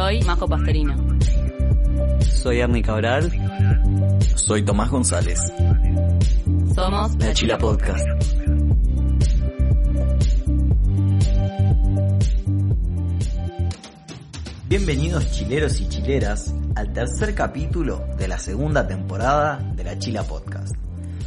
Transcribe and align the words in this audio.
Soy 0.00 0.22
Majo 0.22 0.48
Pasterino. 0.48 0.96
Soy 2.22 2.60
Ernie 2.60 2.80
Cabral. 2.80 3.30
Soy 4.34 4.64
Tomás 4.64 4.88
González. 4.88 5.38
Somos 6.74 7.16
La 7.16 7.34
Chila 7.34 7.58
Podcast. 7.58 8.06
Bienvenidos 14.68 15.32
chileros 15.32 15.78
y 15.82 15.88
chileras 15.90 16.54
al 16.76 16.94
tercer 16.94 17.34
capítulo 17.34 18.02
de 18.16 18.26
la 18.26 18.38
segunda 18.38 18.86
temporada 18.86 19.58
de 19.76 19.84
la 19.84 19.98
Chila 19.98 20.22
Podcast. 20.22 20.74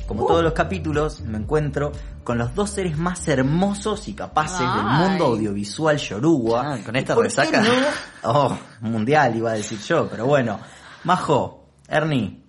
Como 0.07 0.25
todos 0.25 0.43
los 0.43 0.53
capítulos, 0.53 1.21
me 1.21 1.37
encuentro 1.37 1.91
con 2.23 2.37
los 2.37 2.55
dos 2.55 2.69
seres 2.71 2.97
más 2.97 3.27
hermosos 3.27 4.07
y 4.07 4.13
capaces 4.13 4.59
del 4.59 4.83
mundo 4.83 5.25
audiovisual 5.25 5.97
yoruba. 5.97 6.73
Ah, 6.75 6.79
con 6.83 6.95
esta 6.95 7.13
¿Y 7.13 7.15
por 7.15 7.23
qué 7.27 7.29
resaca. 7.29 7.61
no? 7.61 7.71
Oh, 8.23 8.57
mundial 8.81 9.35
iba 9.35 9.51
a 9.51 9.55
decir 9.55 9.79
yo, 9.79 10.07
pero 10.09 10.25
bueno. 10.25 10.59
Majo, 11.03 11.65
Ernie, 11.87 12.41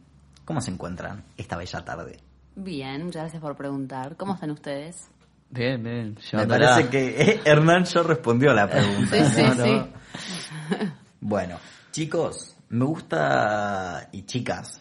¿cómo 0.44 0.60
se 0.60 0.70
encuentran 0.70 1.24
esta 1.36 1.56
bella 1.56 1.84
tarde? 1.84 2.18
Bien, 2.54 3.04
muchas 3.04 3.22
gracias 3.22 3.42
por 3.42 3.56
preguntar. 3.56 4.16
¿Cómo 4.16 4.34
están 4.34 4.50
ustedes? 4.52 5.08
Bien, 5.50 5.82
bien. 5.82 6.16
Me 6.32 6.46
parece 6.46 6.88
que 6.88 7.20
eh, 7.20 7.40
Hernán 7.44 7.84
ya 7.84 8.02
respondió 8.02 8.50
a 8.52 8.54
la 8.54 8.68
pregunta. 8.68 9.24
Sí, 9.24 9.34
sí, 9.34 9.42
¿no? 9.42 9.54
¿No? 9.54 9.64
sí. 9.64 10.86
Bueno, 11.20 11.58
chicos, 11.90 12.56
me 12.68 12.84
gusta, 12.84 14.08
y 14.12 14.22
chicas, 14.22 14.80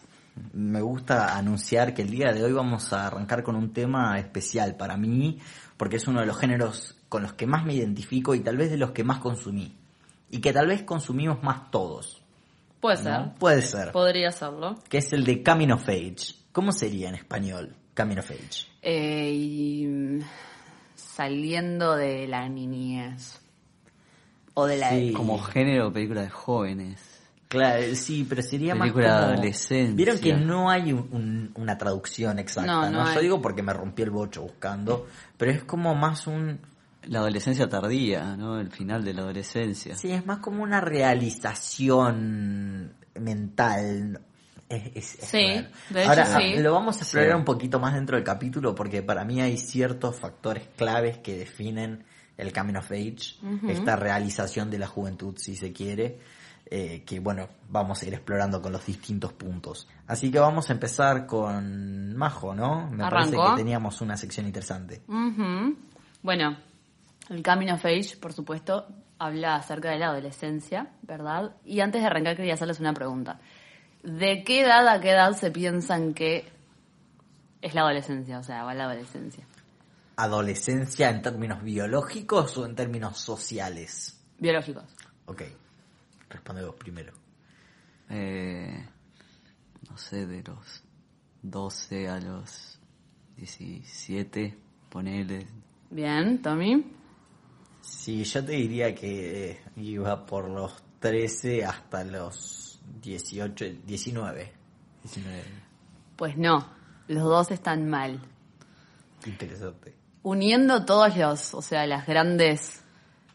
me 0.52 0.80
gusta 0.80 1.36
anunciar 1.36 1.94
que 1.94 2.02
el 2.02 2.10
día 2.10 2.32
de 2.32 2.42
hoy 2.42 2.52
vamos 2.52 2.92
a 2.92 3.06
arrancar 3.06 3.42
con 3.42 3.54
un 3.56 3.72
tema 3.72 4.18
especial 4.18 4.76
para 4.76 4.96
mí, 4.96 5.38
porque 5.76 5.96
es 5.96 6.08
uno 6.08 6.20
de 6.20 6.26
los 6.26 6.38
géneros 6.38 6.96
con 7.08 7.22
los 7.22 7.34
que 7.34 7.46
más 7.46 7.64
me 7.64 7.74
identifico 7.74 8.34
y 8.34 8.40
tal 8.40 8.56
vez 8.56 8.70
de 8.70 8.76
los 8.76 8.90
que 8.90 9.04
más 9.04 9.18
consumí. 9.18 9.76
Y 10.30 10.40
que 10.40 10.52
tal 10.52 10.66
vez 10.66 10.82
consumimos 10.82 11.42
más 11.42 11.70
todos. 11.70 12.22
Puede 12.80 12.96
¿no? 12.96 13.02
ser. 13.02 13.34
Puede 13.38 13.62
ser. 13.62 13.92
Podría 13.92 14.32
serlo. 14.32 14.74
Que 14.88 14.98
es 14.98 15.12
el 15.12 15.24
de 15.24 15.42
Coming 15.42 15.70
of 15.70 15.88
Age. 15.88 16.34
¿Cómo 16.50 16.72
sería 16.72 17.08
en 17.08 17.14
español? 17.14 17.76
Coming 17.96 18.18
of 18.18 18.30
Age. 18.30 18.66
Eh, 18.82 19.30
y, 19.32 19.86
mm, 19.86 20.20
saliendo 20.94 21.94
de 21.94 22.26
la 22.26 22.48
niñez. 22.48 23.40
O 24.54 24.66
de 24.66 24.78
la... 24.78 24.90
Sí. 24.90 25.12
Como 25.12 25.38
género 25.38 25.92
película 25.92 26.22
de 26.22 26.30
jóvenes. 26.30 27.13
Claro, 27.54 27.82
sí, 27.94 28.26
pero 28.28 28.42
sería 28.42 28.74
Película 28.74 29.08
más 29.08 29.20
como... 29.22 29.32
adolescencia. 29.34 29.94
Vieron 29.96 30.18
que 30.18 30.34
no 30.34 30.70
hay 30.70 30.92
un- 30.92 31.08
un- 31.12 31.50
una 31.56 31.78
traducción 31.78 32.38
exacta, 32.38 32.70
No, 32.70 32.90
¿no? 32.90 33.04
no 33.04 33.14
Yo 33.14 33.20
digo 33.20 33.40
porque 33.42 33.62
me 33.62 33.72
rompí 33.72 34.02
el 34.02 34.10
bocho 34.10 34.42
buscando, 34.42 35.06
pero 35.36 35.50
es 35.52 35.64
como 35.64 35.94
más 35.94 36.26
un... 36.26 36.58
La 37.06 37.18
adolescencia 37.18 37.68
tardía, 37.68 38.34
¿no? 38.36 38.58
El 38.58 38.70
final 38.70 39.04
de 39.04 39.12
la 39.14 39.20
adolescencia. 39.22 39.94
Sí, 39.94 40.10
es 40.10 40.24
más 40.24 40.38
como 40.38 40.62
una 40.62 40.80
realización 41.74 42.92
mental. 43.20 44.20
Es, 44.68 44.82
es- 44.94 45.18
es 45.22 45.28
Sí, 45.28 45.46
raro. 45.54 45.68
de 45.90 46.00
hecho 46.02 46.10
Ahora, 46.10 46.40
sí. 46.40 46.56
lo 46.62 46.72
vamos 46.72 46.96
a 46.96 47.00
explorar 47.00 47.30
Sí. 47.32 47.36
un 47.36 47.44
poquito 47.44 47.78
más 47.78 47.94
dentro 47.94 48.16
del 48.16 48.24
capítulo 48.24 48.74
porque 48.74 49.02
para 49.02 49.24
mí 49.24 49.40
hay 49.40 49.58
ciertos 49.58 50.16
factores 50.16 50.64
claves 50.76 51.18
que 51.18 51.36
definen 51.36 52.04
el 52.36 52.52
Coming 52.52 52.76
of 52.76 52.90
Age, 52.90 53.36
esta 53.68 53.94
realización 53.94 54.68
de 54.70 54.78
la 54.78 54.88
juventud, 54.88 55.36
si 55.36 55.54
se 55.54 55.72
quiere, 55.72 56.18
eh, 56.66 57.02
que 57.04 57.20
bueno, 57.20 57.48
vamos 57.68 58.02
a 58.02 58.06
ir 58.06 58.14
explorando 58.14 58.60
con 58.62 58.72
los 58.72 58.86
distintos 58.86 59.32
puntos. 59.32 59.86
Así 60.06 60.30
que 60.30 60.38
vamos 60.38 60.70
a 60.70 60.72
empezar 60.72 61.26
con 61.26 62.16
Majo, 62.16 62.54
¿no? 62.54 62.90
Me 62.90 63.08
parece 63.08 63.36
que 63.36 63.56
teníamos 63.56 64.00
una 64.00 64.16
sección 64.16 64.46
interesante. 64.46 65.02
Bueno, 66.22 66.56
el 67.28 67.42
Coming 67.42 67.70
of 67.70 67.84
Age, 67.84 68.16
por 68.20 68.32
supuesto, 68.32 68.86
habla 69.18 69.56
acerca 69.56 69.90
de 69.90 69.98
la 69.98 70.08
adolescencia, 70.08 70.88
¿verdad? 71.02 71.56
Y 71.64 71.80
antes 71.80 72.00
de 72.00 72.06
arrancar 72.06 72.36
quería 72.36 72.54
hacerles 72.54 72.80
una 72.80 72.94
pregunta. 72.94 73.40
¿De 74.02 74.42
qué 74.44 74.62
edad 74.62 74.86
a 74.88 75.00
qué 75.00 75.10
edad 75.10 75.32
se 75.32 75.50
piensan 75.50 76.14
que 76.14 76.44
es 77.62 77.74
la 77.74 77.82
adolescencia? 77.82 78.38
O 78.38 78.42
sea, 78.42 78.64
va 78.64 78.74
la 78.74 78.84
adolescencia. 78.84 79.46
¿Adolescencia 80.16 81.10
en 81.10 81.22
términos 81.22 81.62
biológicos 81.62 82.56
o 82.58 82.66
en 82.66 82.74
términos 82.74 83.18
sociales? 83.18 84.22
Biológicos. 84.38 84.84
Ok, 85.26 85.42
responde 86.28 86.64
vos 86.64 86.74
primero. 86.76 87.12
Eh, 88.08 88.86
no 89.88 89.96
sé, 89.98 90.26
de 90.26 90.42
los 90.42 90.82
12 91.42 92.08
a 92.08 92.20
los 92.20 92.78
17, 93.36 94.58
ponele. 94.88 95.46
Bien, 95.90 96.40
Tommy. 96.40 96.84
Sí, 97.80 98.24
yo 98.24 98.44
te 98.44 98.52
diría 98.52 98.94
que 98.94 99.50
eh, 99.50 99.60
iba 99.76 100.24
por 100.24 100.48
los 100.48 100.82
13 101.00 101.64
hasta 101.64 102.04
los 102.04 102.80
18, 103.02 103.64
19. 103.84 104.52
19. 105.02 105.42
Pues 106.16 106.36
no, 106.36 106.66
los 107.08 107.24
dos 107.24 107.50
están 107.50 107.88
mal. 107.88 108.20
Interesante. 109.26 109.94
Uniendo 110.22 110.84
todos 110.84 111.16
los, 111.16 111.54
o 111.54 111.62
sea, 111.62 111.86
las 111.86 112.06
grandes, 112.06 112.83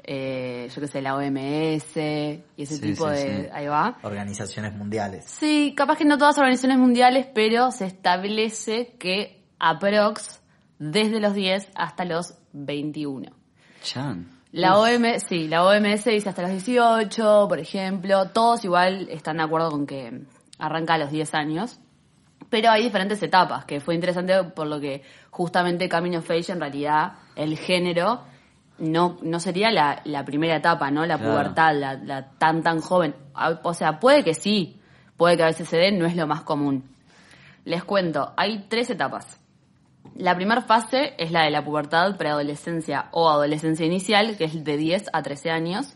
eh, 0.03 0.69
yo 0.73 0.81
qué 0.81 0.87
sé, 0.87 1.01
la 1.01 1.15
OMS 1.15 1.97
y 1.97 2.63
ese 2.63 2.75
Sí, 2.75 2.81
tipo 2.81 3.07
sí, 3.09 3.15
de... 3.15 3.43
sí. 3.43 3.49
Ahí 3.51 3.67
va. 3.67 3.97
Organizaciones 4.01 4.73
mundiales. 4.73 5.25
Sí, 5.25 5.73
capaz 5.75 5.97
que 5.97 6.05
no 6.05 6.17
todas 6.17 6.35
las 6.35 6.39
organizaciones 6.39 6.77
mundiales, 6.79 7.27
pero 7.33 7.71
se 7.71 7.85
establece 7.85 8.95
que 8.97 9.43
aprox 9.59 10.41
desde 10.79 11.19
los 11.19 11.33
10 11.33 11.69
hasta 11.75 12.05
los 12.05 12.35
21. 12.53 13.31
Chan. 13.83 14.39
La 14.51 14.79
OMS, 14.79 15.23
sí, 15.27 15.47
la 15.47 15.63
OMS 15.63 16.05
dice 16.05 16.29
hasta 16.29 16.41
los 16.41 16.51
18, 16.51 17.45
por 17.47 17.59
ejemplo, 17.59 18.29
todos 18.29 18.65
igual 18.65 19.07
están 19.09 19.37
de 19.37 19.43
acuerdo 19.43 19.69
con 19.69 19.85
que 19.85 20.21
arranca 20.57 20.95
a 20.95 20.97
los 20.97 21.11
10 21.11 21.35
años, 21.35 21.79
pero 22.49 22.71
hay 22.71 22.81
diferentes 22.83 23.21
etapas, 23.21 23.65
que 23.65 23.79
fue 23.79 23.93
interesante 23.93 24.43
por 24.43 24.65
lo 24.65 24.79
que 24.79 25.03
justamente 25.29 25.87
Camino 25.87 26.17
of 26.17 26.31
Age 26.31 26.51
en 26.51 26.59
realidad 26.59 27.13
el 27.35 27.59
género 27.59 28.23
no, 28.79 29.17
no 29.21 29.39
sería 29.39 29.71
la, 29.71 30.01
la 30.05 30.25
primera 30.25 30.55
etapa, 30.55 30.91
¿no? 30.91 31.05
La 31.05 31.17
Claro. 31.17 31.33
pubertad, 31.33 31.75
la, 31.75 31.93
la 31.95 32.29
tan 32.37 32.63
tan 32.63 32.81
joven. 32.81 33.15
Ah, 33.33 33.59
O 33.63 33.73
sea, 33.73 33.99
puede 33.99 34.23
que 34.23 34.33
sí, 34.33 34.79
puede 35.17 35.37
que 35.37 35.43
a 35.43 35.47
veces 35.47 35.67
se 35.69 35.77
den, 35.77 35.99
no 35.99 36.05
es 36.05 36.15
lo 36.15 36.27
más 36.27 36.41
común. 36.41 36.83
Les 37.65 37.83
cuento, 37.83 38.33
hay 38.37 38.65
tres 38.69 38.89
etapas. 38.89 39.39
La 40.15 40.35
primera 40.35 40.61
fase 40.61 41.13
es 41.17 41.31
la 41.31 41.43
de 41.43 41.51
la 41.51 41.63
pubertad, 41.63 42.17
preadolescencia 42.17 43.07
o 43.11 43.29
adolescencia 43.29 43.85
inicial, 43.85 44.37
que 44.37 44.45
es 44.45 44.63
de 44.63 44.77
10 44.77 45.09
a 45.13 45.21
13 45.21 45.51
años. 45.51 45.93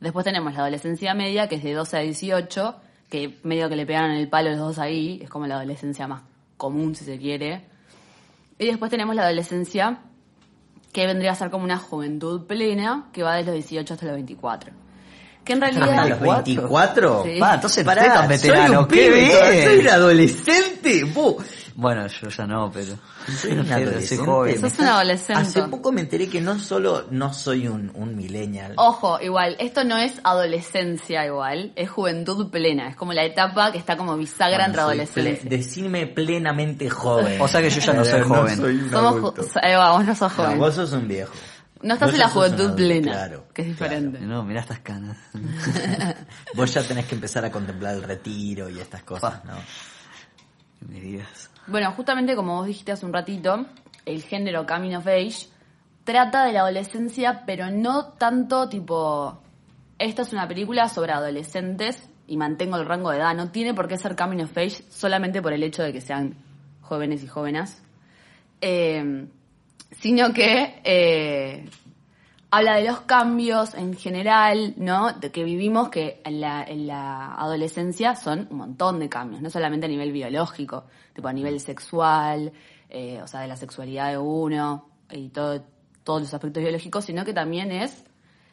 Después 0.00 0.24
tenemos 0.24 0.52
la 0.52 0.60
adolescencia 0.60 1.14
media, 1.14 1.48
que 1.48 1.54
es 1.56 1.62
de 1.64 1.72
12 1.72 1.96
a 1.96 2.00
18, 2.00 2.76
que 3.08 3.38
medio 3.44 3.68
que 3.68 3.76
le 3.76 3.86
pegaron 3.86 4.10
el 4.10 4.28
palo 4.28 4.50
los 4.50 4.58
dos 4.58 4.78
ahí, 4.78 5.20
es 5.22 5.30
como 5.30 5.46
la 5.46 5.56
adolescencia 5.56 6.06
más 6.06 6.22
común, 6.56 6.94
si 6.94 7.04
se 7.04 7.18
quiere. 7.18 7.64
Y 8.58 8.66
después 8.66 8.90
tenemos 8.90 9.14
la 9.14 9.22
adolescencia, 9.22 9.98
que 10.96 11.06
vendría 11.06 11.32
a 11.32 11.34
ser 11.34 11.50
como 11.50 11.62
una 11.62 11.76
juventud 11.76 12.46
plena, 12.46 13.10
que 13.12 13.22
va 13.22 13.34
de 13.34 13.44
los 13.44 13.52
18 13.52 13.92
hasta 13.92 14.06
los 14.06 14.14
24. 14.14 14.72
Que 15.46 15.52
en 15.54 15.62
¿Hasta 15.64 15.78
realidad... 15.86 16.08
los 16.08 16.20
24? 16.20 17.22
Sí. 17.24 17.38
Va, 17.40 17.54
entonces 17.54 17.84
Pará, 17.84 18.02
tan 18.12 18.26
soy 18.26 18.36
veterano, 18.36 18.80
un 18.80 18.88
qué 18.88 18.94
pibe, 18.96 19.20
bien. 19.24 19.64
soy 19.64 19.78
un 19.78 19.88
adolescente. 19.88 21.04
vos. 21.04 21.36
Bueno, 21.78 22.06
yo 22.06 22.28
ya 22.30 22.46
no, 22.46 22.70
pero. 22.72 22.94
Soy 23.40 23.52
un 23.52 23.66
Soy 23.66 23.82
adolescente. 23.82 24.24
joven. 24.24 24.60
Sos 24.60 24.78
un 24.78 24.86
adolescente. 24.86 25.42
Hace 25.42 25.62
poco 25.64 25.92
me 25.92 26.00
enteré 26.00 26.26
que 26.28 26.40
no 26.40 26.58
solo 26.58 27.04
no 27.10 27.32
soy 27.34 27.68
un, 27.68 27.92
un 27.94 28.16
millennial. 28.16 28.72
Ojo, 28.76 29.20
igual, 29.20 29.56
esto 29.58 29.84
no 29.84 29.98
es 29.98 30.14
adolescencia 30.24 31.26
igual, 31.26 31.72
es 31.76 31.90
juventud 31.90 32.48
plena, 32.50 32.88
es 32.88 32.96
como 32.96 33.12
la 33.12 33.24
etapa 33.24 33.72
que 33.72 33.78
está 33.78 33.96
como 33.96 34.16
bisagra 34.16 34.64
entre 34.66 34.82
Bueno, 34.84 35.04
soy 35.06 35.22
adolescencia. 35.22 35.44
ple- 35.44 35.48
decime 35.50 36.06
plenamente 36.06 36.88
joven. 36.88 37.40
O 37.40 37.46
sea 37.48 37.60
que 37.60 37.68
yo 37.70 37.80
ya 37.80 37.92
no 37.92 38.04
soy 38.04 38.22
joven. 38.22 38.56
soy 38.56 38.74
un 38.76 38.90
Somos 38.90 39.12
adulto. 39.16 39.42
ju- 39.42 39.60
ahí 39.62 39.74
va, 39.74 39.92
vos 39.92 40.04
no 40.06 40.14
sos 40.14 40.32
No, 40.38 40.44
joven. 40.44 40.58
vos 40.58 40.74
sos 40.74 40.92
un 40.92 41.08
viejo. 41.08 41.32
No 41.82 41.94
estás 41.94 42.12
en 42.12 42.18
la 42.18 42.28
juventud 42.28 42.74
plena, 42.74 43.12
claro, 43.12 43.48
que 43.52 43.62
es 43.62 43.68
diferente. 43.68 44.18
No, 44.20 44.42
mirá 44.42 44.60
estas 44.60 44.80
canas. 44.80 45.18
Vos 46.54 46.72
ya 46.72 46.82
tenés 46.82 47.06
que 47.06 47.14
empezar 47.14 47.44
a 47.44 47.50
contemplar 47.50 47.94
el 47.94 48.02
retiro 48.02 48.68
y 48.70 48.78
estas 48.78 49.02
cosas, 49.02 49.44
¿no? 49.44 49.54
Que 50.78 50.86
me 50.86 51.00
digas. 51.00 51.50
Bueno, 51.66 51.92
justamente 51.92 52.36
como 52.36 52.56
vos 52.56 52.66
dijiste 52.66 52.92
hace 52.92 53.04
un 53.04 53.12
ratito, 53.12 53.66
el 54.04 54.22
género 54.22 54.66
Coming 54.66 54.94
of 54.94 55.06
Age 55.06 55.48
trata 56.04 56.44
de 56.44 56.52
la 56.52 56.60
adolescencia, 56.60 57.42
pero 57.44 57.70
no 57.70 58.12
tanto 58.12 58.68
tipo, 58.68 59.42
esta 59.98 60.22
es 60.22 60.32
una 60.32 60.46
película 60.46 60.88
sobre 60.88 61.12
adolescentes 61.12 62.08
y 62.28 62.36
mantengo 62.36 62.76
el 62.76 62.86
rango 62.86 63.10
de 63.10 63.18
edad, 63.18 63.34
no 63.34 63.50
tiene 63.50 63.74
por 63.74 63.88
qué 63.88 63.98
ser 63.98 64.14
Coming 64.14 64.42
of 64.42 64.56
Age 64.56 64.84
solamente 64.90 65.42
por 65.42 65.52
el 65.52 65.62
hecho 65.64 65.82
de 65.82 65.92
que 65.92 66.00
sean 66.00 66.36
jóvenes 66.80 67.22
y 67.24 67.26
jóvenes, 67.26 67.82
Eh, 68.60 69.26
sino 69.90 70.32
que 70.32 70.80
eh, 70.84 71.68
habla 72.50 72.76
de 72.76 72.84
los 72.84 73.00
cambios 73.00 73.74
en 73.74 73.94
general, 73.94 74.74
¿no? 74.76 75.12
De 75.12 75.30
que 75.30 75.44
vivimos 75.44 75.88
que 75.88 76.20
en 76.24 76.40
la, 76.40 76.64
en 76.64 76.86
la 76.86 77.34
adolescencia 77.34 78.14
son 78.14 78.48
un 78.50 78.56
montón 78.58 78.98
de 78.98 79.08
cambios, 79.08 79.42
no 79.42 79.50
solamente 79.50 79.86
a 79.86 79.88
nivel 79.88 80.12
biológico, 80.12 80.84
tipo 81.12 81.28
a 81.28 81.32
nivel 81.32 81.60
sexual, 81.60 82.52
eh, 82.88 83.20
o 83.22 83.26
sea, 83.26 83.40
de 83.40 83.48
la 83.48 83.56
sexualidad 83.56 84.10
de 84.10 84.18
uno 84.18 84.88
y 85.10 85.28
todo, 85.28 85.64
todos 86.04 86.22
los 86.22 86.34
aspectos 86.34 86.62
biológicos, 86.62 87.04
sino 87.04 87.24
que 87.24 87.32
también 87.32 87.72
es 87.72 88.04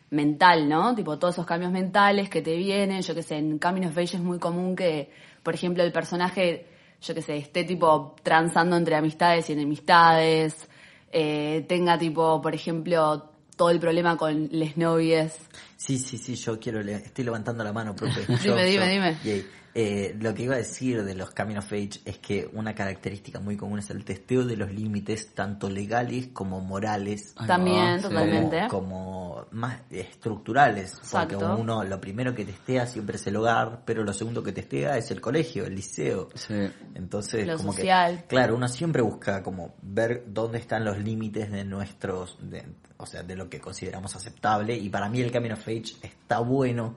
mental, 0.09 0.69
¿no? 0.69 0.93
Tipo 0.95 1.17
todos 1.17 1.35
esos 1.35 1.45
cambios 1.45 1.71
mentales 1.71 2.29
que 2.29 2.41
te 2.41 2.55
vienen, 2.55 3.01
yo 3.01 3.15
que 3.15 3.23
sé, 3.23 3.37
en 3.37 3.57
Camino 3.57 3.89
of 3.89 3.97
Age 3.97 4.17
es 4.17 4.23
muy 4.23 4.39
común 4.39 4.75
que, 4.75 5.11
por 5.41 5.53
ejemplo, 5.55 5.83
el 5.83 5.91
personaje, 5.91 6.67
yo 7.01 7.13
que 7.15 7.21
sé, 7.21 7.37
esté 7.37 7.63
tipo 7.63 8.15
transando 8.21 8.75
entre 8.75 8.95
amistades 8.95 9.49
y 9.49 9.53
enemistades, 9.53 10.67
eh, 11.13 11.65
tenga 11.67 11.97
tipo, 11.97 12.41
por 12.41 12.53
ejemplo, 12.55 13.29
todo 13.55 13.69
el 13.69 13.79
problema 13.79 14.17
con 14.17 14.49
les 14.51 14.75
novies. 14.77 15.33
Sí, 15.77 15.97
sí, 15.99 16.17
sí, 16.17 16.35
yo 16.35 16.59
quiero, 16.59 16.81
le- 16.81 16.95
estoy 16.95 17.23
levantando 17.25 17.63
la 17.63 17.71
mano, 17.71 17.95
profe. 17.95 18.21
Dime, 18.27 18.39
Yo- 18.43 18.55
dime, 18.55 18.73
yo- 18.73 18.85
dime. 18.87 19.17
Yay. 19.23 19.45
Eh, 19.75 20.15
lo 20.21 20.35
que 20.35 20.43
iba 20.43 20.53
a 20.53 20.59
decir 20.59 21.03
de 21.03 21.15
los 21.15 21.31
Camino 21.31 21.59
of 21.59 21.73
Age 21.73 22.01
es 22.05 22.19
que 22.19 22.47
una 22.53 22.75
característica 22.75 23.39
muy 23.39 23.57
común 23.57 23.79
es 23.79 23.89
el 23.89 24.05
testeo 24.05 24.45
de 24.45 24.55
los 24.55 24.71
límites, 24.71 25.33
tanto 25.33 25.67
legales 25.67 26.27
como 26.31 26.61
morales. 26.61 27.33
También, 27.47 27.99
totalmente. 27.99 28.67
como 28.69 29.47
más 29.51 29.79
estructurales, 29.89 30.91
porque 31.11 31.33
Exacto. 31.35 31.57
uno 31.59 31.83
lo 31.83 31.99
primero 31.99 32.35
que 32.35 32.45
testea 32.45 32.85
siempre 32.85 33.15
es 33.15 33.25
el 33.27 33.35
hogar, 33.35 33.81
pero 33.83 34.03
lo 34.03 34.13
segundo 34.13 34.43
que 34.43 34.51
testea 34.51 34.95
es 34.97 35.09
el 35.09 35.19
colegio, 35.19 35.65
el 35.65 35.73
liceo. 35.75 36.29
Sí. 36.35 36.53
Entonces, 36.93 37.47
Lo 37.47 37.57
como 37.57 37.73
social. 37.73 38.19
que, 38.21 38.27
claro, 38.27 38.55
uno 38.55 38.67
siempre 38.67 39.01
busca 39.01 39.41
como 39.41 39.73
ver 39.81 40.23
dónde 40.27 40.59
están 40.59 40.85
los 40.85 40.99
límites 40.99 41.51
de 41.51 41.63
nuestros, 41.65 42.37
de- 42.41 42.63
o 42.97 43.05
sea, 43.07 43.23
de 43.23 43.35
lo 43.35 43.49
que 43.49 43.59
consideramos 43.59 44.15
aceptable. 44.15 44.77
Y 44.77 44.89
para 44.89 45.09
mí 45.09 45.19
el 45.19 45.31
Camino 45.31 45.55
of 45.55 45.67
Age 45.67 45.95
está 46.03 46.39
bueno 46.39 46.95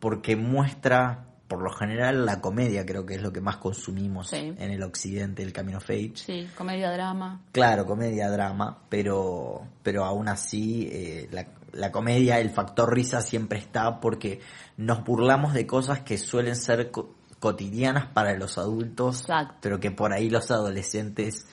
porque 0.00 0.36
muestra, 0.36 1.26
por 1.48 1.62
lo 1.62 1.70
general, 1.70 2.24
la 2.24 2.40
comedia, 2.40 2.86
creo 2.86 3.04
que 3.04 3.14
es 3.16 3.22
lo 3.22 3.32
que 3.32 3.40
más 3.40 3.58
consumimos 3.58 4.30
Sí. 4.30 4.36
en 4.56 4.70
el 4.70 4.82
occidente, 4.82 5.42
el 5.42 5.52
Camino 5.52 5.78
of 5.78 5.90
Age. 5.90 6.12
Sí, 6.14 6.48
comedia, 6.56 6.90
drama. 6.90 7.42
Claro, 7.52 7.84
comedia, 7.86 8.30
drama, 8.30 8.78
pero, 8.88 9.62
pero 9.82 10.04
aún 10.04 10.28
así 10.28 10.88
eh, 10.90 11.28
la, 11.30 11.46
la 11.72 11.92
comedia, 11.92 12.40
el 12.40 12.50
factor 12.50 12.92
risa 12.94 13.20
siempre 13.20 13.58
está 13.58 14.00
porque 14.00 14.40
nos 14.78 15.04
burlamos 15.04 15.52
de 15.52 15.66
cosas 15.66 16.00
que 16.00 16.16
suelen 16.18 16.56
ser 16.56 16.90
co- 16.90 17.14
cotidianas 17.40 18.06
para 18.06 18.34
los 18.38 18.56
adultos, 18.56 19.20
Exacto. 19.20 19.56
pero 19.60 19.78
que 19.78 19.90
por 19.90 20.14
ahí 20.14 20.30
los 20.30 20.50
adolescentes 20.50 21.46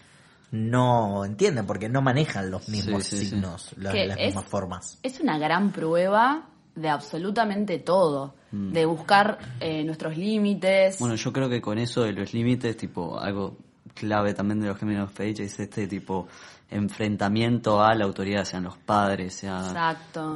no 0.51 1.23
entienden 1.25 1.65
porque 1.65 1.89
no 1.89 2.01
manejan 2.01 2.51
los 2.51 2.67
mismos 2.69 3.05
sí, 3.05 3.17
sí. 3.19 3.25
signos, 3.27 3.71
las, 3.77 3.93
Que 3.93 4.05
las 4.05 4.17
es- 4.17 4.25
mismas 4.27 4.45
formas. 4.45 4.99
Es 5.03 5.19
una 5.19 5.37
gran 5.37 5.71
prueba 5.71 6.47
de 6.75 6.89
absolutamente 6.89 7.79
todo, 7.79 8.35
de 8.51 8.85
buscar 8.85 9.37
eh, 9.59 9.83
nuestros 9.83 10.17
límites. 10.17 10.99
Bueno, 10.99 11.15
yo 11.15 11.31
creo 11.31 11.49
que 11.49 11.61
con 11.61 11.77
eso 11.77 12.03
de 12.03 12.13
los 12.13 12.33
límites, 12.33 12.75
tipo, 12.75 13.19
algo 13.19 13.57
clave 13.93 14.33
también 14.33 14.59
de 14.59 14.67
los 14.67 14.81
of 14.81 15.19
Age 15.19 15.43
es 15.43 15.59
este 15.59 15.87
tipo 15.87 16.27
enfrentamiento 16.71 17.83
a 17.83 17.93
la 17.93 18.05
autoridad, 18.05 18.45
sean 18.45 18.63
los 18.63 18.77
padres, 18.77 19.33
sean 19.33 19.75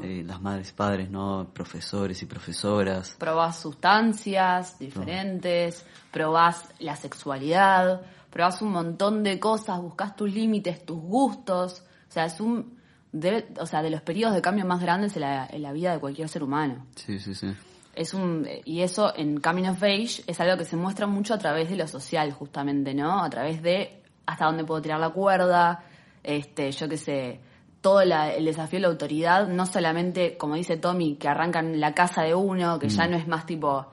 eh, 0.03 0.23
las 0.25 0.41
madres 0.41 0.69
y 0.69 0.73
padres, 0.73 1.09
¿no? 1.09 1.47
Profesores 1.53 2.21
y 2.21 2.25
profesoras. 2.25 3.15
probás 3.17 3.59
sustancias 3.59 4.77
diferentes, 4.77 5.85
probás 6.11 6.65
la 6.79 6.97
sexualidad, 6.97 8.01
probás 8.29 8.61
un 8.61 8.71
montón 8.73 9.23
de 9.23 9.39
cosas, 9.39 9.79
buscas 9.81 10.15
tus 10.15 10.31
límites, 10.31 10.85
tus 10.85 10.99
gustos. 10.99 11.83
O 12.09 12.11
sea, 12.11 12.25
es 12.25 12.39
un. 12.41 12.74
De- 13.19 13.45
o 13.59 13.65
sea, 13.65 13.81
de 13.81 13.89
los 13.89 14.01
periodos 14.01 14.35
de 14.35 14.41
cambio 14.41 14.65
más 14.65 14.81
grandes 14.81 15.15
en 15.15 15.21
la, 15.21 15.47
en 15.49 15.61
la 15.61 15.71
vida 15.71 15.93
de 15.93 15.99
cualquier 15.99 16.27
ser 16.27 16.43
humano. 16.43 16.85
Sí, 16.95 17.17
sí, 17.19 17.33
sí. 17.33 17.53
Es 17.93 18.13
un, 18.13 18.45
y 18.65 18.81
eso 18.81 19.13
en 19.15 19.39
Camino 19.39 19.71
of 19.71 19.81
Age 19.81 20.23
es 20.27 20.39
algo 20.41 20.57
que 20.57 20.65
se 20.65 20.75
muestra 20.75 21.07
mucho 21.07 21.33
a 21.33 21.37
través 21.37 21.69
de 21.69 21.77
lo 21.77 21.87
social, 21.87 22.33
justamente, 22.33 22.93
¿no? 22.93 23.23
A 23.23 23.29
través 23.29 23.61
de 23.61 24.01
hasta 24.25 24.45
dónde 24.45 24.65
puedo 24.65 24.81
tirar 24.81 24.99
la 24.99 25.11
cuerda, 25.11 25.81
este, 26.23 26.71
yo 26.73 26.89
qué 26.89 26.97
sé, 26.97 27.39
todo 27.79 28.03
la- 28.03 28.33
el 28.33 28.43
desafío 28.43 28.77
de 28.77 28.81
la 28.81 28.87
autoridad, 28.89 29.47
no 29.47 29.65
solamente, 29.65 30.35
como 30.37 30.55
dice 30.55 30.75
Tommy, 30.75 31.15
que 31.15 31.29
arrancan 31.29 31.79
la 31.79 31.93
casa 31.93 32.23
de 32.23 32.35
uno, 32.35 32.79
que 32.79 32.89
ya 32.89 33.07
no 33.07 33.15
es 33.15 33.27
más 33.29 33.45
tipo, 33.45 33.85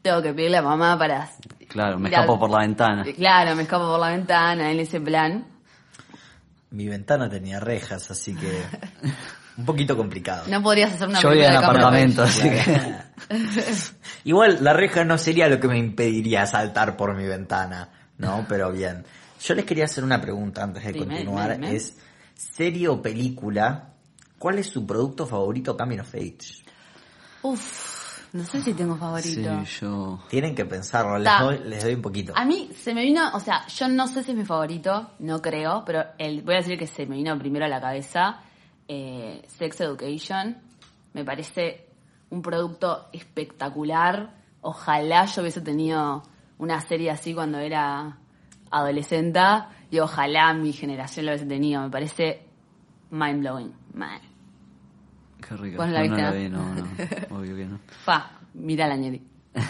tengo 0.00 0.22
que 0.22 0.32
pedirle 0.32 0.56
a 0.56 0.62
mamá 0.62 0.96
para... 0.96 1.28
Claro, 1.68 1.98
me 1.98 2.08
escapo 2.08 2.38
por 2.38 2.48
la 2.50 2.60
ventana. 2.60 3.04
Claro, 3.14 3.54
me 3.56 3.62
escapo 3.64 3.84
por 3.90 4.00
la 4.00 4.08
ventana, 4.08 4.70
en 4.72 4.80
ese 4.80 5.00
plan. 5.02 5.44
Mi 6.70 6.88
ventana 6.88 7.28
tenía 7.28 7.60
rejas, 7.60 8.10
así 8.10 8.34
que 8.34 8.62
un 9.56 9.64
poquito 9.64 9.96
complicado. 9.96 10.44
No 10.48 10.62
podrías 10.62 10.92
hacer 10.92 11.08
una 11.08 11.20
Yo 11.20 11.30
vivía 11.30 11.48
en 11.48 11.56
of 11.56 11.64
apartamento, 11.64 12.22
así 12.22 12.48
que... 12.48 12.96
Igual 14.24 14.58
la 14.62 14.72
reja 14.72 15.04
no 15.04 15.18
sería 15.18 15.48
lo 15.48 15.58
que 15.58 15.68
me 15.68 15.78
impediría 15.78 16.46
saltar 16.46 16.96
por 16.96 17.16
mi 17.16 17.26
ventana, 17.26 17.88
¿no? 18.18 18.44
Pero 18.48 18.70
bien. 18.72 19.04
Yo 19.42 19.54
les 19.54 19.64
quería 19.64 19.86
hacer 19.86 20.04
una 20.04 20.20
pregunta 20.20 20.62
antes 20.62 20.84
de 20.84 20.92
Dime, 20.92 21.06
continuar. 21.06 21.54
dime. 21.54 21.74
Es, 21.74 21.96
serie 22.34 22.88
o 22.88 23.00
película, 23.00 23.90
¿cuál 24.38 24.58
es 24.58 24.66
su 24.66 24.86
producto 24.86 25.26
favorito 25.26 25.76
Camino 25.76 26.02
of 26.02 26.14
Age? 26.14 26.62
Uf, 27.42 27.89
no 28.32 28.44
sé 28.44 28.62
si 28.62 28.74
tengo 28.74 28.94
Sí, 28.94 29.00
favorito. 29.00 29.62
yo... 29.80 30.20
Tienen 30.28 30.54
que 30.54 30.64
pensarlo, 30.64 31.18
les 31.18 31.24
Ta. 31.24 31.42
doy, 31.42 31.58
les 31.64 31.82
doy 31.82 31.94
un 31.94 32.02
poquito. 32.02 32.32
A 32.36 32.44
mí 32.44 32.70
se 32.76 32.94
me 32.94 33.02
vino, 33.02 33.30
o 33.34 33.40
sea, 33.40 33.66
yo 33.66 33.88
no 33.88 34.06
sé 34.06 34.22
si 34.22 34.30
es 34.30 34.36
mi 34.36 34.44
favorito, 34.44 35.10
no 35.18 35.42
creo, 35.42 35.82
pero 35.84 36.04
el, 36.18 36.42
voy 36.42 36.54
a 36.54 36.58
decir 36.58 36.78
que 36.78 36.86
se 36.86 37.06
me 37.06 37.16
vino 37.16 37.36
primero 37.38 37.64
a 37.64 37.68
la 37.68 37.80
cabeza 37.80 38.40
eh, 38.88 39.42
Sex 39.48 39.80
Education. 39.80 40.58
Me 41.12 41.24
parece 41.24 41.88
un 42.30 42.42
producto 42.42 43.08
espectacular. 43.12 44.34
Ojalá 44.62 45.24
yo 45.26 45.42
hubiese 45.42 45.60
tenido 45.60 46.22
una 46.58 46.80
serie 46.80 47.10
así 47.10 47.34
cuando 47.34 47.58
era 47.58 48.18
adolescente 48.70 49.40
y 49.90 49.98
ojalá 49.98 50.52
mi 50.54 50.72
generación 50.72 51.26
lo 51.26 51.32
hubiese 51.32 51.46
tenido. 51.46 51.82
Me 51.82 51.90
parece 51.90 52.42
mind 53.10 53.40
blowing. 53.40 53.74
Man. 53.94 54.20
Qué 55.46 55.56
rico. 55.56 55.78
¿Vos 55.82 55.88
la 55.90 56.04
no, 56.04 56.10
no 56.10 56.16
la 56.16 56.30
vi, 56.32 56.48
no, 56.48 56.74
no. 56.74 56.88
Obvio 57.38 57.56
que 57.56 57.64
no. 57.66 57.80
Fa, 58.04 58.30
mira 58.54 58.86
la 58.86 58.96
ñeri. 58.96 59.22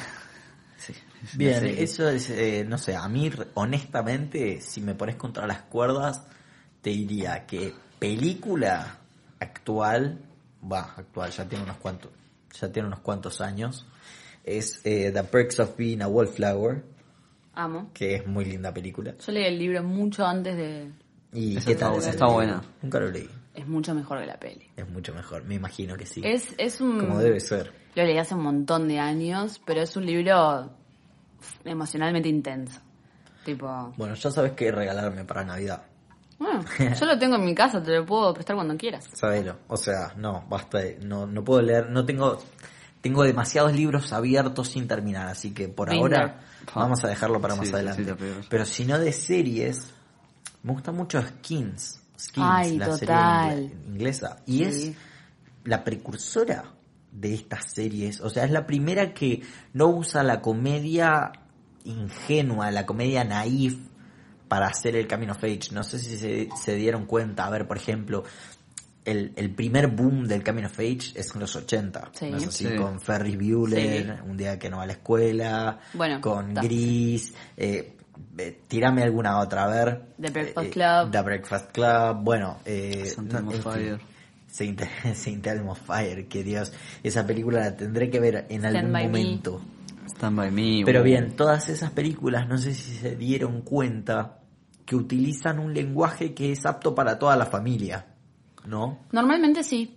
Sí. 0.76 0.94
Bien, 1.36 1.60
Sí. 1.60 1.74
eso 1.76 2.08
es, 2.08 2.30
eh, 2.30 2.64
no 2.66 2.78
sé, 2.78 2.96
a 2.96 3.06
mí 3.06 3.30
honestamente, 3.52 4.62
si 4.62 4.80
me 4.80 4.94
pones 4.94 5.16
contra 5.16 5.46
las 5.46 5.60
cuerdas, 5.62 6.22
te 6.80 6.88
diría 6.88 7.44
que 7.44 7.74
película 7.98 8.96
actual, 9.38 10.18
va, 10.72 10.94
actual, 10.96 11.30
ya 11.30 11.46
tiene 11.46 11.64
unos 11.64 11.76
cuantos, 11.76 12.10
ya 12.58 12.72
tiene 12.72 12.88
unos 12.88 13.00
cuantos 13.00 13.42
años, 13.42 13.86
es 14.42 14.80
eh, 14.84 15.10
The 15.12 15.24
Perks 15.24 15.60
of 15.60 15.76
Being 15.76 16.00
a 16.00 16.08
Wallflower, 16.08 16.82
Amo. 17.52 17.90
que 17.92 18.14
es 18.14 18.26
muy 18.26 18.46
linda 18.46 18.72
película. 18.72 19.14
Yo 19.18 19.32
leí 19.32 19.44
el 19.44 19.58
libro 19.58 19.82
mucho 19.82 20.24
antes 20.26 20.56
de... 20.56 20.90
¿Y 21.34 21.56
qué 21.56 21.72
está 21.72 21.90
tal? 21.90 21.98
está 21.98 22.26
buena. 22.26 22.62
Nunca 22.80 22.98
lo 23.00 23.10
leí. 23.10 23.28
Es 23.54 23.66
mucho 23.66 23.94
mejor 23.94 24.20
que 24.20 24.26
la 24.26 24.38
peli. 24.38 24.68
Es 24.76 24.88
mucho 24.88 25.12
mejor, 25.14 25.44
me 25.44 25.56
imagino 25.56 25.96
que 25.96 26.06
sí. 26.06 26.20
Es, 26.24 26.54
es 26.56 26.80
un... 26.80 27.00
Como 27.00 27.18
debe 27.18 27.40
ser. 27.40 27.72
Lo 27.94 28.04
leí 28.04 28.16
hace 28.18 28.34
un 28.34 28.42
montón 28.42 28.86
de 28.88 28.98
años, 29.00 29.60
pero 29.66 29.82
es 29.82 29.96
un 29.96 30.06
libro 30.06 30.70
emocionalmente 31.64 32.28
intenso. 32.28 32.80
Tipo, 33.44 33.92
Bueno, 33.96 34.14
ya 34.14 34.30
sabes 34.30 34.52
qué 34.52 34.70
regalarme 34.70 35.24
para 35.24 35.44
Navidad. 35.44 35.82
bueno, 36.38 36.62
yo 37.00 37.06
lo 37.06 37.18
tengo 37.18 37.36
en 37.36 37.44
mi 37.44 37.54
casa, 37.54 37.82
te 37.82 37.90
lo 37.96 38.04
puedo 38.06 38.32
prestar 38.34 38.54
cuando 38.56 38.76
quieras. 38.76 39.08
Sabelo. 39.14 39.56
O 39.68 39.76
sea, 39.76 40.12
no, 40.16 40.44
basta 40.48 40.78
de, 40.78 40.98
no, 41.02 41.26
no 41.26 41.42
puedo 41.42 41.62
leer, 41.62 41.90
no 41.90 42.04
tengo, 42.04 42.40
tengo 43.00 43.24
demasiados 43.24 43.72
libros 43.74 44.12
abiertos 44.12 44.68
sin 44.68 44.86
terminar, 44.86 45.26
así 45.28 45.52
que 45.52 45.68
por 45.68 45.90
Binder. 45.90 46.20
ahora 46.20 46.40
vamos 46.74 47.02
a 47.04 47.08
dejarlo 47.08 47.40
para 47.40 47.54
Sí, 47.54 47.60
más 47.60 47.72
adelante. 47.74 48.04
sí. 48.18 48.46
Pero 48.48 48.64
si 48.66 48.84
no 48.84 48.98
de 48.98 49.10
series, 49.12 49.92
me 50.62 50.72
gusta 50.72 50.92
mucho 50.92 51.20
Skins. 51.22 51.99
Skins, 52.20 52.46
Ay, 52.48 52.78
la 52.78 52.86
total. 52.86 52.98
serie 53.50 53.66
ingle- 53.68 53.86
inglesa. 53.88 54.36
Y 54.46 54.58
Sí. 54.58 54.62
es 54.64 54.92
la 55.64 55.84
precursora 55.84 56.64
de 57.12 57.34
estas 57.34 57.72
series. 57.72 58.20
O 58.20 58.30
sea, 58.30 58.44
es 58.44 58.50
la 58.50 58.66
primera 58.66 59.12
que 59.14 59.42
no 59.72 59.88
usa 59.88 60.22
la 60.22 60.40
comedia 60.40 61.32
ingenua, 61.84 62.70
la 62.70 62.86
comedia 62.86 63.24
naif 63.24 63.76
para 64.48 64.66
hacer 64.66 64.96
el 64.96 65.06
Camino 65.06 65.32
of 65.32 65.42
Age. 65.44 65.68
No 65.72 65.82
sé 65.82 65.98
si 65.98 66.16
se, 66.16 66.48
se 66.60 66.74
dieron 66.74 67.06
cuenta. 67.06 67.46
A 67.46 67.50
ver, 67.50 67.66
por 67.66 67.76
ejemplo, 67.76 68.24
el, 69.04 69.32
el 69.36 69.50
primer 69.54 69.86
boom 69.88 70.26
del 70.26 70.42
Camino 70.42 70.66
of 70.68 70.78
Age 70.78 71.12
es 71.14 71.34
en 71.34 71.40
los 71.40 71.54
80. 71.56 72.10
Sí. 72.12 72.30
¿no 72.30 72.36
es 72.36 72.46
así? 72.48 72.66
Sí. 72.68 72.74
Con 72.76 73.00
Ferris 73.00 73.36
Bueller, 73.36 74.22
un 74.26 74.36
día 74.36 74.58
que 74.58 74.68
no 74.68 74.78
va 74.78 74.82
a 74.84 74.86
la 74.86 74.92
escuela, 74.94 75.78
Bueno, 75.94 76.20
con 76.20 76.48
está. 76.50 76.62
Gris, 76.62 77.32
eh, 77.56 77.96
eh, 78.38 78.60
tirame 78.68 79.02
alguna 79.02 79.38
otra, 79.38 79.64
a 79.64 79.68
ver. 79.68 80.02
The 80.20 80.30
Breakfast 80.30 80.66
Eh, 80.66 80.70
Club. 80.70 81.10
The 81.10 81.22
Breakfast 81.22 81.70
Club, 81.72 82.18
bueno, 82.22 82.58
eh, 82.64 83.12
no. 83.18 83.50
Fire. 83.52 84.00
Saint, 84.46 84.80
Saint 85.14 85.46
Elmo 85.46 85.74
Fire, 85.74 86.26
que 86.28 86.42
Dios, 86.42 86.72
esa 87.02 87.26
película 87.26 87.60
la 87.60 87.76
tendré 87.76 88.10
que 88.10 88.18
ver 88.20 88.46
en 88.48 88.60
Stand 88.60 88.76
algún 88.76 88.92
by 88.92 89.02
Me. 89.04 89.08
momento. 89.08 89.60
Stand 90.08 90.36
by 90.36 90.50
me. 90.50 90.82
Pero 90.84 91.00
uh, 91.00 91.04
bien, 91.04 91.36
todas 91.36 91.68
esas 91.68 91.90
películas, 91.92 92.48
no 92.48 92.58
sé 92.58 92.74
si 92.74 92.94
se 92.96 93.14
dieron 93.16 93.62
cuenta 93.62 94.38
que 94.84 94.96
utilizan 94.96 95.60
un 95.60 95.72
lenguaje 95.72 96.34
que 96.34 96.50
es 96.52 96.66
apto 96.66 96.94
para 96.96 97.16
toda 97.18 97.36
la 97.36 97.46
familia, 97.46 98.06
¿no? 98.66 98.98
Normalmente 99.12 99.62
sí, 99.62 99.96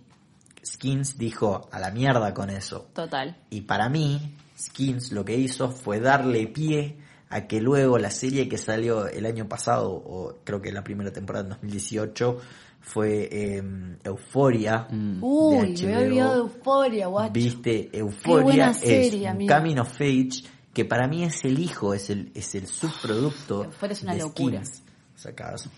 Skins 0.64 1.18
dijo 1.18 1.68
a 1.72 1.78
la 1.80 1.90
mierda 1.90 2.32
con 2.32 2.48
eso. 2.48 2.88
total. 2.94 3.36
Y 3.50 3.62
para 3.62 3.88
mí, 3.88 4.34
Skins 4.56 5.10
lo 5.10 5.24
que 5.24 5.36
hizo 5.36 5.68
fue 5.70 5.98
darle 5.98 6.46
pie 6.46 6.96
a 7.30 7.46
que 7.46 7.60
luego 7.60 7.98
la 7.98 8.10
serie 8.10 8.48
que 8.48 8.58
salió 8.58 9.06
el 9.08 9.26
año 9.26 9.48
pasado, 9.48 9.90
o 9.92 10.38
creo 10.44 10.60
que 10.60 10.72
la 10.72 10.84
primera 10.84 11.12
temporada 11.12 11.44
en 11.44 11.50
2018, 11.50 12.38
fue 12.80 13.28
eh, 13.32 13.62
Euforia. 14.04 14.86
Mm. 14.90 15.22
Uy, 15.22 15.74
me 15.82 15.94
había 15.94 15.98
olvidado 16.06 16.32
de 16.34 16.40
Euforia, 16.40 17.06
guacho. 17.06 17.32
Viste, 17.32 17.90
Euforia 17.92 18.70
es 18.70 18.76
serie, 18.78 19.22
un 19.22 19.28
amigo. 19.28 19.54
Coming 19.54 19.78
of 19.78 19.94
Age 20.00 20.44
que 20.74 20.84
para 20.84 21.06
mí 21.06 21.22
es 21.22 21.44
el 21.44 21.60
hijo, 21.60 21.94
es 21.94 22.10
el, 22.10 22.32
es 22.34 22.54
el 22.56 22.66
subproducto 22.66 23.64
Euphoria 23.64 23.92
es 23.92 24.02
una 24.02 24.14
de 24.14 24.18
locura. 24.20 24.64
Skins. 24.64 24.82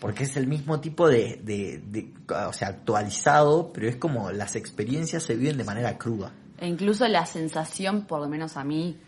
Porque 0.00 0.24
es 0.24 0.36
el 0.36 0.46
mismo 0.46 0.80
tipo 0.80 1.08
de, 1.08 1.40
de, 1.44 1.82
de- 1.86 2.12
o 2.48 2.52
sea, 2.52 2.68
actualizado, 2.68 3.70
pero 3.72 3.88
es 3.88 3.96
como 3.96 4.32
las 4.32 4.56
experiencias 4.56 5.22
se 5.22 5.36
viven 5.36 5.58
de 5.58 5.64
manera 5.64 5.96
cruda. 5.98 6.32
E 6.58 6.66
incluso 6.66 7.06
la 7.06 7.26
sensación, 7.26 8.06
por 8.06 8.20
lo 8.20 8.28
menos 8.28 8.56
a 8.56 8.64
mí, 8.64 8.98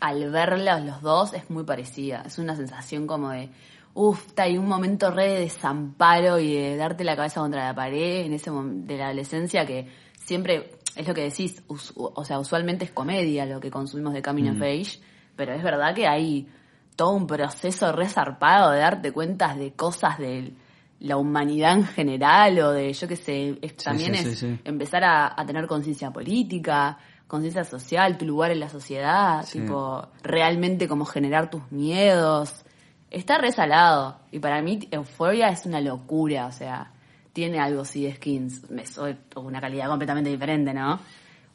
al 0.00 0.30
verlos 0.30 0.82
los 0.82 1.00
dos, 1.02 1.32
es 1.34 1.48
muy 1.50 1.64
parecida. 1.64 2.22
Es 2.26 2.38
una 2.38 2.56
sensación 2.56 3.06
como 3.06 3.30
de, 3.30 3.50
uff, 3.94 4.26
hay 4.36 4.58
un 4.58 4.66
momento 4.68 5.10
re 5.10 5.28
de 5.28 5.40
desamparo 5.40 6.38
y 6.38 6.54
de 6.54 6.76
darte 6.76 7.04
la 7.04 7.16
cabeza 7.16 7.40
contra 7.40 7.66
la 7.66 7.74
pared 7.74 8.24
en 8.26 8.32
ese 8.32 8.50
momento 8.50 8.86
de 8.92 8.98
la 8.98 9.06
adolescencia 9.06 9.64
que 9.66 9.88
siempre, 10.16 10.72
es 10.96 11.06
lo 11.06 11.14
que 11.14 11.22
decís, 11.22 11.62
o 11.66 12.24
sea, 12.24 12.38
usualmente 12.38 12.84
es 12.84 12.90
comedia 12.90 13.46
lo 13.46 13.60
que 13.60 13.70
consumimos 13.70 14.12
de 14.14 14.22
Coming 14.22 14.50
of 14.50 14.62
Age, 14.62 14.98
pero 15.36 15.52
es 15.52 15.62
verdad 15.62 15.94
que 15.94 16.06
hay 16.06 16.48
todo 16.96 17.10
un 17.12 17.26
proceso 17.26 17.90
re 17.92 18.08
zarpado 18.08 18.70
de 18.72 18.80
darte 18.80 19.12
cuentas 19.12 19.56
de 19.56 19.72
cosas 19.72 20.18
de 20.18 20.52
la 21.00 21.16
humanidad 21.16 21.72
en 21.72 21.84
general 21.84 22.58
o 22.60 22.70
de, 22.70 22.92
yo 22.92 23.08
qué 23.08 23.16
sé, 23.16 23.58
es- 23.62 23.76
también 23.76 24.14
sí, 24.14 24.28
es 24.28 24.38
sí. 24.38 24.58
empezar 24.64 25.02
a, 25.02 25.40
a 25.40 25.44
tener 25.46 25.66
conciencia 25.66 26.12
política, 26.12 26.98
conciencia 27.32 27.64
social, 27.64 28.18
tu 28.18 28.26
lugar 28.26 28.50
en 28.50 28.60
la 28.60 28.68
sociedad, 28.68 29.42
Sí. 29.46 29.58
tipo, 29.60 30.06
realmente 30.22 30.86
como 30.86 31.06
generar 31.06 31.48
tus 31.48 31.62
miedos. 31.72 32.64
Está 33.10 33.38
resalado. 33.38 34.18
Y 34.30 34.38
para 34.38 34.60
mí, 34.60 34.86
Euphoria 34.90 35.48
es 35.48 35.64
una 35.64 35.80
locura, 35.80 36.46
o 36.46 36.52
sea, 36.52 36.92
tiene 37.32 37.58
algo 37.58 37.80
así 37.80 38.04
de 38.04 38.14
skins. 38.14 38.62
Soy 38.84 39.16
una 39.36 39.62
calidad 39.62 39.88
completamente 39.88 40.28
diferente, 40.28 40.74
¿no? 40.74 41.00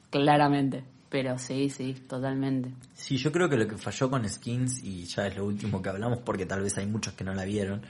Claramente. 0.10 0.84
Pero 1.10 1.38
sí, 1.38 1.69
sí, 1.69 1.93
totalmente. 1.93 2.74
Sí, 2.96 3.17
yo 3.17 3.31
creo 3.31 3.48
que 3.48 3.55
lo 3.55 3.67
que 3.67 3.77
falló 3.77 4.10
con 4.10 4.27
Skins, 4.27 4.84
y 4.84 5.05
ya 5.05 5.27
es 5.27 5.38
lo 5.38 5.46
último 5.46 5.81
que 5.81 5.89
hablamos 5.89 6.19
porque 6.19 6.46
tal 6.46 6.62
vez 6.63 6.77
hay 6.79 6.86
muchos 6.88 7.13
que 7.13 7.24
no 7.24 7.34
la 7.34 7.46
vieron, 7.46 7.81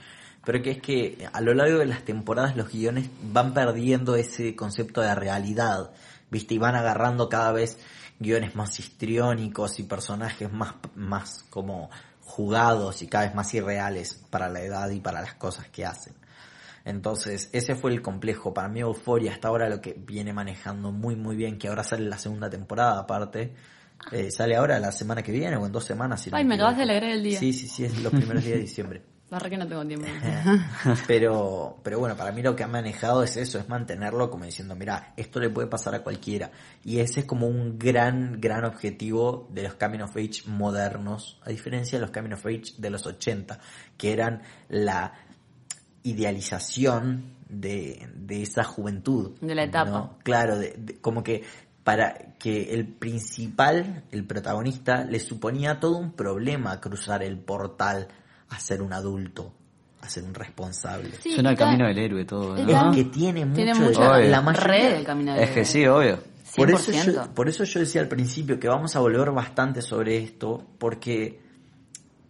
pero 0.44 0.62
que 0.62 0.70
es 0.70 0.80
que 0.80 1.26
a 1.32 1.40
lo 1.40 1.52
largo 1.52 1.78
de 1.78 1.86
las 1.86 2.04
temporadas 2.04 2.56
los 2.56 2.70
guiones 2.70 3.10
van 3.32 3.54
perdiendo 3.54 4.14
ese 4.14 4.54
concepto 4.54 5.00
de 5.00 5.14
realidad, 5.16 5.90
¿viste? 6.30 6.54
Y 6.54 6.58
van 6.58 6.74
agarrando 6.74 7.28
cada 7.28 7.52
vez 7.52 7.78
guiones 8.18 8.54
más 8.56 8.78
histriónicos 8.78 9.78
y 9.78 9.84
personajes 9.84 10.52
más, 10.52 10.74
más 10.94 11.44
como 11.50 11.90
jugados 12.20 13.02
y 13.02 13.06
cada 13.06 13.24
vez 13.24 13.34
más 13.34 13.52
irreales 13.54 14.14
para 14.30 14.48
la 14.48 14.60
edad 14.60 14.90
y 14.90 15.00
para 15.00 15.20
las 15.20 15.34
cosas 15.34 15.68
que 15.68 15.84
hacen. 15.84 16.14
Entonces, 16.84 17.50
ese 17.52 17.74
fue 17.74 17.92
el 17.92 18.00
complejo. 18.00 18.54
Para 18.54 18.68
mí, 18.68 18.80
Euphoria 18.80 19.32
hasta 19.32 19.48
ahora 19.48 19.68
lo 19.68 19.80
que 19.80 19.92
viene 19.92 20.32
manejando 20.32 20.90
muy, 20.90 21.16
muy 21.16 21.36
bien, 21.36 21.58
que 21.58 21.68
ahora 21.68 21.84
sale 21.84 22.08
la 22.08 22.18
segunda 22.18 22.48
temporada 22.48 22.98
aparte. 22.98 23.52
Eh, 24.12 24.30
sale 24.30 24.56
ahora 24.56 24.78
la 24.78 24.92
semana 24.92 25.22
que 25.22 25.32
viene 25.32 25.56
o 25.56 25.66
en 25.66 25.72
dos 25.72 25.84
semanas. 25.84 26.22
si 26.22 26.30
no 26.30 26.36
Ay, 26.36 26.44
me 26.44 26.54
acabas 26.54 26.76
de 26.76 26.84
alegrar 26.84 27.10
el 27.10 27.22
día. 27.22 27.38
Sí, 27.38 27.52
sí, 27.52 27.68
sí, 27.68 27.84
es 27.84 27.98
los 28.02 28.12
primeros 28.12 28.42
días 28.42 28.56
de 28.56 28.62
diciembre. 28.62 29.02
Barra 29.30 29.50
que 29.50 29.58
no 29.58 29.66
tengo 29.68 29.84
tiempo. 29.86 30.06
Pero, 31.06 31.78
pero 31.82 31.98
bueno, 31.98 32.16
para 32.16 32.32
mí 32.32 32.40
lo 32.42 32.56
que 32.56 32.64
ha 32.64 32.66
manejado 32.68 33.22
es 33.22 33.36
eso, 33.36 33.58
es 33.58 33.68
mantenerlo 33.68 34.30
como 34.30 34.46
diciendo, 34.46 34.74
mira, 34.74 35.12
esto 35.18 35.38
le 35.38 35.50
puede 35.50 35.68
pasar 35.68 35.94
a 35.94 36.00
cualquiera. 36.02 36.50
Y 36.82 37.00
ese 37.00 37.20
es 37.20 37.26
como 37.26 37.46
un 37.46 37.78
gran, 37.78 38.40
gran 38.40 38.64
objetivo 38.64 39.46
de 39.52 39.64
los 39.64 39.74
Coming 39.74 40.00
of 40.00 40.16
Age 40.16 40.42
modernos, 40.46 41.38
a 41.44 41.50
diferencia 41.50 41.98
de 41.98 42.06
los 42.06 42.10
Coming 42.10 42.32
of 42.32 42.46
Age 42.46 42.72
de 42.78 42.88
los 42.90 43.04
80, 43.04 43.58
que 43.98 44.12
eran 44.14 44.40
la 44.70 45.12
idealización 46.02 47.34
de, 47.48 48.08
de 48.14 48.42
esa 48.42 48.64
juventud. 48.64 49.32
De 49.40 49.54
la 49.54 49.64
etapa. 49.64 49.90
¿no? 49.90 50.18
Claro, 50.22 50.58
de- 50.58 50.74
de- 50.78 51.00
como 51.00 51.22
que 51.22 51.42
para 51.84 52.34
que 52.38 52.74
el 52.74 52.86
principal, 52.86 54.04
el 54.10 54.24
protagonista, 54.24 55.04
le 55.04 55.20
suponía 55.20 55.80
todo 55.80 55.96
un 55.98 56.12
problema 56.12 56.80
cruzar 56.80 57.22
el 57.22 57.38
portal 57.38 58.08
a 58.50 58.58
ser 58.60 58.82
un 58.82 58.92
adulto, 58.92 59.52
a 60.00 60.08
ser 60.08 60.24
un 60.24 60.34
responsable. 60.34 61.10
Sí, 61.20 61.32
Suena 61.34 61.50
el 61.50 61.56
camino 61.56 61.86
del 61.86 61.98
héroe 61.98 62.24
todo, 62.24 62.56
¿no? 62.56 62.90
Es 62.90 62.96
que 62.96 63.04
tiene 63.04 63.44
mucho, 63.44 63.56
Tiene 63.56 63.74
de- 63.74 63.80
mucho 63.80 64.00
Obvio. 64.00 64.28
la 64.28 64.40
mayoría- 64.40 64.90
del 64.90 65.04
camino 65.04 65.34
del 65.34 65.42
Es 65.42 65.48
que 65.50 65.60
héroe. 65.60 65.64
sí, 65.64 65.86
obvio. 65.86 66.18
por 66.56 66.70
eso, 66.70 66.92
100%. 66.92 67.12
yo, 67.26 67.34
por 67.34 67.48
eso 67.48 67.64
yo 67.64 67.80
decía 67.80 68.00
al 68.00 68.08
principio 68.08 68.58
que 68.58 68.68
vamos 68.68 68.96
a 68.96 69.00
volver 69.00 69.30
bastante 69.32 69.82
sobre 69.82 70.16
esto, 70.18 70.64
porque 70.78 71.40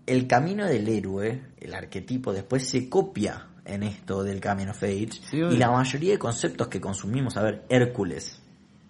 el 0.06 0.26
camino 0.26 0.66
del 0.66 0.88
héroe, 0.88 1.42
el 1.60 1.74
arquetipo, 1.74 2.32
después 2.32 2.68
se 2.68 2.88
copia 2.88 3.46
en 3.64 3.82
esto 3.82 4.24
del 4.24 4.40
Camino 4.40 4.70
of 4.72 4.82
Age, 4.82 5.10
Sí, 5.30 5.36
y 5.36 5.56
la 5.58 5.70
mayoría 5.70 6.12
de 6.12 6.18
conceptos 6.18 6.68
que 6.68 6.80
consumimos, 6.80 7.36
a 7.36 7.42
ver, 7.42 7.64
Hércules, 7.68 8.40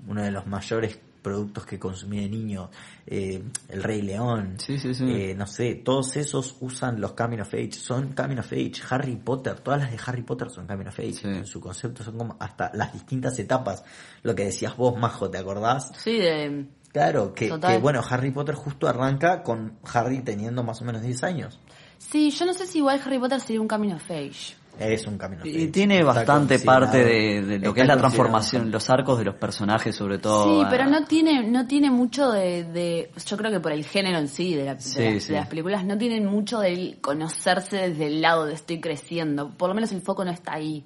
uno 0.07 0.23
de 0.23 0.31
los 0.31 0.47
mayores 0.47 0.99
productos 1.23 1.67
que 1.67 1.79
consumí 1.79 2.21
de 2.21 2.29
niño, 2.29 2.71
eh, 3.07 3.43
El 3.69 3.83
Rey 3.83 4.03
León, 4.03 4.57
Sí, 4.59 4.79
sí, 4.79 4.95
sí. 4.95 5.05
eh, 5.11 5.35
no 5.37 5.47
sé, 5.47 5.75
todos 5.77 6.17
esos 6.17 6.57
usan 6.61 7.01
los 7.01 7.13
Camino 7.13 7.43
of 7.43 7.53
Age, 7.55 7.73
son 7.73 8.13
Camino 8.13 8.41
of 8.41 8.53
Age, 8.53 8.75
Harry 8.91 9.17
Potter, 9.17 9.61
todas 9.61 9.81
las 9.81 9.91
de 9.91 9.99
Harry 10.07 10.23
Potter 10.23 10.51
son 10.51 10.67
Camino 10.67 10.91
of 10.91 10.99
Age, 10.99 11.13
Sí. 11.13 11.27
en 11.29 11.47
su 11.47 11.61
concepto 11.61 12.03
son 12.05 12.19
como 12.19 12.37
hasta 12.39 12.71
las 12.75 12.93
distintas 12.93 13.39
etapas, 13.39 13.85
lo 14.23 14.35
que 14.35 14.45
decías 14.45 14.77
vos, 14.77 14.97
Majo, 14.99 15.29
¿te 15.31 15.39
acordás? 15.39 15.93
Sí, 15.97 16.19
de... 16.19 16.67
Claro, 16.93 17.35
que, 17.35 17.49
que, 17.61 17.79
bueno, 17.79 18.03
Harry 18.09 18.31
Potter 18.31 18.55
justo 18.55 18.89
arranca 18.89 19.43
con 19.43 19.79
Harry 19.93 20.21
teniendo 20.23 20.63
más 20.65 20.81
o 20.81 20.85
menos 20.87 21.03
10 21.03 21.23
años. 21.23 21.61
Sí, 21.99 22.31
yo 22.31 22.47
no 22.47 22.55
sé 22.55 22.67
si 22.67 22.79
igual 22.79 23.01
Harry 23.05 23.19
Potter 23.19 23.41
sería 23.41 23.61
un 23.61 23.69
camino 23.69 23.97
of 23.97 24.11
age. 24.11 24.55
Es 24.79 25.07
un 25.07 25.19
camino. 25.19 25.45
Y 25.45 25.67
tiene 25.69 25.99
Está 25.99 26.13
bastante 26.13 26.59
parte 26.61 26.99
de, 27.05 27.43
de 27.43 27.59
lo 27.59 27.75
que 27.75 27.81
es 27.83 27.87
la 27.87 27.97
transformación, 27.97 28.71
los 28.71 28.89
arcos 28.91 29.19
de 29.19 29.25
los 29.25 29.35
personajes 29.35 29.97
sobre 29.97 30.19
todo. 30.19 30.45
Sí, 30.63 30.67
pero 30.71 30.87
no 30.87 31.05
tiene, 31.05 31.43
no 31.49 31.67
tiene 31.67 31.91
mucho 31.91 32.31
de, 32.31 32.65
de- 32.65 33.11
yo 33.27 33.37
creo 33.37 33.51
que 33.51 33.61
por 33.61 33.73
el 33.73 33.85
género 33.85 34.19
en 34.19 34.29
sí 34.29 34.55
de, 34.55 34.65
la- 34.67 34.75
de 34.77 34.81
Sí, 34.81 35.33
de 35.33 35.39
las 35.39 35.49
películas 35.49 35.85
no 35.85 35.99
tienen 35.99 36.27
mucho 36.27 36.61
del 36.61 36.99
conocerse 37.01 37.89
desde 37.89 38.07
el 38.07 38.21
lado 38.23 38.47
de 38.47 38.55
estoy 38.55 38.81
creciendo. 38.81 39.51
Por 39.51 39.69
lo 39.69 39.75
menos 39.75 39.91
el 39.93 40.01
foco 40.01 40.25
no 40.25 40.31
está 40.31 40.55
ahí. 40.55 40.85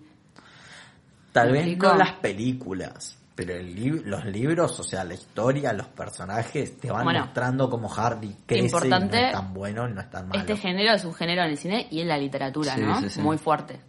Tal 1.32 1.52
¿Me 1.52 1.62
vez 1.64 1.78
no 1.78 1.94
las 1.96 2.12
películas, 2.12 3.18
pero 3.46 3.58
el 3.60 3.74
lib- 3.74 4.02
los 4.04 4.24
libros, 4.26 4.78
o 4.80 4.82
sea, 4.84 5.04
la 5.04 5.14
historia, 5.14 5.72
los 5.72 5.86
personajes 5.88 6.78
te 6.78 6.90
van 6.90 7.04
Bueno. 7.04 7.20
mostrando 7.20 7.68
cómo 7.70 7.92
Harry 7.94 8.36
crece 8.46 8.64
Importante, 8.64 9.16
y 9.16 9.20
no 9.20 9.26
es 9.26 9.32
tan 9.32 9.54
bueno 9.54 9.88
y 9.88 9.92
no 9.92 10.00
es 10.00 10.10
tan 10.10 10.28
malo. 10.28 10.40
Este 10.40 10.56
género 10.56 10.94
es 10.94 11.04
un 11.04 11.14
género 11.14 11.42
en 11.42 11.50
el 11.50 11.58
cine 11.58 11.86
y 11.90 12.00
en 12.00 12.08
la 12.08 12.18
literatura, 12.18 12.74
Sí, 12.74 12.80
¿no? 12.80 13.00
sí, 13.00 13.10
sí. 13.10 13.20
Muy 13.20 13.38
fuerte. 13.38 13.80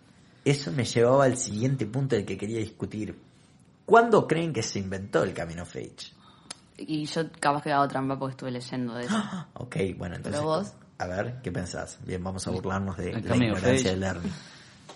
Eso 0.46 0.72
me 0.72 0.84
llevaba 0.84 1.26
al 1.26 1.38
siguiente 1.38 1.86
punto 1.86 2.16
del 2.16 2.26
que 2.26 2.38
quería 2.38 2.60
discutir. 2.60 3.18
¿Cuándo 3.86 4.28
creen 4.28 4.54
que 4.54 4.64
se 4.64 4.80
inventó 4.80 5.24
el 5.24 5.34
Camino 5.34 5.64
of 5.64 5.76
Age? 5.76 6.14
Y 6.78 7.06
yo 7.06 7.22
capaz 7.40 7.62
que 7.64 7.72
hago 7.72 7.88
trampa 7.88 8.18
porque 8.18 8.32
estuve 8.32 8.52
leyendo 8.52 8.96
de 8.96 9.06
eso. 9.06 9.16
Ok, 9.56 9.76
bueno, 9.98 10.16
entonces... 10.16 10.40
Pero 10.42 10.44
vos. 10.52 10.74
A 11.00 11.08
ver, 11.08 11.42
¿qué 11.42 11.52
pensás? 11.52 11.98
Bien, 12.06 12.24
vamos 12.24 12.48
a 12.48 12.52
burlarnos 12.52 12.96
de 12.98 13.12
El 13.12 13.28
la 13.28 13.36
ignorancia 13.36 13.92
de 13.92 13.98
Lerny. 13.98 14.32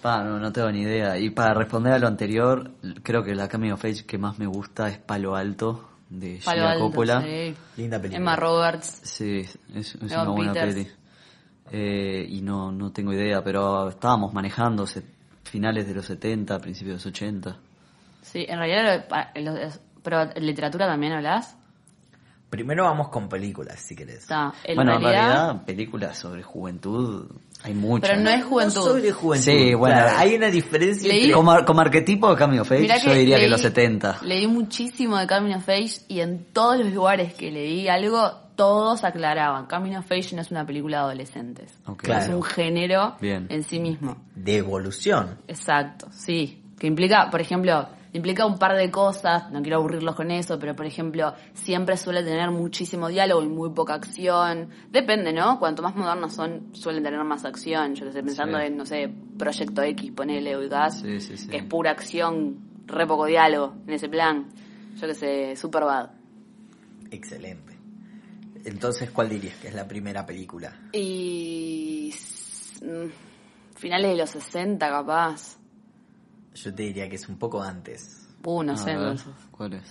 Pa, 0.08 0.24
no, 0.24 0.40
no 0.40 0.52
tengo 0.54 0.72
ni 0.72 0.82
idea. 0.82 1.18
Y 1.18 1.30
para 1.32 1.54
responder 1.54 1.94
a 1.94 2.00
lo 2.00 2.08
anterior, 2.08 2.72
creo 3.04 3.24
que 3.24 3.36
la 3.36 3.48
Camino 3.48 3.74
of 3.76 3.84
Age 3.84 4.06
que 4.06 4.18
más 4.18 4.40
me 4.40 4.46
gusta 4.48 4.88
es 4.90 4.98
Palo 5.00 5.36
Alto, 5.36 5.90
de 6.10 6.40
Palo 6.46 6.66
Alto, 6.68 6.84
Coppola. 6.86 7.22
sí. 7.22 7.54
Linda 7.78 7.98
película. 8.00 8.18
Emma 8.18 8.36
Roberts. 8.36 9.02
Sí, 9.04 9.46
es, 9.76 9.96
una 9.96 10.24
buena 10.30 10.54
Peters. 10.54 10.74
peli. 10.76 10.88
Eh, 11.72 12.26
y 12.30 12.42
no, 12.42 12.72
no 12.72 12.92
tengo 12.94 13.12
idea, 13.12 13.44
pero 13.44 13.90
estábamos 13.90 14.34
manejando 14.34 14.86
finales 15.44 15.86
de 15.88 15.94
los 15.94 16.06
70, 16.06 16.60
principios 16.60 17.04
de 17.04 17.10
los 17.10 17.16
80. 17.16 17.58
Sí, 18.22 18.46
en 18.48 18.60
realidad, 18.60 19.00
lo- 19.02 19.08
pa- 19.10 19.32
lo- 19.36 19.58
es- 19.58 19.82
pero 20.02 20.22
en 20.34 20.46
literatura 20.46 20.88
también 20.88 21.12
hablas. 21.14 21.58
Primero 22.50 22.86
vamos 22.86 23.10
con 23.10 23.28
películas, 23.28 23.78
si 23.82 23.94
querés. 23.94 24.20
Está, 24.20 24.54
en 24.64 24.76
bueno, 24.76 24.92
realidad, 24.92 25.12
en 25.12 25.28
realidad, 25.34 25.66
películas 25.66 26.18
sobre 26.18 26.44
juventud 26.44 27.30
hay 27.64 27.74
muchas. 27.74 28.10
Pero 28.10 28.22
no 28.22 28.30
es 28.30 28.44
juventud. 28.46 28.76
No 28.76 28.82
sobre 28.84 29.12
juventud. 29.12 29.46
Sí, 29.52 29.74
bueno. 29.74 29.96
Claro, 29.96 30.18
hay 30.18 30.36
una 30.36 30.48
diferencia 30.48 31.10
Leí- 31.12 31.18
entre... 31.22 31.34
Como, 31.34 31.52
ar- 31.52 31.66
como 31.66 31.82
arquetipo 31.82 32.30
de 32.30 32.36
Camino 32.38 32.62
of 32.62 32.72
Age, 32.72 32.82
Mirá 32.82 32.98
yo 32.98 33.14
diría 33.14 33.40
que 33.40 33.48
los 33.50 33.62
70. 33.62 34.20
Leí 34.24 34.48
muchísimo 34.48 35.18
de 35.18 35.28
Camino 35.28 35.58
of 35.58 35.68
Age 35.70 36.02
y 36.08 36.20
en 36.22 36.46
todos 36.54 36.78
los 36.80 36.94
lugares 36.94 37.34
que 37.34 37.52
leí 37.52 37.88
algo, 37.88 38.32
todos 38.56 39.04
aclaraban. 39.04 39.66
Camino 39.66 40.00
of 40.00 40.12
Age 40.12 40.36
no 40.36 40.42
es 40.42 40.52
una 40.52 40.66
película 40.66 40.98
de 41.00 41.04
adolescentes. 41.04 41.74
Es 42.08 42.30
un 42.30 42.44
género 42.44 43.16
Bien. 43.22 43.48
en 43.50 43.64
sí 43.64 43.80
mismo. 43.80 44.18
de 44.36 44.58
evolución. 44.58 45.38
Exacto, 45.48 46.08
sí. 46.12 46.62
Que 46.80 46.88
implica, 46.88 47.30
por 47.32 47.42
ejemplo, 47.42 47.88
implica 48.18 48.46
un 48.46 48.58
par 48.60 48.76
de 48.76 48.92
cosas, 48.92 49.50
no 49.52 49.62
quiero 49.62 49.78
aburrirlos 49.78 50.16
con 50.16 50.30
eso, 50.32 50.60
pero 50.60 50.76
por 50.76 50.86
ejemplo, 50.86 51.34
siempre 51.54 51.96
suele 51.98 52.24
tener 52.24 52.52
muchísimo 52.52 53.08
diálogo 53.08 53.42
y 53.44 53.48
muy 53.48 53.70
poca 53.72 53.94
acción. 53.96 54.70
Depende, 54.92 55.32
¿no? 55.34 55.58
Cuanto 55.60 55.82
más 55.82 55.96
modernos 55.96 56.34
son, 56.34 56.70
suelen 56.74 57.04
tener 57.04 57.24
más 57.24 57.46
acción. 57.46 57.96
Yo 57.96 58.12
sé, 58.12 58.22
pensando 58.24 58.58
Sí. 58.60 58.66
en, 58.66 58.78
no 58.78 58.86
sé, 58.86 59.10
Proyecto 59.38 59.82
X, 59.84 60.12
ponele, 60.12 60.58
ubicás, 60.58 61.00
Sí, 61.02 61.20
sí, 61.22 61.48
que 61.48 61.58
es 61.58 61.64
pura 61.64 61.92
acción, 61.92 62.58
re 62.86 63.06
poco 63.08 63.26
diálogo 63.26 63.76
en 63.88 63.94
ese 63.94 64.10
plan. 64.10 64.48
Yo 65.00 65.08
que 65.08 65.14
sé, 65.14 65.56
super 65.56 65.84
bad. 65.84 66.10
Excelente. 67.12 67.78
Entonces, 68.66 69.12
¿cuál 69.12 69.30
dirías 69.30 69.56
que 69.58 69.70
es 69.70 69.74
la 69.76 69.88
primera 69.88 70.26
película? 70.26 70.76
Y... 70.92 72.14
mm, 72.82 73.76
finales 73.78 74.12
de 74.12 74.18
los 74.18 74.30
60 74.32 74.90
capaz. 74.90 75.57
Yo 76.64 76.74
te 76.74 76.84
diría 76.84 77.10
que 77.10 77.16
es 77.16 77.28
un 77.30 77.38
poco 77.38 77.62
antes. 77.62 78.28
Uh, 78.44 78.64
no 78.64 78.74
A 78.74 78.78
sé, 78.78 78.92
entonces. 78.92 79.28
¿Cuál 79.52 79.74
es? 79.74 79.84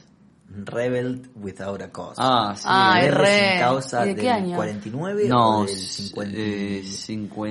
Rebel 0.48 1.28
Without 1.34 1.82
a 1.82 1.90
Cause. 1.90 2.14
Ah, 2.18 2.54
sí. 2.56 2.62
Ah, 2.66 3.00
es 3.02 3.12
re. 3.14 3.50
sin 3.50 3.58
causa 3.58 4.04
¿Y 4.04 4.08
de 4.10 4.14
qué 4.14 4.20
del 4.22 4.30
año? 4.32 4.56
49 4.56 5.28
no, 5.28 5.58
o 5.58 5.64
del 5.64 5.74
s- 5.74 6.02
50. 6.04 6.36
eh, 6.38 6.82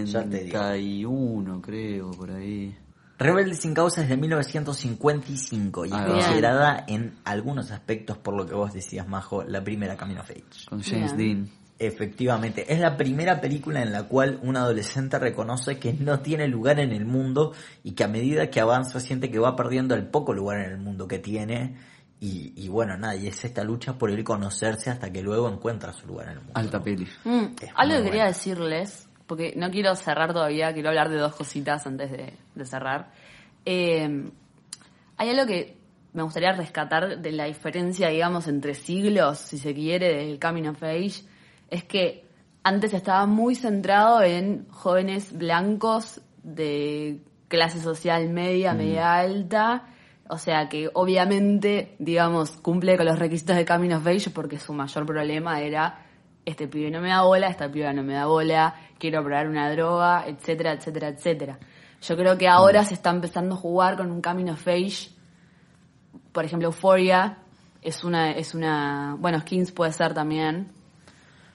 Ya 0.05 0.23
te 0.23 0.43
digo. 0.43 0.57
51 0.59 1.61
creo, 1.61 2.11
por 2.11 2.31
ahí. 2.31 2.75
Rebelde 3.17 3.55
sin 3.55 3.73
causa 3.73 4.01
es 4.01 4.09
de 4.09 4.17
1955 4.17 5.85
y 5.85 5.89
es 5.89 5.93
Ah, 5.95 6.05
considerada 6.07 6.83
en 6.87 7.15
algunos 7.23 7.71
aspectos, 7.71 8.17
por 8.17 8.33
lo 8.35 8.45
que 8.45 8.53
vos 8.55 8.73
decías, 8.73 9.07
Majo, 9.07 9.43
la 9.43 9.63
primera 9.63 9.95
Camino 9.95 10.21
of 10.21 10.29
Age. 10.29 10.65
Con 10.69 10.81
James 10.81 11.15
Bien. 11.15 11.45
Dean. 11.45 11.64
Efectivamente, 11.77 12.71
es 12.71 12.79
la 12.79 12.95
primera 12.95 13.41
película 13.41 13.81
en 13.81 13.91
la 13.91 14.03
cual 14.03 14.39
un 14.41 14.55
adolescente 14.55 15.19
reconoce 15.19 15.77
que 15.77 15.91
no 15.93 16.21
tiene 16.21 16.47
lugar 16.47 16.79
en 16.79 16.93
el 16.93 17.05
mundo 17.05 17.53
y 17.83 17.91
que 17.91 18.05
a 18.05 18.07
medida 18.07 18.49
que 18.49 18.61
avanza 18.61 19.01
siente 19.01 19.29
que 19.29 19.39
va 19.39 19.57
perdiendo 19.57 19.93
el 19.93 20.07
poco 20.07 20.33
lugar 20.33 20.59
en 20.59 20.71
el 20.71 20.77
mundo 20.77 21.07
que 21.07 21.19
tiene. 21.19 21.75
Y, 22.21 22.53
y 22.55 22.69
bueno, 22.69 22.97
nada, 22.97 23.15
y 23.17 23.27
es 23.27 23.43
esta 23.43 23.63
lucha 23.63 23.97
por 23.97 24.09
él 24.09 24.23
conocerse 24.23 24.89
hasta 24.89 25.11
que 25.11 25.21
luego 25.21 25.49
encuentra 25.49 25.91
su 25.91 26.07
lugar 26.07 26.27
en 26.27 26.31
el 26.31 26.37
mundo. 26.37 26.53
Alta 26.55 26.81
peli. 26.81 27.07
Mm, 27.25 27.45
algo 27.75 27.97
que 27.97 28.03
quería 28.03 28.23
bueno. 28.23 28.25
decirles, 28.25 29.09
porque 29.27 29.53
no 29.57 29.69
quiero 29.69 29.93
cerrar 29.95 30.31
todavía, 30.31 30.73
quiero 30.73 30.89
hablar 30.89 31.09
de 31.09 31.17
dos 31.17 31.35
cositas 31.35 31.85
antes 31.85 32.09
de, 32.09 32.33
de 32.55 32.65
cerrar. 32.65 33.11
Eh, 33.65 34.31
hay 35.17 35.29
algo 35.29 35.45
que 35.45 35.77
me 36.13 36.23
gustaría 36.23 36.53
rescatar 36.53 37.19
de 37.19 37.31
la 37.33 37.45
diferencia, 37.45 38.07
digamos, 38.07 38.47
entre 38.47 38.73
siglos, 38.73 39.37
si 39.37 39.57
se 39.57 39.73
quiere, 39.73 40.15
del 40.15 40.39
Coming 40.39 40.67
of 40.67 40.81
Age, 40.81 41.23
es 41.69 41.83
que 41.83 42.25
antes 42.63 42.93
estaba 42.93 43.25
muy 43.25 43.55
centrado 43.55 44.21
en 44.21 44.67
jóvenes 44.69 45.37
blancos 45.37 46.21
de 46.43 47.21
clase 47.47 47.79
social 47.79 48.29
media, 48.29 48.73
media 48.73 49.15
alta, 49.15 49.87
o 50.27 50.37
sea 50.37 50.67
que 50.67 50.89
obviamente, 50.93 51.95
digamos, 51.99 52.51
cumple 52.51 52.97
con 52.97 53.05
los 53.05 53.19
requisitos 53.19 53.55
de 53.55 53.65
Coming 53.65 53.93
of 53.93 54.07
Age 54.07 54.31
porque 54.31 54.57
su 54.57 54.73
mayor 54.73 55.05
problema 55.05 55.61
era 55.61 56.05
este 56.43 56.67
pibe 56.67 56.91
no 56.91 57.01
me 57.01 57.09
da 57.09 57.23
bola, 57.23 57.47
esta 57.47 57.71
piba 57.71 57.91
no 57.93 58.03
me 58.03 58.13
da 58.13 58.25
bola, 58.25 58.75
quiero 58.99 59.23
probar 59.23 59.47
una 59.47 59.71
droga, 59.71 60.25
etcétera, 60.27 60.73
etcétera, 60.73 61.09
etcétera. 61.09 61.59
Yo 62.01 62.15
creo 62.15 62.37
que 62.37 62.47
ahora 62.47 62.83
se 62.83 62.93
está 62.93 63.09
empezando 63.09 63.55
a 63.55 63.57
jugar 63.57 63.97
con 63.97 64.11
un 64.11 64.21
Coming 64.21 64.49
of 64.49 64.67
Age 64.67 65.15
por 66.35 66.43
ejemplo, 66.43 66.67
Euphoria 66.67 67.37
es 67.81 68.03
una, 68.03 68.31
es 68.31 68.53
una, 68.53 69.15
bueno, 69.17 69.39
Skins 69.39 69.71
puede 69.71 69.93
ser 69.93 70.13
también, 70.13 70.67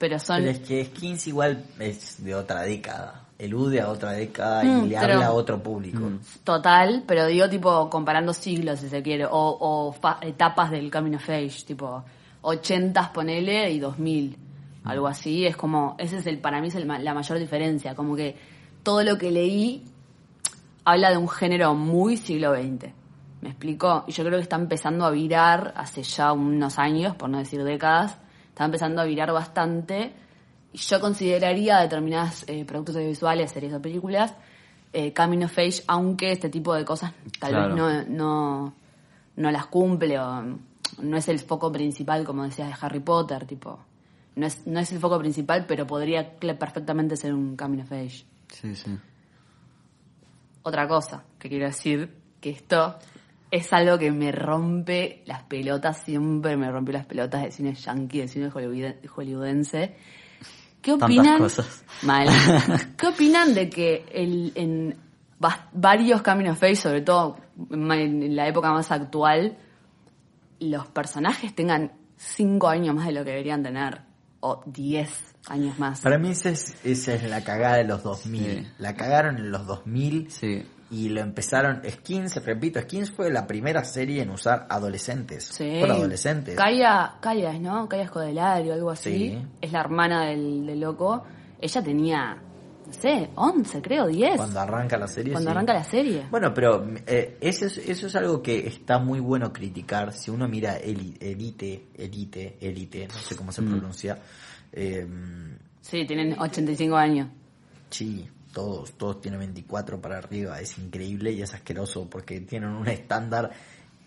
pero 0.00 0.19
son, 0.19 0.38
Pero 0.38 0.50
es 0.50 0.59
que 0.61 0.85
Skins 0.87 1.26
igual 1.28 1.62
es 1.78 2.25
de 2.25 2.35
otra 2.35 2.62
década. 2.62 3.21
Elude 3.38 3.80
a 3.80 3.88
otra 3.88 4.12
década 4.12 4.64
y 4.64 4.69
Mm, 4.69 4.88
le 4.88 4.99
pero- 4.99 5.12
habla 5.14 5.26
a 5.26 5.33
otro 5.33 5.62
público. 5.62 6.00
total, 6.42 7.04
pero 7.07 7.26
digo 7.26 7.49
tipo 7.49 7.88
comparando 7.90 8.33
siglos 8.33 8.80
si 8.80 8.88
se 8.88 9.02
quiere, 9.02 9.26
o, 9.30 9.95
etapas 10.23 10.71
del 10.71 10.90
Coming 10.90 11.14
of 11.16 11.28
Age, 11.28 11.64
tipo 11.66 12.02
80 12.42 13.12
ponele 13.12 13.71
y 13.71 13.78
2000, 13.78 14.37
algo 14.85 15.07
así, 15.07 15.47
es 15.47 15.57
como, 15.57 15.95
ese 15.99 16.16
es 16.19 16.26
el, 16.26 16.38
para 16.38 16.61
mí 16.62 16.69
es 16.69 16.75
el 16.75 16.87
ma- 16.87 16.99
la 16.99 17.12
mayor 17.14 17.38
diferencia, 17.38 17.95
como 17.95 18.16
que 18.16 18.37
todo 18.83 19.02
lo 19.02 19.16
que 19.19 19.30
leí 19.30 19.85
habla 20.85 21.11
de 21.11 21.16
un 21.19 21.28
género 21.28 21.75
muy 21.75 22.16
siglo 22.16 22.54
XX. 22.54 22.90
¿Me 23.42 23.50
explico? 23.50 24.04
Y 24.07 24.12
yo 24.12 24.25
creo 24.25 24.37
que 24.38 24.42
está 24.42 24.57
empezando 24.57 25.04
a 25.07 25.11
virar 25.11 25.73
hace 25.76 26.02
ya 26.02 26.33
unos 26.33 26.78
años, 26.78 27.16
por 27.16 27.30
no 27.30 27.38
decir 27.38 27.62
décadas, 27.64 28.16
está 28.50 28.64
empezando 28.66 29.00
a 29.00 29.04
virar 29.04 29.33
bastante. 29.33 30.12
Y 30.73 30.78
yo 30.78 31.00
consideraría 31.00 31.78
determinadas 31.78 32.45
eh, 32.47 32.64
productos 32.64 32.95
audiovisuales, 32.97 33.50
series 33.50 33.73
o 33.75 33.83
películas, 33.83 34.35
eh, 34.92 35.12
coming 35.12 35.45
of 35.45 35.59
age, 35.59 35.83
aunque 35.88 36.30
este 36.33 36.49
tipo 36.49 36.75
de 36.75 36.85
cosas 36.85 37.12
tal 37.40 37.50
Claro. 37.50 37.75
vez 37.75 37.76
no, 37.76 38.04
no, 38.09 38.75
no 39.37 39.50
las 39.50 39.66
cumple 39.66 40.19
o 40.19 40.42
no 41.02 41.16
es 41.16 41.28
el 41.28 41.38
foco 41.40 41.73
principal, 41.73 42.25
como 42.25 42.45
decías, 42.45 42.69
de 42.69 42.75
Harry 42.87 43.00
Potter, 43.00 43.47
tipo. 43.47 43.78
No 44.37 44.47
es, 44.47 44.64
no 44.66 44.78
es 44.78 44.92
el 44.92 45.00
foco 45.00 45.19
principal, 45.19 45.64
pero 45.66 45.87
podría 45.87 46.38
perfectamente 46.38 47.16
ser 47.16 47.35
un 47.35 47.57
coming 47.57 47.81
of 47.81 47.90
age. 47.92 48.25
Sí, 48.48 48.75
sí. 48.77 48.96
Otra 50.62 50.87
cosa 50.87 51.25
que 51.38 51.48
quiero 51.48 51.66
decir, 51.66 52.14
que 52.40 52.51
esto 52.51 52.96
es 53.51 53.73
algo 53.73 53.99
que 53.99 54.11
me 54.13 54.33
rompe 54.33 55.23
las 55.27 55.43
pelotas, 55.43 55.99
siempre 56.05 56.57
me 56.57 56.71
rompió 56.71 56.93
las 56.95 57.07
pelotas 57.07 57.43
de 57.43 57.51
cine 57.51 57.75
yankee, 57.75 58.21
de 58.21 58.29
cine 58.29 58.51
hollywood- 58.51 59.07
hollywoodense. 59.09 59.97
¿Qué 60.81 60.93
opinan? 60.93 61.39
cosas. 61.39 61.85
Mal. 62.03 62.29
¿Qué 62.97 63.07
opinan 63.07 63.53
de 63.55 63.69
que 63.69 64.07
el, 64.13 64.53
en 64.55 64.97
varios 65.73 66.23
Coming 66.23 66.49
of 66.49 66.63
Age, 66.63 66.77
sobre 66.77 67.01
todo 67.03 67.37
en 67.71 68.35
la 68.37 68.49
época 68.49 68.73
más 68.73 68.91
actual, 68.91 69.59
los 70.61 70.87
personajes 70.89 71.55
tengan 71.55 71.93
5 72.17 72.69
años 72.69 72.95
más 72.95 73.07
de 73.07 73.13
lo 73.13 73.25
que 73.25 73.31
deberían 73.31 73.63
tener? 73.63 74.01
O 74.41 74.63
10 74.65 75.35
años 75.49 75.79
más. 75.79 76.01
Para 76.01 76.17
mí 76.19 76.31
esa 76.31 76.49
es, 76.49 76.75
esa 76.83 77.13
es 77.15 77.25
la 77.25 77.45
cagada 77.45 77.77
de 77.77 77.85
los 77.85 78.03
2000. 78.03 78.43
Sí. 78.43 78.67
La 78.79 78.95
cagaron 78.95 79.37
en 79.37 79.51
los 79.51 79.67
2000 79.67 80.31
Sí. 80.31 80.63
Y 80.90 81.09
lo 81.09 81.20
empezaron... 81.20 81.83
Skins, 81.88 82.44
repito, 82.44 82.81
Skins 82.81 83.11
fue 83.12 83.31
la 83.31 83.46
primera 83.46 83.85
serie 83.85 84.22
en 84.22 84.31
usar 84.31 84.66
adolescentes. 84.68 85.44
Sí. 85.44 85.79
Por 85.81 85.90
adolescentes. 85.92 86.57
Kaya, 86.57 87.14
Kaya, 87.20 87.53
¿no? 87.59 87.88
Kaya 87.88 88.05
Escodelario, 88.05 88.72
algo 88.74 88.90
así. 88.90 89.11
Sí. 89.31 89.46
Es 89.61 89.72
la 89.72 89.81
hermana 89.81 90.26
del, 90.26 90.66
del 90.66 90.81
loco. 90.81 91.22
Ella 91.61 91.83
tenía, 91.83 92.42
no 92.87 92.92
sé, 92.92 93.31
11, 93.37 93.83
creo, 93.83 94.07
10. 94.09 94.37
Cuando 94.37 94.59
arranca 94.61 94.96
la 94.96 95.07
serie. 95.07 95.33
Cuando 95.33 95.50
sí. 95.50 95.57
arranca 95.57 95.74
la 95.74 95.85
serie. 95.85 96.26
Bueno, 96.31 96.53
pero 96.53 96.85
eh, 97.07 97.37
eso, 97.40 97.66
es, 97.66 97.79
eso 97.79 98.07
es 98.09 98.16
algo 98.16 98.42
que 98.42 98.66
está 98.66 98.98
muy 98.98 99.20
bueno 99.20 99.53
criticar. 99.53 100.12
Si 100.12 100.31
uno 100.31 100.48
mira 100.48 100.76
Eli- 100.81 101.16
Elite, 101.20 101.88
Elite, 101.94 102.57
Elite, 102.61 103.07
no 103.07 103.14
sé 103.14 103.37
cómo 103.37 103.53
se 103.53 103.62
pronuncia. 103.62 104.18
Eh, 104.72 105.07
Sí, 105.83 106.05
tienen 106.07 106.38
85 106.38 106.96
años. 106.96 107.29
sí, 107.90 108.29
todos, 108.53 108.93
todos 108.93 109.21
tienen 109.21 109.41
24 109.41 110.01
para 110.01 110.19
arriba. 110.19 110.61
Es 110.61 110.77
increíble 110.79 111.33
y 111.33 111.43
es 111.43 111.55
asqueroso 111.55 112.09
porque 112.09 112.41
tienen 112.41 112.71
un 112.71 112.89
estándar 112.89 113.51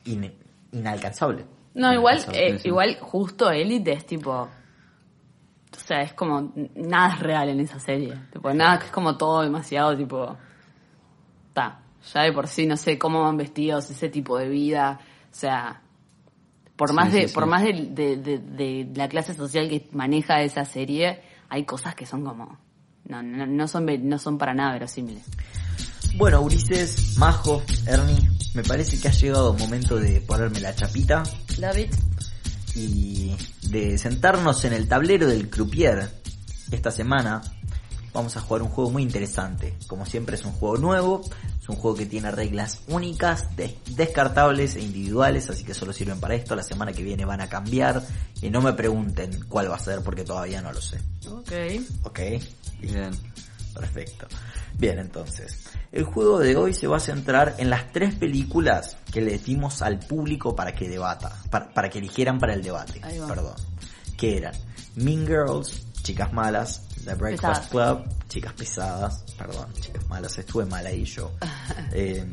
in- 0.05 0.33
inalcanzable. 0.71 1.45
No, 1.75 1.91
igual, 1.93 2.19
eh, 2.33 2.59
igual 2.63 2.97
justo 2.99 3.49
Elite 3.49 3.93
es 3.93 4.05
tipo... 4.05 4.31
O 4.31 5.79
sea, 5.85 6.01
es 6.01 6.13
como... 6.13 6.53
Nada 6.75 7.15
es 7.15 7.19
real 7.19 7.49
en 7.49 7.59
esa 7.61 7.79
serie. 7.79 8.13
Tipo, 8.31 8.53
nada, 8.53 8.79
que 8.79 8.85
es 8.85 8.91
como 8.91 9.17
todo 9.17 9.41
demasiado 9.41 9.97
tipo... 9.97 10.37
Ta, 11.53 11.81
ya 12.13 12.21
de 12.23 12.31
por 12.31 12.47
sí 12.47 12.65
no 12.67 12.77
sé 12.77 12.97
cómo 12.99 13.21
van 13.23 13.37
vestidos, 13.37 13.89
ese 13.89 14.09
tipo 14.09 14.37
de 14.37 14.49
vida. 14.49 14.99
O 15.31 15.35
sea, 15.35 15.81
por 16.75 16.89
Sí, 16.89 16.95
más 16.95 17.11
de, 17.11 17.21
sí, 17.23 17.27
sí. 17.29 17.33
por 17.33 17.45
más 17.47 17.63
de, 17.63 17.73
de- 17.73 18.17
de- 18.17 18.37
de 18.39 18.91
la 18.95 19.07
clase 19.09 19.33
social 19.33 19.67
que 19.69 19.87
maneja 19.93 20.41
esa 20.41 20.65
serie, 20.65 21.21
hay 21.49 21.63
cosas 21.65 21.95
que 21.95 22.05
son 22.05 22.23
como... 22.23 22.59
No, 23.07 23.21
no, 23.21 23.45
no 23.45 23.67
son, 23.67 23.85
no 24.09 24.17
son 24.19 24.37
para 24.37 24.53
nada 24.53 24.73
verosímiles. 24.73 25.23
Bueno, 26.15 26.41
Ulises, 26.41 27.17
Majo, 27.17 27.63
Ernie, 27.87 28.29
me 28.53 28.63
parece 28.63 28.99
que 28.99 29.07
ha 29.07 29.11
llegado 29.11 29.53
el 29.53 29.59
momento 29.59 29.95
de 29.97 30.21
ponerme 30.21 30.59
la 30.59 30.75
chapita 30.75 31.23
David. 31.57 31.89
y 32.75 33.35
de 33.63 33.97
sentarnos 33.97 34.63
en 34.65 34.73
el 34.73 34.87
tablero 34.87 35.27
del 35.27 35.49
croupier. 35.49 36.09
Esta 36.71 36.91
semana 36.91 37.41
vamos 38.13 38.37
a 38.37 38.41
jugar 38.41 38.61
un 38.61 38.69
juego 38.69 38.91
muy 38.91 39.01
interesante. 39.03 39.75
Como 39.87 40.05
siempre 40.05 40.35
es 40.35 40.45
un 40.45 40.51
juego 40.53 40.77
nuevo, 40.77 41.21
es 41.59 41.67
un 41.69 41.75
juego 41.75 41.97
que 41.97 42.05
tiene 42.05 42.29
reglas 42.31 42.81
únicas, 42.87 43.55
des- 43.55 43.73
descartables 43.95 44.75
e 44.75 44.81
individuales, 44.81 45.49
así 45.49 45.63
que 45.63 45.73
solo 45.73 45.93
sirven 45.93 46.19
para 46.19 46.35
esto. 46.35 46.55
La 46.55 46.63
semana 46.63 46.93
que 46.93 47.03
viene 47.03 47.25
van 47.25 47.41
a 47.41 47.49
cambiar 47.49 48.03
y 48.41 48.49
no 48.51 48.61
me 48.61 48.73
pregunten 48.73 49.45
cuál 49.49 49.69
va 49.71 49.75
a 49.77 49.79
ser 49.79 50.01
porque 50.01 50.23
todavía 50.23 50.61
no 50.61 50.71
lo 50.71 50.81
sé. 50.81 50.99
Ok. 51.27 51.51
¿Ok? 52.03 52.19
Bien. 52.83 53.11
Perfecto. 53.73 54.27
Bien, 54.77 54.99
entonces. 54.99 55.63
El 55.91 56.03
juego 56.03 56.39
de 56.39 56.55
hoy 56.55 56.73
se 56.73 56.87
va 56.87 56.97
a 56.97 56.99
centrar 56.99 57.55
en 57.57 57.69
las 57.69 57.91
tres 57.91 58.15
películas 58.15 58.97
que 59.11 59.21
le 59.21 59.37
dimos 59.37 59.81
al 59.81 59.99
público 59.99 60.55
para 60.55 60.73
que 60.73 60.87
debata, 60.89 61.31
para, 61.49 61.71
para 61.73 61.89
que 61.89 61.99
eligieran 61.99 62.39
para 62.39 62.53
el 62.53 62.61
debate. 62.63 62.99
Ahí 63.03 63.17
va. 63.19 63.27
Perdón. 63.27 63.55
Que 64.17 64.37
eran 64.37 64.53
Mean 64.95 65.25
Girls, 65.25 65.85
Chicas 66.03 66.31
Malas, 66.33 66.81
The 67.05 67.15
Breakfast 67.15 67.69
Club, 67.71 68.03
Chicas 68.29 68.53
Pesadas, 68.53 69.23
perdón, 69.37 69.67
Chicas 69.79 70.07
Malas, 70.07 70.37
estuve 70.37 70.65
mal 70.65 70.85
ahí 70.85 71.03
yo. 71.05 71.31
Eh, 71.91 72.25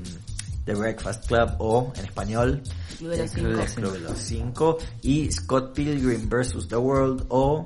The 0.64 0.74
Breakfast 0.74 1.26
Club 1.26 1.54
o, 1.58 1.92
en 1.96 2.04
español, 2.04 2.62
Club 2.98 3.10
de 3.10 3.18
los 3.18 3.34
El 3.34 3.42
Club 3.42 3.56
de- 3.56 3.66
Cinco. 3.68 3.80
Club 3.80 3.92
de 3.92 3.98
los 4.00 4.18
Cinco 4.18 4.78
y 5.02 5.32
Scott 5.32 5.74
Pilgrim 5.74 6.28
vs. 6.28 6.68
The 6.68 6.76
World 6.76 7.24
o 7.30 7.64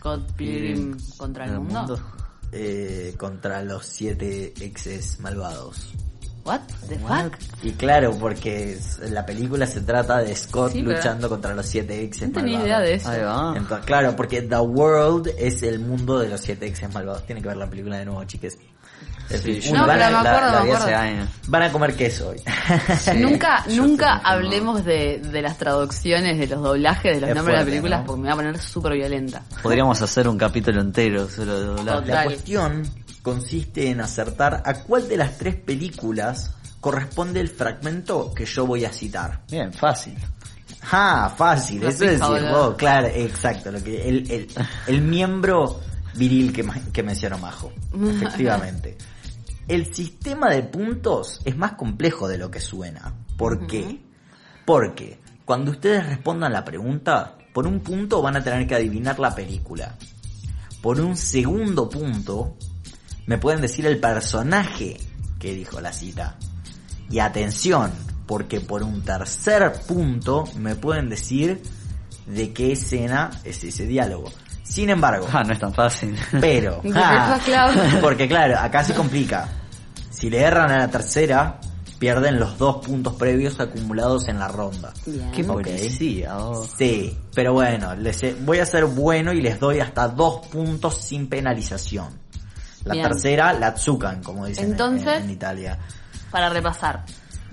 Scott 0.00 0.32
Pilgrim 0.32 0.96
contra 1.18 1.44
el 1.44 1.52
¿El 1.52 1.60
mundo. 1.60 2.00
eh, 2.52 3.14
contra 3.18 3.62
los 3.62 3.84
siete 3.84 4.54
exes 4.58 5.20
malvados. 5.20 5.92
What 6.42 6.60
the 6.88 6.98
fuck? 6.98 7.36
Y 7.62 7.72
claro, 7.72 8.16
porque 8.18 8.78
la 9.10 9.26
película 9.26 9.66
se 9.66 9.82
trata 9.82 10.18
de 10.18 10.34
Scott 10.34 10.72
Sí, 10.72 10.80
luchando 10.80 11.28
contra 11.28 11.54
los 11.54 11.66
siete 11.66 12.02
exes 12.02 12.28
No 12.28 12.40
tenía 12.40 12.58
malvados. 12.60 12.66
idea 12.66 12.80
de 12.80 12.94
eso. 12.94 13.08
Ahí 13.10 13.20
va. 13.22 13.54
Entonces, 13.54 13.84
claro, 13.86 14.16
porque 14.16 14.40
The 14.40 14.56
World 14.58 15.34
es 15.38 15.62
el 15.62 15.80
mundo 15.80 16.18
de 16.18 16.30
los 16.30 16.40
siete 16.40 16.66
exes 16.66 16.92
malvados. 16.94 17.26
Tiene 17.26 17.42
que 17.42 17.48
ver 17.48 17.58
la 17.58 17.68
película 17.68 17.98
de 17.98 18.06
nuevo, 18.06 18.24
chiques. 18.24 18.56
Sí, 19.38 19.70
No, 19.72 19.86
van, 19.86 19.98
pero 19.98 20.04
a, 20.04 20.06
me 20.08 20.12
la- 20.12 20.20
acuerdo, 20.20 20.52
la 20.52 20.58
me 20.60 20.64
vi 20.64 20.70
acuerdo. 20.72 20.84
hace 20.84 20.94
años. 20.94 21.28
van 21.46 21.62
a 21.62 21.72
comer 21.72 21.94
queso 21.96 22.28
hoy. 22.30 22.36
nunca, 23.16 23.64
nunca 23.70 24.16
hablemos 24.18 24.84
de, 24.84 25.18
de 25.20 25.42
las 25.42 25.56
traducciones, 25.58 26.38
de 26.38 26.46
los 26.48 26.62
doblajes, 26.62 27.14
de 27.14 27.20
los 27.20 27.30
Es 27.30 27.36
nombres 27.36 27.54
de 27.54 27.60
las 27.62 27.64
películas, 27.70 28.00
¿no? 28.00 28.06
porque 28.06 28.20
me 28.22 28.26
va 28.28 28.32
a 28.34 28.36
poner 28.36 28.58
súper 28.58 28.92
violenta. 28.94 29.42
Podríamos 29.62 30.00
hacer 30.02 30.26
un 30.28 30.36
capítulo 30.38 30.80
entero 30.80 31.28
solo 31.28 31.60
de 31.60 31.66
doblaje. 31.66 32.06
La 32.08 32.24
cuestión 32.24 32.82
consiste 33.22 33.88
en 33.90 34.00
acertar 34.00 34.62
a 34.64 34.74
cuál 34.74 35.08
de 35.08 35.16
las 35.16 35.36
tres 35.38 35.54
películas 35.56 36.54
corresponde 36.80 37.40
el 37.40 37.48
fragmento 37.50 38.32
que 38.34 38.44
yo 38.46 38.66
voy 38.66 38.84
a 38.84 38.92
citar. 38.92 39.40
Bien, 39.50 39.72
fácil. 39.72 40.16
Ah, 40.90 41.32
fácil, 41.36 41.82
eso 41.82 41.88
es 42.04 42.18
decir, 42.20 42.24
claro, 42.78 43.06
exacto, 43.08 43.70
lo 43.70 43.82
que 43.84 44.08
el, 44.08 44.30
el, 44.30 44.48
el 44.86 45.02
miembro 45.02 45.78
viril 46.14 46.52
que, 46.54 46.62
ma- 46.62 46.78
que 46.92 47.02
mencionó 47.02 47.36
Majo, 47.38 47.70
efectivamente. 48.10 48.96
El 49.70 49.94
sistema 49.94 50.50
de 50.50 50.64
puntos 50.64 51.40
es 51.44 51.56
más 51.56 51.72
complejo 51.74 52.26
de 52.26 52.38
lo 52.38 52.50
que 52.50 52.58
suena. 52.60 53.14
¿Por 53.36 53.68
qué? 53.68 54.00
Porque 54.66 55.20
cuando 55.44 55.70
ustedes 55.70 56.04
respondan 56.06 56.52
la 56.52 56.64
pregunta, 56.64 57.36
por 57.52 57.68
un 57.68 57.78
punto 57.78 58.20
van 58.20 58.34
a 58.36 58.42
tener 58.42 58.66
que 58.66 58.74
adivinar 58.74 59.20
la 59.20 59.32
película. 59.32 59.94
Por 60.82 61.00
un 61.00 61.16
segundo 61.16 61.88
punto, 61.88 62.56
me 63.26 63.38
pueden 63.38 63.60
decir 63.60 63.86
el 63.86 64.00
personaje 64.00 64.96
que 65.38 65.54
dijo 65.54 65.80
la 65.80 65.92
cita. 65.92 66.36
Y 67.08 67.20
atención, 67.20 67.92
porque 68.26 68.60
por 68.60 68.82
un 68.82 69.02
tercer 69.02 69.72
punto 69.86 70.44
me 70.56 70.74
pueden 70.74 71.08
decir 71.08 71.62
de 72.26 72.52
qué 72.52 72.72
escena 72.72 73.30
es 73.44 73.62
ese 73.62 73.86
diálogo. 73.86 74.32
Sin 74.64 74.90
embargo, 74.90 75.28
Ah, 75.32 75.44
no 75.44 75.52
es 75.52 75.60
tan 75.60 75.72
fácil. 75.72 76.16
pero, 76.40 76.80
Club. 76.82 76.94
porque 78.00 78.26
claro, 78.26 78.58
acá 78.58 78.82
se 78.82 78.94
complica. 78.94 79.48
Si 80.20 80.28
le 80.30 80.40
erran 80.42 80.70
a 80.70 80.78
la 80.78 80.88
tercera, 80.88 81.58
pierden 81.98 82.38
los 82.38 82.58
dos 82.58 82.84
puntos 82.84 83.14
previos 83.14 83.58
acumulados 83.58 84.28
en 84.28 84.38
la 84.38 84.48
ronda. 84.48 84.92
Bien. 85.06 85.30
Qué 85.32 85.42
Ok. 85.42 85.48
policía, 85.62 86.34
vos. 86.36 86.70
Sí, 86.76 87.16
pero 87.34 87.52
bueno, 87.54 87.94
les, 87.96 88.44
voy 88.44 88.58
a 88.58 88.66
ser 88.66 88.84
bueno 88.86 89.32
y 89.32 89.40
les 89.40 89.58
doy 89.58 89.80
hasta 89.80 90.08
dos 90.08 90.46
puntos 90.48 90.96
sin 90.98 91.28
penalización. 91.28 92.08
La 92.84 92.94
Bien. 92.94 93.08
tercera 93.08 93.52
la 93.54 93.68
atzucan, 93.68 94.22
como 94.22 94.46
dicen 94.46 94.64
en- 94.66 94.70
Entonces- 94.72 95.18
en, 95.18 95.24
en 95.24 95.30
Italia. 95.30 95.78
Para 96.30 96.48
repasar. 96.48 97.04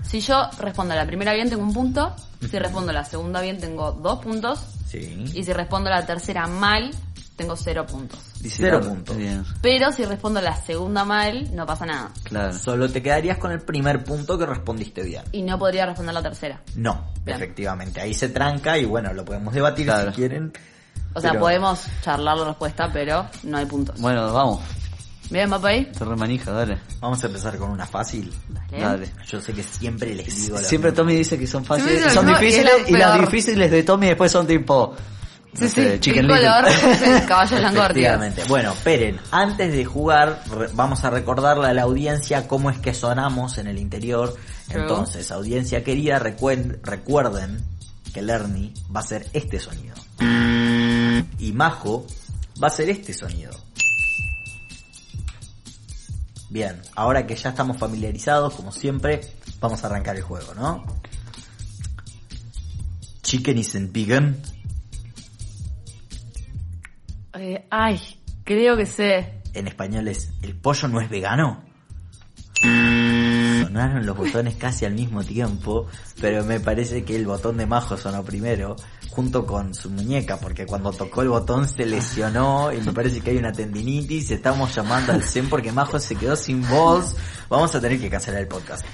Si 0.02 0.20
yo 0.20 0.48
respondo 0.58 0.94
a 0.94 0.96
la 0.96 1.06
primera 1.06 1.34
bien 1.34 1.50
tengo 1.50 1.62
un 1.62 1.72
punto, 1.74 2.14
si 2.50 2.58
respondo 2.58 2.90
a 2.90 2.94
la 2.94 3.04
segunda 3.04 3.40
bien 3.42 3.58
tengo 3.58 3.92
dos 3.92 4.20
puntos, 4.20 4.60
Sí. 4.86 5.24
y 5.34 5.44
si 5.44 5.52
respondo 5.52 5.90
a 5.90 6.00
la 6.00 6.06
tercera 6.06 6.46
mal 6.46 6.90
tengo 7.36 7.56
cero 7.56 7.84
puntos. 7.86 8.18
Dice 8.40 8.56
Cero 8.60 8.80
puntos. 8.80 9.16
Bien, 9.16 9.44
Pero 9.60 9.90
si 9.90 10.04
respondo 10.04 10.40
la 10.40 10.54
segunda 10.56 11.04
mal, 11.04 11.54
no 11.54 11.66
pasa 11.66 11.84
nada. 11.86 12.10
claro. 12.22 12.52
Solo 12.56 12.88
te 12.88 13.02
quedarías 13.02 13.38
con 13.38 13.50
el 13.50 13.60
primer 13.60 14.04
punto 14.04 14.38
que 14.38 14.46
respondiste 14.46 15.02
bien. 15.02 15.22
Y 15.32 15.42
no 15.42 15.58
podría 15.58 15.86
responder 15.86 16.14
la 16.14 16.22
tercera. 16.22 16.60
No, 16.76 17.04
Bien. 17.24 17.36
efectivamente. 17.36 18.00
Ahí 18.00 18.14
se 18.14 18.28
tranca 18.28 18.78
y 18.78 18.84
bueno, 18.84 19.12
lo 19.12 19.24
podemos 19.24 19.52
debatir 19.52 19.86
Claro. 19.86 20.10
si 20.10 20.16
quieren. 20.16 20.52
O 21.14 21.20
sea, 21.20 21.30
Pero- 21.30 21.40
podemos 21.42 21.80
charlar 22.02 22.36
la 22.36 22.44
respuesta, 22.44 22.90
pero 22.92 23.26
no 23.42 23.56
hay 23.56 23.66
puntos. 23.66 24.00
Bueno, 24.00 24.32
vamos. 24.32 24.60
Bien, 25.30 25.52
¿va 25.52 25.58
por 25.58 25.68
ahí? 25.70 25.84
Te 25.86 26.04
remanija, 26.04 26.52
dale. 26.52 26.78
Vamos 27.00 27.22
a 27.22 27.26
empezar 27.26 27.58
con 27.58 27.70
una 27.70 27.86
fácil. 27.86 28.32
Dale. 28.70 28.82
Dale. 28.82 29.12
Yo 29.26 29.40
sé 29.42 29.52
que 29.52 29.62
siempre 29.62 30.14
les 30.14 30.26
digo 30.44 30.56
Siempre 30.58 30.90
mismo. 30.90 31.02
Tommy 31.02 31.16
dice 31.16 31.38
que 31.38 31.46
son 31.46 31.64
fáciles, 31.66 32.12
son 32.14 32.28
y 32.28 32.32
difíciles 32.32 32.72
la 32.84 32.88
y 32.88 32.92
las 32.92 33.20
difíciles 33.20 33.70
de 33.70 33.82
Tommy 33.82 34.06
después 34.06 34.32
son 34.32 34.46
tipo 34.46 34.94
no 35.52 35.60
Sí, 35.60 35.68
sé, 35.68 35.94
sí, 35.94 36.00
Chicken 36.00 36.24
el 36.24 36.26
Little. 36.28 36.46
color 36.46 36.68
es 36.68 37.02
el 37.02 37.26
caballo 37.26 37.56
blanco 37.56 37.80
Ortigas. 37.80 37.90
Efectivamente. 38.14 38.42
Bueno, 38.48 38.72
esperen, 38.72 39.20
antes 39.30 39.72
de 39.72 39.84
jugar, 39.84 40.42
vamos 40.74 41.04
a 41.04 41.10
recordarle 41.10 41.68
a 41.68 41.74
la 41.74 41.82
audiencia 41.82 42.46
cómo 42.46 42.70
es 42.70 42.78
que 42.78 42.94
sonamos 42.94 43.58
en 43.58 43.66
el 43.66 43.78
interior. 43.78 44.36
True. 44.68 44.82
Entonces, 44.82 45.30
audiencia 45.30 45.82
querida, 45.82 46.18
recuerden 46.18 47.64
que 48.12 48.22
Lerny 48.22 48.74
va 48.94 49.00
a 49.00 49.02
hacer 49.02 49.26
este 49.32 49.58
sonido. 49.58 49.94
Y 51.38 51.52
Majo 51.52 52.06
va 52.62 52.66
a 52.66 52.70
hacer 52.70 52.90
este 52.90 53.12
sonido. 53.14 53.52
Bien, 56.50 56.80
ahora 56.94 57.26
que 57.26 57.36
ya 57.36 57.50
estamos 57.50 57.76
familiarizados, 57.76 58.54
como 58.54 58.72
siempre, 58.72 59.20
vamos 59.60 59.84
a 59.84 59.86
arrancar 59.86 60.16
el 60.16 60.22
juego, 60.22 60.54
¿no? 60.54 60.84
Chicken 63.22 63.58
isn't 63.58 63.92
vegan. 63.92 64.40
Eh, 67.38 67.66
ay, 67.70 68.00
creo 68.44 68.76
que 68.76 68.84
sé. 68.84 69.42
en 69.54 69.68
español 69.68 70.08
es 70.08 70.32
¿El 70.42 70.56
pollo 70.56 70.88
no 70.88 71.00
es 71.00 71.08
vegano? 71.08 71.62
Sonaron 72.60 74.04
los 74.04 74.16
botones 74.16 74.56
casi 74.56 74.84
al 74.84 74.94
mismo 74.94 75.22
tiempo, 75.22 75.86
pero 76.20 76.44
me 76.44 76.58
parece 76.58 77.04
que 77.04 77.14
el 77.14 77.26
botón 77.26 77.56
de 77.58 77.66
Majo 77.66 77.96
sonó 77.96 78.24
primero, 78.24 78.74
junto 79.10 79.46
con 79.46 79.72
su 79.74 79.90
muñeca, 79.90 80.38
porque 80.38 80.66
cuando 80.66 80.90
tocó 80.90 81.22
el 81.22 81.28
botón 81.28 81.68
se 81.68 81.86
lesionó 81.86 82.72
y 82.72 82.80
me 82.80 82.92
parece 82.92 83.20
que 83.20 83.30
hay 83.30 83.36
una 83.36 83.52
tendinitis, 83.52 84.32
estamos 84.32 84.74
llamando 84.74 85.12
al 85.12 85.22
Zen 85.22 85.48
porque 85.48 85.70
Majo 85.70 86.00
se 86.00 86.16
quedó 86.16 86.34
sin 86.34 86.66
voz, 86.68 87.14
vamos 87.48 87.72
a 87.74 87.80
tener 87.80 88.00
que 88.00 88.10
cancelar 88.10 88.40
el 88.40 88.48
podcast. 88.48 88.84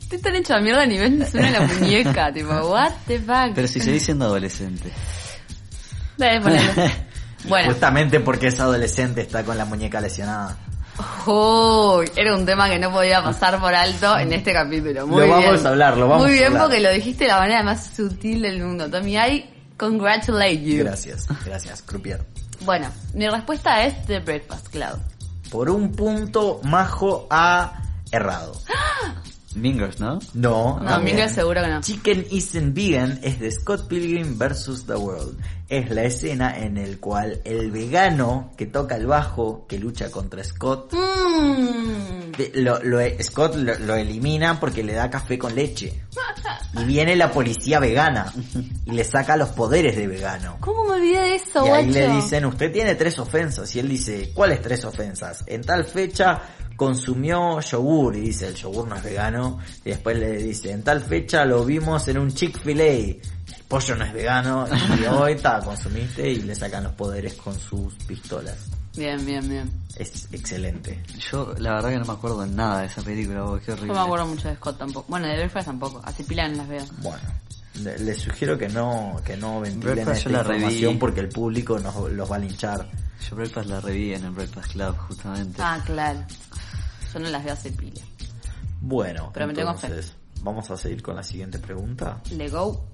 Estoy 0.00 0.20
tan 0.20 0.36
hecho 0.36 0.54
a 0.54 0.60
mierda 0.60 0.82
a 0.82 0.86
nivel 0.86 1.18
de 1.18 1.26
suena 1.26 1.50
la 1.50 1.66
muñeca, 1.66 2.32
tipo, 2.32 2.54
what 2.70 2.92
the 3.06 3.18
fuck. 3.18 3.52
Pero 3.54 3.68
si 3.68 3.80
seguís 3.80 4.04
siendo 4.04 4.24
adolescente. 4.24 4.90
Dale, 6.16 6.40
ponelo. 6.40 6.72
Bueno, 7.48 7.70
Justamente 7.70 8.20
porque 8.20 8.48
es 8.48 8.60
adolescente 8.60 9.22
está 9.22 9.42
con 9.44 9.56
la 9.58 9.64
muñeca 9.64 10.00
lesionada. 10.00 10.56
Era 12.16 12.34
un 12.34 12.44
tema 12.44 12.68
que 12.68 12.78
no 12.78 12.90
podía 12.90 13.22
pasar 13.22 13.60
por 13.60 13.74
alto 13.74 14.18
en 14.18 14.32
este 14.32 14.52
capítulo. 14.52 15.06
Muy 15.06 15.22
Lo 15.22 15.28
vamos 15.28 15.50
bien. 15.52 15.66
a 15.66 15.68
hablar, 15.70 15.96
lo 15.96 16.08
vamos 16.08 16.22
Muy 16.26 16.30
a 16.30 16.34
bien 16.34 16.46
hablar. 16.48 16.62
porque 16.62 16.80
lo 16.80 16.90
dijiste 16.90 17.24
de 17.24 17.30
la 17.30 17.38
manera 17.38 17.62
más 17.62 17.90
sutil 17.94 18.42
del 18.42 18.62
mundo. 18.64 18.90
Tommy, 18.90 19.16
I 19.16 19.50
congratulate 19.76 20.60
you. 20.62 20.84
Gracias, 20.84 21.26
gracias, 21.44 21.82
Croupier. 21.82 22.24
Bueno, 22.60 22.88
mi 23.14 23.28
respuesta 23.28 23.84
es 23.84 24.04
The 24.06 24.18
Breakfast 24.20 24.68
Club. 24.68 24.98
Por 25.50 25.70
un 25.70 25.92
punto, 25.92 26.60
Majo 26.64 27.26
ha 27.30 27.74
errado. 28.10 28.60
Mingers, 29.56 29.98
¿no? 30.00 30.18
No, 30.34 30.78
No. 30.80 31.00
Miguel 31.00 31.30
seguro 31.30 31.62
que 31.62 31.68
no. 31.68 31.80
Chicken 31.80 32.26
Isn't 32.30 32.74
Vegan 32.74 33.18
es 33.22 33.40
de 33.40 33.50
Scott 33.50 33.88
Pilgrim 33.88 34.38
vs. 34.38 34.84
The 34.86 34.94
World. 34.94 35.38
Es 35.68 35.90
la 35.90 36.04
escena 36.04 36.58
en 36.58 36.78
el 36.78 36.98
cual 36.98 37.40
el 37.44 37.70
vegano 37.70 38.52
que 38.56 38.66
toca 38.66 38.96
el 38.96 39.06
bajo, 39.06 39.66
que 39.68 39.78
lucha 39.78 40.10
contra 40.10 40.42
Scott, 40.44 40.94
Mmm. 40.94 42.32
de- 42.36 42.52
lo, 42.56 42.82
lo- 42.82 43.00
Scott 43.22 43.54
lo, 43.56 43.78
lo 43.78 43.94
elimina 43.96 44.58
porque 44.60 44.82
le 44.82 44.94
da 44.94 45.10
café 45.10 45.38
con 45.38 45.54
leche. 45.54 46.02
Y 46.78 46.84
viene 46.84 47.16
la 47.16 47.30
policía 47.32 47.80
vegana 47.80 48.32
y 48.84 48.92
le 48.92 49.02
saca 49.04 49.36
los 49.36 49.48
poderes 49.50 49.96
de 49.96 50.06
vegano. 50.06 50.56
¿Cómo 50.60 50.84
me 50.84 50.94
olvidé 50.96 51.20
de 51.20 51.34
eso, 51.36 51.64
Y 51.66 51.70
ahí 51.70 51.84
guacho? 51.86 51.98
le 51.98 52.08
dicen, 52.14 52.44
usted 52.44 52.72
tiene 52.72 52.94
tres 52.94 53.18
ofensas. 53.18 53.74
Y 53.74 53.78
él 53.80 53.88
dice, 53.88 54.30
¿cuáles 54.34 54.60
tres 54.62 54.84
ofensas? 54.84 55.44
En 55.46 55.62
tal 55.62 55.84
fecha 55.84 56.40
consumió 56.78 57.60
yogur. 57.60 58.16
Y 58.16 58.20
dice, 58.20 58.48
el 58.48 58.54
yogur 58.54 58.88
no 58.88 58.96
es 58.96 59.02
vegano. 59.02 59.58
Y 59.84 59.90
después 59.90 60.16
le 60.18 60.38
dice, 60.38 60.70
en 60.72 60.82
tal 60.82 61.02
fecha 61.02 61.44
lo 61.44 61.64
vimos 61.66 62.08
en 62.08 62.18
un 62.18 62.32
Chick-fil-A. 62.32 62.84
El 62.84 63.64
pollo 63.68 63.96
no 63.96 64.04
es 64.04 64.12
vegano. 64.14 64.66
Y 64.98 65.04
hoy 65.12 65.32
está, 65.32 65.60
consumiste 65.60 66.26
y 66.30 66.36
le 66.42 66.54
sacan 66.54 66.84
los 66.84 66.92
poderes 66.94 67.34
con 67.34 67.58
sus 67.58 67.92
pistolas. 68.06 68.56
Bien, 68.96 69.24
bien, 69.26 69.46
bien. 69.48 69.70
Es 69.96 70.28
excelente. 70.32 71.02
Yo 71.30 71.54
la 71.58 71.74
verdad 71.74 71.90
que 71.90 71.98
no 71.98 72.04
me 72.06 72.12
acuerdo 72.14 72.42
en 72.44 72.56
nada 72.56 72.80
de 72.80 72.86
esa 72.86 73.02
película, 73.02 73.42
vos, 73.42 73.60
qué 73.60 73.72
No 73.72 73.76
horrible. 73.76 73.94
me 73.94 74.00
acuerdo 74.00 74.26
mucho 74.26 74.48
de 74.48 74.54
Scott 74.56 74.78
tampoco. 74.78 75.06
Bueno, 75.08 75.26
de 75.26 75.34
Breakfast 75.36 75.66
tampoco. 75.66 76.00
Así 76.04 76.22
pilan 76.22 76.56
las 76.56 76.68
veo. 76.68 76.84
Bueno. 77.02 77.20
le- 77.82 77.98
Les 77.98 78.18
sugiero 78.18 78.56
que 78.58 78.68
no, 78.68 79.20
que 79.24 79.36
no 79.36 79.60
ventilen 79.60 79.94
Breakfast 79.94 80.26
esta 80.26 80.30
la 80.30 80.38
información 80.56 80.98
porque 80.98 81.20
el 81.20 81.28
público 81.28 81.78
nos, 81.78 82.10
los 82.10 82.30
va 82.30 82.36
a 82.36 82.38
linchar. 82.40 82.88
Yo 83.28 83.36
Breakfast 83.36 83.68
la 83.68 83.80
reví 83.80 84.14
en 84.14 84.24
el 84.24 84.30
Breakfast 84.30 84.72
Club, 84.72 84.96
justamente. 84.96 85.60
Ah, 85.62 85.80
claro. 85.84 86.20
Yo 87.12 87.18
no 87.20 87.28
las 87.28 87.44
veo 87.44 87.52
hace 87.54 87.70
pila. 87.72 88.00
Bueno, 88.80 89.30
Pero 89.34 89.46
me 89.46 89.54
tengo 89.54 89.74
fe. 89.74 89.86
entonces, 89.88 90.12
vamos 90.42 90.70
a 90.70 90.76
seguir 90.76 91.02
con 91.02 91.16
la 91.16 91.22
siguiente 91.22 91.58
pregunta. 91.58 92.20
Le 92.30 92.48
go. 92.48 92.88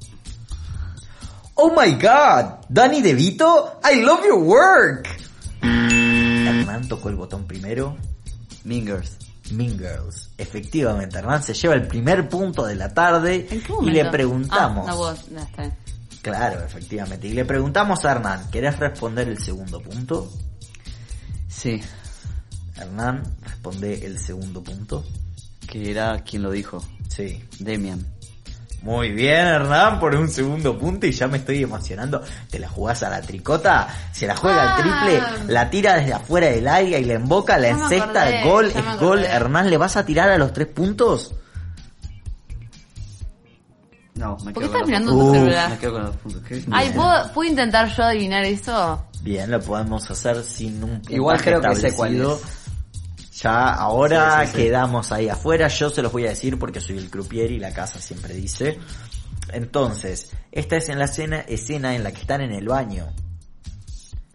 Oh 1.56 1.70
my 1.70 1.92
god, 1.94 2.64
Danny 2.68 3.00
DeVito, 3.00 3.80
I 3.84 4.02
love 4.02 4.24
your 4.24 4.42
work. 4.42 5.06
Hernán 5.62 6.88
tocó 6.88 7.08
el 7.10 7.16
botón 7.16 7.46
primero. 7.46 7.96
Mingers. 8.64 9.18
Mean 9.52 9.78
Girls. 9.78 10.30
Efectivamente, 10.38 11.18
Hernán 11.18 11.42
se 11.42 11.52
lleva 11.52 11.74
el 11.74 11.86
primer 11.86 12.28
punto 12.30 12.64
de 12.64 12.74
la 12.76 12.94
tarde 12.94 13.46
¿En 13.50 13.60
qué 13.62 13.72
y 13.82 13.90
le 13.90 14.06
preguntamos. 14.06 14.86
Ah, 14.88 14.92
no, 14.92 14.96
vos, 14.96 15.26
ya 15.30 15.42
está. 15.42 15.62
bien. 15.62 15.74
Claro, 16.22 16.64
efectivamente. 16.64 17.28
Y 17.28 17.32
le 17.34 17.44
preguntamos 17.44 18.02
a 18.06 18.12
Hernán, 18.12 18.50
¿querés 18.50 18.78
responder 18.78 19.28
el 19.28 19.38
segundo 19.38 19.80
punto? 19.82 20.32
Sí, 21.46 21.80
Hernán 22.76 23.22
responde 23.42 24.04
el 24.06 24.18
segundo 24.18 24.62
punto. 24.62 25.04
que 25.66 25.90
era 25.90 26.22
quien 26.22 26.42
lo 26.42 26.50
dijo. 26.50 26.84
Sí. 27.08 27.42
Demian. 27.58 28.04
Muy 28.82 29.12
bien, 29.12 29.46
Hernán, 29.46 29.98
por 29.98 30.14
un 30.14 30.28
segundo 30.28 30.78
punto 30.78 31.06
y 31.06 31.12
ya 31.12 31.26
me 31.26 31.38
estoy 31.38 31.62
emocionando. 31.62 32.22
¿Te 32.50 32.58
la 32.58 32.68
jugás 32.68 33.02
a 33.02 33.08
la 33.08 33.22
tricota? 33.22 33.88
Se 34.12 34.26
la 34.26 34.36
juega 34.36 34.62
al 34.76 34.82
Ah. 34.82 34.82
triple, 35.06 35.52
la 35.54 35.70
tira 35.70 35.94
desde 35.96 36.12
afuera 36.12 36.48
del 36.48 36.68
área 36.68 36.98
y 36.98 37.04
la 37.06 37.14
emboca, 37.14 37.56
la 37.58 37.68
encesta, 37.70 38.28
el 38.28 38.44
gol, 38.48 38.66
es 38.66 39.00
gol. 39.00 39.24
Hernán, 39.24 39.70
¿le 39.70 39.78
vas 39.78 39.96
a 39.96 40.04
tirar 40.04 40.28
a 40.30 40.36
los 40.36 40.52
tres 40.52 40.66
puntos? 40.68 41.32
No, 44.14 44.36
me 44.44 44.52
¿Por 44.52 44.62
quedo 44.62 44.72
qué 44.72 44.78
estás 44.78 44.80
con 44.80 44.80
los 44.80 44.86
mirando 44.88 45.10
puntos. 45.12 45.26
tu 45.26 45.30
Uh, 45.30 45.34
celular? 45.40 45.70
Me 45.70 45.78
quedo 45.78 45.92
con 45.92 46.02
los 46.04 46.16
puntos. 46.16 46.42
¿Qué? 46.46 46.64
Ay, 46.70 46.90
¿puedo, 46.94 47.32
¿puedo 47.32 47.50
intentar 47.50 47.88
yo 47.96 48.04
adivinar 48.04 48.44
eso? 48.44 49.04
Bien, 49.22 49.50
lo 49.50 49.60
podemos 49.60 50.08
hacer 50.10 50.42
sin 50.44 50.84
un 50.84 51.02
Igual 51.08 51.36
puntaje 51.38 51.58
creo 51.58 51.60
que 51.72 51.76
sé 51.80 51.92
cuál 51.94 52.14
establecido. 52.14 52.40
Ya 53.44 53.74
ahora 53.74 54.40
Sí, 54.40 54.46
sí, 54.46 54.52
sí. 54.52 54.62
quedamos 54.64 55.12
ahí 55.12 55.28
afuera, 55.28 55.68
yo 55.68 55.90
se 55.90 56.00
los 56.00 56.10
voy 56.10 56.24
a 56.26 56.30
decir 56.30 56.58
porque 56.58 56.80
soy 56.80 56.96
el 56.98 57.10
croupier 57.10 57.50
y 57.50 57.58
la 57.58 57.72
casa 57.72 57.98
siempre 57.98 58.34
dice. 58.34 58.78
Entonces, 59.52 60.30
esta 60.50 60.76
es 60.76 60.88
en 60.88 60.98
la 60.98 61.04
escena, 61.04 61.40
escena 61.40 61.94
en 61.94 62.02
la 62.02 62.12
que 62.12 62.22
están 62.22 62.40
en 62.40 62.52
el 62.52 62.66
baño. 62.68 63.06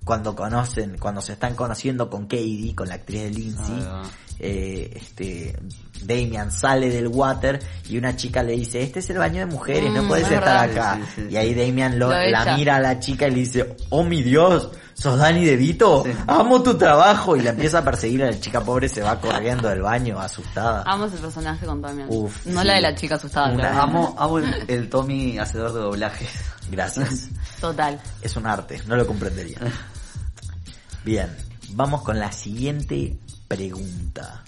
Cuando 0.05 0.35
conocen, 0.35 0.97
cuando 0.97 1.21
se 1.21 1.33
están 1.33 1.55
conociendo 1.55 2.09
con 2.09 2.23
Katie, 2.27 2.75
con 2.75 2.87
la 2.87 2.95
actriz 2.95 3.23
de 3.23 3.29
Lindsay. 3.31 3.79
Va. 3.81 4.03
Eh, 4.39 4.91
este 4.95 5.57
Damian 6.01 6.49
sale 6.51 6.89
del 6.89 7.07
water 7.09 7.59
y 7.89 7.97
una 7.97 8.15
chica 8.15 8.41
le 8.41 8.53
dice, 8.53 8.81
este 8.81 8.99
es 8.99 9.09
el 9.09 9.17
baño 9.17 9.39
de 9.39 9.45
mujeres, 9.47 9.91
no 9.91 10.03
Mm, 10.03 10.07
puedes 10.07 10.25
es 10.27 10.31
estar 10.31 10.67
verdad. 10.69 10.93
acá. 10.93 11.05
Sí, 11.15 11.21
sí, 11.23 11.27
y 11.31 11.35
ahí 11.37 11.53
Damian 11.53 11.99
lo- 11.99 12.07
Lo 12.09 12.29
la 12.29 12.55
mira 12.55 12.77
a 12.77 12.79
la 12.79 12.99
chica 12.99 13.27
y 13.27 13.31
le 13.31 13.37
dice, 13.37 13.75
oh 13.89 14.03
mi 14.03 14.23
Dios, 14.23 14.69
sos 14.93 15.17
Danny 15.17 15.43
DeVito, 15.43 16.03
Sí. 16.05 16.11
amo 16.27 16.63
tu 16.63 16.77
trabajo. 16.77 17.35
Y 17.35 17.41
la 17.41 17.49
empieza 17.49 17.79
a 17.79 17.83
perseguir 17.83 18.23
a 18.23 18.31
la 18.31 18.39
chica 18.39 18.61
pobre, 18.63 18.87
se 18.87 19.01
va 19.01 19.19
corriendo 19.19 19.67
del 19.67 19.81
baño 19.81 20.17
asustada. 20.19 20.83
Amo 20.85 21.05
ese 21.05 21.17
personaje 21.17 21.65
con 21.65 21.81
Damian. 21.81 22.07
Uf, 22.09 22.45
no 22.45 22.61
sí. 22.61 22.67
la 22.67 22.73
de 22.75 22.81
la 22.81 22.95
chica 22.95 23.15
asustada. 23.15 23.47
Una- 23.51 23.69
claro. 23.69 23.81
Amo, 23.81 24.15
amo 24.17 24.39
el, 24.39 24.63
el 24.69 24.89
Tommy 24.89 25.37
hacedor 25.37 25.73
de 25.73 25.79
doblajes. 25.81 26.29
Gracias. 26.71 27.27
Total. 27.59 27.99
Es 28.21 28.35
un 28.37 28.45
arte, 28.47 28.81
no 28.87 28.95
lo 28.95 29.05
comprendería. 29.05 29.57
Bien, 31.03 31.29
vamos 31.71 32.01
con 32.03 32.19
la 32.19 32.31
siguiente 32.31 33.17
pregunta. 33.49 34.43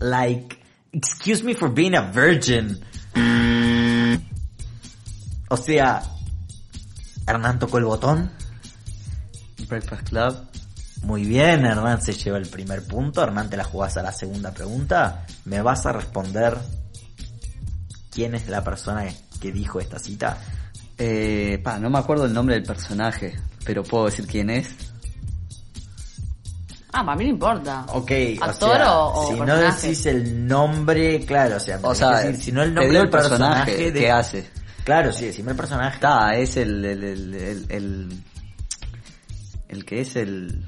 Like, 0.00 0.58
excuse 0.92 1.44
me 1.44 1.54
for 1.54 1.72
being 1.72 1.94
a 1.94 2.10
virgin. 2.10 2.80
O 5.48 5.56
sea, 5.56 6.02
Hernán 7.26 7.58
tocó 7.58 7.78
el 7.78 7.84
botón. 7.84 8.32
Breakfast 9.68 10.08
Club. 10.08 10.36
Muy 11.02 11.24
bien, 11.24 11.64
Hernán 11.64 12.00
se 12.00 12.14
lleva 12.14 12.38
el 12.38 12.48
primer 12.48 12.86
punto. 12.86 13.22
Hernán, 13.22 13.50
te 13.50 13.56
la 13.56 13.64
jugás 13.64 13.96
a 13.96 14.02
la 14.02 14.12
segunda 14.12 14.52
pregunta. 14.52 15.26
Me 15.44 15.60
vas 15.60 15.84
a 15.86 15.92
responder 15.92 16.56
quién 18.10 18.34
es 18.34 18.48
la 18.48 18.64
persona 18.64 19.04
que 19.40 19.52
dijo 19.52 19.78
esta 19.78 19.98
cita. 19.98 20.38
Eh, 20.96 21.60
pa, 21.62 21.78
no 21.78 21.90
me 21.90 21.98
acuerdo 21.98 22.26
el 22.26 22.32
nombre 22.32 22.54
del 22.54 22.64
personaje, 22.64 23.38
pero 23.64 23.82
puedo 23.82 24.06
decir 24.06 24.26
quién 24.26 24.50
es. 24.50 24.68
Ah, 26.92 27.04
para 27.04 27.16
mí 27.16 27.24
no 27.24 27.30
importa. 27.30 27.86
Ok, 27.88 28.10
¿Actor 28.40 28.70
o, 28.70 28.74
sea, 28.76 28.92
o- 28.92 29.20
o 29.30 29.32
si 29.34 29.40
no 29.40 29.56
decís 29.56 30.06
el 30.06 30.46
nombre, 30.46 31.20
claro, 31.24 31.56
o 31.56 31.60
sea, 31.60 31.78
O 31.82 31.94
sea, 31.94 32.18
decir, 32.20 32.36
si 32.44 32.52
no 32.52 32.62
el 32.62 32.74
nombre 32.74 32.92
del 32.92 33.02
el 33.04 33.10
personaje, 33.10 33.64
personaje, 33.72 33.92
de- 33.92 34.00
que 34.00 34.10
hace. 34.10 34.50
Claro, 34.84 35.12
sí, 35.12 35.26
decime 35.26 35.52
el 35.52 35.56
personaje. 35.56 35.94
Está, 35.94 36.34
es 36.36 36.56
el 36.56 36.84
el, 36.84 37.02
el, 37.04 37.34
el, 37.34 37.66
el, 37.70 38.22
el 39.68 39.84
que 39.84 40.00
es 40.00 40.16
el... 40.16 40.66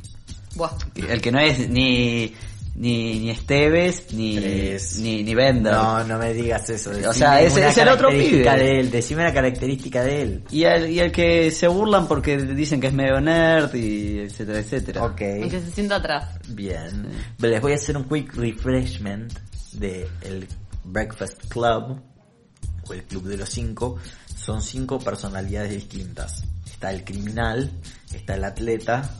Buah. 0.54 0.70
El 0.94 1.20
que 1.20 1.32
no 1.32 1.40
es 1.40 1.68
ni 1.68 2.32
ni, 2.76 3.20
ni 3.20 3.30
Esteves 3.30 4.12
ni, 4.12 4.36
Tres. 4.36 4.98
ni, 4.98 5.22
ni 5.22 5.34
Bender. 5.34 5.72
No, 5.72 6.04
no 6.04 6.18
me 6.18 6.32
digas 6.34 6.68
eso. 6.70 6.90
decime 6.90 7.12
sea, 7.12 7.40
ese 7.40 7.60
una 7.60 7.68
es 7.68 7.78
el 7.78 7.88
otro 7.88 8.08
pibe. 8.10 8.42
de 8.42 8.80
él, 8.80 8.90
decime 8.90 9.22
una 9.22 9.32
característica 9.32 10.02
de 10.02 10.22
él. 10.22 10.44
Y 10.50 10.64
el, 10.64 10.90
y 10.90 10.98
el 11.00 11.12
que 11.12 11.50
se 11.50 11.68
burlan 11.68 12.08
porque 12.08 12.36
dicen 12.36 12.80
que 12.80 12.88
es 12.88 12.92
medio 12.92 13.20
nerd 13.20 13.74
y 13.74 14.18
etcétera, 14.20 14.58
etcétera. 14.58 15.04
Ok, 15.04 15.20
El 15.20 15.50
que 15.50 15.60
se 15.60 15.70
sienta 15.70 15.96
atrás. 15.96 16.38
bien. 16.48 17.06
Les 17.38 17.60
voy 17.60 17.72
a 17.72 17.74
hacer 17.76 17.96
un 17.96 18.04
quick 18.04 18.34
refreshment 18.34 19.32
de 19.72 20.08
el 20.22 20.46
Breakfast 20.84 21.46
Club, 21.48 22.00
o 22.88 22.92
el 22.92 23.02
Club 23.04 23.24
de 23.24 23.36
los 23.36 23.48
Cinco. 23.48 23.96
Son 24.36 24.60
cinco 24.60 24.98
personalidades 24.98 25.70
distintas. 25.70 26.44
Está 26.66 26.90
el 26.90 27.04
criminal, 27.04 27.70
está 28.12 28.34
el 28.34 28.44
atleta, 28.44 29.10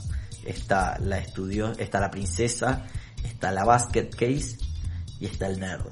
está 0.45 0.99
la 0.99 1.17
estudio, 1.17 1.71
está 1.79 1.99
la 1.99 2.11
princesa, 2.11 2.85
está 3.25 3.51
la 3.51 3.65
basket 3.65 4.09
case 4.11 4.57
y 5.19 5.25
está 5.25 5.47
el 5.47 5.59
nerd. 5.59 5.87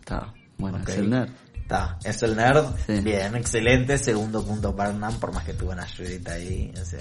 Está, 0.00 0.32
bueno, 0.56 0.78
es 0.86 0.96
el 0.96 1.10
nerd. 1.10 1.30
Está, 1.54 1.98
es 2.02 2.22
el 2.22 2.34
nerd. 2.34 2.64
Sí. 2.86 3.00
Bien, 3.00 3.36
excelente. 3.36 3.98
Segundo 3.98 4.42
punto 4.44 4.74
para 4.74 4.88
Hernán, 4.90 5.14
por 5.20 5.34
más 5.34 5.44
que 5.44 5.52
tuve 5.52 5.72
una 5.74 5.82
ayudita 5.82 6.32
ahí. 6.32 6.72
o 6.80 6.84
sea, 6.84 7.00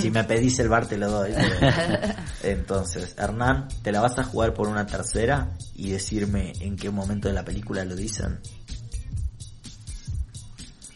si 0.00 0.10
me 0.10 0.24
pedís 0.24 0.58
el 0.58 0.68
bar 0.68 0.86
te 0.86 0.96
lo 0.98 1.08
doy. 1.10 1.32
pero- 1.32 2.14
Entonces, 2.42 3.14
Hernán, 3.16 3.68
te 3.82 3.92
la 3.92 4.00
vas 4.00 4.18
a 4.18 4.24
jugar 4.24 4.54
por 4.54 4.66
una 4.68 4.84
tercera 4.86 5.50
y 5.76 5.90
decirme 5.90 6.52
en 6.60 6.74
qué 6.76 6.90
momento 6.90 7.28
de 7.28 7.34
la 7.34 7.44
película 7.44 7.84
lo 7.84 7.94
dicen. 7.94 8.40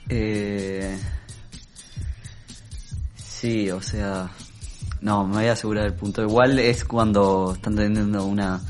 Eh, 0.09 0.99
sí, 3.15 3.71
o 3.71 3.81
sea, 3.81 4.29
no, 5.01 5.27
me 5.27 5.37
voy 5.37 5.47
a 5.47 5.53
asegurar 5.53 5.87
el 5.87 5.95
punto. 5.95 6.23
Igual 6.23 6.59
es 6.59 6.85
cuando 6.85 7.53
están 7.55 7.77
teniendo 7.77 8.25
una, 8.25 8.61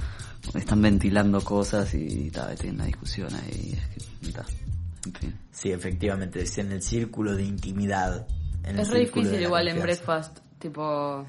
están 0.55 0.81
ventilando 0.83 1.41
cosas 1.43 1.93
y 1.95 2.31
ta, 2.31 2.55
tienen 2.55 2.77
una 2.77 2.85
discusión 2.87 3.29
ahí. 3.35 3.79
Es 3.97 4.07
que, 4.29 4.33
ta, 4.33 4.45
en 5.07 5.13
fin. 5.15 5.39
Sí, 5.53 5.73
efectivamente, 5.73 6.43
es 6.43 6.57
en 6.59 6.73
el 6.73 6.83
círculo 6.83 7.35
de 7.35 7.43
intimidad. 7.45 8.27
en 8.65 8.75
el 8.77 8.81
Es 8.81 8.89
re 8.89 8.99
de 9.01 9.05
difícil 9.07 9.43
igual 9.43 9.69
en. 9.69 9.81
Breakfast. 9.81 10.39
Tipo... 10.59 11.27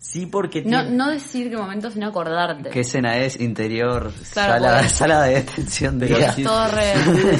Sí, 0.00 0.26
porque 0.26 0.62
No, 0.62 0.82
tiene- 0.82 0.96
no 0.96 1.10
decir 1.10 1.50
qué 1.50 1.56
momento, 1.56 1.90
sino 1.90 2.06
acordarte. 2.06 2.70
¿Qué 2.70 2.80
escena 2.80 3.16
es? 3.18 3.40
Interior, 3.40 4.12
Claro, 4.32 4.52
sala, 4.64 4.88
sala 4.88 5.22
de 5.22 5.34
detención 5.34 5.98
de 5.98 6.06
gas. 6.08 6.36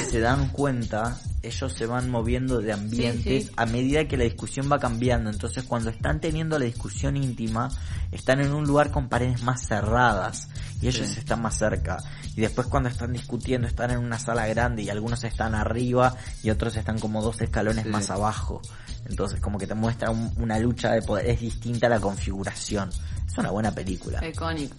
se 0.09 0.19
dan 0.19 0.49
cuenta, 0.49 1.17
ellos 1.41 1.71
se 1.73 1.85
van 1.85 2.09
moviendo 2.09 2.59
de 2.59 2.73
ambientes 2.73 3.43
Sí, 3.43 3.47
sí. 3.49 3.51
a 3.55 3.65
medida 3.65 4.07
que 4.07 4.17
la 4.17 4.25
discusión 4.25 4.69
va 4.71 4.77
cambiando. 4.79 5.29
Entonces, 5.29 5.63
cuando 5.63 5.89
están 5.89 6.19
teniendo 6.19 6.59
la 6.59 6.65
discusión 6.65 7.15
íntima, 7.17 7.69
están 8.11 8.41
en 8.41 8.51
un 8.53 8.65
lugar 8.65 8.91
con 8.91 9.07
paredes 9.09 9.41
más 9.43 9.65
cerradas 9.67 10.49
y 10.81 10.87
ellos 10.87 11.07
Sí. 11.07 11.19
están 11.19 11.41
más 11.41 11.57
cerca. 11.57 11.97
Y 12.35 12.41
después, 12.41 12.67
cuando 12.67 12.89
están 12.89 13.13
discutiendo, 13.13 13.67
están 13.67 13.91
en 13.91 13.99
una 13.99 14.19
sala 14.19 14.47
grande 14.47 14.83
y 14.83 14.89
algunos 14.89 15.23
están 15.23 15.55
arriba 15.55 16.15
y 16.43 16.49
otros 16.49 16.75
están 16.75 16.99
como 16.99 17.21
dos 17.21 17.41
escalones 17.41 17.85
más 17.85 18.09
abajo. 18.09 18.61
Entonces, 19.05 19.39
como 19.39 19.57
que 19.57 19.65
te 19.67 19.75
muestra 19.75 20.09
un- 20.11 20.31
una 20.37 20.59
lucha 20.59 20.91
de 20.91 21.01
poder. 21.01 21.29
Es 21.29 21.39
distinta 21.41 21.87
la 21.89 21.99
configuración. 21.99 22.89
Es 23.27 23.37
una 23.37 23.49
buena 23.51 23.71
película. 23.71 24.25
Iconic. 24.27 24.71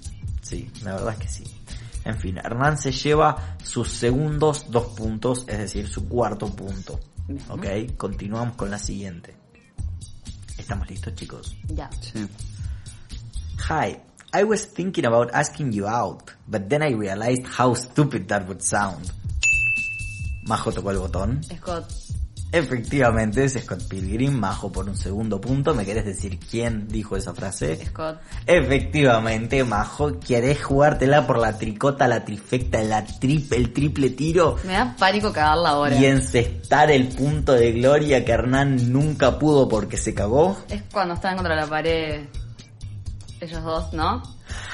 Sí, 0.42 0.70
la 0.82 0.92
verdad 0.94 1.14
es 1.14 1.18
que 1.18 1.28
sí. 1.28 1.44
En 2.10 2.18
fin, 2.18 2.38
Hernán 2.38 2.76
se 2.76 2.90
lleva 2.90 3.56
sus 3.62 3.88
segundos 3.88 4.66
dos 4.68 4.86
puntos, 4.96 5.44
es 5.46 5.58
decir, 5.58 5.86
su 5.86 6.08
cuarto 6.08 6.48
punto. 6.48 6.98
Ok, 7.48 7.96
continuamos 7.96 8.56
con 8.56 8.68
la 8.68 8.78
siguiente. 8.78 9.36
¿Estamos 10.58 10.90
listos, 10.90 11.14
chicos? 11.14 11.56
Ya. 11.68 11.88
Sí. 12.00 12.26
Hi, 13.68 13.96
I 14.34 14.42
was 14.42 14.66
thinking 14.74 15.06
about 15.06 15.30
asking 15.32 15.70
you 15.70 15.86
out, 15.86 16.32
but 16.48 16.68
then 16.68 16.82
I 16.82 16.92
realized 16.96 17.46
how 17.46 17.76
stupid 17.76 18.26
that 18.26 18.48
would 18.48 18.60
sound. 18.60 19.08
Majo 20.48 20.72
tocó 20.72 20.90
el 20.90 20.98
botón. 20.98 21.40
Scott. 21.44 21.99
Efectivamente, 22.52 23.44
es 23.44 23.54
Scott 23.54 23.86
Pilgrim. 23.88 24.32
Majo 24.38 24.72
por 24.72 24.88
un 24.88 24.96
segundo 24.96 25.40
punto. 25.40 25.74
¿Me 25.74 25.84
querés 25.84 26.04
decir 26.04 26.38
quién 26.38 26.88
dijo 26.88 27.16
esa 27.16 27.32
frase? 27.32 27.84
Scott. 27.86 28.20
Efectivamente, 28.46 29.62
Majo, 29.64 30.18
¿querés 30.18 30.62
jugártela 30.62 31.26
por 31.26 31.38
la 31.38 31.56
tricota, 31.56 32.08
la 32.08 32.24
trifecta, 32.24 32.82
la 32.82 33.04
trip, 33.04 33.52
el 33.52 33.72
triple 33.72 34.10
tiro 34.10 34.56
Me 34.64 34.72
da 34.72 34.94
pánico 34.98 35.32
cagarla 35.32 35.70
ahora. 35.70 35.94
y 35.96 36.06
encestar 36.06 36.90
el 36.90 37.08
punto 37.08 37.52
de 37.52 37.72
gloria 37.72 38.24
que 38.24 38.32
Hernán 38.32 38.92
nunca 38.92 39.38
pudo 39.38 39.68
porque 39.68 39.96
se 39.96 40.12
cagó? 40.14 40.58
Es 40.68 40.82
cuando 40.92 41.14
están 41.14 41.36
contra 41.36 41.54
la 41.54 41.66
pared. 41.66 42.24
Ellos 43.40 43.62
dos, 43.62 43.92
¿no? 43.92 44.22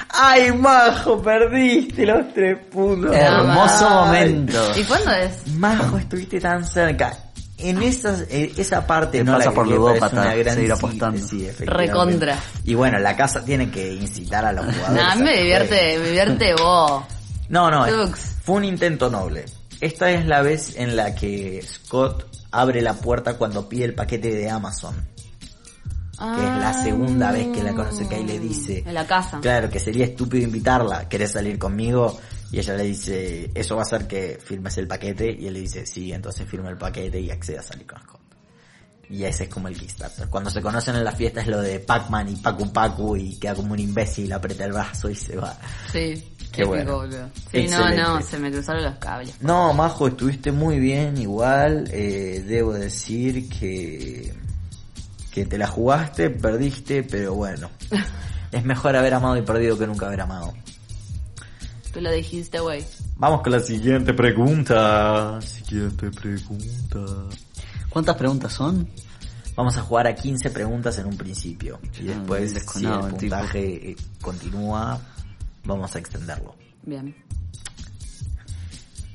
¡Ay, 0.09 0.51
Majo! 0.51 1.21
Perdiste 1.21 2.05
los 2.05 2.33
tres 2.33 2.57
puntos. 2.71 3.15
Hermoso 3.15 3.89
momento. 3.89 4.71
¿Y 4.75 4.83
cuándo 4.83 5.11
es? 5.11 5.47
Majo, 5.55 5.97
estuviste 5.97 6.39
tan 6.39 6.65
cerca. 6.65 7.13
En 7.59 7.81
esa, 7.81 8.19
eh, 8.29 8.53
esa 8.57 8.85
parte 8.85 9.17
Te 9.19 9.23
no 9.23 9.33
pasa 9.33 9.49
la 9.49 9.55
por 9.55 9.67
ludópata, 9.67 10.21
una 10.21 10.35
gran 10.35 10.55
seguir 10.55 10.71
apostando. 10.71 11.27
sí, 11.27 11.45
efectivamente. 11.47 11.91
Recontra. 11.93 12.39
Y 12.63 12.75
bueno, 12.75 12.99
la 12.99 13.15
casa 13.15 13.43
tiene 13.43 13.71
que 13.71 13.93
incitar 13.93 14.45
a 14.45 14.51
los 14.51 14.65
jugadores. 14.75 14.93
Nah, 15.03 15.11
a 15.11 15.15
mí 15.15 15.21
a 15.21 15.25
me 15.25 15.37
divierte, 15.37 15.97
me 15.97 16.05
divierte 16.05 16.53
vos. 16.53 17.03
No, 17.49 17.71
no, 17.71 17.87
Tux. 17.87 18.19
fue 18.43 18.55
un 18.57 18.65
intento 18.65 19.09
noble. 19.09 19.45
Esta 19.81 20.11
es 20.11 20.25
la 20.25 20.41
vez 20.41 20.75
en 20.75 20.95
la 20.95 21.15
que 21.15 21.63
Scott 21.67 22.27
abre 22.51 22.81
la 22.81 22.93
puerta 22.93 23.37
cuando 23.37 23.67
pide 23.67 23.85
el 23.85 23.93
paquete 23.95 24.35
de 24.35 24.49
Amazon. 24.49 24.95
Que 26.19 26.43
es 26.43 26.49
la 26.59 26.73
segunda 26.83 27.31
vez 27.31 27.47
que 27.55 27.61
la 27.63 27.73
conoce 27.75 28.07
que 28.07 28.15
ahí 28.15 28.23
le 28.23 28.39
dice. 28.39 28.83
En 28.85 28.95
la 28.95 29.05
casa. 29.05 29.39
Claro, 29.39 29.69
que 29.69 29.79
sería 29.79 30.05
estúpido 30.05 30.43
invitarla. 30.43 31.07
¿Querés 31.07 31.33
salir 31.33 31.59
conmigo? 31.59 32.19
Y 32.51 32.59
ella 32.59 32.75
le 32.75 32.83
dice, 32.83 33.51
eso 33.53 33.75
va 33.75 33.81
a 33.81 33.85
hacer 33.85 34.07
que 34.07 34.39
firmes 34.43 34.77
el 34.77 34.87
paquete. 34.87 35.35
Y 35.37 35.47
él 35.47 35.53
le 35.53 35.61
dice, 35.61 35.85
sí, 35.85 36.11
entonces 36.13 36.47
firma 36.47 36.69
el 36.69 36.77
paquete 36.77 37.19
y 37.19 37.29
accede 37.29 37.59
a 37.59 37.63
salir 37.63 37.85
con 37.85 38.01
Scott. 38.01 38.21
Y 39.09 39.23
ese 39.23 39.43
es 39.43 39.49
como 39.49 39.67
el 39.67 39.77
Kickstarter. 39.77 40.27
Cuando 40.27 40.49
se 40.49 40.61
conocen 40.61 40.95
en 40.95 41.03
la 41.03 41.13
fiesta 41.13 41.41
es 41.41 41.47
lo 41.47 41.61
de 41.61 41.79
Pac-Man 41.79 42.29
y 42.29 42.35
Pacu 42.35 42.71
Pacu 42.73 43.15
y 43.15 43.37
queda 43.37 43.55
como 43.55 43.73
un 43.73 43.79
imbécil, 43.79 44.31
aprieta 44.33 44.65
el 44.65 44.73
brazo 44.73 45.09
y 45.09 45.15
se 45.15 45.37
va. 45.37 45.57
Sí. 45.91 46.33
Qué 46.51 46.65
bueno. 46.65 47.03
Sí, 47.51 47.67
no, 47.69 47.93
no, 47.95 48.21
se 48.21 48.39
me 48.39 48.51
cruzaron 48.51 48.83
los 48.83 48.95
cables. 48.97 49.35
No, 49.41 49.73
Majo, 49.73 50.07
estuviste 50.07 50.51
muy 50.51 50.79
bien, 50.79 51.17
igual. 51.17 51.87
eh, 51.91 52.43
debo 52.45 52.73
decir 52.73 53.47
que, 53.47 54.33
que 55.31 55.45
te 55.45 55.57
la 55.57 55.67
jugaste, 55.67 56.29
perdiste, 56.29 57.03
pero 57.03 57.35
bueno. 57.35 57.69
Es 58.49 58.63
mejor 58.63 58.95
haber 58.95 59.13
amado 59.13 59.35
y 59.35 59.41
perdido 59.41 59.77
que 59.77 59.85
nunca 59.85 60.07
haber 60.07 60.21
amado. 60.21 60.53
Tú 61.97 62.03
lo 62.03 62.11
dijiste, 62.11 62.59
güey. 62.59 62.85
Vamos 63.15 63.41
con 63.41 63.53
la 63.53 63.59
siguiente 63.59 64.13
pregunta. 64.13 65.41
Siguiente 65.41 66.11
pregunta. 66.11 66.99
¿Cuántas 67.89 68.15
preguntas 68.15 68.53
son? 68.53 68.87
Vamos 69.55 69.75
a 69.77 69.81
jugar 69.81 70.05
a 70.05 70.13
15 70.13 70.51
preguntas 70.51 70.99
en 70.99 71.07
un 71.07 71.17
principio. 71.17 71.79
Y 71.99 72.07
Ah, 72.11 72.13
después, 72.13 72.51
si 72.71 72.85
el 72.85 72.91
el 72.91 72.99
tipo. 72.99 73.35
puntaje 73.35 73.89
eh, 73.89 73.95
continúa, 74.21 75.01
vamos 75.63 75.95
a 75.95 75.97
extenderlo. 75.97 76.55
Bien. 76.83 77.15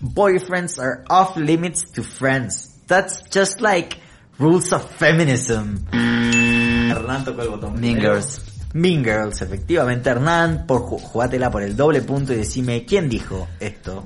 Boyfriends 0.01 0.81
are 0.81 1.05
off 1.09 1.37
limits 1.37 1.89
to 1.93 2.03
friends. 2.03 2.81
That's 2.89 3.23
just 3.33 3.61
like 3.61 3.97
rules 4.41 4.73
of 4.73 4.83
feminism. 4.97 5.87
Hernán 5.93 7.25
tocó 7.25 7.43
el 7.43 7.49
botón. 7.51 7.81
Mean. 7.81 8.01
Girls. 8.01 8.41
Mean 8.75 9.05
Girls, 9.05 9.43
efectivamente. 9.43 10.09
Hernán, 10.11 10.67
por 10.67 10.83
ju- 10.83 11.01
jugátela 11.01 11.51
por 11.51 11.63
el 11.63 11.77
doble 11.77 12.01
punto 12.03 12.33
y 12.33 12.37
decime 12.37 12.85
quién 12.87 13.09
dijo 13.09 13.49
esto. 13.61 14.05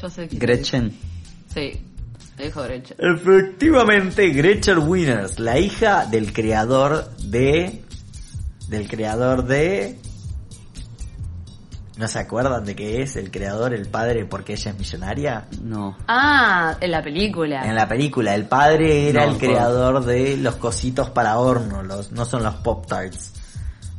Yo 0.00 0.10
sé 0.10 0.28
que 0.28 0.38
Gretchen. 0.38 0.92
Sí, 1.52 1.72
dijo 2.38 2.62
Gretchen. 2.62 2.96
Efectivamente, 3.00 4.28
Gretchen 4.30 4.78
Winners, 4.78 5.38
la 5.38 5.58
hija 5.58 6.06
del 6.06 6.32
creador 6.32 7.10
de... 7.18 7.82
Del 8.68 8.86
creador 8.88 9.44
de... 9.46 9.98
¿No 11.98 12.06
se 12.06 12.20
acuerdan 12.20 12.64
de 12.64 12.76
qué 12.76 13.02
es 13.02 13.16
el 13.16 13.32
creador, 13.32 13.74
el 13.74 13.88
padre, 13.88 14.24
porque 14.24 14.52
ella 14.52 14.70
es 14.70 14.78
millonaria? 14.78 15.48
No. 15.60 15.96
Ah, 16.06 16.76
en 16.80 16.92
la 16.92 17.02
película. 17.02 17.64
En 17.64 17.74
la 17.74 17.88
película, 17.88 18.36
el 18.36 18.46
padre 18.46 19.08
era 19.08 19.26
No, 19.26 19.32
el 19.32 19.38
creador 19.38 20.04
de 20.04 20.36
los 20.36 20.54
cositos 20.56 21.10
para 21.10 21.36
horno, 21.38 21.82
los, 21.82 22.12
no 22.12 22.24
son 22.24 22.44
los 22.44 22.54
Pop 22.56 22.86
Tarts. 22.86 23.32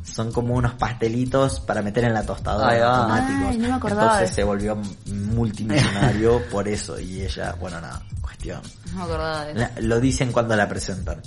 Son 0.01 0.31
como 0.31 0.53
unos 0.53 0.75
pastelitos 0.75 1.59
para 1.59 1.81
meter 1.81 2.05
en 2.05 2.13
la 2.13 2.23
tostadora 2.23 2.79
va. 2.79 2.99
automáticos. 2.99 3.49
Ay, 3.49 3.57
no 3.57 3.67
me 3.67 3.73
acordaba 3.73 4.03
Entonces 4.03 4.33
se 4.33 4.43
volvió 4.45 4.77
multimillonario 5.05 6.41
por 6.51 6.69
eso. 6.69 6.97
Y 7.01 7.21
ella, 7.21 7.53
bueno, 7.59 7.81
nada, 7.81 8.01
cuestión. 8.21 8.62
No 8.91 8.99
me 8.99 9.03
acordaba 9.03 9.45
de 9.45 9.62
eso. 9.62 9.71
Lo 9.81 9.99
dicen 9.99 10.31
cuando 10.31 10.55
la 10.55 10.69
presentan. 10.69 11.21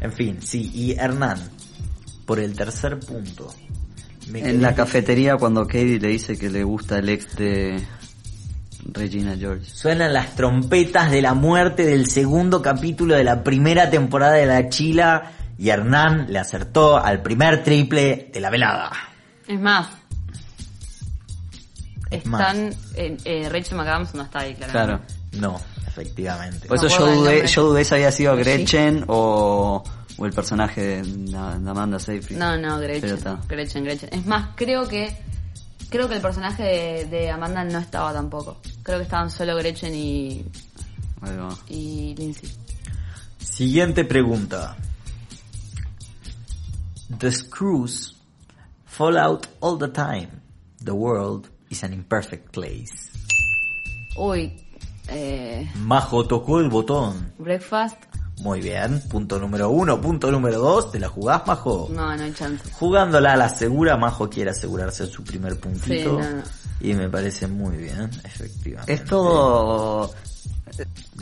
En 0.00 0.12
fin, 0.12 0.42
sí, 0.42 0.70
y 0.74 0.92
Hernán, 0.92 1.38
por 2.26 2.38
el 2.38 2.54
tercer 2.54 3.00
punto. 3.00 3.48
Me 4.28 4.40
En 4.48 4.60
la 4.62 4.74
cafetería 4.74 5.36
cuando 5.36 5.66
Katie 5.66 5.98
le 6.00 6.08
dice 6.08 6.36
que 6.38 6.50
le 6.50 6.64
gusta 6.64 6.98
el 6.98 7.08
ex 7.08 7.36
de 7.36 7.80
Regina 8.92 9.36
George. 9.36 9.64
Suenan 9.72 10.12
las 10.12 10.34
trompetas 10.36 11.10
de 11.10 11.22
la 11.22 11.34
muerte 11.34 11.84
del 11.84 12.06
segundo 12.08 12.62
capítulo 12.62 13.14
de 13.16 13.24
la 13.24 13.42
primera 13.42 13.90
temporada 13.90 14.34
de 14.34 14.46
La 14.46 14.68
Chila 14.68 15.32
y 15.58 15.70
Hernán 15.70 16.26
le 16.30 16.38
acertó 16.38 16.96
al 16.98 17.22
primer 17.22 17.62
triple 17.64 18.30
de 18.32 18.40
la 18.40 18.50
velada. 18.50 18.92
Es 19.48 19.58
más, 19.60 19.88
Es 22.10 22.24
más. 22.26 22.54
están... 22.54 22.74
eh, 22.94 23.48
Rachel 23.50 23.76
McAdams 23.78 24.14
no 24.14 24.22
está 24.22 24.40
ahí, 24.40 24.54
Claro. 24.54 24.72
claramente. 24.72 25.14
No, 25.32 25.60
efectivamente. 25.86 26.68
Por 26.68 26.76
eso 26.78 26.88
yo 26.88 27.06
dudé, 27.06 27.46
yo 27.46 27.64
dudé 27.68 27.84
si 27.84 27.94
había 27.94 28.12
sido 28.12 28.34
Sí. 28.36 28.42
Gretchen 28.42 29.04
o, 29.08 29.82
o 30.18 30.26
el 30.26 30.32
personaje 30.32 31.02
de, 31.02 31.36
Amanda 31.36 31.98
Seyfried. 31.98 32.38
No, 32.38 32.56
no, 32.56 32.78
Gretchen. 32.78 33.18
Gretchen, 33.48 33.84
Gretchen. 33.84 34.08
Es 34.12 34.26
más, 34.26 34.50
creo 34.56 34.86
que... 34.88 35.16
Creo 35.88 36.08
que 36.08 36.16
el 36.16 36.20
personaje 36.20 36.64
de, 36.64 37.04
de 37.06 37.30
Amanda 37.30 37.62
no 37.62 37.78
estaba 37.78 38.12
tampoco. 38.12 38.56
Creo 38.82 38.98
que 38.98 39.04
estaban 39.04 39.30
solo 39.30 39.54
Gretchen 39.56 39.94
y, 39.94 40.44
Ahí 41.20 41.36
va. 41.36 41.56
y 41.68 42.14
Lindsay. 42.16 42.50
Siguiente 43.38 44.04
pregunta. 44.04 44.76
The 47.18 47.30
screws 47.30 48.16
fall 48.84 49.16
out 49.16 49.46
all 49.60 49.78
the 49.78 49.88
time. 49.88 50.42
The 50.84 50.92
world 50.92 51.48
is 51.70 51.84
an 51.84 51.92
imperfect 51.92 52.52
place. 52.52 53.10
Uy, 54.18 54.52
eh, 55.08 55.70
Majo 55.76 56.26
tocó 56.26 56.58
el 56.58 56.68
botón. 56.68 57.32
Breakfast. 57.38 58.05
Muy 58.40 58.60
bien, 58.60 59.00
punto 59.08 59.38
número 59.38 59.70
uno. 59.70 60.00
Punto 60.00 60.30
número 60.30 60.58
dos, 60.58 60.92
¿te 60.92 60.98
la 60.98 61.08
jugás, 61.08 61.46
Majo? 61.46 61.88
No, 61.90 62.14
no 62.16 62.22
hay 62.22 62.32
chance. 62.32 62.70
Jugándola 62.72 63.32
a 63.32 63.36
la 63.36 63.48
segura, 63.48 63.96
Majo 63.96 64.28
quiere 64.28 64.50
asegurarse 64.50 65.06
su 65.06 65.24
primer 65.24 65.58
puntito. 65.58 65.86
Sí, 65.86 66.04
no, 66.04 66.18
no. 66.18 66.42
Y 66.80 66.92
me 66.94 67.08
parece 67.08 67.46
muy 67.46 67.76
bien, 67.78 68.10
efectivamente. 68.22 68.92
Es 68.92 69.04
todo 69.04 70.12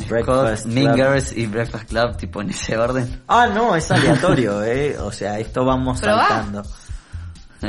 Breakfast 0.09 0.67
Mean 0.67 0.95
Club. 0.95 0.97
Girls 0.97 1.33
y 1.37 1.47
Breakfast 1.47 1.89
Club, 1.89 2.17
tipo 2.17 2.41
en 2.41 2.51
ese 2.51 2.77
orden. 2.77 3.23
Ah, 3.29 3.47
no, 3.47 3.77
es 3.77 3.91
aleatorio, 3.91 4.63
eh. 4.65 4.99
O 4.99 5.13
sea, 5.13 5.39
esto 5.39 5.65
vamos 5.65 6.01
Probá. 6.01 6.29
saltando. 6.29 6.63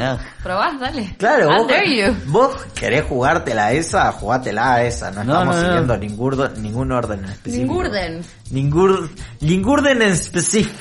Ah, 0.02 0.20
¿Probás? 0.44 0.80
Dale. 0.80 1.16
Claro, 1.18 1.48
vos, 1.50 1.68
dare 1.68 1.96
you. 1.98 2.14
vos 2.32 2.56
querés 2.74 3.04
jugártela 3.06 3.68
a 3.68 3.72
esa, 3.74 4.12
jugátela 4.12 4.74
a 4.76 4.84
esa. 4.84 5.12
No, 5.12 5.24
No, 5.24 5.34
estamos 5.34 5.56
no, 5.56 5.62
no. 5.62 5.68
siguiendo 5.68 5.98
Ningún, 5.98 6.62
ningún 6.62 6.92
orden 6.92 7.20
en 7.20 7.30
específico. 7.32 7.74
Ningurden. 7.74 8.22
Ningur, 8.52 9.10
ningurden 9.42 10.02
en 10.02 10.12
específico. 10.12 10.80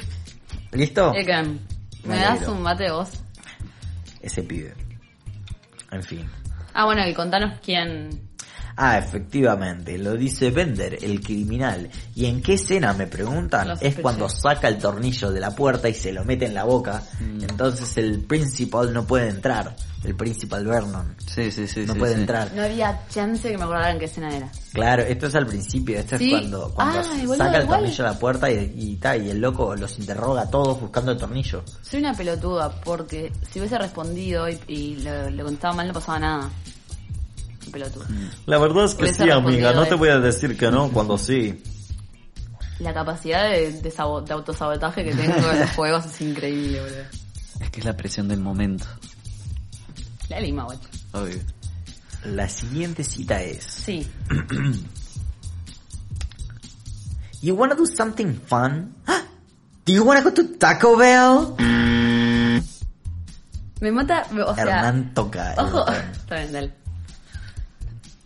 ¿Listo? 0.73 1.13
Egan, 1.15 1.61
¿me 2.05 2.17
Me 2.17 2.21
das 2.21 2.47
un 2.49 2.63
mate 2.63 2.91
vos? 2.91 3.11
Ese 4.21 4.43
pibe. 4.43 4.75
En 5.91 6.03
fin. 6.03 6.29
Ah, 6.73 6.85
bueno, 6.87 7.07
y 7.07 7.15
contanos 7.15 7.59
quién... 7.65 8.11
Ah, 8.77 8.99
efectivamente, 8.99 9.97
lo 9.99 10.15
dice 10.17 10.51
Bender, 10.51 10.99
el 11.03 11.21
criminal. 11.21 11.89
¿Y 12.15 12.27
en 12.27 12.43
qué 12.43 12.55
escena 12.55 12.93
me 12.93 13.07
preguntan? 13.07 13.69
Lo 13.69 13.75
Es 13.81 13.97
cuando 14.01 14.29
saca 14.29 14.69
el 14.69 14.79
tornillo 14.79 15.31
de 15.31 15.41
la 15.41 15.55
puerta 15.55 15.89
y 15.89 15.95
se 15.95 16.13
lo 16.13 16.25
mete 16.25 16.47
en 16.47 16.55
la 16.55 16.65
boca. 16.65 17.03
Mm. 17.21 17.43
Entonces 17.43 17.97
el 17.99 18.21
principal 18.25 18.93
no 18.93 19.07
puede 19.07 19.29
entrar. 19.29 19.77
El 20.03 20.17
principal 20.17 20.67
Vernon. 20.67 21.15
sí, 21.27 21.51
sí, 21.51 21.67
sí. 21.67 21.85
no 21.87 21.95
sí, 21.95 21.99
puede 21.99 22.15
sí. 22.15 22.21
entrar. 22.21 22.53
No 22.55 22.63
había 22.63 23.01
chance 23.09 23.51
que 23.51 23.57
me 23.57 23.65
acordara 23.65 23.91
en 23.93 23.99
qué 23.99 24.05
escena 24.05 24.37
era. 24.37 24.51
Claro, 24.75 25.03
esto 25.03 25.29
es 25.29 25.35
al 25.35 25.47
principio, 25.47 25.99
esto 25.99 26.19
Sí. 26.19 26.27
es 26.35 26.41
cuando, 26.41 26.75
cuando 26.75 27.03
boludo, 27.09 27.37
saca 27.37 27.57
el 27.57 27.63
igual. 27.63 27.81
tornillo 27.81 28.05
de 28.05 28.11
la 28.11 28.19
puerta 28.19 28.51
y, 28.51 28.73
y, 28.77 28.97
ta, 28.97 29.17
y 29.17 29.31
el 29.31 29.41
loco 29.41 29.75
los 29.77 29.99
interroga 29.99 30.43
a 30.43 30.51
todos 30.51 30.79
buscando 30.79 31.13
el 31.13 31.17
tornillo. 31.19 31.65
Soy 31.81 32.01
una 32.01 32.13
pelotuda 32.13 32.71
porque 32.83 33.33
si 33.51 33.61
hubiese 33.61 33.79
respondido 33.79 34.47
y, 34.49 34.59
y 34.69 34.97
le, 34.97 35.31
le 35.31 35.43
contestaba 35.43 35.75
mal 35.77 35.87
no 35.89 35.95
pasaba 35.95 36.19
nada. 36.19 36.51
La 38.47 38.59
verdad 38.59 38.85
es 38.85 38.95
que 38.95 39.13
sí, 39.15 39.31
amiga, 39.31 39.73
no 39.73 39.85
te 39.87 39.95
voy 39.95 40.09
a 40.11 40.19
decir 40.19 40.57
que 40.57 40.71
no 40.71 40.91
cuando 40.91 41.19
sí. 41.19 41.63
La 42.81 42.93
capacidad 42.93 43.51
de, 43.51 43.73
de, 43.81 43.91
sabo- 43.91 44.21
de 44.23 44.33
autosabotaje 44.33 45.05
que 45.05 45.15
tengo 45.15 45.35
en 45.51 45.61
los 45.61 45.71
juegos 45.71 46.07
es 46.07 46.21
increíble, 46.21 46.81
boludo. 46.81 47.03
Es 47.61 47.71
que 47.71 47.81
es 47.81 47.87
la 47.87 47.97
presión 47.97 48.27
del 48.29 48.41
momento. 48.41 48.85
La 50.29 50.41
lima, 50.41 50.65
guacho. 50.65 50.89
Obvio. 51.13 51.39
La 52.25 52.49
siguiente 52.49 53.05
cita 53.05 53.41
es... 53.43 53.63
Sí. 53.65 54.07
You 57.43 57.55
wanna 57.55 57.75
do 57.75 57.87
something 57.87 58.35
fun? 58.47 58.95
Do 59.85 59.93
you 59.93 60.03
wanna 60.03 60.23
go 60.23 60.33
to 60.33 60.45
Taco 60.59 60.97
Bell? 60.97 61.55
Me 63.81 63.93
mata, 63.93 64.27
o 64.47 64.55
sea... 64.55 64.65
Hernán 64.65 65.13
toca 65.13 65.55
Ojo. 65.59 65.87
Está 66.13 66.37
bien, 66.37 66.53
dale. 66.53 66.73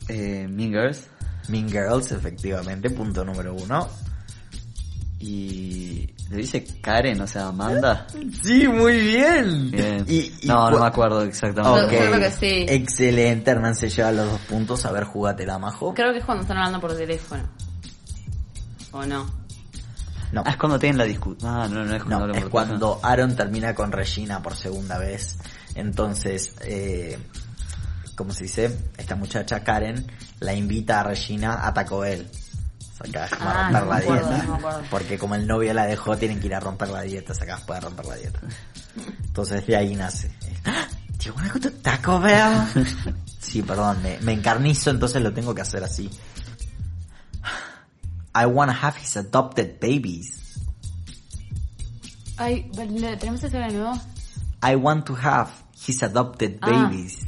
Eh, 0.08 0.46
mean 0.48 0.70
Girls. 0.72 1.02
Mean 1.48 1.68
Girls, 1.68 2.12
efectivamente, 2.12 2.90
punto 2.90 3.24
número 3.24 3.54
uno. 3.54 3.88
Y 5.20 6.14
le 6.30 6.36
dice 6.36 6.64
Karen, 6.80 7.20
o 7.20 7.26
sea, 7.26 7.48
Amanda. 7.48 8.06
Sí, 8.42 8.68
muy 8.68 9.00
bien. 9.00 9.70
Bien. 9.70 10.04
Y- 10.06 10.32
y 10.42 10.46
no, 10.46 10.70
no 10.70 10.76
cu- 10.76 10.82
me 10.82 10.88
acuerdo 10.88 11.22
exactamente. 11.22 11.86
Ok, 11.86 11.92
Yo 11.92 11.98
creo 12.11 12.20
que 12.20 12.30
sí. 12.30 12.66
excelente, 12.68 13.50
Hernán 13.50 13.74
se 13.74 13.88
lleva 13.90 14.12
los 14.12 14.30
dos 14.30 14.40
puntos. 14.42 14.84
A 14.86 14.92
ver, 14.92 15.04
jugátela, 15.04 15.59
Majo. 15.59 15.92
Creo 15.94 16.12
que 16.12 16.18
es 16.20 16.24
cuando 16.24 16.42
están 16.42 16.59
hablando 16.59 16.80
por 16.80 16.96
teléfono. 16.96 17.42
¿O 18.92 19.04
no? 19.04 19.26
No, 20.30 20.42
Ah, 20.46 20.50
es 20.50 20.56
cuando 20.56 20.78
tienen 20.78 20.98
la 20.98 21.04
discusión. 21.04 21.50
Ah, 21.50 21.66
no, 21.68 21.84
no 21.84 21.94
es 21.96 22.04
cuando 22.04 22.26
no, 22.28 22.34
es 22.34 22.44
cuando 22.46 23.00
Aaron 23.02 23.34
termina 23.34 23.74
con 23.74 23.90
Regina 23.90 24.40
por 24.42 24.54
segunda 24.54 24.98
vez. 24.98 25.38
Entonces, 25.74 26.54
eh, 26.61 27.18
¿cómo 28.18 28.32
se 28.34 28.44
dice? 28.44 28.76
Esta 28.98 29.16
muchacha, 29.16 29.64
Karen, 29.64 30.06
la 30.40 30.52
invita 30.52 31.00
a 31.00 31.04
Regina 31.04 31.66
a 31.66 31.72
Taco 31.72 32.00
Bell. 32.00 32.28
O 33.00 33.04
sea, 33.08 33.24
acá 33.26 33.36
va 33.44 33.50
a 33.52 33.68
Ah, 33.68 33.80
romper 33.80 33.82
no 33.84 33.90
la 33.90 33.96
acuerdo, 33.96 34.28
dieta. 34.30 34.44
no. 34.44 34.58
Porque 34.90 35.18
como 35.18 35.34
el 35.36 35.46
novio 35.46 35.72
la 35.72 35.86
dejó, 35.86 36.16
tienen 36.18 36.40
que 36.40 36.48
ir 36.48 36.54
a 36.54 36.60
romper 36.60 36.88
la 36.88 37.02
dieta. 37.02 37.32
O 37.32 37.34
sea, 37.34 37.44
acá 37.54 37.64
puede 37.64 37.80
romper 37.80 38.04
la 38.06 38.16
dieta. 38.16 38.40
Entonces 39.24 39.66
de 39.66 39.76
ahí 39.76 39.94
nace. 39.94 40.28
¿Do 41.18 41.24
You 41.24 41.32
wanna 41.34 41.52
go 41.52 41.60
to 41.60 41.70
Taco 41.72 42.20
Bell? 42.20 42.52
sí, 43.40 43.62
perdón, 43.62 44.02
me, 44.02 44.18
me 44.20 44.32
encarnizo, 44.32 44.90
entonces 44.90 45.22
lo 45.22 45.32
tengo 45.32 45.54
que 45.54 45.62
hacer 45.62 45.82
así. 45.84 46.10
I 48.34 48.44
wanna 48.46 48.72
have 48.72 48.98
his 49.00 49.16
adopted 49.16 49.78
babies. 49.80 50.34
Ay, 52.36 52.70
¿le- 52.74 53.16
¿tenemos 53.16 53.42
ese 53.42 53.58
de 53.58 53.68
nuevo? 53.72 54.00
I 54.62 54.74
want 54.76 55.06
to 55.06 55.16
have 55.16 55.50
his 55.86 56.02
adopted 56.02 56.58
Ah. 56.62 56.70
babies. 56.70 57.18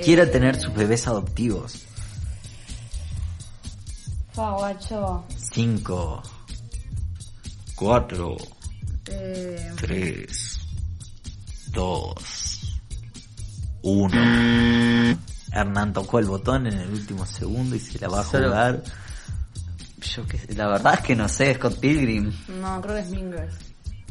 Eh, 0.00 0.26
tener 0.26 0.60
sus 0.60 0.74
bebés 0.74 1.06
adoptivos. 1.08 1.84
Fa, 4.32 4.50
guacho. 4.52 5.24
Cinco, 5.52 6.22
cuatro, 7.74 8.36
Eh, 9.10 9.72
tres, 9.80 10.60
dos, 11.72 12.78
uno. 13.82 15.18
Hernán 15.50 15.92
tocó 15.92 16.18
el 16.18 16.26
botón 16.26 16.66
en 16.66 16.78
el 16.78 16.90
último 16.90 17.24
segundo 17.26 17.74
y 17.74 17.80
se 17.80 17.98
la 17.98 18.08
va 18.08 18.20
a 18.20 18.24
Solo- 18.24 18.48
jugar. 18.48 18.82
Yo 20.14 20.26
que 20.26 20.38
la 20.54 20.68
verdad 20.68 20.94
es 20.94 21.00
que 21.00 21.16
no 21.16 21.28
sé, 21.28 21.54
Scott 21.54 21.80
Pilgrim. 21.80 22.32
no, 22.60 22.80
creo 22.80 22.94
que 22.94 23.00
es 23.00 23.08
Mingers. 23.10 23.54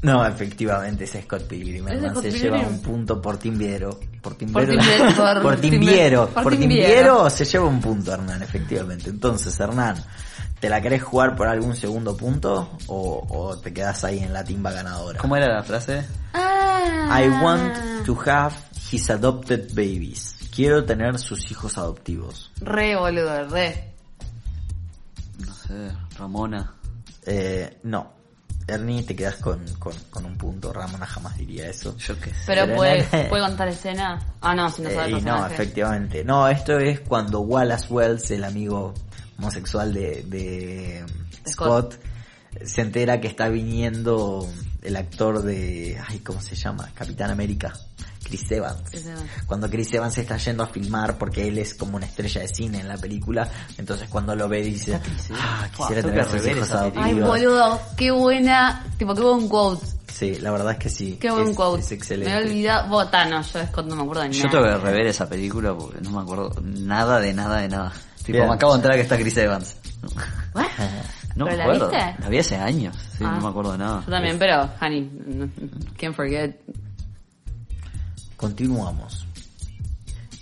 No, 0.03 0.25
efectivamente 0.25 1.05
es 1.05 1.17
Scott 1.23 1.43
Pilgrim. 1.47 1.87
¿Es 1.87 1.95
Hernán 1.95 2.11
Scott 2.11 2.23
se 2.23 2.31
Pilgrim? 2.31 2.53
lleva 2.53 2.67
un 2.67 2.81
punto 2.81 3.21
por 3.21 3.37
timbiero. 3.37 3.99
Por 4.21 4.35
Por 4.35 4.37
timbiero. 4.37 4.73
por 5.15 5.41
por 5.41 5.55
timbiero, 5.61 6.27
por 6.29 6.51
timbiero. 6.51 6.57
timbiero 6.57 7.29
se 7.29 7.45
lleva 7.45 7.65
un 7.65 7.79
punto, 7.79 8.11
Hernán, 8.13 8.41
efectivamente. 8.43 9.09
Entonces, 9.09 9.57
Hernán, 9.59 10.03
¿te 10.59 10.67
la 10.69 10.81
querés 10.81 11.01
jugar 11.01 11.35
por 11.37 11.47
algún 11.47 11.75
segundo 11.77 12.17
punto? 12.17 12.77
O, 12.87 13.25
o 13.29 13.57
te 13.57 13.71
quedás 13.73 14.03
ahí 14.03 14.19
en 14.19 14.33
la 14.33 14.43
timba 14.43 14.71
ganadora? 14.73 15.17
¿Cómo 15.19 15.37
era 15.37 15.47
la 15.47 15.63
frase? 15.63 16.05
Ah. 16.33 17.19
I 17.23 17.29
want 17.41 18.05
to 18.05 18.17
have 18.29 18.53
his 18.91 19.09
adopted 19.09 19.69
babies. 19.73 20.35
Quiero 20.53 20.83
tener 20.83 21.17
sus 21.19 21.49
hijos 21.49 21.77
adoptivos. 21.77 22.51
Re, 22.59 22.97
boludo, 22.97 23.47
re. 23.47 23.93
No 25.39 25.53
sé, 25.53 25.91
Ramona. 26.17 26.73
Eh, 27.25 27.77
no. 27.83 28.16
Ernie, 28.67 29.03
te 29.03 29.15
quedas 29.15 29.35
con, 29.37 29.65
con, 29.79 29.93
con 30.09 30.25
un 30.25 30.37
punto. 30.37 30.73
Ramona 30.73 31.05
jamás 31.05 31.37
diría 31.37 31.69
eso. 31.69 31.95
Yo 31.97 32.19
qué 32.19 32.31
sé. 32.31 32.35
Pero 32.45 32.65
Pero 32.65 32.75
puede, 32.75 33.03
puede 33.29 33.43
contar 33.43 33.67
escena. 33.69 34.19
Ah, 34.41 34.53
no, 34.53 34.69
si 34.69 34.81
no 34.81 34.89
sabe 34.89 35.11
Eh, 35.13 35.17
el 35.17 35.25
no, 35.25 35.47
efectivamente. 35.47 36.23
No, 36.23 36.47
esto 36.49 36.77
es 36.79 36.99
cuando 36.99 37.39
Wallace 37.41 37.87
Wells, 37.89 38.31
el 38.31 38.43
amigo 38.43 38.93
homosexual 39.39 39.93
de, 39.93 40.23
de 40.23 41.05
Scott, 41.47 41.95
se 42.65 42.81
entera 42.81 43.21
que 43.21 43.27
está 43.27 43.47
viniendo 43.49 44.47
el 44.81 44.95
actor 44.95 45.43
de, 45.43 46.01
ay, 46.07 46.19
¿cómo 46.19 46.41
se 46.41 46.55
llama? 46.55 46.89
Capitán 46.93 47.29
América, 47.31 47.73
Chris 48.23 48.51
Evans. 48.51 48.81
Chris 48.89 49.05
Evans. 49.05 49.29
Cuando 49.45 49.69
Chris 49.69 49.93
Evans 49.93 50.13
se 50.13 50.21
está 50.21 50.37
yendo 50.37 50.63
a 50.63 50.67
filmar 50.67 51.17
porque 51.17 51.47
él 51.47 51.57
es 51.57 51.73
como 51.75 51.95
una 51.97 52.05
estrella 52.05 52.41
de 52.41 52.47
cine 52.47 52.79
en 52.81 52.87
la 52.87 52.97
película, 52.97 53.49
entonces 53.77 54.09
cuando 54.09 54.35
lo 54.35 54.47
ve 54.49 54.61
dice, 54.63 54.99
ah, 55.33 55.67
quisiera 55.75 56.01
Tengo 56.01 56.15
tener 56.15 56.27
rever 56.31 56.57
hijos 56.57 56.71
adoptivos. 56.71 57.05
Ay, 57.07 57.13
boludo, 57.19 57.81
qué 57.95 58.11
buena. 58.11 58.85
Tipo, 58.97 59.15
qué 59.15 59.21
buen 59.21 59.47
quote. 59.47 59.85
Sí, 60.13 60.35
la 60.41 60.51
verdad 60.51 60.71
es 60.73 60.77
que 60.79 60.89
sí. 60.89 61.17
Qué 61.21 61.29
buen 61.31 61.49
es, 61.49 61.55
quote. 61.55 61.81
es 61.81 61.91
excelente. 61.91 62.33
Me 62.33 62.39
he 62.41 62.43
olvidado. 62.45 62.89
Botano, 62.89 63.41
yo 63.41 63.59
de 63.59 63.67
Scott 63.67 63.85
no 63.87 63.95
me 63.95 64.01
acuerdo 64.03 64.23
de 64.23 64.29
nada. 64.29 64.41
Yo 64.43 64.49
tengo 64.49 64.63
que 64.63 64.77
rever 64.77 65.07
esa 65.07 65.29
película 65.29 65.75
porque 65.75 66.01
no 66.01 66.09
me 66.11 66.21
acuerdo 66.21 66.51
nada 66.63 67.19
de 67.19 67.33
nada 67.33 67.57
de 67.61 67.67
nada. 67.69 67.93
Tipo, 68.23 68.31
Bien. 68.39 68.47
me 68.47 68.55
acabo 68.55 68.73
de 68.73 68.77
enterar 68.77 68.97
que 68.97 69.03
está 69.03 69.17
Chris 69.17 69.37
Evans. 69.37 69.75
¿What? 70.53 70.65
No 71.37 71.45
me 71.45 71.51
¿Pero 71.51 71.57
la 71.57 71.63
acuerdo. 71.75 71.89
viste? 71.91 72.15
La 72.23 72.29
vi 72.29 72.39
hace 72.39 72.55
años. 72.55 72.95
Sí, 73.15 73.23
Ah. 73.23 73.33
no 73.35 73.41
me 73.41 73.47
acuerdo 73.49 73.73
de 73.73 73.77
nada. 73.77 74.01
Yo 74.03 74.11
también, 74.11 74.39
pero, 74.39 74.67
honey, 74.81 75.07
can't 75.95 76.15
forget. 76.15 76.55
Continuamos. 78.37 79.25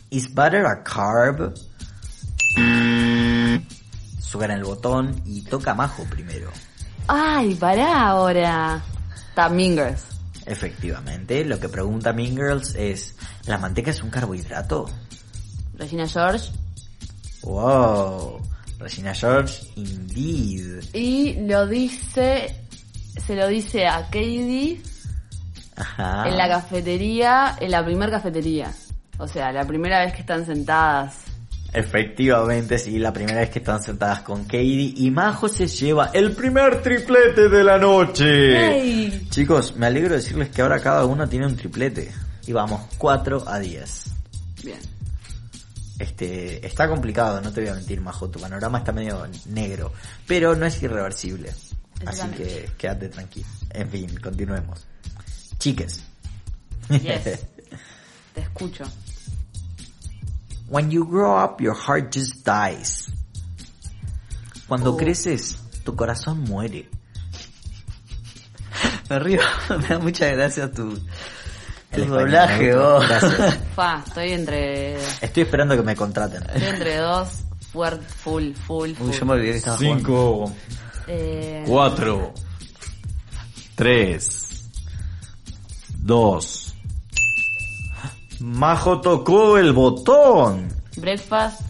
Is 0.09 0.33
butter 0.33 0.65
a 0.65 0.83
carb? 0.83 1.53
Sugan 4.19 4.51
el 4.51 4.63
botón 4.63 5.21
y 5.25 5.41
toca 5.43 5.73
Majo 5.73 6.03
primero. 6.03 6.51
Ay, 7.07 7.55
pará 7.55 8.09
ahora. 8.09 8.83
Está. 9.15 9.49
Efectivamente, 10.45 11.43
lo 11.45 11.59
que 11.59 11.69
pregunta 11.69 12.13
Mean 12.13 12.35
Girls 12.35 12.75
es, 12.75 13.15
¿la 13.45 13.57
manteca 13.57 13.91
es 13.91 14.03
un 14.03 14.09
carbohidrato? 14.09 14.85
Regina 15.73 16.07
George. 16.07 16.51
Wow, 17.43 18.41
Regina 18.79 19.13
George, 19.13 19.67
indeed. 19.75 20.83
Y 20.93 21.47
lo 21.47 21.65
dice, 21.67 22.55
se 23.25 23.35
lo 23.35 23.47
dice 23.47 23.87
a 23.87 24.03
Katie 24.05 24.81
Ajá. 25.75 26.27
en 26.27 26.37
la 26.37 26.47
cafetería, 26.47 27.55
en 27.59 27.71
la 27.71 27.83
primer 27.83 28.09
cafetería. 28.09 28.71
O 29.17 29.27
sea, 29.27 29.51
la 29.51 29.65
primera 29.65 30.03
vez 30.03 30.13
que 30.13 30.21
están 30.21 30.45
sentadas. 30.45 31.15
Efectivamente, 31.73 32.77
sí, 32.77 32.99
la 32.99 33.11
primera 33.11 33.41
vez 33.41 33.49
que 33.49 33.59
están 33.59 33.83
sentadas 33.83 34.21
con 34.21 34.45
Katie 34.45 34.93
y 34.95 35.11
Majo 35.11 35.49
se 35.49 35.67
lleva 35.67 36.09
el 36.13 36.31
primer 36.31 36.81
triplete 36.81 37.49
de 37.49 37.63
la 37.63 37.77
noche. 37.77 38.77
¡Ey! 38.77 39.27
Chicos, 39.29 39.75
me 39.75 39.87
alegro 39.87 40.11
de 40.11 40.17
decirles 40.17 40.49
que 40.49 40.61
ahora 40.61 40.79
cada 40.79 41.05
uno 41.05 41.27
tiene 41.27 41.47
un 41.47 41.55
triplete. 41.55 42.11
Y 42.47 42.53
vamos, 42.53 42.81
4 42.97 43.43
a 43.47 43.59
10. 43.59 44.03
Bien. 44.63 44.79
Este, 45.99 46.65
está 46.65 46.87
complicado, 46.87 47.41
no 47.41 47.51
te 47.51 47.61
voy 47.61 47.69
a 47.69 47.73
mentir, 47.73 47.99
Majo, 48.01 48.29
tu 48.29 48.39
panorama 48.39 48.79
está 48.79 48.91
medio 48.91 49.25
negro, 49.47 49.91
pero 50.27 50.55
no 50.55 50.65
es 50.65 50.81
irreversible. 50.83 51.51
Así 52.05 52.27
que 52.29 52.69
quédate 52.77 53.09
tranquilo. 53.09 53.47
En 53.71 53.89
fin, 53.89 54.15
continuemos. 54.21 54.85
Chiques. 55.59 56.03
Yes. 56.89 57.23
Te 58.33 58.41
escucho. 58.41 58.83
When 60.67 60.91
you 60.91 61.05
grow 61.05 61.37
up, 61.37 61.61
your 61.61 61.75
heart 61.75 62.11
just 62.13 62.43
dies. 62.45 63.07
Cuando 64.67 64.93
Oh. 64.93 64.97
creces, 64.97 65.57
tu 65.83 65.95
corazón 65.95 66.39
muere. 66.43 66.89
Me 69.09 69.19
río, 69.19 69.41
me 69.79 69.87
da 69.87 69.99
mucha 69.99 70.25
gracia 70.29 70.71
tu, 70.71 70.99
tu 71.93 72.05
doblaje, 72.05 72.73
vos. 72.75 73.07
Gracias. 73.07 73.57
Fa, 73.75 74.03
estoy 74.05 74.31
entre, 74.33 74.95
Estoy 75.21 75.43
esperando 75.43 75.75
que 75.77 75.83
me 75.83 75.95
contraten. 75.95 76.41
estoy 76.43 76.63
entre 76.63 76.97
dos, 76.97 77.29
full, 77.71 77.93
full, 78.23 78.53
full. 78.55 78.89
Uy, 78.99 79.11
yo 79.11 79.25
me 79.25 79.33
olvidé 79.33 79.51
que 79.51 79.57
estaba 79.57 79.77
jugando. 79.77 79.97
Cinco, 79.99 80.53
Eh, 81.07 81.63
cuatro, 81.67 82.33
tres, 83.75 84.44
dos. 86.05 86.75
Majo 88.39 89.01
tocó 89.01 89.57
el 89.57 89.73
botón. 89.73 90.67
breakfast. 90.97 91.61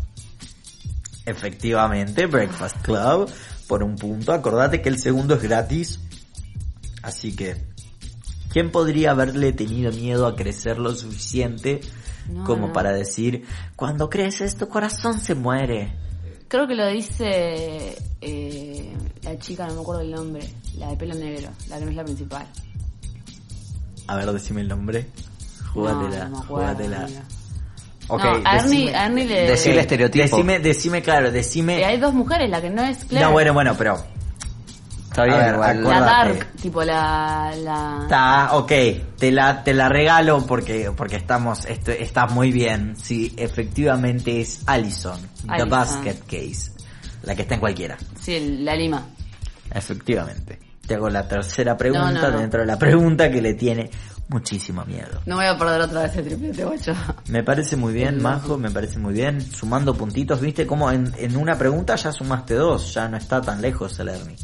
Efectivamente, 1.25 2.27
Breakfast 2.27 2.81
Club 2.83 3.31
por 3.67 3.81
un 3.81 3.95
punto. 3.95 4.31
Acordate 4.33 4.81
que 4.81 4.89
el 4.89 4.99
segundo 4.99 5.35
es 5.35 5.41
gratis. 5.41 5.99
Así 7.01 7.35
que, 7.35 7.55
¿quién 8.51 8.71
podría 8.71 9.11
haberle 9.11 9.53
tenido 9.53 9.91
miedo 9.91 10.27
a 10.27 10.35
crecer 10.35 10.77
lo 10.79 10.93
suficiente 10.93 11.81
No, 12.29 12.43
como 12.43 12.67
no. 12.67 12.73
para 12.73 12.91
decir, 12.91 13.45
cuando 13.75 14.09
creces 14.09 14.55
tu 14.57 14.67
corazón 14.67 15.19
se 15.19 15.33
muere? 15.33 15.93
Creo 16.47 16.67
que 16.67 16.75
lo 16.75 16.87
dice 16.87 17.97
eh, 18.21 18.93
la 19.23 19.37
chica, 19.39 19.65
no 19.67 19.75
me 19.75 19.81
acuerdo 19.81 20.01
el 20.01 20.11
nombre, 20.11 20.47
la 20.77 20.89
de 20.89 20.97
pelo 20.97 21.15
negro, 21.15 21.49
la 21.69 21.79
que 21.79 21.85
no 21.85 21.91
es 21.91 21.97
la 21.97 22.03
principal. 22.03 22.47
A 24.07 24.15
ver, 24.15 24.31
decime 24.31 24.61
el 24.61 24.67
nombre. 24.67 25.07
Júgatela, 25.73 26.25
no, 26.25 26.37
no 26.37 26.43
júgatela. 26.43 27.07
Ok, 28.07 28.23
no, 28.23 28.41
a 28.45 28.57
Ernie, 28.57 28.85
decime- 28.85 28.95
a 28.95 29.05
Ernie 29.05 29.25
le... 29.25 29.47
Decile 29.47 29.75
Ok, 29.75 29.81
estereotipo. 29.81 30.23
Decime, 30.23 30.59
decime, 30.59 31.01
claro, 31.01 31.31
decime... 31.31 31.83
hay 31.83 31.97
dos 31.99 32.13
mujeres, 32.13 32.49
la 32.49 32.61
que 32.61 32.69
no 32.69 32.83
es 32.83 33.03
Claire. 33.05 33.25
No, 33.25 33.31
bueno, 33.31 33.53
bueno, 33.53 33.75
pero... 33.77 33.97
Está 35.09 35.23
bien, 35.23 35.37
ver, 35.37 35.53
igual. 35.55 35.83
la. 35.85 35.99
Dark, 36.01 36.47
tipo 36.61 36.83
la... 36.83 37.53
la... 37.63 37.99
Está, 38.03 38.49
ok, 38.57 38.71
te 39.17 39.31
la, 39.31 39.63
te 39.63 39.73
la 39.73 39.87
regalo 39.87 40.45
porque, 40.45 40.91
porque 40.95 41.15
estamos, 41.15 41.63
esto, 41.65 41.91
está 41.91 42.27
muy 42.27 42.51
bien. 42.51 42.95
Sí, 43.01 43.33
efectivamente 43.37 44.41
es 44.41 44.61
Allison, 44.65 45.17
The 45.45 45.51
Allison. 45.53 45.69
Basket 45.69 46.17
Case, 46.27 46.71
la 47.23 47.33
que 47.33 47.43
está 47.43 47.55
en 47.55 47.61
cualquiera. 47.61 47.97
Sí, 48.19 48.57
la 48.59 48.75
lima. 48.75 49.05
Efectivamente. 49.73 50.59
Te 50.87 50.95
hago 50.95 51.09
la 51.09 51.27
tercera 51.27 51.75
pregunta 51.77 52.11
No, 52.11 52.21
no, 52.21 52.31
no. 52.31 52.39
dentro 52.39 52.59
de 52.61 52.65
la 52.67 52.77
pregunta 52.77 53.29
que 53.31 53.41
le 53.41 53.53
tiene 53.55 53.89
muchísimo 54.27 54.83
miedo. 54.85 55.21
No 55.25 55.35
voy 55.35 55.45
a 55.45 55.57
perder 55.57 55.81
otra 55.81 56.03
vez 56.03 56.15
el 56.17 56.25
triplete, 56.25 56.63
guacho. 56.65 56.93
Me 57.29 57.43
parece 57.43 57.75
muy 57.75 57.93
bien, 57.93 58.21
Majo, 58.21 58.57
me 58.57 58.71
parece 58.71 58.97
muy 58.99 59.13
bien. 59.13 59.41
Sumando 59.41 59.93
puntitos, 59.95 60.41
viste 60.41 60.65
como 60.65 60.91
en, 60.91 61.13
en 61.17 61.35
una 61.37 61.57
pregunta 61.57 61.95
ya 61.95 62.11
sumaste 62.11 62.55
dos, 62.55 62.93
ya 62.93 63.07
no 63.07 63.17
está 63.17 63.41
tan 63.41 63.61
lejos 63.61 63.99
el 63.99 64.09
Ernie. 64.09 64.35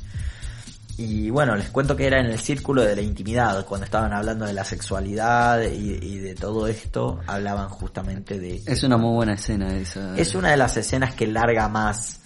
Y 0.98 1.32
bueno, 1.32 1.56
les 1.56 1.70
cuento 1.70 1.96
que 1.96 2.06
era 2.06 2.20
en 2.20 2.28
el 2.28 2.38
círculo 2.38 2.84
de 2.84 2.96
la 2.96 3.02
intimidad, 3.02 3.66
cuando 3.66 3.86
estaban 3.86 4.14
hablando 4.14 4.46
de 4.46 4.54
la 4.54 4.64
sexualidad 4.64 5.62
y, 5.64 5.98
y 6.00 6.18
de 6.20 6.36
todo 6.36 6.68
esto, 6.68 7.20
hablaban 7.26 7.70
justamente 7.70 8.40
de... 8.40 8.62
Es 8.68 8.84
una 8.84 8.98
muy 8.98 9.16
buena 9.16 9.34
escena 9.34 9.76
esa. 9.76 10.16
Es 10.16 10.36
una 10.36 10.52
de 10.52 10.58
las 10.58 10.78
escenas 10.78 11.16
que 11.16 11.26
larga 11.26 11.68
más 11.70 12.21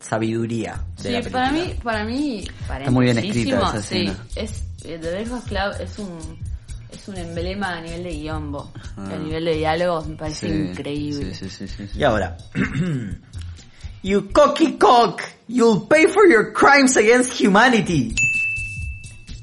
sabiduría 0.00 0.84
de 1.02 1.10
la 1.12 1.18
Sí, 1.22 1.24
película. 1.30 1.30
para 1.32 1.52
mí, 1.52 1.74
para 1.82 2.04
mí, 2.04 2.44
Está 2.78 2.90
muy 2.90 3.04
bien 3.06 3.18
escrita 3.18 3.58
esa 3.58 3.82
sí, 3.82 3.96
escena. 4.06 4.26
es, 4.36 4.50
eh, 4.84 4.98
The 5.00 5.10
Breakfast 5.10 5.48
Club 5.48 5.74
es 5.80 5.98
un, 5.98 6.18
es 6.92 7.08
un 7.08 7.16
emblema 7.16 7.78
a 7.78 7.80
nivel 7.80 8.02
de 8.04 8.10
guion, 8.10 8.52
bo. 8.52 8.72
A 8.96 9.16
nivel 9.16 9.44
de 9.44 9.54
diálogos 9.56 10.06
me 10.06 10.16
parece 10.16 10.48
Sí, 10.48 10.54
increíble. 10.54 11.34
Sí, 11.34 11.48
sí, 11.48 11.66
sí, 11.66 11.68
sí, 11.76 11.88
sí. 11.92 11.98
Y 11.98 12.04
ahora, 12.04 12.36
you 14.02 14.30
cocky 14.32 14.76
cock, 14.78 15.22
you'll 15.48 15.86
pay 15.88 16.06
for 16.06 16.26
your 16.28 16.52
crimes 16.52 16.96
against 16.96 17.40
humanity. 17.40 18.14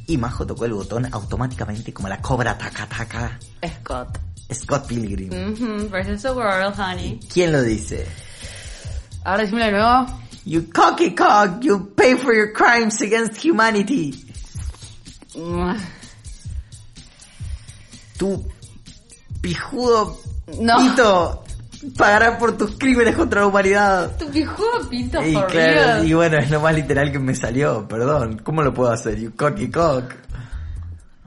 Y 0.08 0.18
Majo 0.18 0.45
tocó 0.45 0.66
el 0.66 0.74
botón 0.74 1.08
automáticamente 1.14 1.93
como 1.93 2.10
la 2.10 2.22
cobra 2.22 2.58
taca 2.58 2.86
taca. 2.88 3.39
Scott. 3.80 4.20
Scott 4.54 4.86
Pilgrim. 4.88 5.30
Mhm, 5.32 5.89
versus 5.89 6.22
the 6.22 6.32
world, 6.32 6.78
honey. 6.78 7.20
¿Quién 7.34 7.51
lo 7.54 7.62
dice? 7.64 8.06
Ahora 9.24 9.43
decímelo 9.43 9.66
de 9.68 9.72
nuevo. 9.72 10.20
You 10.45 10.63
cocky 10.73 11.11
cock, 11.15 11.63
you'll 11.63 11.87
pay 11.95 12.15
for 12.15 12.33
your 12.33 12.51
crimes 12.53 13.01
against 13.01 13.37
humanity. 13.37 14.13
Tu 18.17 18.45
pijudo 19.41 20.19
No. 20.59 20.77
pito 20.77 21.43
pagará 21.97 22.37
por 22.37 22.57
tus 22.57 22.77
crímenes 22.77 23.15
contra 23.15 23.41
la 23.41 23.47
humanidad. 23.47 24.17
Tu 24.17 24.29
pijudo 24.29 24.89
pito 24.89 25.21
Y 25.21 25.33
for 25.33 25.47
claro, 25.47 26.03
y 26.03 26.13
bueno, 26.13 26.37
es 26.37 26.49
lo 26.51 26.59
más 26.61 26.75
literal 26.75 27.11
que 27.11 27.19
me 27.19 27.35
salió, 27.35 27.87
perdón. 27.87 28.39
¿Cómo 28.43 28.61
lo 28.61 28.73
puedo 28.73 28.91
hacer? 28.91 29.19
You 29.19 29.33
cocky 29.35 29.69
cock. 29.71 30.13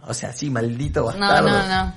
O 0.08 0.14
sea, 0.14 0.32
sí, 0.32 0.50
maldito 0.50 1.04
bastardo. 1.06 1.48
no, 1.48 1.66
no. 1.66 1.84
¿No? 1.86 1.94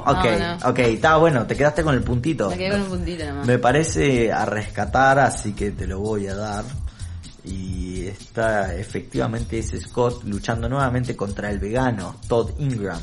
Ok, 0.00 0.24
no. 0.38 0.70
ok, 0.70 0.78
está 0.80 1.16
bueno, 1.16 1.46
te 1.46 1.56
quedaste 1.56 1.82
con 1.82 1.94
el 1.94 2.02
puntito. 2.02 2.50
Me 2.50 2.58
quedé 2.58 2.70
con 2.70 2.82
un 2.82 2.88
puntito 2.88 3.24
nomás. 3.24 3.46
Me 3.46 3.58
parece 3.58 4.32
a 4.32 4.44
rescatar, 4.44 5.18
así 5.18 5.52
que 5.52 5.70
te 5.70 5.86
lo 5.86 6.00
voy 6.00 6.26
a 6.26 6.34
dar. 6.34 6.64
Y 7.44 8.06
está 8.06 8.74
efectivamente 8.74 9.58
ese 9.58 9.80
Scott 9.80 10.24
luchando 10.24 10.68
nuevamente 10.68 11.14
contra 11.14 11.50
el 11.50 11.58
vegano, 11.58 12.16
Todd 12.26 12.50
Ingram. 12.58 13.00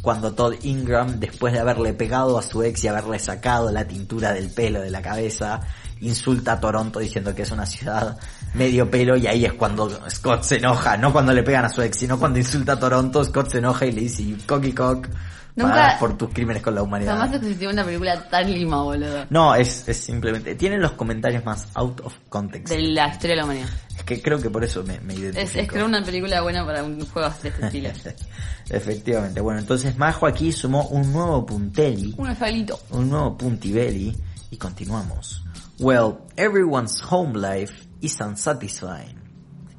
Cuando 0.00 0.32
Todd 0.32 0.54
Ingram, 0.62 1.20
después 1.20 1.52
de 1.52 1.60
haberle 1.60 1.92
pegado 1.92 2.36
a 2.38 2.42
su 2.42 2.62
ex 2.62 2.82
y 2.84 2.88
haberle 2.88 3.18
sacado 3.18 3.70
la 3.70 3.86
tintura 3.86 4.32
del 4.32 4.50
pelo 4.50 4.80
de 4.80 4.90
la 4.90 5.00
cabeza, 5.00 5.60
insulta 6.00 6.54
a 6.54 6.60
Toronto 6.60 6.98
diciendo 6.98 7.34
que 7.34 7.42
es 7.42 7.50
una 7.52 7.66
ciudad 7.66 8.18
medio 8.54 8.90
pelo 8.90 9.16
y 9.16 9.26
ahí 9.26 9.44
es 9.44 9.52
cuando 9.52 9.88
Scott 10.10 10.42
se 10.42 10.56
enoja, 10.56 10.96
no 10.96 11.12
cuando 11.12 11.32
le 11.32 11.42
pegan 11.42 11.64
a 11.64 11.68
su 11.68 11.82
ex, 11.82 11.98
sino 11.98 12.18
cuando 12.18 12.38
insulta 12.38 12.72
a 12.72 12.78
Toronto, 12.78 13.24
Scott 13.24 13.50
se 13.50 13.58
enoja 13.58 13.86
y 13.86 13.92
le 13.92 14.00
dice, 14.02 14.24
"You 14.24 14.36
cocky 14.46 14.72
cock, 14.72 15.06
Nunca- 15.54 15.96
por 16.00 16.16
tus 16.16 16.30
crímenes 16.30 16.62
con 16.62 16.74
la 16.74 16.82
humanidad. 16.82 17.18
Jamás 17.18 17.34
existió 17.36 17.68
una 17.70 17.84
película 17.84 18.28
tan 18.28 18.50
lima, 18.50 18.82
boludo. 18.82 19.26
No, 19.28 19.54
es, 19.54 19.86
es 19.88 19.98
simplemente. 19.98 20.54
Tienen 20.54 20.80
los 20.80 20.92
comentarios 20.92 21.44
más 21.44 21.68
out 21.74 22.00
of 22.00 22.14
context. 22.30 22.68
De 22.72 22.80
la 22.80 23.08
historia 23.08 23.30
de 23.30 23.36
la 23.36 23.44
humanidad. 23.44 23.68
Es 23.96 24.02
que 24.04 24.22
creo 24.22 24.38
que 24.40 24.48
por 24.48 24.64
eso 24.64 24.82
me, 24.82 24.98
me 25.00 25.12
Es, 25.12 25.18
identifico. 25.20 25.60
es 25.60 25.68
creo 25.68 25.84
una 25.86 26.02
película 26.02 26.40
buena 26.40 26.64
para 26.64 26.82
un 26.82 27.04
juego 27.04 27.28
de 27.42 27.48
este 27.50 27.66
estilo. 27.66 27.90
Efectivamente. 28.70 29.40
Bueno, 29.40 29.60
entonces 29.60 29.96
Majo 29.98 30.26
aquí 30.26 30.52
sumó 30.52 30.86
un 30.88 31.12
nuevo 31.12 31.44
punteli, 31.44 32.14
un 32.16 32.34
falito. 32.36 32.78
un 32.90 33.10
nuevo 33.10 33.36
puntibelli, 33.36 34.16
y 34.50 34.56
continuamos. 34.56 35.42
Well, 35.78 36.18
everyone's 36.36 37.00
home 37.10 37.38
life 37.38 37.74
is 38.00 38.18
unsatisfying. 38.20 39.18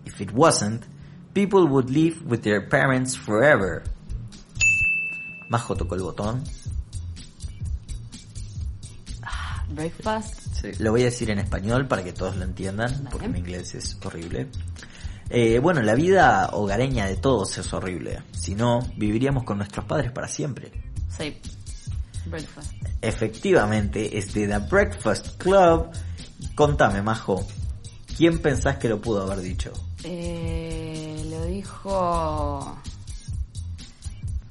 If 0.05 0.19
it 0.21 0.31
wasn't, 0.33 0.83
people 1.33 1.61
would 1.67 1.89
live 1.89 2.21
with 2.25 2.41
their 2.41 2.67
parents 2.67 3.17
forever. 3.17 3.83
Majo 5.53 5.75
tocó 5.75 5.93
el 5.93 6.01
botón. 6.01 6.43
Breakfast. 9.69 10.33
Sí. 10.51 10.71
Lo 10.79 10.89
voy 10.89 11.01
a 11.01 11.05
decir 11.05 11.29
en 11.29 11.37
español 11.37 11.87
para 11.87 12.03
que 12.03 12.11
todos 12.11 12.35
lo 12.37 12.43
entiendan, 12.43 12.91
Vale. 12.91 13.09
porque 13.11 13.27
mi 13.27 13.37
inglés 13.37 13.75
es 13.75 13.95
horrible. 14.03 14.47
Eh, 15.29 15.59
bueno, 15.59 15.83
la 15.83 15.93
vida 15.93 16.49
hogareña 16.53 17.05
de 17.05 17.17
todos 17.17 17.55
es 17.59 17.71
horrible. 17.71 18.23
Si 18.31 18.55
no, 18.55 18.79
viviríamos 18.97 19.43
con 19.43 19.57
nuestros 19.59 19.85
padres 19.85 20.11
para 20.11 20.27
siempre. 20.27 20.71
Sí. 21.15 21.37
Breakfast. 22.25 22.71
Efectivamente, 23.01 24.17
es 24.17 24.33
de 24.33 24.47
The 24.47 24.57
Breakfast 24.57 25.37
Club. 25.37 25.87
Contame, 26.55 27.03
Majo, 27.03 27.45
¿quién 28.17 28.39
pensás 28.39 28.77
que 28.77 28.89
lo 28.89 28.99
pudo 28.99 29.21
haber 29.21 29.41
dicho? 29.41 29.71
Eh, 30.03 31.27
lo 31.29 31.45
dijo... 31.45 32.75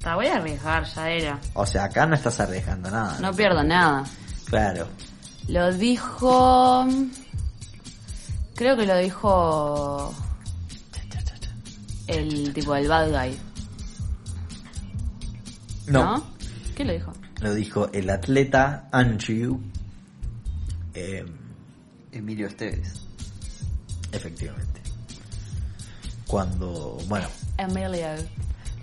La 0.03 0.15
voy 0.15 0.27
a 0.27 0.35
arriesgar, 0.35 0.83
ya 0.85 1.09
era. 1.09 1.39
O 1.53 1.65
sea, 1.65 1.85
acá 1.85 2.05
no 2.05 2.15
estás 2.15 2.39
arriesgando 2.39 2.91
nada. 2.91 3.17
No 3.19 3.33
pierdo 3.33 3.63
nada. 3.63 4.03
Claro. 4.45 4.87
Lo 5.47 5.71
dijo... 5.73 6.85
Creo 8.55 8.75
que 8.77 8.85
lo 8.85 8.97
dijo... 8.97 10.13
El 12.07 12.53
tipo, 12.53 12.75
el 12.75 12.87
bad 12.87 13.09
guy. 13.11 13.39
No, 15.87 16.03
¿No? 16.17 16.23
¿Qué 16.75 16.83
lo 16.83 16.93
dijo? 16.93 17.13
lo 17.39 17.53
dijo 17.53 17.89
el 17.93 18.09
atleta 18.09 18.87
Andrew. 18.91 19.59
Eh, 20.93 21.25
Emilio 22.11 22.47
Esteves. 22.47 23.07
efectivamente. 24.11 24.81
Cuando, 26.27 26.97
bueno, 27.07 27.27
Emilio. 27.57 28.07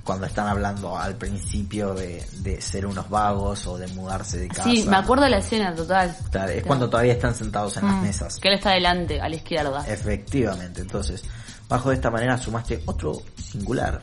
Cuando 0.04 0.26
están 0.26 0.46
hablando 0.48 0.96
al 0.98 1.16
principio 1.16 1.94
de, 1.94 2.24
de 2.38 2.60
ser 2.60 2.86
unos 2.86 3.08
vagos 3.10 3.66
o 3.66 3.76
de 3.78 3.86
mudarse 3.88 4.38
de 4.38 4.48
casa. 4.48 4.64
Sí, 4.64 4.84
me 4.88 4.96
acuerdo 4.96 5.24
de 5.24 5.30
la 5.30 5.38
escena 5.38 5.74
total. 5.74 6.16
Claro, 6.30 6.50
es 6.52 6.64
cuando 6.64 6.88
todavía 6.88 7.12
están 7.12 7.34
sentados 7.34 7.76
en 7.76 7.86
las 7.86 7.94
Mm, 7.96 8.02
mesas. 8.02 8.38
Que 8.38 8.48
él 8.48 8.54
está 8.54 8.70
adelante, 8.70 9.20
a 9.20 9.28
la 9.28 9.36
izquierda. 9.36 9.84
Efectivamente, 9.86 10.80
entonces, 10.80 11.22
bajo 11.68 11.90
de 11.90 11.96
esta 11.96 12.10
manera 12.10 12.36
sumaste 12.38 12.82
otro 12.86 13.20
singular. 13.36 14.02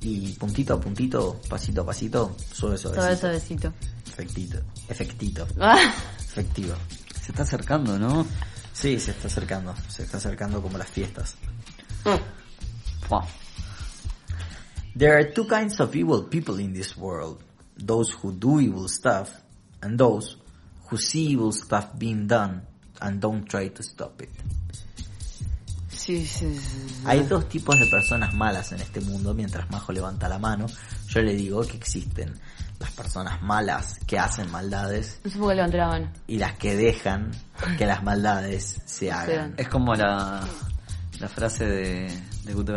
Y 0.00 0.32
puntito 0.34 0.74
a 0.74 0.80
puntito, 0.80 1.40
pasito 1.48 1.82
a 1.82 1.86
pasito, 1.86 2.36
suave 2.52 2.78
suavecito. 2.78 3.08
eso 3.10 3.28
besito. 3.28 3.72
Efectito, 4.08 4.58
efectito, 4.88 5.46
Ah, 5.60 5.78
efectivo. 6.20 6.74
Se 7.20 7.32
está 7.32 7.42
acercando, 7.42 7.98
¿no? 7.98 8.26
Sí, 8.72 8.98
se 9.00 9.10
está 9.10 9.26
acercando, 9.28 9.74
se 9.88 10.04
está 10.04 10.18
acercando 10.18 10.62
como 10.62 10.78
las 10.78 10.88
fiestas. 10.88 11.34
Fua. 13.08 13.24
There 14.98 15.16
are 15.16 15.30
two 15.32 15.44
kinds 15.46 15.78
of 15.78 15.94
evil 15.94 16.24
people 16.24 16.58
in 16.58 16.72
this 16.74 16.96
world. 16.96 17.38
Those 17.76 18.10
who 18.10 18.32
do 18.32 18.58
evil 18.58 18.88
stuff, 18.88 19.30
and 19.80 19.96
those 19.96 20.36
who 20.90 20.96
see 20.98 21.28
evil 21.28 21.52
stuff 21.52 21.96
being 21.96 22.26
done 22.26 22.62
and 23.00 23.20
don't 23.20 23.44
try 23.48 23.68
to 23.68 23.82
stop 23.82 24.20
it. 24.20 24.30
sí, 25.88 26.26
sí, 26.26 26.52
sí. 26.58 27.02
Hay 27.06 27.22
dos 27.28 27.48
tipos 27.48 27.78
de 27.78 27.86
personas 27.86 28.34
malas 28.34 28.72
en 28.72 28.80
este 28.80 29.00
mundo, 29.00 29.34
mientras 29.34 29.70
Majo 29.70 29.92
levanta 29.92 30.28
la 30.28 30.38
mano, 30.38 30.66
yo 31.08 31.20
le 31.22 31.34
digo 31.34 31.60
que 31.62 31.76
existen 31.76 32.34
las 32.80 32.90
personas 32.92 33.40
malas 33.42 33.98
que 34.06 34.18
hacen 34.18 34.50
maldades 34.50 35.20
No 35.24 35.30
sé 35.30 35.38
por 35.38 35.50
qué 35.50 35.54
levanté 35.56 35.76
la 35.76 35.86
mano. 35.88 36.12
y 36.26 36.38
las 36.38 36.54
que 36.58 36.74
dejan 36.76 37.30
que 37.76 37.86
las 37.86 38.02
maldades 38.02 38.80
se 38.84 39.12
hagan. 39.12 39.54
Es 39.58 39.68
como 39.68 39.94
la, 39.94 40.44
la 41.20 41.28
frase 41.28 41.66
de, 41.66 42.22
de 42.44 42.52
Good 42.54 42.70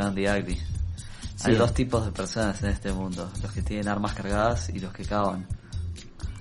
Hay 1.44 1.56
dos 1.56 1.74
tipos 1.74 2.06
de 2.06 2.12
personas 2.12 2.62
en 2.64 2.70
este 2.70 2.92
mundo. 2.92 3.32
Los 3.42 3.52
que 3.52 3.62
tienen 3.62 3.88
armas 3.88 4.14
cargadas 4.14 4.70
y 4.70 4.80
los 4.80 4.94
que 4.94 5.06
cavan. 5.06 5.48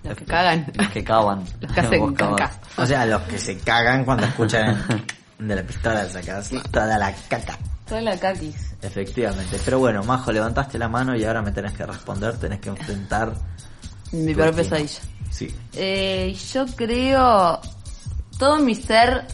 Los 0.02 0.16
que 0.16 0.24
cagan. 0.24 0.72
Los 0.74 0.88
que 0.88 1.04
cavan. 1.04 1.44
Los 1.60 1.72
que 1.72 1.80
hacen 1.80 2.14
caca. 2.14 2.50
O 2.76 2.86
sea, 2.86 3.04
los 3.06 3.22
que 3.22 3.38
se 3.38 3.58
cagan 3.58 4.04
cuando 4.04 4.26
escuchan 4.26 5.04
de 5.38 5.54
la 5.54 5.62
pistola 5.62 6.08
sacas 6.08 6.50
toda 6.70 6.98
la 6.98 7.14
caca. 7.28 7.58
Toda 7.86 8.00
la 8.00 8.16
caquis. 8.16 8.74
Efectivamente. 8.82 9.58
Pero 9.64 9.78
bueno, 9.78 10.02
Majo, 10.04 10.32
levantaste 10.32 10.78
la 10.78 10.88
mano 10.88 11.16
y 11.16 11.24
ahora 11.24 11.42
me 11.42 11.52
tenés 11.52 11.72
que 11.72 11.84
responder, 11.84 12.38
tenés 12.38 12.60
que 12.60 12.70
enfrentar. 12.70 13.34
Mi 14.12 14.34
peor 14.34 14.54
pesadilla. 14.54 15.00
Sí. 15.30 15.54
Eh, 15.74 16.36
yo 16.52 16.66
creo... 16.76 17.60
Todo 18.38 18.58
mi 18.58 18.74
ser... 18.74 19.26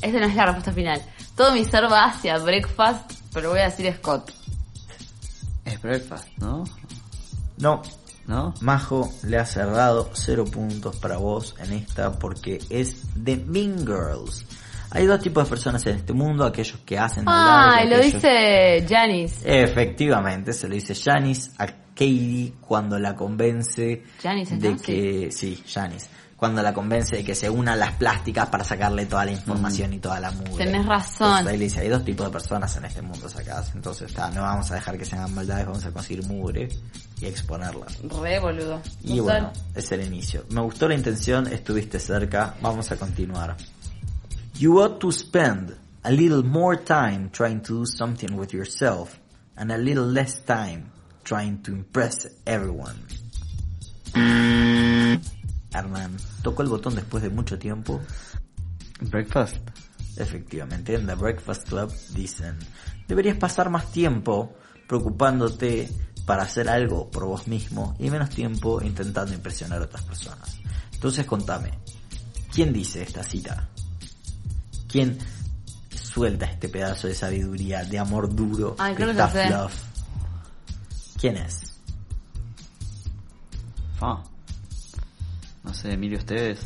Esa 0.00 0.18
no 0.18 0.26
es 0.26 0.34
la 0.34 0.46
respuesta 0.46 0.72
final. 0.72 1.02
Todo 1.34 1.52
mi 1.52 1.64
ser 1.64 1.84
va 1.90 2.06
hacia 2.06 2.38
breakfast, 2.38 3.12
pero 3.32 3.50
voy 3.50 3.60
a 3.60 3.64
decir 3.64 3.92
Scott. 3.98 4.35
Es 5.66 5.82
breakfast, 5.82 6.28
¿no? 6.38 6.64
No, 7.58 7.82
¿No? 8.26 8.54
Majo 8.60 9.08
le 9.22 9.36
ha 9.38 9.46
cerrado 9.46 10.10
cero 10.14 10.44
puntos 10.44 10.96
para 10.96 11.16
vos 11.16 11.54
en 11.60 11.72
esta 11.74 12.12
porque 12.18 12.58
es 12.70 12.96
de 13.14 13.36
Mean 13.36 13.78
Girls. 13.86 14.44
Hay 14.90 15.06
dos 15.06 15.20
tipos 15.20 15.44
de 15.44 15.50
personas 15.50 15.84
en 15.86 15.96
este 15.96 16.12
mundo, 16.12 16.44
aquellos 16.44 16.78
que 16.84 16.98
hacen 16.98 17.24
Ah, 17.26 17.82
lo 17.86 17.96
aquellos- 17.96 18.14
dice 18.14 18.86
Janice. 18.88 19.62
Efectivamente, 19.62 20.52
se 20.52 20.68
lo 20.68 20.74
dice 20.74 20.94
Janice 20.94 21.50
a 21.58 21.66
Katie 21.66 22.54
cuando 22.60 22.98
la 22.98 23.14
convence 23.14 24.02
Janice, 24.22 24.56
¿no? 24.56 24.60
de 24.60 24.76
que 24.76 25.30
sí, 25.32 25.62
Janice, 25.66 26.08
cuando 26.36 26.62
la 26.62 26.74
convence 26.74 27.16
de 27.16 27.24
que 27.24 27.34
se 27.34 27.48
unan 27.48 27.78
las 27.78 27.92
plásticas 27.92 28.48
para 28.48 28.62
sacarle 28.62 29.06
toda 29.06 29.24
la 29.24 29.32
información 29.32 29.92
y 29.94 29.98
toda 29.98 30.20
la 30.20 30.30
mugre. 30.30 30.64
Tenés 30.64 30.84
razón. 30.84 31.28
Entonces 31.28 31.46
ahí 31.52 31.58
le 31.58 31.64
dice, 31.64 31.80
hay 31.80 31.88
dos 31.88 32.04
tipos 32.04 32.26
de 32.26 32.32
personas 32.32 32.76
en 32.76 32.84
este 32.84 33.02
mundo 33.02 33.28
sacadas, 33.28 33.74
entonces 33.74 34.08
está, 34.08 34.30
no 34.30 34.42
vamos 34.42 34.70
a 34.70 34.74
dejar 34.74 34.98
que 34.98 35.04
se 35.04 35.16
hagan 35.16 35.34
maldades, 35.34 35.66
vamos 35.66 35.84
a 35.86 35.90
conseguir 35.90 36.26
mugre 36.26 36.68
y 37.20 37.26
exponerla. 37.26 37.86
Re 38.22 38.38
boludo. 38.38 38.82
Y 39.02 39.20
bueno, 39.20 39.50
es 39.74 39.90
el 39.92 40.02
inicio. 40.02 40.44
Me 40.50 40.60
gustó 40.60 40.88
la 40.88 40.94
intención, 40.94 41.46
estuviste 41.46 41.98
cerca, 41.98 42.54
vamos 42.60 42.90
a 42.92 42.96
continuar. 42.96 43.56
You 44.58 44.80
ought 44.80 44.98
to 45.00 45.10
spend 45.10 45.76
a 46.02 46.10
little 46.10 46.42
more 46.42 46.76
time 46.76 47.30
trying 47.30 47.60
to 47.62 47.80
do 47.80 47.86
something 47.86 48.36
with 48.36 48.52
yourself 48.52 49.18
and 49.56 49.72
a 49.72 49.78
little 49.78 50.06
less 50.06 50.44
time 50.44 50.90
trying 51.24 51.62
to 51.62 51.72
impress 51.72 52.28
everyone. 52.46 52.96
Hernán 55.78 56.16
tocó 56.42 56.62
el 56.62 56.68
botón 56.68 56.94
después 56.94 57.22
de 57.22 57.30
mucho 57.30 57.58
tiempo. 57.58 58.00
Breakfast. 59.00 59.56
Efectivamente, 60.16 60.94
en 60.94 61.06
The 61.06 61.14
Breakfast 61.14 61.68
Club 61.68 61.92
dicen, 62.14 62.58
deberías 63.06 63.36
pasar 63.36 63.68
más 63.68 63.92
tiempo 63.92 64.54
preocupándote 64.86 65.90
para 66.24 66.42
hacer 66.42 66.68
algo 66.68 67.10
por 67.10 67.26
vos 67.26 67.46
mismo 67.46 67.94
y 67.98 68.10
menos 68.10 68.30
tiempo 68.30 68.80
intentando 68.82 69.32
impresionar 69.34 69.80
a 69.80 69.84
otras 69.84 70.02
personas. 70.02 70.58
Entonces 70.92 71.26
contame, 71.26 71.78
¿quién 72.52 72.72
dice 72.72 73.02
esta 73.02 73.22
cita? 73.22 73.68
¿Quién 74.88 75.18
suelta 75.90 76.46
este 76.46 76.68
pedazo 76.68 77.06
de 77.06 77.14
sabiduría, 77.14 77.84
de 77.84 77.98
amor 77.98 78.34
duro, 78.34 78.74
Ay, 78.78 78.94
de 78.94 79.14
tough 79.14 79.34
love? 79.50 79.74
¿Quién 81.20 81.36
es? 81.36 81.74
Fa. 83.98 84.22
No 85.66 85.74
sé, 85.74 85.92
Emilio 85.92 86.18
Esteves. 86.18 86.60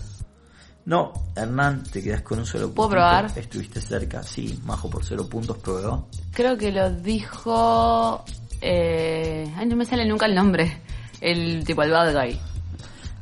No, 0.84 1.12
Hernán, 1.34 1.82
te 1.84 2.02
quedas 2.02 2.22
con 2.22 2.38
un 2.38 2.46
solo 2.46 2.66
punto. 2.66 2.76
¿Puedo 2.76 2.90
probar? 2.90 3.32
Estuviste 3.34 3.80
cerca, 3.80 4.22
sí, 4.22 4.60
Majo 4.64 4.90
por 4.90 5.04
cero 5.04 5.26
puntos 5.28 5.58
prueba. 5.58 6.04
Creo 6.32 6.56
que 6.56 6.70
lo 6.70 6.90
dijo... 6.90 8.24
Eh... 8.60 9.50
Ay, 9.56 9.66
no 9.66 9.76
me 9.76 9.86
sale 9.86 10.04
nunca 10.06 10.26
el 10.26 10.34
nombre. 10.34 10.82
El 11.20 11.64
tipo, 11.64 11.82
el 11.82 11.90
bad 11.90 12.12
guy. 12.14 12.38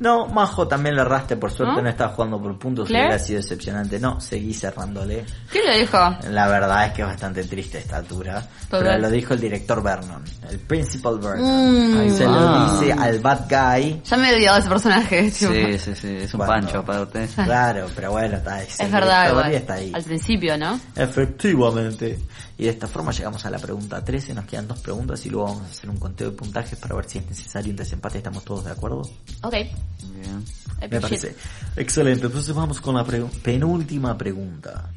No, 0.00 0.26
Majo 0.26 0.68
también 0.68 0.94
le 0.94 1.02
erraste, 1.02 1.36
por 1.36 1.50
suerte 1.50 1.76
¿No? 1.76 1.82
no, 1.82 1.88
estaba 1.88 2.12
jugando 2.12 2.40
por 2.40 2.56
puntos, 2.58 2.86
¿Claire? 2.88 3.08
hubiera 3.08 3.22
sido 3.24 3.40
decepcionante. 3.40 3.98
No, 3.98 4.20
seguí 4.20 4.54
cerrándole. 4.54 5.24
¿Quién 5.50 5.66
lo 5.66 5.74
dijo? 5.76 5.98
La 6.30 6.46
verdad 6.48 6.86
es 6.86 6.92
que 6.92 7.02
es 7.02 7.08
bastante 7.08 7.44
triste 7.44 7.78
esta 7.78 7.96
altura. 7.96 8.46
Pero- 8.70 8.84
Pero 8.84 8.98
lo 8.98 9.10
dijo 9.10 9.34
el 9.34 9.40
director 9.40 9.82
Vernon, 9.82 10.22
el 10.50 10.58
principal 10.60 11.18
Vernon. 11.18 11.94
Mm. 11.94 12.00
Ahí 12.00 12.10
Se 12.10 12.24
lo 12.26 12.64
dice 12.80 12.92
al 12.92 13.18
bad 13.20 13.40
guy. 13.48 14.02
Ya 14.04 14.16
me 14.16 14.30
he 14.30 14.34
odiado 14.36 14.58
ese 14.58 14.68
personaje. 14.68 15.30
tipo. 15.30 15.52
Sí, 15.52 15.78
sí, 15.78 15.94
sí, 15.94 16.16
es 16.22 16.34
un 16.34 16.38
Bueno. 16.38 16.52
pancho 16.52 16.78
aparte. 16.78 17.28
Claro, 17.44 17.86
pero 17.96 18.12
bueno, 18.12 18.36
está, 18.36 18.62
Es 18.62 18.90
verdad, 18.92 19.30
igual. 19.30 19.52
está 19.52 19.74
ahí. 19.74 19.90
Al 19.94 20.02
principio, 20.04 20.56
¿no? 20.58 20.78
Efectivamente. 20.96 22.18
Y 22.58 22.64
de 22.64 22.70
esta 22.70 22.88
forma 22.88 23.12
llegamos 23.12 23.44
a 23.46 23.50
la 23.50 23.58
pregunta 23.58 24.04
13, 24.04 24.34
nos 24.34 24.44
quedan 24.44 24.66
dos 24.66 24.80
preguntas 24.80 25.24
y 25.24 25.30
luego 25.30 25.46
vamos 25.46 25.62
a 25.62 25.70
hacer 25.70 25.88
un 25.88 25.96
conteo 25.98 26.30
de 26.30 26.36
puntajes 26.36 26.76
para 26.78 26.96
ver 26.96 27.08
si 27.08 27.18
es 27.18 27.26
necesario 27.26 27.70
un 27.70 27.76
desempate, 27.76 28.18
¿estamos 28.18 28.44
todos 28.44 28.64
de 28.64 28.72
acuerdo? 28.72 29.02
Ok. 29.42 29.52
Bien. 29.52 30.44
Me 30.90 31.00
parece 31.00 31.36
excelente. 31.76 32.26
Entonces 32.26 32.52
vamos 32.54 32.80
con 32.80 32.96
la 32.96 33.04
pregu- 33.06 33.30
penúltima 33.42 34.18
pregunta. 34.18 34.90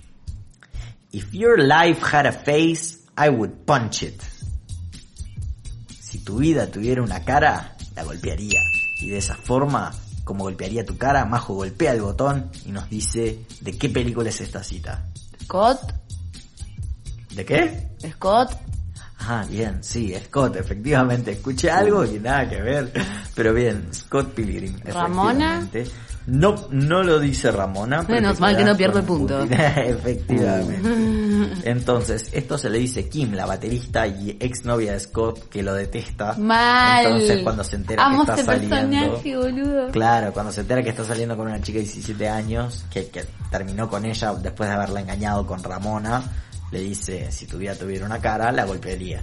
If 1.12 1.32
your 1.34 1.60
life 1.60 2.02
had 2.04 2.26
a 2.26 2.32
face, 2.32 2.98
I 3.18 3.30
would 3.30 3.52
punch 3.66 4.04
it. 4.04 4.22
Si 6.00 6.20
tu 6.20 6.38
vida 6.38 6.68
tuviera 6.68 7.02
una 7.04 7.24
cara, 7.24 7.76
la 7.96 8.04
golpearía. 8.04 8.60
Y 9.02 9.10
de 9.10 9.18
esa 9.18 9.36
forma, 9.36 9.92
como 10.24 10.44
golpearía 10.46 10.86
tu 10.86 10.98
cara, 10.98 11.26
Majo 11.26 11.54
golpea 11.54 11.94
el 11.94 12.02
botón 12.02 12.50
y 12.66 12.72
nos 12.72 12.90
dice 12.90 13.46
de 13.62 13.78
qué 13.78 13.90
película 13.90 14.30
es 14.30 14.42
esta 14.42 14.64
cita. 14.64 15.06
Scott. 15.44 15.94
¿De 17.36 17.46
qué? 17.46 17.90
Scott. 18.12 18.52
Ah, 19.20 19.46
bien, 19.48 19.84
sí, 19.84 20.16
Scott, 20.26 20.56
efectivamente. 20.56 21.32
Escuché 21.32 21.70
algo 21.70 22.04
y 22.06 22.20
nada 22.20 22.50
que 22.50 22.62
ver. 22.62 22.92
Pero 23.36 23.54
bien, 23.54 23.88
Scott 23.94 24.34
Pilgrim. 24.34 24.80
¿Ramona? 24.84 25.68
No, 26.28 26.68
no 26.70 27.02
lo 27.02 27.20
dice 27.20 27.52
Ramona. 27.52 28.04
pero 28.06 28.22
Menos 28.22 28.40
mal 28.40 28.56
que 28.56 28.64
no 28.64 28.78
pierdo 28.78 28.94
con 28.94 29.02
el 29.02 29.08
punto. 29.08 29.44
efectivamente. 29.54 30.90
Entonces, 31.64 32.30
esto 32.32 32.58
se 32.58 32.70
le 32.70 32.78
dice 32.78 33.10
Kim, 33.10 33.34
la 33.34 33.46
baterista 33.46 34.06
y 34.06 34.38
exnovia 34.40 34.94
de 34.94 35.00
Scott, 35.00 35.50
que 35.50 35.64
lo 35.64 35.74
detesta. 35.74 36.34
Mal. 36.34 37.06
Entonces, 37.06 37.44
cuando 37.44 37.64
se 37.64 37.76
entera 37.76 38.06
Amo 38.06 38.24
que 38.26 38.32
está 38.32 38.46
saliendo. 38.46 38.76
personaje, 38.76 39.38
boludo. 39.38 39.92
Claro, 39.92 40.32
cuando 40.34 40.52
se 40.52 40.62
entera 40.62 40.84
que 40.84 40.90
está 40.90 41.04
saliendo 41.04 41.36
con 41.36 41.48
una 41.48 41.62
chica 41.62 41.80
de 41.80 41.86
17 41.86 42.30
años, 42.30 42.86
que, 42.92 43.08
que 43.08 43.26
terminó 43.50 43.90
con 43.90 44.06
ella 44.06 44.34
después 44.36 44.70
de 44.70 44.76
haberla 44.76 45.02
engañado 45.02 45.46
con 45.48 45.64
Ramona, 45.64 46.24
le 46.72 46.80
dice, 46.80 47.32
si 47.32 47.46
tu 47.46 47.58
vida 47.58 47.76
tuviera 47.76 48.06
una 48.06 48.20
cara, 48.20 48.52
la 48.52 48.66
golpearía. 48.66 49.22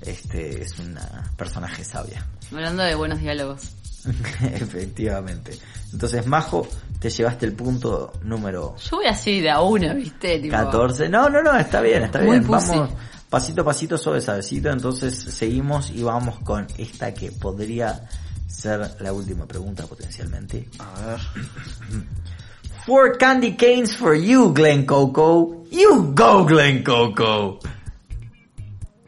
Este 0.00 0.62
es 0.62 0.78
una 0.78 1.30
personaje 1.36 1.84
sabia. 1.84 2.26
Hablando 2.52 2.82
de 2.82 2.94
buenos 2.94 3.20
diálogos. 3.20 3.70
Efectivamente. 4.42 5.58
Entonces, 5.92 6.26
Majo, 6.26 6.66
te 6.98 7.10
llevaste 7.10 7.44
el 7.46 7.52
punto 7.52 8.12
número 8.22 8.76
Yo 8.76 8.96
voy 8.96 9.06
así 9.06 9.40
de 9.40 9.50
a 9.50 9.60
uno, 9.60 9.94
¿viste? 9.94 10.38
Tipo, 10.38 10.56
14. 10.56 11.08
No, 11.08 11.28
no, 11.28 11.42
no, 11.42 11.56
está 11.58 11.80
bien, 11.80 12.04
está 12.04 12.20
Muy 12.20 12.38
bien. 12.38 12.44
pussy. 12.44 12.70
Vamos 12.70 12.90
pasito 13.30 13.62
a 13.62 13.64
pasito, 13.64 13.96
suave, 13.96 14.20
suavecito. 14.20 14.70
Entonces, 14.70 15.16
seguimos 15.16 15.90
y 15.90 16.02
vamos 16.02 16.40
con 16.40 16.66
esta 16.76 17.14
que 17.14 17.30
podría 17.30 18.06
ser 18.46 18.96
la 19.00 19.12
última 19.12 19.46
pregunta 19.46 19.86
potencialmente. 19.86 20.68
A 20.78 21.06
ver. 21.06 21.20
Four 22.90 23.18
candy 23.18 23.54
canes 23.54 23.94
for 23.94 24.16
you, 24.16 24.52
Glen 24.52 24.84
Coco. 24.84 25.62
You 25.70 26.10
go, 26.12 26.44
Glen 26.44 26.82
Coco. 26.82 27.60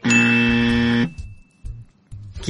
¿Quién 0.01 1.13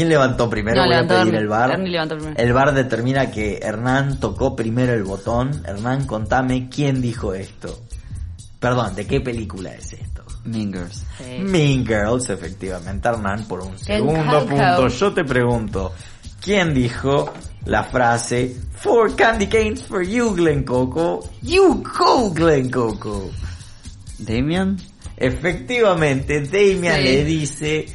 levantó 0.09 0.47
primero? 0.47 0.77
No, 0.77 0.83
Voy 0.85 0.93
a 0.93 1.01
levantó 1.01 1.15
pedir 1.15 1.27
Ernie. 1.33 1.39
el 1.41 1.47
bar. 1.47 1.71
Ernie 1.71 1.89
levantó 1.89 2.15
primero. 2.17 2.35
El 2.37 2.53
bar 2.53 2.73
determina 2.75 3.31
que 3.31 3.57
Hernán 3.63 4.19
tocó 4.19 4.55
primero 4.55 4.93
el 4.93 5.03
botón. 5.03 5.63
Hernán, 5.65 6.05
contame 6.05 6.69
quién 6.69 7.01
dijo 7.01 7.33
esto. 7.33 7.79
Perdón, 8.59 8.93
¿de 8.93 9.07
qué 9.07 9.19
película 9.19 9.73
es 9.73 9.93
esto? 9.93 10.23
Mingers. 10.45 11.03
Sí. 11.17 11.39
Mean 11.39 11.83
Girls, 11.83 12.29
efectivamente, 12.29 13.09
Hernán, 13.09 13.47
por 13.47 13.61
un 13.61 13.75
segundo 13.79 14.45
punto. 14.45 14.87
Yo 14.87 15.11
te 15.11 15.23
pregunto, 15.23 15.93
¿quién 16.43 16.73
dijo 16.73 17.31
la 17.65 17.83
frase 17.83 18.55
Four 18.75 19.15
candy 19.15 19.47
canes 19.47 19.83
for 19.83 20.03
you, 20.03 20.35
Glen 20.35 20.63
Coco? 20.63 21.29
You 21.41 21.81
go, 21.97 22.31
Glen 22.31 22.69
Coco. 22.69 23.29
Damian. 24.19 24.77
Efectivamente, 25.15 26.41
Damian 26.41 26.97
Sí. 26.97 27.03
le 27.03 27.23
dice 27.23 27.85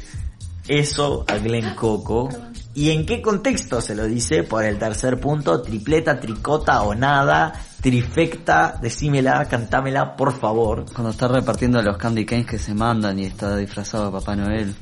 eso 0.67 1.25
a 1.27 1.37
Glen 1.37 1.75
Coco. 1.75 2.29
¿Y 2.73 2.91
en 2.91 3.05
qué 3.05 3.21
contexto 3.21 3.81
se 3.81 3.93
lo 3.93 4.05
dice? 4.05 4.43
Por 4.43 4.63
el 4.63 4.77
tercer 4.79 5.19
punto, 5.19 5.61
tripleta, 5.61 6.19
tricota 6.19 6.81
o 6.83 6.95
nada, 6.95 7.53
trifecta, 7.81 8.79
decímela, 8.81 9.45
cantámela, 9.45 10.15
por 10.15 10.33
favor. 10.39 10.85
Cuando 10.93 11.09
está 11.11 11.27
repartiendo 11.27 11.81
los 11.81 11.97
candy 11.97 12.25
canes 12.25 12.45
que 12.45 12.57
se 12.57 12.73
mandan 12.73 13.19
y 13.19 13.25
está 13.25 13.57
disfrazado 13.57 14.05
de 14.05 14.11
Papá 14.11 14.35
Noel 14.35 14.73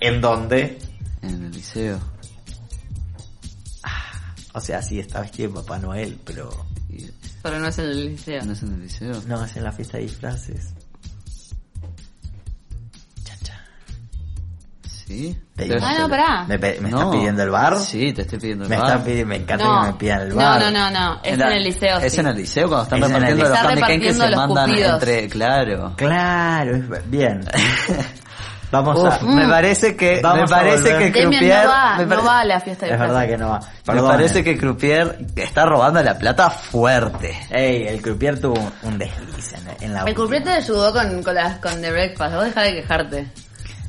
¿En 0.00 0.20
dónde? 0.20 0.78
en 1.22 1.44
el 1.44 1.50
liceo. 1.50 1.98
O 4.52 4.60
sea, 4.60 4.82
sí 4.82 4.98
está 4.98 5.20
vestido 5.20 5.48
de 5.50 5.54
Papá 5.60 5.78
Noel, 5.78 6.18
pero 6.24 6.50
Pero 7.42 7.58
no 7.60 7.68
es 7.68 7.78
en 7.78 7.84
el 7.86 8.06
liceo. 8.10 8.44
¿No 8.44 8.52
es 8.52 8.62
en 8.62 8.72
el 8.74 8.80
liceo? 8.82 9.22
no 9.26 9.44
es 9.44 9.56
en 9.56 9.64
la 9.64 9.72
fiesta 9.72 9.96
de 9.98 10.02
disfraces. 10.04 10.74
¿Sí? 15.06 15.36
Ah, 15.82 15.96
no, 15.98 16.08
pará. 16.08 16.44
¿Me, 16.46 16.56
pe- 16.58 16.80
me 16.80 16.88
No. 16.88 16.98
estás 16.98 17.16
pidiendo 17.16 17.42
el 17.42 17.50
bar? 17.50 17.76
Sí, 17.80 18.12
te 18.12 18.22
estoy 18.22 18.38
pidiendo 18.38 18.64
el 18.64 18.70
Me, 18.70 18.76
bar. 18.76 18.86
están 18.86 19.04
pidiendo, 19.04 19.26
me 19.28 19.36
encanta 19.36 19.64
No. 19.64 19.80
que 19.80 19.86
me 19.88 19.92
pidan 19.94 20.20
el 20.22 20.28
No, 20.30 20.36
bar. 20.36 20.60
no, 20.62 20.70
no, 20.70 20.90
no. 20.90 21.20
Es 21.24 21.36
la- 21.36 21.46
en 21.48 21.52
el 21.56 21.64
liceo, 21.64 21.98
Es 21.98 22.12
sí. 22.12 22.20
en 22.20 22.26
el 22.28 22.36
liceo 22.36 22.68
cuando 22.68 22.84
están 22.84 22.98
Es 23.02 23.04
en 23.10 23.14
el 23.16 23.20
repartiendo 23.22 23.48
los 23.50 23.58
canes 23.58 23.68
que 23.70 23.74
se 23.74 24.12
repartiendo 24.20 24.36
mandan 24.36 24.70
los 24.70 24.92
entre... 24.92 25.28
Claro. 25.28 25.92
Claro, 25.96 26.76
es 26.76 27.10
bien. 27.10 27.40
Vamos 28.70 28.98
Uf, 28.98 29.06
a... 29.22 29.24
me 29.24 29.48
parece 29.48 29.96
que 29.96 30.20
Vamos 30.22 30.42
me 30.50 30.56
parece 30.56 30.96
que 30.96 31.10
Demian 31.10 31.30
Croupier 31.30 31.64
no 31.64 31.70
va, 31.70 31.94
pare- 31.96 32.06
no 32.06 32.24
va 32.24 32.38
a 32.40 32.44
la 32.44 32.60
fiesta 32.60 32.86
de 32.86 32.92
Es 32.92 32.98
verdad 33.00 33.26
que 33.26 33.36
no 33.36 33.48
va. 33.48 33.60
me 33.92 34.02
parece 34.02 34.38
eh. 34.40 34.44
que 34.44 34.56
Croupier 34.58 35.18
está 35.36 35.66
robando 35.66 36.02
la 36.02 36.16
plata 36.16 36.50
fuerte. 36.50 37.36
Ey, 37.50 37.88
el 37.88 38.00
croupier 38.00 38.40
tuvo 38.40 38.54
un- 38.82 38.98
desliz 38.98 39.52
en, 39.54 39.84
en 39.86 39.94
la 39.94 40.02
El 40.04 40.14
culprit 40.14 40.44
te 40.44 40.50
ayudó 40.50 40.92
con, 40.92 41.22
con, 41.22 41.34
las, 41.34 41.58
con 41.58 41.80
The 41.80 41.90
Breakfast. 41.90 42.34
Vos 42.34 42.44
dejá 42.44 42.62
de 42.62 42.72
quejarte. 42.74 43.26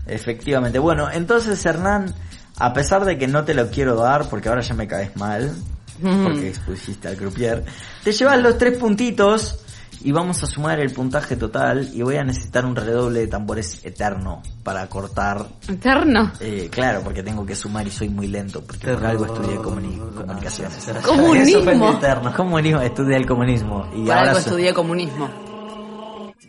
Efectivamente. 0.08 0.80
Bueno, 0.80 1.10
entonces 1.12 1.64
Hernán, 1.66 2.14
a 2.58 2.74
pesar 2.74 3.06
de 3.06 3.18
que 3.18 3.28
no 3.28 3.44
te 3.44 3.54
lo 3.54 3.70
quiero 3.70 3.96
dar, 3.96 4.28
porque 4.30 4.50
ahora 4.50 4.62
ya 4.62 4.74
me 4.74 4.88
caes 4.88 5.16
mal, 5.16 5.52
porque 6.02 6.50
expusiste 6.50 7.08
al 7.08 7.18
croupier, 7.18 7.64
te 8.04 8.12
llevas 8.12 8.40
los 8.40 8.58
tres 8.58 8.78
puntitos 8.80 9.60
y 10.04 10.12
vamos 10.12 10.41
a 10.43 10.45
sumar 10.47 10.80
el 10.80 10.91
puntaje 10.91 11.36
total 11.36 11.89
y 11.93 12.02
voy 12.02 12.16
a 12.18 12.24
necesitar 12.24 12.66
un 12.66 12.76
redoble 12.76 13.20
de 13.22 13.28
tambores 13.28 13.86
eterno 13.86 14.41
para 14.64 14.88
cortar. 14.88 15.45
Eterno. 15.68 16.32
eh, 16.39 16.70
claro, 16.72 17.02
porque 17.04 17.22
tengo 17.24 17.45
que 17.45 17.56
sumar 17.56 17.86
y 17.88 17.91
soy 17.91 18.10
muy 18.10 18.28
lento, 18.28 18.62
porque 18.64 18.93
por 18.93 19.06
algo 19.06 19.26
estudié 19.26 19.58
comuni- 19.58 20.14
comunicaciones. 20.16 20.89
Comunismo. 21.06 21.60
Eso 21.60 21.64
fue 21.64 21.76
mi 21.76 21.88
eterno. 21.88 22.34
Comunismo, 22.36 22.82
estudié 22.82 23.18
el 23.18 23.26
comunismo. 23.26 23.88
Y 23.95 24.06
Por 24.06 24.12
ahora 24.12 24.30
algo 24.30 24.39
estudié 24.39 24.74
comunismo. 24.74 25.30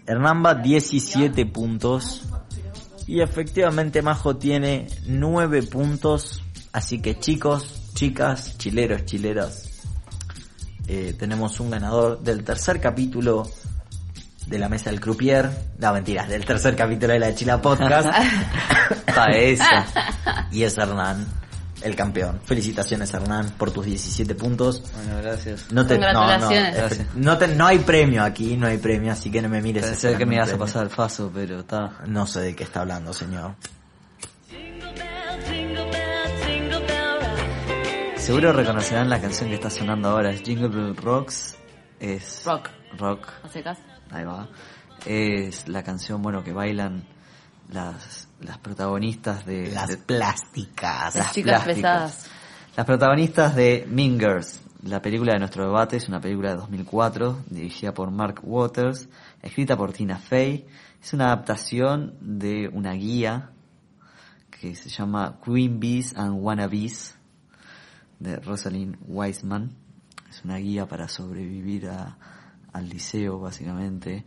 Hernán 0.07 0.43
va 0.45 0.55
17 0.55 1.47
puntos. 1.47 2.23
Y 3.07 3.21
efectivamente 3.21 4.01
Majo 4.03 4.37
tiene 4.37 4.87
9 5.07 5.63
puntos. 5.65 6.43
Así 6.73 7.01
que 7.03 7.19
chicos, 7.19 7.91
chicas, 7.95 8.57
chileros, 8.59 9.05
chileras. 9.05 9.69
Eh, 10.87 11.15
tenemos 11.19 11.59
un 11.61 11.71
ganador 11.71 12.21
del 12.23 12.45
tercer 12.45 12.81
capítulo 12.81 13.49
de 14.47 14.59
la 14.59 14.69
mesa 14.69 14.91
del 14.91 15.01
croupier. 15.01 15.51
No, 15.79 15.93
mentiras, 15.93 16.29
del 16.29 16.45
tercer 16.45 16.75
capítulo 16.77 17.13
de 17.13 17.19
la 17.21 17.35
Chila 17.35 17.61
Podcast. 17.63 18.09
Y 20.51 20.63
es 20.65 20.77
Hernán, 20.79 21.27
el 21.83 21.95
campeón. 21.97 22.41
Felicitaciones 22.45 23.13
Hernán 23.15 23.51
por 23.57 23.71
tus 23.71 23.85
17 23.87 24.35
puntos. 24.35 24.83
Bueno, 24.95 25.23
gracias. 25.23 25.71
No 25.73 25.87
te, 25.87 25.99
no, 25.99 26.13
no. 26.13 26.27
Gracias. 26.49 27.07
no, 27.15 27.39
te- 27.39 27.49
no 27.49 27.67
hay 27.67 27.79
premio 27.79 28.23
aquí, 28.23 28.57
no 28.57 28.67
hay 28.67 28.79
premio, 28.79 29.13
así 29.13 29.31
que 29.31 29.41
no 29.43 29.49
me 29.49 29.63
mires. 29.63 29.85
Pensé 29.85 30.17
que 30.17 30.27
me 30.27 30.35
ibas 30.37 30.53
a 30.53 30.59
pasar 30.59 30.85
el 30.85 30.91
faso, 30.91 31.31
pero 31.33 31.61
está. 31.61 31.99
No 32.07 32.27
sé 32.27 32.41
de 32.41 32.57
qué 32.57 32.65
está 32.65 32.81
hablando, 32.81 33.13
señor. 33.13 33.55
Seguro 38.23 38.53
reconocerán 38.53 39.11
la 39.11 39.21
canción 39.21 39.49
que 39.49 39.57
está 39.57 39.69
sonando 39.69 40.09
ahora. 40.09 40.31
Es 40.31 40.43
Jingle 40.43 40.69
Bell 40.69 40.97
Rocks. 40.97 41.57
Es. 41.99 42.45
Rock. 42.47 42.69
Rock. 42.97 43.29
¿A 43.43 43.49
secas? 43.49 43.79
Ahí 44.11 44.25
va. 44.25 44.49
Es 45.05 45.69
la 45.69 45.83
canción, 45.83 46.23
bueno, 46.23 46.45
que 46.45 46.53
bailan 46.53 47.03
las, 47.71 48.29
las 48.41 48.59
protagonistas 48.59 49.45
de. 49.45 49.73
Las 49.73 49.89
de- 49.89 49.97
plásticas. 49.99 51.15
las 51.17 51.33
chicas 51.33 51.65
plásticas. 51.65 51.75
pesadas. 51.77 52.31
Las 52.77 52.87
protagonistas 52.87 53.55
de 53.57 53.87
Mean 53.89 54.19
Girls, 54.19 54.63
la 54.85 55.03
película 55.03 55.35
de 55.35 55.41
nuestro 55.41 55.65
debate, 55.67 55.97
es 55.97 56.09
una 56.09 56.21
película 56.21 56.51
de 56.51 56.57
2004, 56.57 57.45
dirigida 57.51 57.93
por 57.93 58.11
Mark 58.11 58.41
Waters, 58.43 59.09
escrita 59.43 59.77
por 59.77 59.93
Tina 59.93 60.17
Fey. 60.19 60.67
Es 61.03 61.13
una 61.13 61.27
adaptación 61.27 62.15
de 62.21 62.69
una 62.73 62.93
guía 62.93 63.51
que 64.51 64.75
se 64.77 64.89
llama 64.89 65.39
Queen 65.45 65.81
Bees 65.81 66.17
and 66.17 66.37
Wannabes 66.41 67.19
de 68.23 68.37
Rosalind 68.37 68.97
Wiseman. 69.07 69.71
Es 70.31 70.45
una 70.45 70.57
guía 70.57 70.87
para 70.87 71.09
sobrevivir 71.09 71.89
a- 71.89 72.17
al 72.73 72.89
liceo, 72.89 73.39
básicamente. 73.39 74.25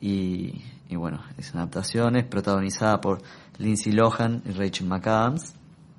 Y, 0.00 0.62
y 0.88 0.96
bueno, 0.96 1.22
es 1.36 1.52
una 1.52 1.62
adaptación, 1.62 2.16
es 2.16 2.24
protagonizada 2.24 3.00
por 3.00 3.20
Lindsay 3.58 3.92
Lohan 3.92 4.42
y 4.46 4.52
Rachel 4.52 4.86
McAdams. 4.86 5.54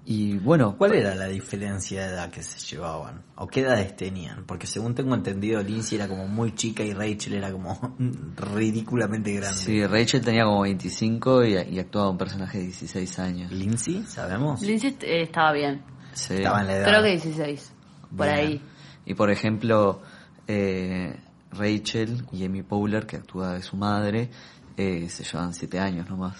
Y 0.06 0.38
bueno, 0.40 0.76
¿Cuál 0.76 0.94
era 0.96 1.14
la 1.14 1.28
diferencia 1.28 2.08
de 2.08 2.14
edad 2.14 2.32
que 2.32 2.42
se 2.42 2.58
llevaban? 2.76 3.22
¿O 3.36 3.46
qué 3.46 3.60
edades 3.62 3.96
tenían? 3.96 4.44
Porque 4.46 4.66
según 4.66 4.96
tengo 4.96 5.14
entendido, 5.14 5.62
Lindsay 5.62 5.98
era 6.00 6.08
como 6.08 6.28
muy 6.28 6.56
chica 6.56 6.82
y 6.84 6.94
Rachel 6.94 7.34
era 7.36 7.52
como 7.52 7.96
ridículamente 8.56 9.34
grande. 9.34 9.58
Sí, 9.58 9.86
Rachel 9.86 10.22
tenía 10.22 10.46
como 10.46 10.62
25 10.62 11.46
y, 11.46 11.54
y 11.58 11.80
actuaba 11.80 12.10
un 12.10 12.18
personaje 12.18 12.58
de 12.58 12.64
16 12.66 13.20
años. 13.20 13.52
¿Lindsay? 13.52 14.04
¿Sabemos? 14.08 14.62
Lindsay 14.62 14.98
eh, 15.02 15.24
estaba 15.24 15.52
bien. 15.54 15.82
Sí. 16.14 16.36
Estaba 16.36 16.62
en 16.62 16.68
la 16.68 16.76
edad. 16.78 16.88
Creo 16.88 17.04
que 17.04 17.10
16. 17.12 17.72
Por 18.16 18.26
Bien. 18.28 18.38
ahí. 18.40 18.62
Y 19.06 19.14
por 19.14 19.30
ejemplo, 19.32 20.02
eh, 20.48 21.16
Rachel 21.52 22.26
y 22.32 22.46
Amy 22.46 22.64
Powler, 22.64 23.06
que 23.06 23.18
actúa 23.18 23.54
de 23.54 23.62
su 23.62 23.76
madre, 23.78 24.30
eh, 24.78 25.08
se 25.10 25.24
llevan 25.24 25.54
7 25.54 25.80
años 25.80 26.10
nomás. 26.10 26.38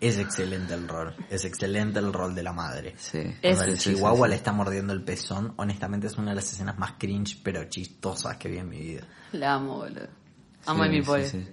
Es 0.00 0.18
excelente 0.18 0.74
el 0.74 0.88
rol. 0.88 1.14
Es 1.30 1.44
excelente 1.44 1.98
el 1.98 2.12
rol 2.12 2.34
de 2.34 2.42
la 2.42 2.52
madre. 2.52 2.94
Sí. 2.96 3.18
Es- 3.42 3.56
Cuando 3.56 3.72
el 3.72 3.78
Sí, 3.78 3.90
sí, 3.90 3.94
chihuahua 3.96 4.26
sí, 4.26 4.30
le 4.30 4.36
está 4.36 4.52
mordiendo 4.52 4.92
el 4.92 5.02
pezón, 5.02 5.52
honestamente 5.56 6.06
es 6.06 6.16
una 6.18 6.30
de 6.30 6.36
las 6.36 6.52
escenas 6.52 6.78
más 6.78 6.92
cringe 6.98 7.40
pero 7.42 7.64
chistosas 7.64 8.36
que 8.36 8.48
vi 8.48 8.58
en 8.58 8.68
mi 8.68 8.80
vida. 8.80 9.02
La 9.32 9.54
amo, 9.54 9.76
boludo. 9.78 10.08
Amo 10.66 10.84
Sí, 10.84 10.98
a 10.98 11.02
pobre. 11.02 11.26
sí. 11.28 11.48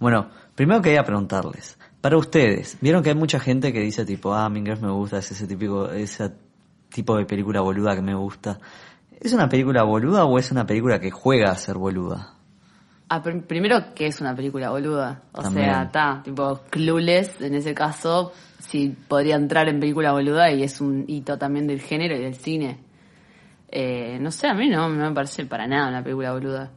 Bueno, 0.00 0.30
primero 0.54 0.80
quería 0.82 1.04
preguntarles, 1.04 1.78
para 2.00 2.16
ustedes, 2.16 2.76
vieron 2.80 3.02
que 3.02 3.10
hay 3.10 3.14
mucha 3.16 3.38
gente 3.38 3.72
que 3.72 3.80
dice 3.80 4.04
tipo, 4.04 4.34
ah, 4.34 4.48
Mean 4.48 4.64
Girls 4.66 4.82
me 4.82 4.90
gusta, 4.90 5.18
es 5.18 5.30
ese 5.30 5.46
típico, 5.46 5.90
ese 5.90 6.32
tipo 6.94 7.16
de 7.16 7.24
película 7.26 7.60
boluda 7.60 7.94
que 7.96 8.02
me 8.02 8.14
gusta. 8.14 8.58
¿Es 9.20 9.32
una 9.32 9.48
película 9.48 9.82
boluda 9.82 10.24
o 10.24 10.38
es 10.38 10.50
una 10.52 10.64
película 10.66 11.00
que 11.00 11.10
juega 11.10 11.50
a 11.50 11.56
ser 11.56 11.76
boluda? 11.76 12.34
Ah, 13.08 13.22
pr- 13.22 13.42
primero 13.46 13.94
que 13.94 14.06
es 14.06 14.20
una 14.20 14.34
película 14.34 14.70
boluda. 14.70 15.22
O 15.32 15.42
También. 15.42 15.66
sea, 15.66 15.82
está, 15.84 16.20
tipo, 16.22 16.60
Clueless, 16.70 17.40
en 17.40 17.54
ese 17.54 17.74
caso, 17.74 18.32
sí 18.58 18.96
podría 19.08 19.36
entrar 19.36 19.68
en 19.68 19.80
película 19.80 20.12
boluda 20.12 20.50
y 20.52 20.62
es 20.62 20.80
un 20.80 21.04
hito 21.08 21.36
también 21.36 21.66
del 21.66 21.80
género 21.80 22.16
y 22.16 22.20
del 22.22 22.34
cine. 22.36 22.78
Eh, 23.68 24.18
no 24.20 24.30
sé, 24.30 24.46
a 24.46 24.54
mí 24.54 24.68
no, 24.68 24.88
no 24.88 25.08
me 25.08 25.14
parece 25.14 25.46
para 25.46 25.66
nada 25.66 25.88
una 25.88 26.02
película 26.02 26.32
boluda. 26.32 26.70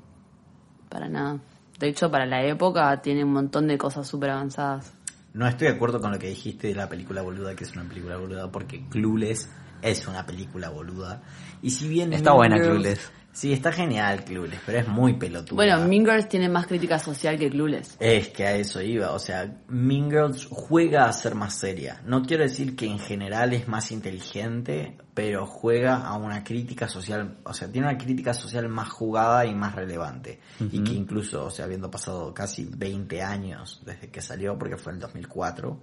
Para 0.89 1.07
nada. 1.07 1.37
De 1.79 1.87
hecho, 1.89 2.09
para 2.09 2.25
la 2.25 2.43
época 2.43 3.01
tiene 3.01 3.23
un 3.23 3.33
montón 3.33 3.67
de 3.67 3.77
cosas 3.77 4.07
súper 4.07 4.31
avanzadas. 4.31 4.93
No 5.33 5.47
estoy 5.47 5.67
de 5.67 5.75
acuerdo 5.75 5.99
con 5.99 6.11
lo 6.11 6.17
que 6.17 6.27
dijiste 6.29 6.67
de 6.69 6.75
la 6.75 6.89
película 6.89 7.21
boluda, 7.21 7.55
que 7.55 7.65
es 7.65 7.73
una 7.73 7.83
película 7.83 8.17
boluda, 8.17 8.49
porque 8.51 8.83
Clueless 8.89 9.49
es 9.81 10.07
una 10.07 10.25
película 10.25 10.69
boluda. 10.69 11.21
Y 11.61 11.71
si 11.71 11.87
bien... 11.87 12.13
Está 12.13 12.31
Mean 12.31 12.37
buena 12.37 12.55
Girls- 12.57 12.69
Clueless. 12.69 13.11
Sí, 13.33 13.53
está 13.53 13.71
genial 13.71 14.23
Clueless, 14.23 14.59
pero 14.65 14.79
es 14.79 14.87
muy 14.87 15.13
pelotuda. 15.13 15.55
Bueno, 15.57 15.87
Mean 15.87 16.03
Girls 16.05 16.27
tiene 16.27 16.49
más 16.49 16.65
crítica 16.65 16.97
social 16.97 17.37
que 17.37 17.51
Clueless. 17.51 17.95
Es 17.99 18.29
que 18.29 18.47
a 18.47 18.55
eso 18.55 18.81
iba, 18.81 19.11
o 19.11 19.19
sea, 19.19 19.61
Mean 19.67 20.09
Girls 20.09 20.47
juega 20.49 21.05
a 21.05 21.13
ser 21.13 21.35
más 21.35 21.53
seria. 21.53 22.01
No 22.03 22.23
quiero 22.23 22.41
decir 22.41 22.75
que 22.75 22.87
en 22.87 22.97
general 22.97 23.53
es 23.53 23.67
más 23.67 23.91
inteligente, 23.91 24.97
pero 25.13 25.45
juega 25.45 25.97
a 25.97 26.15
una 26.17 26.43
crítica 26.43 26.87
social, 26.87 27.37
o 27.43 27.53
sea, 27.53 27.71
tiene 27.71 27.87
una 27.87 27.97
crítica 27.99 28.33
social 28.33 28.67
más 28.69 28.89
jugada 28.89 29.45
y 29.45 29.53
más 29.53 29.75
relevante. 29.75 30.39
Y 30.71 30.83
que 30.83 30.93
incluso, 30.93 31.45
o 31.45 31.51
sea, 31.51 31.65
habiendo 31.65 31.91
pasado 31.91 32.33
casi 32.33 32.67
20 32.75 33.21
años 33.21 33.83
desde 33.85 34.09
que 34.09 34.19
salió, 34.21 34.57
porque 34.57 34.77
fue 34.77 34.93
en 34.93 34.95
el 34.95 35.01
2004, 35.01 35.79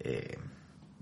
eh, 0.00 0.36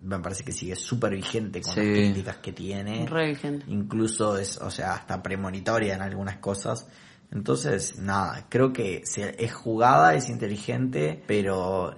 me 0.05 0.18
parece 0.20 0.44
que 0.44 0.52
sigue 0.52 0.76
súper 0.76 1.14
vigente 1.14 1.61
con 1.62 1.74
Sí. 1.74 1.80
las 1.80 1.88
críticas 1.88 2.36
que 2.38 2.52
tiene 2.52 3.07
Re 3.07 3.28
vigente. 3.28 3.64
incluso 3.68 4.36
es, 4.38 4.59
o 4.59 4.70
sea, 4.70 4.92
hasta 4.94 5.22
premonitoria 5.22 5.94
en 5.94 6.02
algunas 6.02 6.36
cosas. 6.38 6.86
Entonces, 7.32 7.98
nada, 7.98 8.46
creo 8.48 8.72
que 8.72 9.00
se- 9.05 9.42
es 9.44 9.52
jugada, 9.52 10.14
es 10.14 10.28
inteligente, 10.28 11.22
pero 11.26 11.94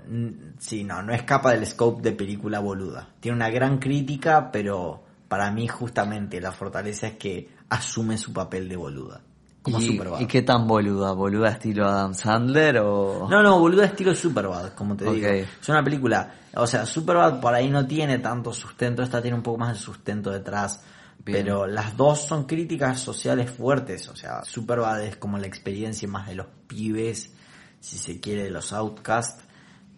sí, 0.59 0.83
no, 0.85 1.03
no 1.03 1.13
escapa 1.13 1.53
del 1.53 1.67
scope 1.67 2.01
de 2.01 2.13
película 2.13 2.61
boluda. 2.61 3.11
Tiene 3.21 3.37
una 3.37 3.51
gran 3.51 3.79
crítica, 3.79 4.51
pero 4.51 5.03
para 5.29 5.51
mí 5.51 5.69
justamente 5.69 6.41
la 6.41 6.53
fortaleza 6.53 7.09
es 7.09 7.17
que 7.17 7.51
asume 7.69 8.17
su 8.17 8.33
papel 8.33 8.69
de 8.69 8.77
boluda. 8.77 9.21
Como 9.67 9.81
¿Y, 9.81 9.89
Superbad. 9.89 10.21
¿Y 10.21 10.27
qué 10.27 10.43
tan 10.43 10.69
boluda? 10.69 11.11
¿Boluda 11.11 11.49
estilo 11.49 11.89
Adam 11.89 12.15
Sandler 12.15 12.79
o...? 12.79 13.27
No, 13.29 13.43
no, 13.43 13.59
boluda 13.59 13.87
estilo 13.87 14.15
Superbad, 14.15 14.75
como 14.75 14.95
te 14.95 15.11
digo. 15.11 15.27
Es 15.27 15.69
una 15.69 15.83
película, 15.83 16.33
o 16.55 16.69
sea, 16.69 16.87
Superbad 16.87 17.41
por 17.41 17.53
ahí 17.53 17.69
no 17.69 17.85
tiene 17.85 18.21
tanto 18.21 18.53
sustento, 18.53 19.03
esta 19.03 19.21
tiene 19.21 19.37
un 19.37 19.43
poco 19.43 19.59
más 19.59 19.73
de 19.73 19.81
sustento 19.81 20.31
detrás. 20.31 20.85
Bien. 21.19 21.39
Pero 21.43 21.67
las 21.67 21.97
dos 21.97 22.21
son 22.21 22.45
críticas 22.45 23.01
sociales 23.01 23.51
fuertes, 23.51 24.09
o 24.09 24.15
sea, 24.15 24.45
Superbad 24.45 25.03
es 25.03 25.17
como 25.17 25.37
la 25.37 25.49
experiencia 25.49 26.07
más 26.07 26.29
de 26.29 26.37
los 26.37 26.47
pibes, 26.69 27.33
si 27.81 27.99
se 27.99 28.21
quiere, 28.21 28.45
de 28.45 28.51
los 28.51 28.73
outcasts. 28.73 29.43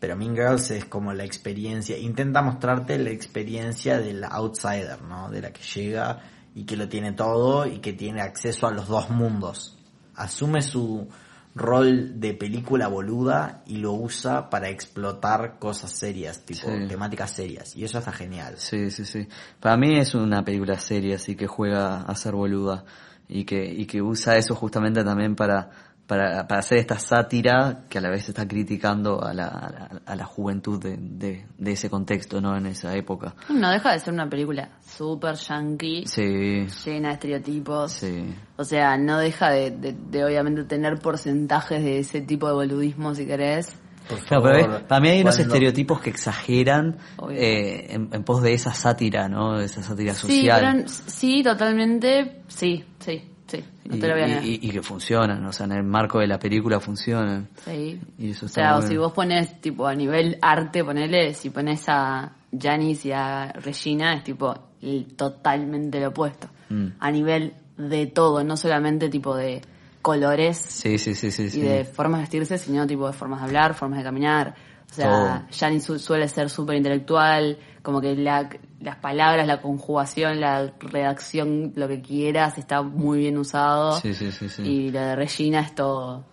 Pero 0.00 0.16
Mean 0.16 0.34
Girls 0.34 0.70
es 0.70 0.86
como 0.86 1.12
la 1.12 1.24
experiencia, 1.24 1.98
intenta 1.98 2.40
mostrarte 2.40 2.98
la 2.98 3.10
experiencia 3.10 3.98
del 3.98 4.24
outsider, 4.24 5.02
¿no? 5.02 5.28
De 5.30 5.42
la 5.42 5.52
que 5.52 5.60
llega 5.60 6.22
y 6.58 6.64
que 6.64 6.76
lo 6.76 6.88
tiene 6.88 7.12
todo 7.12 7.66
y 7.66 7.78
que 7.78 7.92
tiene 7.92 8.20
acceso 8.20 8.66
a 8.66 8.72
los 8.72 8.88
dos 8.88 9.10
mundos. 9.10 9.78
Asume 10.16 10.60
su 10.60 11.06
rol 11.54 12.18
de 12.18 12.34
película 12.34 12.88
boluda 12.88 13.62
y 13.66 13.76
lo 13.76 13.92
usa 13.92 14.50
para 14.50 14.68
explotar 14.68 15.60
cosas 15.60 15.92
serias, 15.92 16.44
tipo 16.44 16.66
Sí. 16.68 16.88
temáticas 16.88 17.30
serias. 17.30 17.76
Y 17.76 17.84
eso 17.84 17.98
está 17.98 18.10
genial. 18.10 18.54
Sí, 18.56 18.90
sí, 18.90 19.04
sí. 19.04 19.28
Para 19.60 19.76
mí 19.76 19.96
es 19.98 20.16
una 20.16 20.44
película 20.44 20.76
seria, 20.80 21.14
así 21.14 21.36
que 21.36 21.46
juega 21.46 22.02
a 22.02 22.14
ser 22.16 22.34
boluda 22.34 22.84
y 23.28 23.44
que, 23.44 23.64
y 23.64 23.86
que 23.86 24.02
usa 24.02 24.36
eso 24.36 24.56
justamente 24.56 25.04
también 25.04 25.36
para, 25.36 25.70
para, 26.08 26.48
para 26.48 26.58
hacer 26.60 26.78
esta 26.78 26.98
sátira 26.98 27.84
que 27.88 27.98
a 27.98 28.00
la 28.00 28.08
vez 28.10 28.28
está 28.28 28.48
criticando 28.48 29.22
a 29.22 29.32
la, 29.32 29.46
a 29.46 29.70
la, 29.70 30.00
a 30.06 30.16
la 30.16 30.24
juventud 30.24 30.82
de, 30.82 30.96
de, 30.98 31.44
de 31.56 31.72
ese 31.72 31.88
contexto, 31.90 32.40
¿no? 32.40 32.56
En 32.56 32.66
esa 32.66 32.96
época. 32.96 33.34
No 33.50 33.70
deja 33.70 33.92
de 33.92 34.00
ser 34.00 34.14
una 34.14 34.28
película 34.28 34.70
súper 34.84 35.36
yankee, 35.36 36.04
Sí, 36.06 36.66
llena 36.84 37.08
de 37.10 37.14
estereotipos. 37.14 37.92
sí. 37.92 38.34
O 38.56 38.64
sea, 38.64 38.96
no 38.98 39.18
deja 39.18 39.50
de, 39.50 39.70
de- 39.70 39.92
de, 40.10 40.24
obviamente 40.24 40.64
tener 40.64 40.98
porcentajes 40.98 41.84
de 41.84 41.98
ese 42.00 42.22
tipo 42.22 42.48
de 42.48 42.54
boludismo 42.54 43.14
si 43.14 43.24
querés. 43.26 43.76
Por 44.08 44.18
Claro, 44.24 44.42
pero 44.44 44.88
para 44.88 45.00
mí 45.02 45.10
hay 45.10 45.20
unos 45.20 45.36
cuando- 45.36 45.52
estereotipos 45.54 46.00
que 46.00 46.08
exageran 46.08 46.96
eh, 47.30 47.86
en, 47.90 48.08
en 48.10 48.24
pos 48.24 48.42
de 48.42 48.54
esa 48.54 48.72
sátira, 48.72 49.28
¿no? 49.28 49.58
De 49.58 49.66
esa 49.66 49.82
sátira 49.82 50.14
Sí, 50.14 50.20
social. 50.38 50.60
pero 50.78 50.88
sí, 50.88 51.42
totalmente, 51.42 52.40
sí, 52.48 52.84
sí, 52.98 53.22
sí, 53.48 53.64
no 53.86 53.96
y, 53.96 53.98
te 54.00 54.06
lo 54.06 54.14
voy 54.14 54.22
a 54.22 54.26
negar. 54.28 54.44
y- 54.44 54.60
y- 54.62 54.68
y 54.68 54.70
que 54.70 54.82
funcionan, 54.82 55.44
o 55.44 55.52
sea, 55.52 55.66
en 55.66 55.72
el 55.72 55.82
marco 55.82 56.20
de 56.20 56.26
la 56.28 56.38
película 56.38 56.78
funcionan. 56.78 57.48
Sí. 57.64 58.00
Y 58.18 58.30
eso 58.30 58.46
O 58.46 58.48
está 58.48 58.60
sea, 58.60 58.76
o 58.76 58.82
si 58.82 58.96
vos 58.96 59.12
pones, 59.12 59.60
tipo, 59.60 59.86
a 59.86 59.94
nivel 59.94 60.38
arte, 60.40 60.84
ponele, 60.84 61.34
si 61.34 61.50
pones 61.50 61.84
a 61.88 62.32
Janis 62.56 63.04
y 63.06 63.12
a 63.12 63.52
Regina, 63.52 64.14
es 64.14 64.22
tipo 64.24 64.54
el- 64.80 65.06
totalmente 65.16 65.98
lo 66.00 66.08
opuesto. 66.08 66.48
Mm. 66.68 66.86
A 67.00 67.10
nivel 67.10 67.54
de 67.76 68.06
todo, 68.06 68.44
no 68.44 68.56
solamente 68.56 69.08
tipo 69.08 69.34
de 69.36 69.62
colores 70.02 70.56
Sí, 70.58 70.98
sí, 70.98 71.14
sí, 71.14 71.30
sí. 71.30 71.58
y 71.58 71.62
de 71.62 71.84
formas 71.84 72.18
de 72.18 72.22
vestirse, 72.22 72.58
sino 72.58 72.86
tipo 72.86 73.06
de 73.06 73.12
formas 73.12 73.40
de 73.40 73.46
hablar, 73.46 73.74
formas 73.74 73.98
de 73.98 74.04
caminar. 74.04 74.54
O 74.90 74.94
sea, 74.94 75.46
su- 75.80 75.98
suele 75.98 76.28
ser 76.28 76.48
súper 76.48 76.76
intelectual, 76.76 77.58
como 77.82 78.00
que 78.00 78.14
la, 78.16 78.48
las 78.80 78.96
palabras, 78.96 79.46
la 79.46 79.60
conjugación, 79.60 80.40
la 80.40 80.72
redacción, 80.80 81.72
lo 81.76 81.88
que 81.88 82.00
quieras, 82.00 82.58
está 82.58 82.82
muy 82.82 83.18
bien 83.20 83.38
usado. 83.38 83.92
Sí, 84.00 84.14
sí, 84.14 84.30
sí, 84.32 84.48
sí. 84.48 84.62
Y 84.62 84.90
lo 84.90 85.00
de 85.00 85.16
Regina 85.16 85.60
es 85.60 85.74
todo 85.74 86.24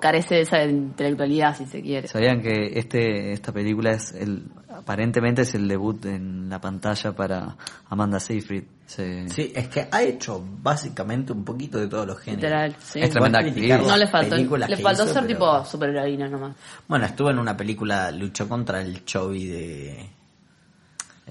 carece 0.00 0.34
de 0.34 0.40
esa 0.40 0.64
intelectualidad, 0.64 1.56
si 1.56 1.66
se 1.66 1.80
quiere. 1.82 2.08
¿Sabían 2.08 2.42
que 2.42 2.78
este 2.78 3.32
esta 3.32 3.52
película 3.52 3.92
es 3.92 4.12
el 4.12 4.44
aparentemente 4.68 5.42
es 5.42 5.54
el 5.54 5.68
debut 5.68 6.04
en 6.06 6.48
la 6.48 6.60
pantalla 6.60 7.12
para 7.12 7.56
Amanda 7.88 8.18
Seyfried? 8.18 8.64
Se- 8.86 9.28
Sí, 9.28 9.52
es 9.54 9.68
que 9.68 9.86
ha 9.90 10.02
hecho 10.02 10.44
básicamente 10.62 11.32
un 11.32 11.44
poquito 11.44 11.78
de 11.78 11.86
todos 11.86 12.06
los 12.06 12.18
géneros. 12.18 12.42
Literal, 12.42 12.76
sí. 12.80 13.00
Es 13.00 13.10
tremenda 13.10 13.38
actriz. 13.38 13.78
No 13.86 13.96
le 13.96 14.06
faltó, 14.08 14.30
películas 14.30 14.68
le 14.68 14.76
faltó 14.78 15.04
hizo, 15.04 15.12
ser 15.14 15.22
pero- 15.26 15.34
tipo 15.38 15.64
superheroína 15.64 16.28
nomás. 16.28 16.56
Bueno, 16.88 17.06
estuvo 17.06 17.30
en 17.30 17.38
una 17.38 17.56
película, 17.56 18.10
luchó 18.10 18.48
contra 18.48 18.80
el 18.80 19.04
Chovy 19.04 19.46
de 19.46 20.10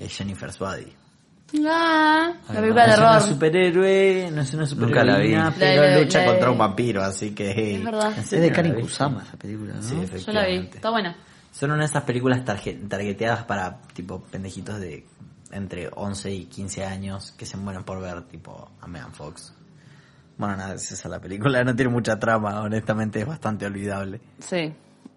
eh, 0.04 0.10
Jennifer 0.10 0.52
Swadi. 0.52 0.94
Ah, 1.68 2.32
la 2.48 2.62
película 2.62 2.84
de 2.84 2.88
no 2.88 2.94
es 2.94 3.00
una 3.00 3.20
superhéroe, 3.20 4.32
no 4.32 4.42
es 4.42 4.54
una 4.54 4.66
Nunca 4.66 5.04
la 5.04 5.18
vi. 5.18 5.36
pero 5.60 5.82
La 5.84 6.00
lucha 6.00 6.20
la 6.20 6.26
contra 6.28 6.52
un 6.52 6.58
vampiro, 6.58 7.02
así 7.04 7.32
que... 7.32 7.52
hey. 7.54 7.76
Es 7.76 7.84
verdad. 7.84 8.14
¿En 8.14 8.20
Es 8.20 8.30
de 8.30 8.50
viste? 8.50 8.82
Kusama 8.82 9.24
esa 9.24 9.38
película, 9.38 9.74
¿no? 9.74 9.82
Sí, 9.84 9.96
Yo 10.26 10.32
la 10.32 10.46
vi, 10.46 10.56
está 10.74 10.90
buena. 10.90 11.16
Son 11.52 11.70
una 11.72 11.80
de 11.82 11.86
esas 11.88 12.04
películas 12.04 12.46
tarje- 12.46 12.88
targeteadas 12.88 13.44
para 13.44 13.82
tipo 13.94 14.22
pendejitos 14.24 14.80
de 14.80 15.06
entre 15.52 15.90
11 15.94 16.32
y 16.32 16.46
15 16.46 16.86
años 16.86 17.34
que 17.34 17.46
se 17.46 17.58
mueren 17.58 17.84
por 17.84 18.00
ver 18.00 18.22
tipo 18.24 18.72
a 18.80 18.88
Megan 18.88 19.12
Fox. 19.14 19.54
Bueno, 20.38 20.56
nada, 20.56 20.76
es 20.76 20.90
esa 20.94 21.10
la 21.10 21.20
película, 21.20 21.62
no 21.66 21.76
tiene 21.76 21.92
mucha 21.92 22.18
trama, 22.18 22.62
honestamente 22.62 23.20
es 23.20 23.28
bastante 23.28 23.66
olvidable. 23.66 24.22
Sí. 24.40 24.74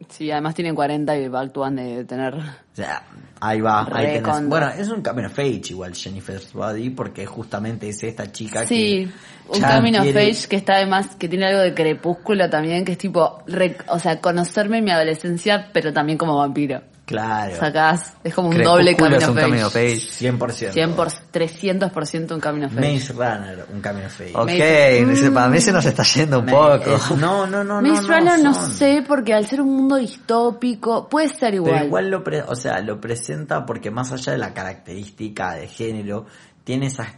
Sí, 0.09 0.31
además 0.31 0.55
tienen 0.55 0.75
40 0.75 1.19
y 1.19 1.25
actúan 1.35 1.77
de 1.77 2.05
tener... 2.05 2.35
O 2.35 2.41
sea, 2.77 3.03
ahí 3.41 3.61
va, 3.61 3.87
ahí 3.93 4.07
tenés. 4.21 4.49
Bueno, 4.49 4.69
es 4.69 4.89
un 4.89 5.01
camino 5.03 5.29
Fage 5.31 5.63
igual 5.71 5.95
Jennifer 5.95 6.39
Swadi 6.41 6.91
porque 6.91 7.25
justamente 7.27 7.89
es 7.89 8.03
esta 8.03 8.31
chica 8.33 8.67
Sí, 8.67 9.11
que 9.51 9.59
un 9.59 9.61
camino 9.63 10.03
quiere- 10.03 10.33
Fage 10.35 10.49
que 10.49 10.57
está 10.57 10.75
además, 10.77 11.15
que 11.17 11.29
tiene 11.29 11.47
algo 11.47 11.61
de 11.61 11.75
crepúsculo 11.75 12.49
también, 12.51 12.85
que 12.85 12.93
es 12.93 12.99
tipo, 12.99 13.43
re- 13.47 13.77
o 13.89 13.99
sea, 13.99 14.21
conocerme 14.21 14.79
en 14.79 14.85
mi 14.85 14.91
adolescencia, 14.91 15.71
pero 15.73 15.93
también 15.93 16.19
como 16.19 16.37
vampiro. 16.37 16.83
Claro. 17.07 17.57
Sacás, 17.57 18.15
es 18.25 18.35
como 18.35 18.49
un 18.49 18.55
Crepúsculo 18.55 18.79
doble 18.79 18.97
camino 18.97 19.17
es 19.19 19.29
un 19.29 19.35
Fage. 19.35 19.47
camino 19.47 19.71
Fage. 19.71 19.97
100%. 20.11 20.73
100 20.73 20.93
por, 20.95 21.09
300% 21.09 22.33
un 22.35 22.41
camino 22.41 22.71
Fage. 22.71 22.93
Maze 22.95 23.13
Runner, 23.13 23.67
un 23.75 23.81
camino 23.83 24.09
Fage. 24.09 24.33
Ok, 24.35 25.09
dice, 25.11 25.31
para 25.31 25.49
mí 25.49 25.61
se 25.61 25.73
nos 25.73 25.85
está 25.85 26.03
yendo 26.03 26.39
un 26.41 26.47
poco. 26.47 26.95
es- 26.97 27.11
no, 27.19 27.47
no, 27.47 27.63
no, 27.63 27.83
no. 27.83 27.89
Maze 27.93 28.07
Runner 28.07 28.39
no 28.43 28.55
son. 28.55 28.71
sé, 28.73 29.05
porque 29.07 29.35
al 29.35 29.47
ser 29.47 29.61
un 29.61 29.75
mundo 29.77 29.97
distópico, 29.97 31.09
puede 31.09 31.29
ser 31.29 31.55
igual. 31.55 31.75
Pero 31.75 31.85
igual 31.87 32.11
lo, 32.11 32.25
pre- 32.25 32.43
o 32.43 32.57
sea, 32.57 32.81
lo 32.81 33.01
presenta 33.01 33.67
porque 33.67 33.91
más 33.91 34.11
allá 34.11 34.33
de 34.33 34.39
la 34.39 34.55
característica 34.55 35.55
de 35.55 35.69
género, 35.69 36.27
tiene 36.65 36.87
esas, 36.87 37.09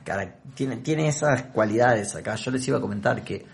tiene, 0.55 0.79
tiene 0.79 1.07
esas 1.09 1.43
cualidades 1.45 2.15
acá. 2.17 2.35
Yo 2.35 2.51
les 2.51 2.67
iba 2.67 2.79
a 2.79 2.81
comentar 2.81 3.23
que 3.23 3.47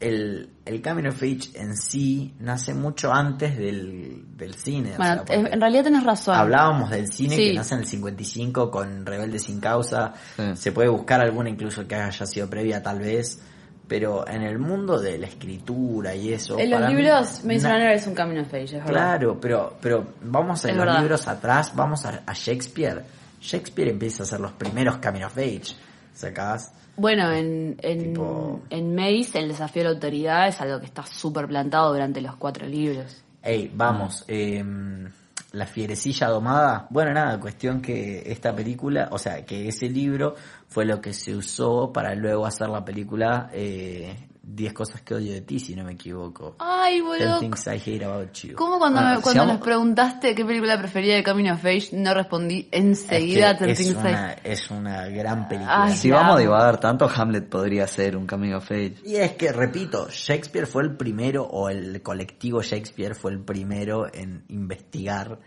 el, 0.00 0.48
el 0.64 0.82
Coming 0.82 1.06
of 1.08 1.16
Age 1.22 1.50
en 1.54 1.76
sí 1.76 2.34
nace 2.40 2.72
mucho 2.74 3.12
antes 3.12 3.56
del, 3.58 4.24
del 4.36 4.54
cine. 4.54 4.94
o 4.94 4.96
bueno, 4.96 5.24
sea, 5.26 5.36
en 5.36 5.60
realidad 5.60 5.84
tenés 5.84 6.04
razón. 6.04 6.34
Hablábamos 6.34 6.90
del 6.90 7.12
cine 7.12 7.36
Sí. 7.36 7.48
que 7.48 7.54
nace 7.54 7.74
en 7.74 7.80
el 7.80 7.86
55 7.86 8.70
con 8.70 9.04
Rebelde 9.06 9.38
sin 9.38 9.60
causa. 9.60 10.14
Sí. 10.36 10.42
Se 10.54 10.72
puede 10.72 10.88
buscar 10.88 11.20
alguna 11.20 11.50
incluso 11.50 11.86
que 11.86 11.94
haya 11.96 12.26
sido 12.26 12.48
previa 12.48 12.82
tal 12.82 12.98
vez. 13.00 13.40
Pero 13.88 14.26
en 14.28 14.42
el 14.42 14.58
mundo 14.60 15.00
de 15.00 15.18
la 15.18 15.26
escritura 15.26 16.14
y 16.14 16.32
eso. 16.32 16.56
En 16.60 16.70
los 16.70 16.80
mí, 16.82 16.94
libros, 16.94 17.40
Runner 17.42 17.90
es 17.90 18.06
un 18.06 18.14
camino 18.14 18.44
Fage, 18.44 18.62
es 18.64 18.72
verdad. 18.74 18.86
Claro, 18.88 19.40
pero, 19.40 19.76
pero 19.82 20.14
vamos 20.22 20.64
en 20.64 20.70
Es 20.70 20.76
los 20.76 20.86
verdad. 20.86 21.00
libros 21.00 21.26
atrás, 21.26 21.72
vamos 21.74 22.06
a, 22.06 22.22
a 22.24 22.32
Shakespeare. 22.32 23.02
Shakespeare 23.40 23.90
empieza 23.90 24.22
a 24.22 24.26
hacer 24.26 24.38
los 24.38 24.52
primeros 24.52 24.98
Coming 24.98 25.24
of 25.24 25.36
Age. 25.36 25.74
¿Sacás? 26.14 26.72
Bueno, 26.96 27.30
en, 27.32 27.76
en, 27.82 28.14
Tipo- 28.14 28.60
en 28.70 28.94
Maze, 28.94 29.38
el 29.38 29.48
desafío 29.48 29.82
de 29.82 29.88
la 29.88 29.94
autoridad 29.94 30.48
es 30.48 30.60
algo 30.60 30.80
que 30.80 30.86
está 30.86 31.04
súper 31.06 31.46
plantado 31.46 31.92
durante 31.92 32.20
los 32.20 32.36
cuatro 32.36 32.66
libros. 32.66 33.24
Ey, 33.42 33.70
vamos, 33.74 34.24
em, 34.28 35.08
la 35.52 35.66
fierecilla 35.66 36.28
domada. 36.28 36.86
Bueno, 36.90 37.12
nada, 37.14 37.40
cuestión 37.40 37.80
que 37.80 38.22
esta 38.30 38.54
película, 38.54 39.08
o 39.12 39.18
sea, 39.18 39.44
que 39.46 39.66
ese 39.68 39.88
libro 39.88 40.34
fue 40.68 40.84
lo 40.84 41.00
que 41.00 41.12
se 41.14 41.34
usó 41.34 41.90
para 41.92 42.14
luego 42.14 42.44
hacer 42.46 42.68
la 42.68 42.84
película 42.84 43.50
eh, 43.52 44.28
10 44.42 44.72
cosas 44.72 45.02
que 45.02 45.14
odio 45.14 45.32
de 45.32 45.42
ti, 45.42 45.60
si 45.60 45.76
no 45.76 45.84
me 45.84 45.92
equivoco. 45.92 46.56
Ay, 46.58 46.94
10 47.00 47.04
boludo. 47.04 47.38
things 47.40 47.66
I 47.66 47.70
hate 47.78 48.02
about 48.04 48.32
you. 48.38 48.54
¿Cómo 48.56 48.78
cuando, 48.78 48.98
Ah, 49.00 49.10
me- 49.10 49.16
si 49.16 49.22
cuando 49.22 49.40
vamos- 49.42 49.54
nos 49.58 49.64
preguntaste 49.64 50.34
qué 50.34 50.44
película 50.44 50.78
prefería 50.78 51.14
de 51.16 51.22
Camino 51.22 51.54
of 51.54 51.64
Age, 51.64 51.90
no 51.92 52.14
respondí 52.14 52.66
enseguida 52.72 53.50
Es, 53.50 53.58
que 53.58 53.64
Ten 53.64 53.70
es, 53.72 53.78
Things 53.78 53.94
I- 53.94 53.98
una, 53.98 54.32
es 54.32 54.70
una 54.70 55.06
gran 55.08 55.46
película. 55.46 55.84
Ay, 55.84 55.92
Si 55.96 56.10
vamos 56.10 56.36
a 56.36 56.38
divagar 56.40 56.80
tanto, 56.80 57.08
Hamlet 57.14 57.48
podría 57.48 57.86
ser 57.86 58.16
un 58.16 58.26
camino 58.26 58.56
of 58.58 58.70
age. 58.70 58.94
Y 59.04 59.16
es 59.16 59.32
que, 59.32 59.52
repito, 59.52 60.08
Shakespeare 60.10 60.66
fue 60.66 60.84
el 60.84 60.96
primero, 60.96 61.44
o 61.44 61.68
el 61.68 62.00
colectivo 62.02 62.62
Shakespeare 62.62 63.14
fue 63.14 63.32
el 63.32 63.40
primero 63.40 64.06
en 64.12 64.44
investigar 64.48 65.38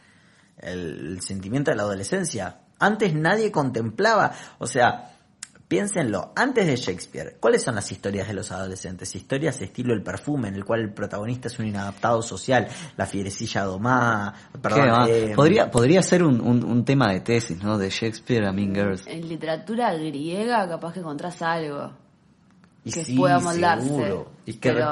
el, 0.60 1.14
el 1.14 1.22
sentimiento 1.22 1.72
de 1.72 1.78
la 1.78 1.84
adolescencia. 1.84 2.60
Antes 2.80 3.14
nadie 3.16 3.52
contemplaba, 3.52 4.32
o 4.60 4.68
sea, 4.68 5.13
piénsenlo, 5.74 6.34
antes 6.36 6.68
de 6.68 6.76
Shakespeare, 6.76 7.38
¿cuáles 7.40 7.64
son 7.64 7.74
las 7.74 7.92
historias 7.92 8.28
de 8.28 8.36
los 8.36 8.52
adolescentes? 8.52 9.16
Historias 9.16 9.60
estilo 9.60 9.96
El 9.96 10.04
perfume, 10.04 10.50
en 10.50 10.54
el 10.54 10.64
cual 10.64 10.82
el 10.82 10.94
protagonista 10.94 11.48
es 11.48 11.58
un 11.58 11.66
inadaptado 11.66 12.22
social, 12.22 12.68
la 12.96 13.08
fierecilla 13.08 13.64
domada, 13.64 14.36
perdón, 14.62 14.82
¿Qué 14.84 14.92
más? 14.92 15.10
eh, 15.10 15.34
podría, 15.36 15.72
podría 15.72 16.04
ser 16.04 16.22
un, 16.24 16.40
un, 16.42 16.64
un 16.64 16.86
tema 16.86 17.12
de 17.12 17.22
tesis, 17.22 17.64
¿no? 17.64 17.80
De 17.80 17.90
Shakespeare 17.90 18.46
a 18.46 18.52
Mean 18.52 18.76
Girls. 18.76 19.08
En 19.08 19.28
literatura 19.28 19.92
griega 19.96 20.68
capaz 20.68 20.94
que 20.94 21.00
encontrás 21.00 21.42
algo 21.42 21.92
y 22.86 22.92
que 22.92 23.04
sí, 23.04 23.16
pueda 23.18 23.40
moldarse. 23.40 23.88
seguro. 23.88 24.32
Y 24.46 24.54
que, 24.54 24.74
pero 24.74 24.88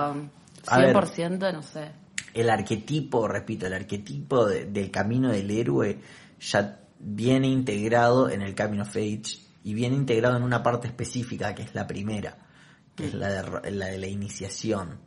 a 0.65 0.77
ver, 0.79 0.95
100% 0.95 1.53
no 1.53 1.61
sé. 1.61 1.91
el 2.34 2.49
arquetipo, 2.49 3.27
repito, 3.27 3.67
el 3.67 3.73
arquetipo 3.73 4.47
de- 4.47 4.65
del 4.65 4.89
camino 4.89 5.29
del 5.32 5.51
héroe 5.51 5.99
ya 6.39 6.79
viene 6.99 7.49
integrado 7.49 8.29
en 8.32 8.41
el 8.41 8.55
Camino 8.55 8.82
of 8.82 8.95
Age 8.95 9.40
y 9.64 9.74
viene 9.74 9.95
integrado 9.95 10.38
en 10.38 10.43
una 10.43 10.64
parte 10.64 10.88
específica 10.88 11.53
que 11.53 11.64
es 11.64 11.76
la 11.76 11.88
primera, 11.88 12.38
que 12.95 13.07
es 13.07 13.14
la 13.14 13.30
de, 13.30 13.72
la 13.72 13.86
de 13.88 13.97
la 13.97 14.07
iniciación. 14.07 14.99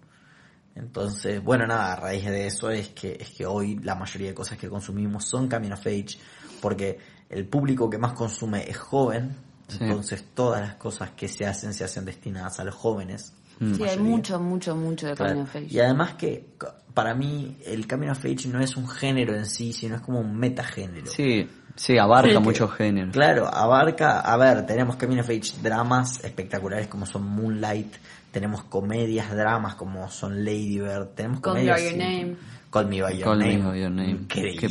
Entonces, 0.75 1.43
bueno, 1.43 1.67
nada, 1.67 1.93
a 1.93 1.97
raíz 1.97 2.25
de 2.25 2.47
eso 2.47 2.71
es 2.71 2.89
que, 2.89 3.17
es 3.21 3.31
que 3.31 3.47
hoy 3.47 3.77
la 3.77 3.95
mayoría 3.95 4.29
de 4.29 4.35
cosas 4.35 4.59
que 4.59 4.69
consumimos 4.69 5.25
son 5.25 5.47
Camino 5.49 5.75
of 5.75 5.87
Age, 5.87 6.19
porque 6.61 6.99
el 7.29 7.47
público 7.47 7.89
que 7.89 7.99
más 7.99 8.13
consume 8.13 8.69
es 8.69 8.77
joven, 8.77 9.35
Sí. 9.67 9.79
entonces 9.81 10.23
todas 10.35 10.61
las 10.61 10.75
cosas 10.75 11.13
que 11.13 11.27
se 11.27 11.47
hacen 11.47 11.73
se 11.73 11.85
hacen 11.85 12.05
destinadas 12.05 12.61
a 12.61 12.65
los 12.65 12.75
jóvenes. 12.75 13.33
Sí, 13.59 13.83
hay 13.85 13.99
mucho, 13.99 14.41
mucho, 14.41 14.77
mucho 14.77 15.07
de 15.07 15.15
Claro. 15.15 15.31
Camino 15.31 15.45
of 15.45 15.57
Age. 15.57 15.67
Y 15.71 15.79
además 15.81 16.15
que 16.15 16.45
para 16.93 17.15
mí 17.15 17.57
el 17.67 17.87
Camino 17.87 18.13
of 18.13 18.25
Age 18.25 18.49
no 18.49 18.61
es 18.61 18.77
un 18.77 18.89
género 18.89 19.35
en 19.35 19.47
sí, 19.47 19.73
sino 19.73 19.97
es 19.97 20.01
como 20.01 20.21
un 20.21 20.37
metagénero. 20.37 21.07
Sí, 21.07 21.49
sí, 21.75 21.99
abarca 21.99 22.33
Sí, 22.33 22.39
muchos 22.39 22.73
géneros. 22.73 23.13
Claro, 23.13 23.49
abarca, 23.53 24.21
a 24.21 24.37
ver, 24.37 24.65
tenemos 24.67 24.97
Camino 24.97 25.23
of 25.23 25.29
Age 25.29 25.55
dramas 25.63 26.25
espectaculares 26.25 26.87
como 26.89 27.07
son 27.07 27.25
Moonlight, 27.25 27.95
tenemos 28.31 28.65
comedias, 28.65 29.31
dramas 29.35 29.75
como 29.75 30.09
son 30.09 30.45
Lady 30.45 30.79
Bird, 30.79 31.09
tenemos 31.15 31.41
Call 31.41 31.55
Me. 31.55 31.71
By 31.71 31.85
Your 31.85 31.97
Name. 31.97 32.37
Call 32.71 32.87
Me 32.89 33.03
By 33.03 33.15
Your 33.17 33.25
Call 33.25 33.39
Me 33.39 33.57
Name. 33.57 33.71
By 33.71 33.81
Your 33.81 33.91
Name. 33.91 34.11
Increíble 34.11 34.61
Qué 34.61 34.69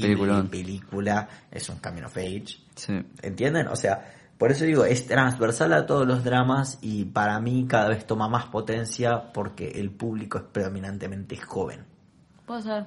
película, 0.50 1.30
es 1.52 1.70
un 1.70 1.78
Camino 1.78 2.08
of 2.08 2.18
Age. 2.18 2.58
Sí. 2.76 2.94
¿Entienden? 3.22 3.68
O 3.68 3.76
sea, 3.76 4.04
por 4.38 4.52
eso 4.52 4.66
digo, 4.66 4.84
es 4.86 5.06
transversal 5.08 5.74
a 5.74 5.86
todos 5.86 6.06
los 6.08 6.24
dramas 6.24 6.78
y 6.82 7.06
para 7.06 7.40
mí 7.40 7.66
cada 7.68 7.90
vez 7.90 8.06
toma 8.06 8.28
más 8.28 8.46
potencia 8.48 9.32
porque 9.34 9.70
el 9.72 9.92
público 9.92 10.38
es 10.38 10.44
predominantemente 10.46 11.38
joven. 11.38 11.86
Puede 12.46 12.62
ser. 12.64 12.86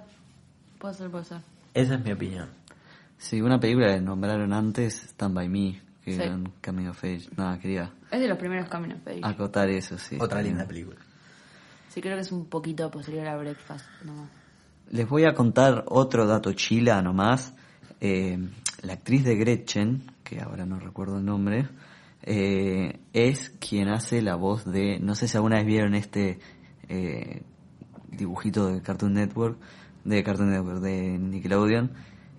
Puede 0.78 0.94
ser, 0.94 1.11
puede 1.11 1.24
ser. 1.24 1.38
Esa 1.74 1.94
es 1.94 2.05
mi 2.05 2.12
opinión. 2.12 2.49
Sí, 3.18 3.40
una 3.40 3.59
película 3.59 3.94
que 3.94 4.01
nombraron 4.01 4.53
antes, 4.53 5.03
Stand 5.05 5.34
By 5.34 5.49
Me, 5.49 5.80
que 6.05 6.14
Sí. 6.14 6.20
era 6.22 6.34
un 6.34 6.53
camino 6.61 6.90
of 6.90 7.03
age. 7.03 7.28
Nada, 7.36 7.59
quería 7.59 7.90
Es 8.11 8.20
de 8.20 8.28
los 8.28 8.36
primeros 8.38 8.68
Camino 8.68 8.94
of 8.97 9.07
Age. 9.09 9.20
acotar 9.22 9.68
eso, 9.70 9.97
sí. 9.99 10.18
Otra 10.20 10.42
linda 10.42 10.66
película. 10.66 10.99
Sí, 11.88 12.01
creo 12.03 12.14
que 12.16 12.20
es 12.20 12.32
un 12.32 12.44
poquito 12.47 12.90
posterior 12.90 13.26
a 13.26 13.36
Breakfast 13.38 13.86
nomás. 14.05 14.28
Les 14.90 15.09
voy 15.09 15.24
a 15.24 15.32
contar 15.34 15.84
otro 15.88 16.26
dato 16.26 16.53
chila 16.53 17.01
nomás. 17.03 17.55
Eh, 18.01 18.38
la 18.82 18.92
actriz 18.92 19.24
de 19.24 19.34
Gretchen, 19.36 20.03
que 20.28 20.40
ahora 20.40 20.66
no 20.66 20.78
recuerdo 20.80 21.18
el 21.18 21.24
nombre, 21.24 21.68
eh, 22.22 22.98
es 23.12 23.50
quien 23.60 23.88
hace 23.88 24.20
la 24.22 24.34
voz 24.34 24.64
de, 24.64 24.98
no 25.00 25.14
sé 25.14 25.28
si 25.28 25.36
alguna 25.36 25.56
vez 25.58 25.66
vieron 25.66 25.94
este 25.94 26.40
eh, 26.88 27.42
dibujito 28.10 28.66
de 28.66 28.82
Cartoon 28.82 29.14
Network, 29.14 29.56
de 30.04 30.22
Cartoon 30.24 30.50
Network, 30.50 30.80
de 30.80 31.18
Nickelodeon, 31.18 31.92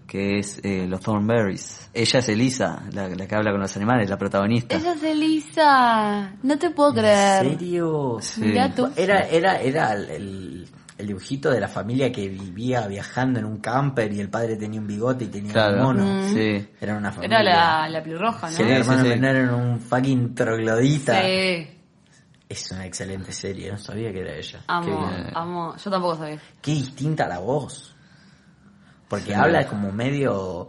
que 0.05 0.39
es 0.39 0.59
eh, 0.63 0.85
los 0.88 1.01
Thornberries. 1.01 1.89
Ella 1.93 2.19
es 2.19 2.29
Elisa, 2.29 2.83
la, 2.93 3.09
la 3.09 3.27
que 3.27 3.35
habla 3.35 3.51
con 3.51 3.59
los 3.61 3.75
animales, 3.77 4.09
la 4.09 4.17
protagonista. 4.17 4.75
Ella 4.75 4.93
es 4.93 5.03
Elisa. 5.03 6.33
No 6.43 6.57
te 6.57 6.69
puedo 6.71 6.93
creer. 6.93 7.45
¿En 7.45 7.59
serio? 7.59 8.17
Sí. 8.21 8.41
Mirá 8.41 8.73
tú. 8.73 8.89
Era, 8.95 9.27
era, 9.27 9.59
era 9.61 9.93
el, 9.93 10.09
el- 10.09 10.67
el 10.98 11.08
dibujito 11.08 11.50
de 11.52 11.60
la 11.60 11.68
familia 11.68 12.12
que 12.12 12.28
vivía 12.28 12.88
viajando 12.88 13.39
en 13.39 13.45
un 13.45 13.58
camper 13.58 14.12
y 14.14 14.20
el 14.20 14.30
padre 14.30 14.56
tenía 14.56 14.80
un 14.80 14.88
bigote 14.88 15.26
y 15.26 15.28
tenía 15.28 15.54
Claro, 15.54 15.78
un 15.78 15.84
mono. 15.84 16.28
sí. 16.30 16.68
Era 16.82 16.95
una 16.98 17.12
familia. 17.12 17.39
Era 17.39 17.43
la, 17.84 17.89
la 17.89 18.04
pelirroja, 18.04 18.50
¿no? 18.50 18.56
Sí, 18.56 18.64
el 18.64 18.68
Sí, 18.70 18.74
hermano 18.74 19.04
sí, 19.04 19.08
sí. 19.14 19.20
menor 19.20 19.36
era 19.36 19.56
un 19.56 19.80
fucking 19.80 20.36
troglodita. 20.36 21.22
Sí. 21.22 21.68
Es 22.50 22.72
una 22.72 22.86
excelente 22.86 23.32
serie, 23.34 23.70
no 23.72 23.78
sabía 23.78 24.12
que 24.14 24.22
era 24.22 24.34
ella. 24.34 24.62
Amo, 24.68 25.12
amo. 25.34 25.76
Yo 25.76 25.91
tampoco 25.91 26.16
sabía. 26.16 26.39
qué 26.62 26.72
distinta 26.72 27.28
la 27.28 27.39
voz. 27.39 27.93
Porque 29.10 29.28
Sí. 29.28 29.34
habla 29.34 29.66
como 29.68 29.91
medio 29.91 30.68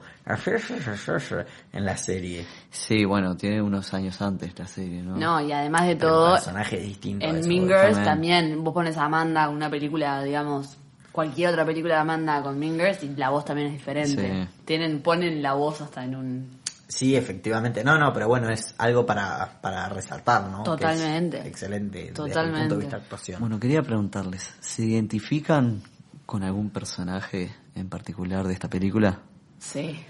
en 1.72 1.84
la 1.84 1.96
serie. 1.96 2.46
Sí, 2.70 3.04
bueno, 3.04 3.36
tiene 3.36 3.60
unos 3.62 3.92
años 3.94 4.20
antes 4.22 4.56
la 4.58 4.66
serie, 4.66 5.02
¿no? 5.02 5.16
No, 5.16 5.40
y 5.40 5.52
además 5.52 5.86
de 5.88 5.96
Pero 5.96 6.08
todo, 6.10 6.26
el 6.28 6.32
personaje 6.34 6.76
es 6.78 6.82
distinto. 6.86 7.26
a 7.26 7.30
en 7.30 7.48
Mean 7.48 7.66
Girls 7.66 7.94
también. 8.04 8.04
también. 8.04 8.64
Vos 8.64 8.74
pones 8.74 8.96
a 8.96 9.04
Amanda, 9.06 9.48
una 9.48 9.68
película, 9.70 10.22
digamos, 10.22 10.76
cualquier 11.12 11.50
otra 11.50 11.64
película 11.64 11.94
de 11.94 12.00
Amanda 12.00 12.42
con 12.42 12.58
Mean 12.58 12.74
Girls 12.76 13.02
y 13.02 13.08
la 13.16 13.30
voz 13.30 13.44
también 13.44 13.68
es 13.68 13.74
diferente. 13.74 14.44
Sí. 14.44 14.48
Tienen, 14.64 15.00
ponen 15.02 15.42
la 15.42 15.54
voz 15.54 15.80
hasta 15.80 16.04
en 16.04 16.14
un... 16.16 16.58
Sí, 16.86 17.16
efectivamente. 17.16 17.84
No, 17.84 17.98
no, 17.98 18.12
pero 18.14 18.28
bueno, 18.28 18.48
es 18.50 18.74
algo 18.78 19.04
para, 19.04 19.60
para 19.60 19.88
resaltar, 19.90 20.44
¿no? 20.44 20.62
Que 20.62 20.70
es 20.70 20.76
Totalmente. 20.78 21.46
excelente 21.46 21.98
desde 21.98 22.08
el 22.10 22.14
punto 22.14 22.28
Totalmente. 22.28 22.74
de 22.74 22.80
vista 22.80 22.96
de 22.96 23.02
actuación. 23.02 23.40
Bueno, 23.40 23.60
quería 23.60 23.82
preguntarles, 23.82 24.54
¿se 24.60 24.84
identifican 24.84 25.82
con 26.24 26.42
algún 26.44 26.70
personaje 26.70 27.50
en 27.78 27.88
particular 27.88 28.46
de 28.46 28.54
esta 28.54 28.68
película? 28.68 29.20
Sí. 29.58 30.04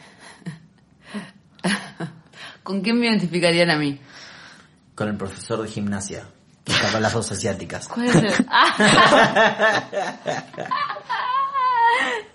¿Con 2.62 2.80
quién 2.82 2.98
me 2.98 3.06
identificarían 3.06 3.70
a 3.70 3.78
mí? 3.78 4.00
Con 4.94 5.08
el 5.08 5.16
profesor 5.16 5.62
de 5.62 5.68
gimnasia, 5.68 6.28
que 6.64 6.72
está 6.72 6.90
con 6.90 7.02
las 7.02 7.12
dos 7.12 7.30
asiáticas. 7.32 7.88
¿Cuál 7.88 8.08
es 8.08 8.16
el...? 8.16 8.24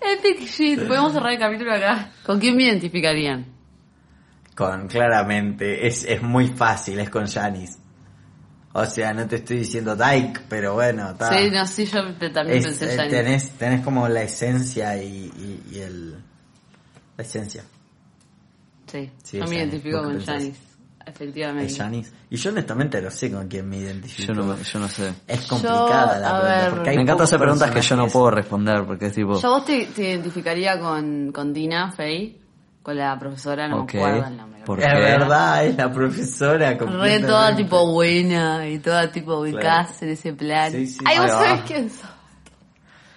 Epic 0.00 0.48
shit. 0.48 0.86
Podemos 0.86 1.12
cerrar 1.12 1.32
el 1.32 1.38
capítulo 1.38 1.74
acá. 1.74 2.10
¿Con 2.24 2.38
quién 2.38 2.56
me 2.56 2.64
identificarían? 2.64 3.46
Con, 4.54 4.88
claramente, 4.88 5.86
es, 5.86 6.04
es 6.04 6.22
muy 6.22 6.48
fácil, 6.48 6.98
es 7.00 7.10
con 7.10 7.26
Janis. 7.26 7.78
O 8.76 8.84
sea, 8.86 9.12
no 9.14 9.26
te 9.28 9.36
estoy 9.36 9.58
diciendo 9.58 9.94
Dyke, 9.94 10.40
pero 10.48 10.74
bueno. 10.74 11.14
Sí, 11.30 11.48
no, 11.52 11.64
sí, 11.66 11.86
yo 11.86 12.02
también 12.32 12.58
Es- 12.58 12.64
pensé 12.78 12.94
eh, 12.94 13.08
tenés, 13.08 13.50
tenés 13.52 13.80
como 13.82 14.08
la 14.08 14.22
esencia 14.22 15.00
y, 15.00 15.06
y, 15.36 15.62
y 15.76 15.78
el... 15.78 16.14
La 17.16 17.22
esencia. 17.22 17.62
Sí, 18.90 19.10
Sí, 19.22 19.38
yo 19.38 19.46
me 19.46 19.56
identifico 19.56 19.98
¿Vos 19.98 20.08
qué 20.08 20.14
con? 20.16 20.24
Janis. 20.26 20.56
Efectivamente. 21.06 21.66
Es 21.72 21.76
Janis. 21.78 22.12
Y 22.30 22.36
yo 22.36 22.50
honestamente 22.50 23.00
no 23.02 23.10
sé 23.10 23.30
con 23.30 23.46
quién 23.46 23.68
me 23.68 23.76
identifico. 23.78 24.32
Yo 24.32 24.34
no, 24.42 24.60
yo 24.60 24.78
no 24.80 24.88
sé. 24.88 25.12
Es 25.28 25.42
complicada 25.46 26.14
Yo, 26.16 26.20
la 26.20 26.28
pregunta. 26.30 26.58
ver. 26.64 26.70
porque 26.70 26.90
hay 26.90 26.96
Me 26.96 27.02
encanta 27.02 27.24
hacer 27.24 27.38
preguntas 27.38 27.70
que 27.70 27.80
yo 27.82 27.96
no 27.96 28.06
puedo 28.08 28.30
responder 28.30 28.84
porque 28.86 29.06
es 29.06 29.12
tipo... 29.12 29.40
Yo 29.40 29.50
vos 29.50 29.64
te, 29.64 29.86
te 29.86 30.02
identificaría 30.10 30.80
con, 30.80 31.30
con 31.30 31.52
Tina 31.52 31.92
Fey, 31.92 32.40
con 32.84 32.96
la 32.98 33.18
profesora, 33.18 33.66
no 33.66 33.80
Ok. 33.80 33.94
me 33.94 34.00
acuerdo 34.00 34.26
el 34.28 34.36
nombre. 34.36 34.60
¿Por 34.64 34.78
Es 34.80 34.86
verdad, 34.86 35.64
es 35.66 35.76
la 35.76 35.90
profesora. 35.92 36.74
Re 36.78 37.18
toda 37.20 37.56
tipo 37.56 37.90
buena 37.90 38.68
y 38.68 38.78
toda 38.78 39.10
tipo 39.10 39.38
ubicada 39.40 39.84
Claro. 39.86 39.98
en 40.02 40.08
ese 40.10 40.32
plan. 40.34 40.70
Sí, 40.70 40.86
sí. 40.86 40.98
Ay, 41.04 41.18
vos 41.18 41.30
va. 41.30 41.42
sabés 41.44 41.60
quién 41.66 41.90
sos. 41.90 42.08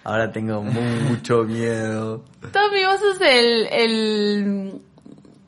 Ahora 0.05 0.31
tengo 0.31 0.63
mucho 0.63 1.43
miedo. 1.43 2.23
Tommy, 2.53 2.85
vos 2.85 2.99
sos 2.99 3.19
el, 3.21 3.67
el, 3.69 4.81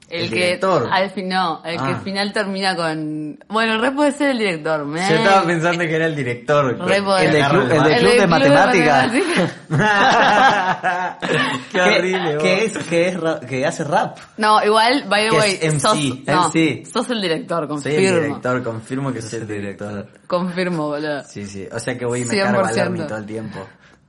el, 0.10 0.24
El 0.24 0.30
que 0.30 0.36
director. 0.36 0.88
al 0.91 1.10
fin, 1.12 1.30
no, 1.30 1.62
el 1.64 1.78
que 1.78 1.84
Ah. 1.84 1.88
al 1.88 2.01
final 2.01 2.34
termina 2.34 2.76
con, 2.76 3.39
bueno, 3.47 3.80
re 3.80 3.91
puede 3.91 4.12
ser 4.12 4.32
el 4.32 4.39
director, 4.39 4.84
man. 4.86 5.07
Yo 5.10 5.16
estaba 5.18 5.43
pensando 5.45 5.84
que 5.86 5.95
era 5.95 6.07
el 6.07 6.16
director. 6.16 6.78
Re 6.80 7.01
poder. 7.01 7.28
El 7.28 7.32
de 7.34 7.39
el 7.39 7.70
de 7.70 7.78
mate. 7.88 7.99
club 7.99 8.12
de 8.20 8.28
matemática. 8.28 9.10
matemática. 9.70 9.70
Qué 11.72 11.82
horrible. 11.82 12.38
que, 12.39 12.66
es, 12.66 12.78
que, 12.80 13.07
es 13.10 13.18
que 13.47 13.66
hace 13.66 13.84
rap. 13.84 14.18
No, 14.38 14.64
igual, 14.64 15.05
by 15.07 15.30
the 15.30 15.38
way, 15.38 15.60
MC, 15.64 15.80
sos, 15.80 15.97
no, 16.28 16.47
MC. 16.49 16.86
sos 16.91 17.10
el 17.12 17.22
director, 17.22 17.60
Soy 17.62 17.68
confirmo. 17.68 17.99
el 18.18 18.24
director, 18.24 18.64
confirmo 18.64 19.14
que 19.14 19.22
soy 19.22 19.39
el 19.39 19.47
director. 19.47 20.07
Confirmo, 20.28 20.88
boludo. 20.88 21.24
Sí, 21.26 21.45
sí. 21.45 21.68
O 21.72 21.80
sea 21.80 21.97
que 21.97 22.05
voy 22.05 22.22
y 22.22 22.26
me 22.26 22.38
cargo 22.38 22.62
a 22.62 22.72
100%. 22.72 22.76
Lermy 22.76 22.99
todo 23.07 23.18
el 23.18 23.26
tiempo. 23.26 23.60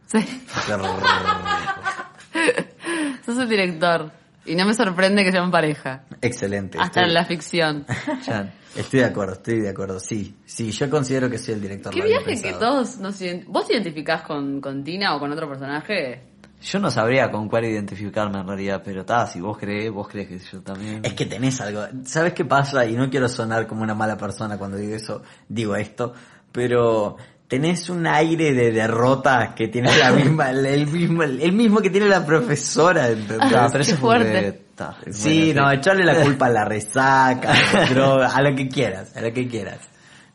Sí, 0.07 0.42
sos 3.26 3.38
el 3.38 3.48
director. 3.48 4.11
Y 4.47 4.55
no 4.55 4.64
me 4.64 4.74
sorprende 4.74 5.22
que 5.24 5.32
sean 5.32 5.51
pareja. 5.51 6.05
Excelente. 6.22 6.78
Hasta 6.78 7.01
estoy, 7.01 7.05
en 7.05 7.14
la 7.14 7.24
ficción. 7.24 7.86
Ya. 8.26 8.53
estoy 8.74 9.01
de 9.01 9.07
acuerdo, 9.07 9.34
estoy 9.34 9.61
de 9.61 9.68
acuerdo. 9.68 10.01
Sí, 10.01 10.36
sí, 10.47 10.70
yo 10.72 10.88
considero 10.88 11.28
que 11.28 11.38
soy 11.38 11.55
el 11.55 11.61
director. 11.61 11.93
¿Qué 11.93 12.03
viaje 12.03 12.41
que 12.41 12.53
todos 12.55 12.99
nos 12.99 13.20
ident- 13.20 13.45
¿Vos 13.47 13.66
te 13.66 13.74
identificás 13.74 14.22
con, 14.22 14.61
con 14.61 14.82
Tina 14.82 15.14
o 15.14 15.20
con 15.20 15.30
otro 15.32 15.49
personaje? 15.49 16.22
Yo 16.62 16.78
no 16.78 16.91
sabría 16.91 17.30
con 17.30 17.49
cuál 17.49 17.64
identificarme 17.64 18.38
en 18.38 18.47
realidad, 18.47 18.82
pero 18.84 19.01
está, 19.01 19.26
si 19.26 19.41
vos 19.41 19.57
crees, 19.57 19.91
vos 19.91 20.07
crees 20.09 20.28
que 20.28 20.38
yo 20.38 20.61
también. 20.61 21.01
Es 21.05 21.14
que 21.14 21.24
tenés 21.24 21.59
algo. 21.62 21.82
¿Sabes 22.05 22.34
qué 22.34 22.45
pasa? 22.45 22.84
Y 22.84 22.93
no 22.97 23.09
quiero 23.09 23.28
sonar 23.28 23.66
como 23.66 23.82
una 23.82 23.95
mala 23.95 24.18
persona 24.18 24.59
cuando 24.59 24.76
digo 24.76 24.95
eso, 24.95 25.22
digo 25.49 25.74
esto, 25.74 26.12
pero 26.53 27.16
tenés 27.51 27.90
un 27.90 28.07
aire 28.07 28.55
de 28.55 28.70
derrota 28.70 29.57
que 29.57 29.66
tiene 29.66 29.90
la 29.98 30.12
misma, 30.12 30.51
el, 30.51 30.86
mismo, 30.86 31.24
el 31.24 31.53
mismo 31.53 31.80
que 31.80 31.90
tiene 31.90 32.07
la 32.07 32.24
profesora, 32.24 33.09
¿entendés? 33.09 33.53
Ah, 33.53 33.68
pero 33.70 33.82
eso 33.82 33.94
es 33.94 33.98
fuerte. 33.98 34.62
Sí, 35.11 35.46
bueno, 35.46 35.62
no, 35.66 35.72
echarle 35.72 36.05
la 36.05 36.22
culpa 36.22 36.46
a 36.46 36.51
la 36.51 36.64
resaca, 36.64 37.53
a 37.53 37.80
la 37.80 37.86
droga, 37.90 38.28
a 38.28 38.40
lo 38.40 38.55
que 38.55 38.68
quieras, 38.68 39.16
a 39.16 39.20
lo 39.20 39.32
que 39.32 39.48
quieras. 39.48 39.80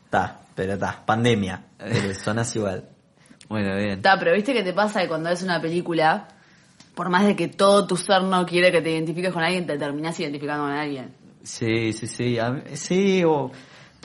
Está, 0.04 0.40
pero 0.54 0.74
está, 0.74 1.04
pandemia, 1.06 1.62
pero 1.78 2.14
sonas 2.14 2.54
igual. 2.54 2.84
Bueno, 3.48 3.74
bien. 3.76 3.92
Está, 3.92 4.18
pero 4.18 4.34
viste 4.34 4.52
que 4.52 4.62
te 4.62 4.74
pasa 4.74 5.00
que 5.00 5.08
cuando 5.08 5.30
ves 5.30 5.42
una 5.42 5.58
película, 5.58 6.28
por 6.94 7.08
más 7.08 7.24
de 7.24 7.34
que 7.34 7.48
todo 7.48 7.86
tu 7.86 7.96
ser 7.96 8.24
no 8.24 8.44
quiere 8.44 8.70
que 8.70 8.82
te 8.82 8.90
identifiques 8.90 9.32
con 9.32 9.42
alguien, 9.42 9.66
te 9.66 9.78
terminás 9.78 10.20
identificando 10.20 10.64
con 10.64 10.72
alguien. 10.72 11.14
Sí, 11.42 11.94
sí, 11.94 12.06
sí. 12.06 12.38
a 12.38 12.50
mí- 12.50 12.62
sí, 12.74 13.24
o... 13.24 13.50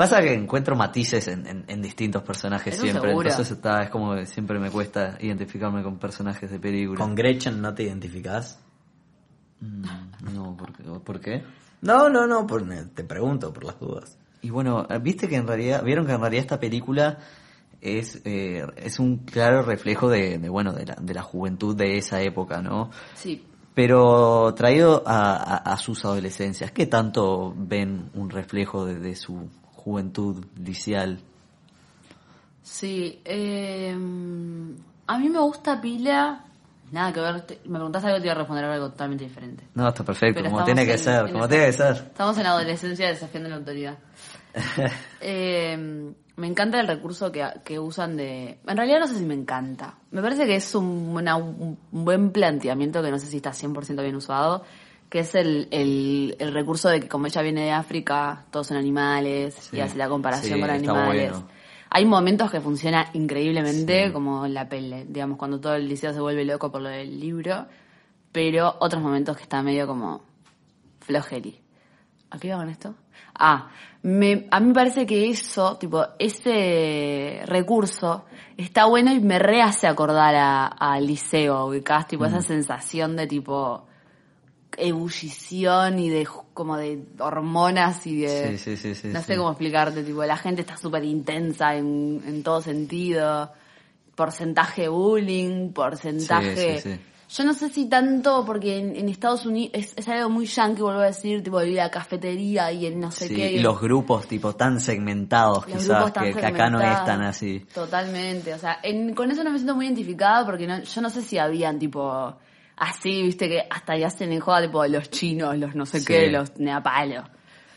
Pasa 0.02 0.20
que 0.22 0.34
encuentro 0.34 0.76
matices 0.76 1.28
en, 1.28 1.46
en- 1.46 1.66
en 1.68 1.82
distintos 1.82 2.24
personajes 2.24 2.74
Eso 2.74 2.84
siempre. 2.84 3.10
seguro. 3.10 3.30
Entonces 3.30 3.56
está, 3.56 3.84
es 3.84 3.90
como 3.92 4.16
que 4.16 4.26
siempre 4.26 4.58
me 4.60 4.72
cuesta 4.72 5.18
identificarme 5.20 5.84
con 5.84 6.00
personajes 6.00 6.50
de 6.50 6.60
película. 6.60 6.98
¿Con 7.00 7.14
Gretchen 7.14 7.62
no 7.62 7.74
te 7.74 7.84
identificás? 7.84 8.60
Mm, 9.60 9.84
No, 10.34 10.58
¿por 10.58 10.74
qué? 10.74 10.84
¿por 10.84 11.20
qué? 11.20 11.44
No, 11.82 12.10
no, 12.10 12.26
no, 12.26 12.48
por- 12.48 12.64
te 12.96 13.04
pregunto 13.04 13.54
por 13.54 13.64
las 13.64 13.80
dudas. 13.80 14.18
Y 14.42 14.50
bueno, 14.50 14.88
viste 15.02 15.28
que 15.28 15.36
en 15.36 15.46
realidad, 15.48 15.84
vieron 15.84 16.06
que 16.08 16.14
en 16.14 16.20
realidad 16.22 16.42
esta 16.42 16.60
película 16.60 17.20
es, 17.80 18.22
eh, 18.26 18.66
es 18.78 18.98
un 19.00 19.18
claro 19.20 19.62
reflejo 19.62 20.10
de, 20.10 20.40
de, 20.40 20.50
bueno, 20.50 20.74
de 20.74 20.86
la, 20.88 20.96
de 21.00 21.14
la 21.14 21.22
juventud 21.22 21.76
de 21.76 21.98
esa 22.00 22.22
época, 22.22 22.62
¿no? 22.62 22.90
Sí. 23.14 23.46
Pero 23.76 24.54
traído 24.56 25.04
a, 25.06 25.34
a- 25.36 25.58
a 25.74 25.78
sus 25.78 26.04
adolescencias, 26.06 26.72
¿qué 26.72 26.88
tanto 26.88 27.54
ven 27.56 28.10
un 28.16 28.30
reflejo 28.32 28.86
de, 28.86 29.00
de 29.00 29.16
su 29.16 29.48
juventud 29.84 30.44
liceal? 30.64 31.20
Sí, 32.64 33.22
eh, 33.26 33.92
a 35.08 35.18
mí 35.18 35.30
me 35.30 35.40
gusta 35.40 35.82
pila. 35.82 36.46
Nada 36.92 37.14
que 37.14 37.20
ver, 37.22 37.42
te- 37.42 37.62
me 37.66 37.76
preguntaste 37.76 38.08
algo 38.08 38.18
y 38.20 38.22
te 38.22 38.28
iba 38.28 38.34
a 38.34 38.38
responder 38.40 38.66
algo 38.66 38.90
totalmente 38.90 39.24
diferente. 39.24 39.64
No, 39.76 39.88
está 39.88 40.04
perfecto, 40.04 40.42
Pero 40.42 40.52
como 40.54 40.66
tiene 40.66 40.86
que 40.86 40.92
en- 40.94 41.00
ser, 41.00 41.26
en 41.28 41.32
como 41.34 41.48
tiene 41.48 41.66
que 41.68 41.74
ser. 41.74 41.96
Estamos 41.96 42.38
en 42.38 42.44
la 42.44 42.50
adolescencia 42.52 43.08
desafiando 43.08 43.50
la 43.50 43.56
autoridad. 43.58 43.98
Eh, 45.24 46.14
me 46.38 46.48
encanta 46.48 46.80
el 46.80 46.88
recurso 46.88 47.32
que, 47.32 47.46
que 47.64 47.78
usan 47.80 48.18
de... 48.18 48.58
En 48.66 48.76
realidad 48.78 49.00
no 49.00 49.08
sé 49.08 49.16
si 49.20 49.26
me 49.26 49.36
encanta. 49.36 49.96
Me 50.10 50.22
parece 50.22 50.46
que 50.48 50.56
es 50.56 50.74
un, 50.76 50.86
una- 51.16 51.36
un 51.38 51.78
buen 51.92 52.32
planteamiento 52.32 53.02
que 53.04 53.12
no 53.12 53.20
sé 53.20 53.28
si 53.28 53.38
está 53.38 53.52
100% 53.52 54.02
bien 54.02 54.16
usado, 54.16 54.64
que 55.12 55.20
es 55.20 55.36
el, 55.36 55.68
el, 55.72 56.38
el 56.40 56.54
recurso 56.54 56.88
de 56.88 57.02
que 57.02 57.10
como 57.10 57.28
ella 57.28 57.42
viene 57.42 57.66
de 57.66 57.72
África, 57.72 58.46
todos 58.50 58.68
son 58.68 58.78
animales, 58.78 59.54
Sí. 59.56 59.76
y 59.78 59.82
hace 59.82 59.98
la 59.98 60.08
comparación 60.08 60.56
Sí, 60.56 60.62
con 60.62 60.70
animales. 60.70 61.32
bueno. 61.34 61.48
Hay 61.90 62.06
momentos 62.06 62.50
que 62.50 62.62
funciona 62.62 63.08
increíblemente, 63.14 64.14
como 64.14 64.46
en 64.46 64.54
la 64.54 64.70
pele, 64.70 65.06
digamos, 65.10 65.38
cuando 65.38 65.60
todo 65.60 65.76
el 65.76 65.90
liceo 65.90 66.14
se 66.14 66.22
vuelve 66.22 66.46
loco 66.46 66.72
por 66.72 66.82
lo 66.82 66.88
del 66.88 67.20
libro, 67.20 67.66
pero 68.32 68.78
otros 68.80 69.04
momentos 69.04 69.36
que 69.36 69.44
está 69.44 69.62
medio 69.62 69.86
como 69.86 70.22
flojeri. 71.02 71.60
¿A 72.30 72.40
qué 72.40 72.48
iba 72.48 72.56
con 72.58 72.70
esto? 72.70 72.96
Ah, 73.36 73.70
me, 74.04 74.48
a 74.50 74.60
mí 74.62 74.68
me 74.68 74.74
parece 74.74 75.06
que 75.06 75.30
eso, 75.30 75.76
tipo, 75.78 76.06
ese 76.20 77.42
recurso 77.46 78.24
está 78.56 78.86
bueno 78.86 79.12
y 79.12 79.20
me 79.20 79.40
rehace 79.40 79.88
acordar 79.88 80.36
a- 80.36 80.68
al 80.68 81.06
liceo, 81.06 81.66
ubicás, 81.66 82.08
tipo, 82.08 82.24
Mm. 82.24 82.28
esa 82.28 82.42
sensación 82.42 83.16
de 83.18 83.28
tipo 83.28 83.86
ebullición 84.78 86.00
y 86.00 86.10
de 86.10 86.28
como 86.54 86.78
de 86.78 87.04
hormonas 87.20 88.06
y 88.08 88.22
de 88.22 88.58
Sí, 88.58 88.76
sí, 88.76 88.78
sí, 88.78 88.96
sí, 88.96 89.08
no 89.10 89.22
sé 89.22 89.36
cómo 89.38 89.50
explicarte, 89.52 90.04
tipo, 90.04 90.24
la 90.24 90.38
gente 90.38 90.62
está 90.62 90.78
súper 90.78 91.04
intensa 91.04 91.76
en, 91.76 92.22
en 92.26 92.44
todo 92.44 92.62
sentido, 92.62 93.52
porcentaje 94.16 94.88
bullying, 94.88 95.72
porcentaje... 95.74 96.76
Sí, 96.78 96.90
sí, 96.90 96.96
sí. 96.96 97.00
Yo 97.34 97.46
no 97.46 97.54
sé 97.54 97.70
si 97.70 97.86
tanto, 97.86 98.44
porque 98.46 98.78
en, 98.78 98.94
en 98.94 99.08
Estados 99.08 99.46
Unidos 99.46 99.72
es, 99.74 99.94
es 99.96 100.06
algo 100.10 100.30
muy 100.30 100.46
yankee, 100.48 100.82
vuelvo 100.82 101.00
a 101.00 101.06
decir, 101.06 101.42
tipo, 101.42 101.64
ir 101.64 101.80
a 101.80 101.86
la 101.86 101.90
cafetería 101.90 102.74
y 102.74 102.86
el 102.86 103.00
no 103.00 103.10
sé 103.10 103.30
qué. 103.30 103.54
y 103.54 103.60
los 103.60 103.80
grupos 103.80 104.28
tipo 104.28 104.54
tan 104.54 104.82
segmentados 104.82 105.66
Los 105.66 105.78
quizás 105.82 105.88
grupos 105.88 106.12
tan 106.12 106.26
que, 106.26 106.34
que 106.34 106.46
acá 106.46 106.70
no 106.70 106.80
es 106.80 106.84
segmentados. 106.90 107.06
tan 107.06 107.22
así. 107.22 107.66
Totalmente, 107.74 108.54
o 108.54 108.58
sea, 108.58 108.80
en- 108.84 109.16
con 109.16 109.32
eso 109.32 109.46
no 109.46 109.52
me 109.52 109.60
siento 109.60 109.76
muy 109.76 109.86
identificada 109.86 110.46
porque 110.46 110.68
no, 110.68 110.84
yo 110.84 111.02
no 111.02 111.10
sé 111.10 111.22
si 111.22 111.38
habían 111.38 111.80
tipo 111.80 112.34
así, 112.82 113.22
viste 113.24 113.48
que 113.48 113.62
hasta 113.70 113.96
ya 113.98 114.08
hacen 114.08 114.32
en 114.34 114.40
joda 114.40 114.62
tipo 114.64 114.86
los 114.88 115.10
chinos, 115.10 115.58
los 115.58 115.76
no 115.76 115.86
sé 115.86 116.00
Sí. 116.00 116.06
qué, 116.08 116.32
los 116.32 116.58
neapalos. 116.58 117.26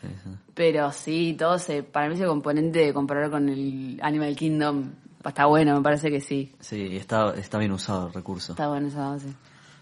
Sí, 0.01 0.09
sí. 0.25 0.31
Pero 0.55 0.91
sí, 0.93 1.37
todo 1.39 1.59
se, 1.59 1.83
para 1.83 2.09
mí 2.09 2.15
ese 2.15 2.27
componente 2.27 2.79
de 2.81 2.93
comparar 2.95 3.31
con 3.31 3.49
el 3.49 3.99
Animal 4.03 4.35
Kingdom 4.35 4.93
está 5.25 5.47
bueno, 5.47 5.75
me 5.77 5.83
parece 5.83 6.11
que 6.11 6.21
sí. 6.21 6.55
Sí, 6.61 6.97
está, 6.97 7.35
está 7.35 7.59
bien 7.59 7.73
usado 7.73 8.09
el 8.09 8.13
recurso. 8.15 8.53
Está 8.53 8.69
bueno 8.69 8.89
esa 8.89 9.09
base. 9.09 9.29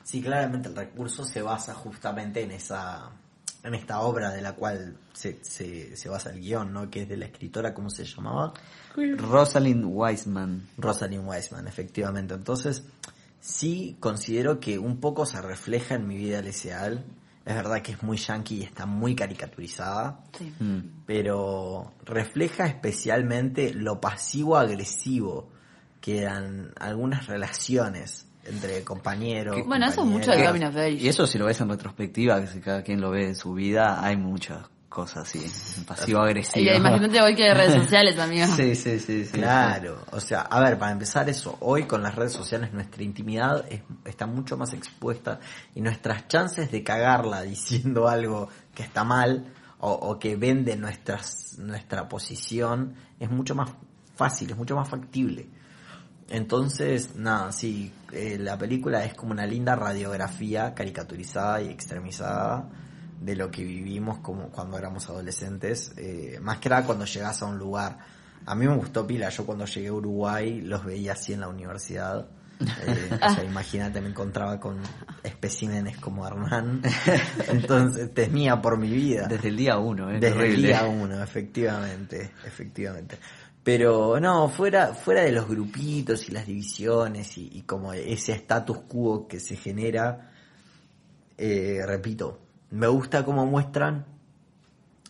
Sí, 0.05 0.21
claramente 0.23 0.69
el 0.69 0.77
recurso 0.77 1.25
se 1.25 1.43
basa 1.43 1.75
justamente 1.75 2.43
en 2.43 2.51
esa 2.51 3.11
en 3.65 3.75
esta 3.77 4.01
obra 4.01 4.31
de 4.33 4.43
la 4.43 4.55
cual 4.55 4.97
se, 5.13 5.39
se, 5.45 5.97
se 5.97 6.09
basa 6.09 6.31
el 6.31 6.41
guion, 6.41 6.73
¿no? 6.73 6.91
Que 6.91 7.03
es 7.03 7.09
de 7.09 7.17
la 7.17 7.27
escritora, 7.27 7.73
¿cómo 7.73 7.91
se 7.91 8.05
llamaba? 8.05 8.53
Rosalind 8.97 9.85
Wiseman. 9.87 10.67
Rosalind 10.79 11.27
Wiseman, 11.29 11.69
efectivamente. 11.69 12.35
Entonces, 12.35 12.85
sí 13.43 13.97
considero 13.99 14.61
que 14.61 14.79
un 14.79 14.99
poco 14.99 15.27
se 15.27 15.43
refleja 15.43 15.97
en 15.97 16.07
mi 16.07 16.17
vida 16.17 16.41
leseal. 16.41 17.05
Es 17.45 17.57
verdad 17.57 17.83
que 17.83 17.91
es 17.93 18.03
muy 18.05 18.17
yankee 18.17 18.59
y 18.59 18.63
está 18.63 18.87
muy 18.87 19.17
caricaturizada, 19.17 20.21
Sí. 20.39 20.53
Mm. 20.61 21.03
pero 21.07 21.93
refleja 22.05 22.67
especialmente 22.67 23.75
lo 23.75 24.01
pasivo-agresivo 24.01 25.49
que 26.01 26.21
eran 26.21 26.73
algunas 26.79 27.27
relaciones 27.27 28.29
entre 28.45 28.85
compañeros. 28.85 29.57
Bueno, 29.67 29.87
eso 29.87 30.03
es 30.03 30.07
mucho 30.07 30.31
of 30.31 30.77
Age. 30.77 30.93
Y 30.93 31.09
eso 31.09 31.27
si 31.27 31.37
lo 31.39 31.47
ves 31.47 31.61
en 31.61 31.69
retrospectiva, 31.69 32.41
que 32.41 32.47
si 32.47 32.61
cada 32.61 32.83
quien 32.83 33.01
lo 33.01 33.11
ve 33.11 33.27
en 33.27 33.35
su 33.35 33.55
vida, 33.55 34.05
hay 34.05 34.17
muchas 34.17 34.69
cosas 34.93 35.29
así, 35.29 35.41
pasivo-agresivo. 35.87 36.71
Y 36.71 36.77
imagínate 36.77 37.21
hoy 37.21 37.35
que 37.35 37.45
hay 37.45 37.55
redes 37.55 37.75
sociales, 37.83 38.19
amigo. 38.19 38.47
Sí, 38.55 38.75
sí, 38.77 38.99
sí, 39.01 39.25
sí. 39.25 39.33
Claro, 39.33 40.05
o 40.13 40.21
sea, 40.21 40.43
a 40.43 40.61
ver, 40.61 40.79
para 40.79 40.93
empezar 40.93 41.29
eso, 41.29 41.57
hoy 41.61 41.85
con 41.85 42.03
las 42.03 42.15
redes 42.15 42.33
sociales 42.33 42.73
nuestra 42.73 43.03
intimidad 43.03 43.65
es- 43.71 43.83
está 44.05 44.27
mucho 44.27 44.57
más 44.57 44.73
expuesta 44.75 45.41
y 45.75 45.81
nuestras 45.81 46.29
chances 46.29 46.71
de 46.71 46.83
cagarla 46.85 47.43
diciendo 47.55 48.09
algo 48.09 48.49
que 48.75 48.83
está 48.83 49.03
mal 49.05 49.53
o, 49.81 49.91
o 49.93 50.19
que 50.19 50.37
vende 50.37 50.77
nuestras, 50.77 51.57
nuestra 51.59 52.09
posición 52.09 52.95
es 53.19 53.31
mucho 53.31 53.55
más 53.55 53.71
fácil, 54.15 54.51
es 54.51 54.57
mucho 54.57 54.77
más 54.77 54.89
factible. 54.89 55.49
Entonces, 56.29 57.17
nada, 57.17 57.53
sí, 57.53 57.93
eh, 58.13 58.39
la 58.39 58.57
película 58.57 59.05
es 59.05 59.15
como 59.15 59.33
una 59.33 59.45
linda 59.45 59.75
radiografía 59.77 60.73
caricaturizada 60.75 61.61
y 61.63 61.69
extremizada 61.69 62.69
de 63.21 63.37
lo 63.37 63.51
que 63.51 63.65
vivimos 63.65 64.19
como 64.19 64.49
cuando 64.51 64.79
éramos 64.79 65.09
adolescentes, 65.09 65.93
eh, 65.97 66.39
más 66.41 66.59
que 66.59 66.69
nada 66.69 66.85
cuando 66.85 67.05
llegas 67.05 67.43
a 67.43 67.47
un 67.47 67.59
lugar. 67.59 67.99
A 68.45 68.55
mí 68.55 68.67
me 68.67 68.77
gustó 68.77 69.07
pila, 69.07 69.29
yo 69.29 69.47
cuando 69.47 69.65
llegué 69.67 69.89
a 69.89 69.93
Uruguay 69.93 70.61
los 70.61 70.85
veía 70.85 71.13
así 71.13 71.33
en 71.33 71.41
la 71.41 71.49
universidad. 71.49 72.27
Eh, 72.61 73.11
o 73.13 73.35
sea, 73.35 73.45
imagínate, 73.49 74.01
me 74.01 74.09
encontraba 74.09 74.59
con 74.59 74.79
especímenes 75.23 75.99
como 75.99 76.27
Hernán. 76.27 76.83
Entonces 77.49 78.13
temía 78.13 78.61
por 78.61 78.77
mi 78.79 78.91
vida. 78.91 79.27
Desde 79.29 79.49
el 79.49 79.57
día 79.57 79.79
uno, 79.79 80.11
¿eh? 80.11 80.19
Desde 80.19 80.47
el 80.47 80.63
día 80.63 80.85
uno, 80.85 81.23
efectivamente, 81.23 82.33
efectivamente. 82.45 83.19
Pero 83.63 84.19
no, 84.19 84.49
fuera, 84.49 84.89
fuera 84.89 85.23
de 85.23 85.31
los 85.31 85.49
grupitos 85.49 86.29
y 86.29 86.33
las 86.33 86.47
divisiones 86.47 87.39
y, 87.39 87.49
y 87.53 87.63
como 87.63 87.93
ese 87.93 88.33
status 88.33 88.79
quo 88.89 89.29
que 89.29 89.39
se 89.39 89.55
genera, 89.55 90.33
eh, 91.39 91.81
repito, 91.87 92.41
me 92.73 92.87
gusta 92.89 93.25
cómo 93.25 93.47
muestran 93.47 94.07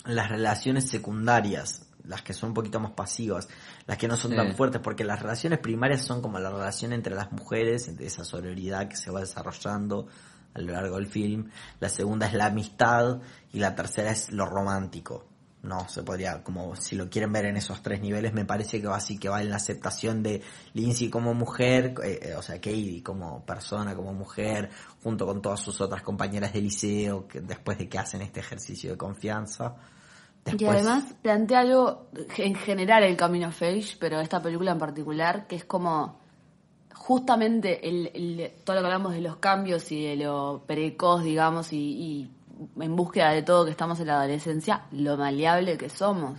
las 0.05 0.29
relaciones 0.29 0.89
secundarias, 0.89 1.87
las 2.05 2.23
que 2.23 2.35
son 2.35 2.51
un 2.51 2.55
poquito 2.55 2.81
más 2.81 2.91
pasivas, 2.93 3.49
las 3.87 3.97
que 3.99 4.09
no 4.09 4.17
son 4.17 4.33
Sí. 4.33 4.37
tan 4.37 4.55
fuertes, 4.57 4.81
porque 4.83 5.05
las 5.05 5.23
relaciones 5.23 5.61
primarias 5.61 6.03
son 6.03 6.21
como 6.21 6.39
la 6.41 6.51
relación 6.51 6.93
entre 6.93 7.15
las 7.15 7.31
mujeres, 7.31 7.87
entre 7.87 8.07
esa 8.07 8.25
sororidad 8.25 8.89
que 8.89 8.97
se 8.97 9.11
va 9.13 9.21
desarrollando 9.21 10.09
a 10.55 10.61
lo 10.61 10.73
largo 10.73 10.97
del 10.97 11.07
film. 11.07 11.51
La 11.79 11.89
segunda 11.89 12.27
es 12.27 12.35
la 12.35 12.47
amistad 12.47 13.21
y 13.53 13.61
la 13.61 13.75
tercera 13.77 14.11
es 14.11 14.33
lo 14.33 14.45
romántico. 14.47 15.29
No, 15.63 15.89
se 15.89 16.03
podría, 16.03 16.43
como 16.43 16.75
si 16.75 16.97
lo 16.97 17.09
quieren 17.09 17.33
ver 17.33 17.45
en 17.45 17.57
esos 17.57 17.83
tres 17.83 18.01
niveles, 18.01 18.33
me 18.33 18.45
parece 18.45 18.81
que 18.81 18.89
va 18.89 18.97
así, 18.97 19.17
que 19.19 19.29
va 19.29 19.41
en 19.43 19.51
la 19.51 19.57
aceptación 19.57 20.21
de 20.23 20.43
Lindsay 20.75 21.09
como 21.09 21.35
mujer, 21.35 21.95
eh, 22.03 22.19
eh, 22.23 22.35
o 22.35 22.43
sea, 22.43 22.57
Katie 22.57 23.01
como 23.03 23.45
persona, 23.47 23.95
como 23.95 24.13
mujer, 24.13 24.71
junto 25.05 25.25
con 25.25 25.41
todas 25.41 25.61
sus 25.61 25.81
otras 25.81 26.03
compañeras 26.03 26.53
de 26.53 26.63
liceo, 26.63 27.29
que 27.29 27.41
después 27.41 27.79
de 27.79 27.89
que 27.89 27.97
hacen 27.99 28.23
este 28.23 28.41
ejercicio 28.41 28.91
de 28.91 28.97
confianza. 28.97 29.77
Y 30.59 30.65
además 30.67 31.05
plantea 31.23 31.61
algo 31.61 32.09
en 32.39 32.55
general 32.57 33.05
el 33.05 33.17
Camino 33.17 33.47
Age, 33.49 33.97
pero 34.01 34.19
esta 34.21 34.43
película 34.43 34.73
en 34.73 34.79
particular, 34.81 35.47
que 35.47 35.55
es 35.57 35.65
como 35.65 36.19
justamente 36.95 37.89
el, 37.89 38.11
el- 38.15 38.53
todo 38.65 38.77
lo 38.77 38.83
que 38.83 38.87
hablamos 38.87 39.13
de 39.15 39.21
los 39.21 39.37
cambios 39.37 39.91
y 39.93 40.05
de 40.05 40.17
lo 40.17 40.63
precoz, 40.67 41.23
digamos, 41.25 41.73
y, 41.73 41.79
y 41.79 42.31
en 42.81 42.97
búsqueda 42.97 43.31
de 43.31 43.43
todo 43.43 43.65
que 43.65 43.71
estamos 43.71 43.99
en 44.01 44.07
la 44.09 44.15
adolescencia, 44.21 44.83
lo 44.93 45.17
maleable 45.17 45.77
que 45.79 45.89
somos. 45.89 46.39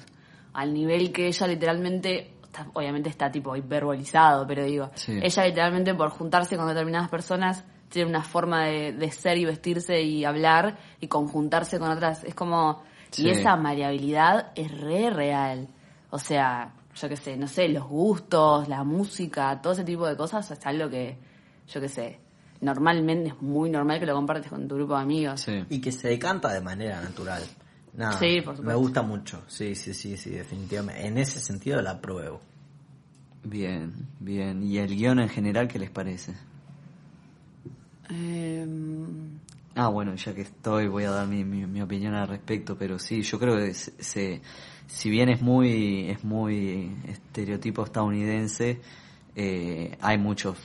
Al 0.54 0.74
nivel 0.74 1.12
que 1.12 1.28
ella 1.28 1.48
literalmente, 1.48 2.34
está- 2.44 2.68
obviamente 2.74 3.10
está 3.10 3.32
tipo 3.32 3.56
hiperbolizado, 3.56 4.46
pero 4.48 4.64
digo, 4.64 4.92
Sí. 4.96 5.20
ella 5.22 5.46
literalmente 5.46 5.94
por 5.96 6.10
juntarse 6.10 6.58
con 6.58 6.68
determinadas 6.68 7.10
personas 7.10 7.64
tiene 7.90 8.10
una 8.10 8.24
forma 8.24 8.66
de, 8.66 8.94
de 8.94 9.12
ser 9.12 9.38
y 9.38 9.46
vestirse 9.46 10.02
y 10.02 10.26
hablar 10.26 10.78
y 11.00 11.08
conjuntarse 11.08 11.78
con 11.80 11.92
otras. 11.92 12.24
Es 12.24 12.34
como... 12.36 12.82
Sí. 13.12 13.26
Y 13.28 13.30
esa 13.30 13.56
maleabilidad 13.56 14.52
es 14.56 14.72
re 14.82 15.12
real. 15.12 15.68
O 16.10 16.18
sea, 16.18 16.74
yo 16.96 17.10
qué 17.10 17.16
sé, 17.16 17.38
no 17.38 17.48
sé, 17.48 17.68
los 17.70 17.84
gustos, 17.88 18.68
la 18.68 18.84
música, 18.84 19.60
todo 19.62 19.74
ese 19.74 19.84
tipo 19.84 20.08
de 20.08 20.18
cosas 20.18 20.50
es 20.50 20.66
algo 20.66 20.90
que, 20.90 21.18
yo 21.68 21.80
qué 21.82 21.90
sé, 21.90 22.20
normalmente 22.64 23.30
es 23.30 23.42
muy 23.42 23.70
normal 23.70 24.00
que 24.00 24.06
lo 24.06 24.14
compartes 24.16 24.50
con 24.50 24.68
tu 24.68 24.76
grupo 24.76 24.96
de 24.96 25.02
amigos. 25.02 25.42
Sí. 25.42 25.64
Y 25.70 25.80
que 25.82 25.92
se 25.92 26.08
decanta 26.08 26.52
de 26.54 26.62
manera 26.62 27.02
natural. 27.02 27.44
Nada, 27.96 28.18
Sí, 28.18 28.42
por 28.42 28.54
me 28.54 28.58
supuesto. 28.58 28.80
gusta 28.80 29.02
mucho. 29.04 29.44
Sí, 29.48 29.76
sí, 29.76 29.94
sí, 29.94 30.18
sí, 30.18 30.32
definitivamente. 30.32 31.06
En 31.06 31.18
ese 31.18 31.40
sentido 31.40 31.82
la 31.82 31.92
apruebo. 31.92 32.42
Bien, 33.44 33.94
bien. 34.20 34.64
¿Y 34.64 34.78
el 34.78 34.96
guion 34.96 35.20
en 35.20 35.30
general 35.30 35.68
qué 35.68 35.78
les 35.78 35.92
parece? 35.92 36.34
Em, 38.10 39.40
Ah, 39.76 39.88
bueno, 39.88 40.14
ya 40.16 40.36
que 40.36 40.42
estoy 40.42 40.88
voy 40.88 41.04
a 41.06 41.10
dar 41.12 41.28
mi, 41.28 41.44
mi, 41.44 41.66
mi 41.66 41.82
opinión 41.82 42.14
al 42.14 42.28
respecto, 42.28 42.78
pero 42.78 43.00
sí, 43.00 43.24
yo 43.24 43.40
creo 43.40 43.58
que 43.58 43.74
se, 43.74 43.92
se- 44.04 44.42
si 44.86 45.10
bien 45.10 45.30
es 45.30 45.42
muy 45.42 46.10
es 46.12 46.24
muy 46.24 46.96
estereotipo 47.08 47.84
estadounidense, 47.84 48.80
eh, 49.36 49.98
hay 50.00 50.18
muchos 50.20 50.58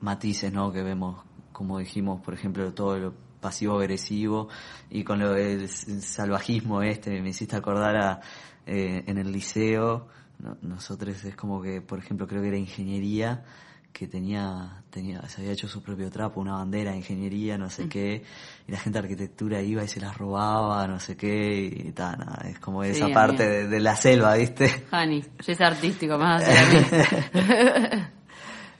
matices, 0.00 0.50
¿no? 0.54 0.72
Que 0.72 0.82
vemos, 0.82 1.22
como 1.56 1.78
dijimos, 1.78 2.20
por 2.20 2.34
ejemplo, 2.34 2.70
todo 2.74 2.98
lo 2.98 3.14
pasivo-agresivo 3.40 4.48
y 4.90 5.02
con 5.04 5.18
lo 5.20 5.32
del 5.32 5.70
salvajismo 5.70 6.82
este, 6.82 7.22
me 7.22 7.30
hiciste 7.30 7.56
acordar 7.56 7.96
a, 7.96 8.20
eh, 8.66 9.02
en 9.06 9.16
el 9.16 9.32
liceo, 9.32 10.06
no- 10.38 10.58
nosotros 10.60 11.24
es 11.24 11.34
como 11.34 11.62
que, 11.62 11.80
por 11.80 11.98
ejemplo, 11.98 12.26
creo 12.26 12.42
que 12.42 12.48
era 12.48 12.58
ingeniería, 12.58 13.42
que 13.90 14.06
tenía, 14.06 14.82
tenía, 14.90 15.26
se 15.30 15.40
había 15.40 15.52
hecho 15.54 15.66
su 15.66 15.80
propio 15.82 16.10
trapo, 16.10 16.42
una 16.42 16.56
bandera 16.56 16.90
de 16.90 16.98
ingeniería, 16.98 17.56
no 17.56 17.70
sé 17.70 17.88
qué, 17.88 18.22
y 18.68 18.72
la 18.72 18.76
gente 18.78 18.98
de 18.98 19.04
arquitectura 19.06 19.62
iba 19.62 19.82
y 19.82 19.88
se 19.88 19.98
las 19.98 20.14
robaba, 20.18 20.86
no 20.86 21.00
sé 21.00 21.16
qué, 21.16 21.64
y 21.86 21.92
tal, 21.92 22.18
nada, 22.18 22.46
es 22.50 22.58
como 22.58 22.84
Sí, 22.84 22.90
esa 22.90 23.08
parte 23.14 23.48
de, 23.48 23.66
de 23.68 23.80
la 23.80 23.96
selva, 23.96 24.34
¿viste? 24.36 24.84
Hani, 24.90 25.22
yo 25.22 25.52
es 25.54 25.60
artístico, 25.62 26.18
más 26.18 26.44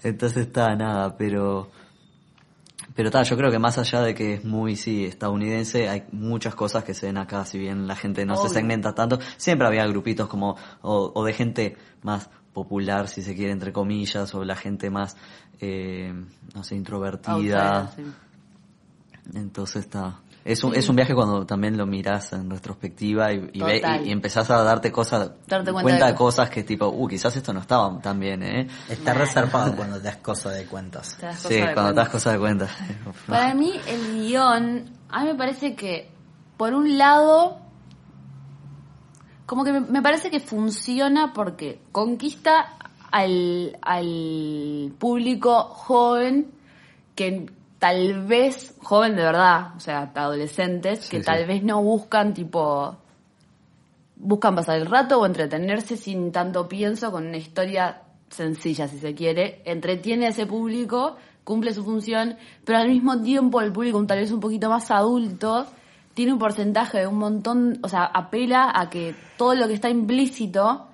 Entonces 0.03 0.47
está 0.47 0.77
nada, 0.77 1.16
pero 1.16 1.70
pero 2.97 3.09
está, 3.09 3.22
yo 3.22 3.36
creo 3.36 3.51
que 3.51 3.59
más 3.59 3.78
allá 3.78 4.01
de 4.01 4.14
que 4.14 4.34
es 4.34 4.44
muy 4.44 4.74
sí 4.74 5.05
estadounidense, 5.05 5.88
hay 5.88 6.05
muchas 6.11 6.55
cosas 6.57 6.82
que 6.82 6.95
se 6.95 7.07
ven 7.07 7.18
acá, 7.18 7.45
si 7.45 7.58
bien 7.58 7.87
la 7.87 7.95
gente 7.95 8.26
no 8.26 8.34
Obvio. 8.34 8.49
se 8.49 8.54
segmenta 8.54 8.95
tanto, 8.95 9.21
siempre 9.37 9.68
había 9.68 9.87
grupitos 9.87 10.29
como 10.29 10.57
o, 10.83 11.12
o 11.14 11.25
de 11.25 11.33
gente 11.33 11.76
más 12.03 12.29
popular, 12.53 13.07
si 13.07 13.21
se 13.21 13.34
quiere 13.34 13.53
entre 13.53 13.71
comillas, 13.71 14.34
o 14.34 14.42
la 14.42 14.57
gente 14.57 14.88
más 14.88 15.16
eh, 15.61 16.12
no 16.54 16.64
sé, 16.64 16.76
introvertida. 16.76 17.91
Sí. 17.95 18.03
Entonces 19.34 19.84
está. 19.84 20.21
Es 20.47 20.63
un, 20.63 20.75
es 20.77 20.89
un 20.89 20.95
viaje 20.97 21.13
cuando 21.14 21.45
también 21.45 21.77
lo 21.77 21.87
miras 21.87 22.33
en 22.33 22.49
retrospectiva 22.49 23.33
y, 23.33 23.51
y, 23.53 23.63
ve- 23.63 23.83
y- 24.05 24.09
y 24.09 24.13
empezás 24.13 24.49
a 24.51 24.63
darte 24.63 24.93
cosas, 24.93 25.33
Darte 25.47 25.73
cuenta 25.73 25.83
cuenta 25.83 26.07
de 26.07 26.13
de 26.13 26.17
cosas 26.18 26.49
que 26.51 26.63
tipo, 26.63 26.87
uh, 26.87 27.09
quizás 27.09 27.35
esto 27.37 27.53
no 27.53 27.61
estaba 27.61 28.01
tan 28.01 28.21
bien, 28.21 28.43
¿eh? 28.45 28.68
Está 28.89 29.13
reservado 29.13 29.75
cuando 29.75 29.97
te 29.99 30.05
das 30.05 30.18
cosa 30.18 30.51
de 30.51 30.64
cuentas. 30.67 31.17
Te 31.18 31.27
das 31.27 31.41
Sí, 31.41 31.59
cuando 31.75 31.91
te 31.91 31.97
das 31.97 32.09
cosas 32.11 32.33
de 32.35 32.39
cuenta. 32.39 32.68
Para 33.27 33.55
mí 33.55 33.73
el 33.89 34.23
guion, 34.23 34.85
a 35.11 35.23
mí 35.25 35.27
me 35.31 35.35
parece 35.35 35.75
que, 35.75 36.11
por 36.57 36.75
un 36.75 36.97
lado, 36.97 37.59
como 39.47 39.64
que 39.64 39.73
me, 39.73 39.81
me 39.81 40.03
parece 40.03 40.31
que 40.31 40.41
funciona 40.41 41.33
porque 41.33 41.81
conquista 41.93 42.77
al, 43.11 43.79
al 43.83 44.93
público 44.99 45.64
joven 45.64 46.51
que 47.14 47.47
tal 47.78 48.24
vez, 48.26 48.74
joven 48.82 49.16
de 49.16 49.22
verdad, 49.22 49.72
o 49.76 49.80
sea, 49.80 50.11
adolescentes, 50.14 51.00
Sí, 51.00 51.11
que 51.11 51.18
sí. 51.18 51.24
tal 51.24 51.46
vez 51.46 51.62
no 51.62 51.82
buscan 51.82 52.34
tipo 52.34 52.96
buscan 54.18 54.54
pasar 54.54 54.78
el 54.78 54.86
rato 54.86 55.20
o 55.20 55.26
entretenerse 55.26 55.96
sin 55.96 56.32
tanto 56.32 56.66
pienso 56.68 57.12
con 57.12 57.26
una 57.26 57.36
historia 57.36 58.03
sencilla, 58.30 58.88
si 58.88 58.98
se 58.98 59.14
quiere, 59.14 59.61
entretiene 59.66 60.26
a 60.26 60.30
ese 60.30 60.46
público, 60.46 61.16
cumple 61.44 61.72
su 61.74 61.84
función, 61.84 62.36
pero 62.64 62.78
al 62.78 62.88
mismo 62.88 63.20
tiempo 63.20 63.61
el 63.61 63.72
público 63.72 64.04
tal 64.07 64.18
vez 64.18 64.32
un 64.32 64.40
poquito 64.40 64.68
más 64.70 64.90
adulto 64.90 65.66
tiene 66.14 66.32
un 66.32 66.38
porcentaje 66.38 67.00
de 67.00 67.07
un 67.07 67.18
montón, 67.18 67.78
o 67.82 67.88
sea, 67.88 68.04
apela 68.04 68.72
a 68.74 68.88
que 68.88 69.14
todo 69.36 69.54
lo 69.54 69.68
que 69.68 69.74
está 69.74 69.90
implícito 69.90 70.88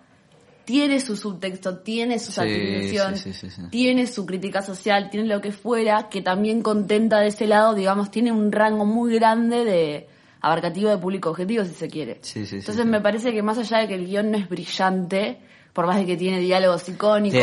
tiene 0.65 1.01
su 1.01 1.17
subtexto, 1.17 1.79
tiene 1.79 2.19
su 2.19 2.27
Sí, 2.27 2.33
satirización, 2.33 3.17
sí, 3.17 3.33
sí, 3.33 3.49
sí, 3.49 3.51
sí. 3.51 3.63
tiene 3.71 4.07
su 4.07 4.25
crítica 4.27 4.63
social, 4.63 5.11
tiene 5.11 5.27
lo 5.29 5.41
que 5.41 5.53
fuera, 5.53 6.09
que 6.09 6.23
también 6.23 6.63
contenta 6.63 7.21
de 7.21 7.29
ese 7.29 7.47
lado, 7.47 7.75
digamos, 7.75 8.11
tiene 8.11 8.33
un 8.33 8.53
rango 8.53 8.85
muy 8.85 9.15
grande 9.15 9.65
de 9.65 10.09
abarcativo 10.41 10.91
de 10.91 10.99
público 10.99 11.31
objetivo, 11.31 11.65
si 11.65 11.75
se 11.75 11.89
quiere. 11.89 12.21
Entonces 12.35 12.85
me 12.87 13.01
parece 13.01 13.33
que 13.33 13.43
más 13.43 13.59
allá 13.59 13.79
de 13.79 13.89
que 13.89 13.95
el 13.95 14.07
guion 14.07 14.31
no 14.31 14.39
es 14.39 14.49
brillante, 14.49 15.39
por 15.73 15.87
más 15.87 15.97
de 15.97 16.05
que 16.07 16.17
tiene 16.17 16.39
diálogos 16.41 16.89
icónicos, 16.89 17.41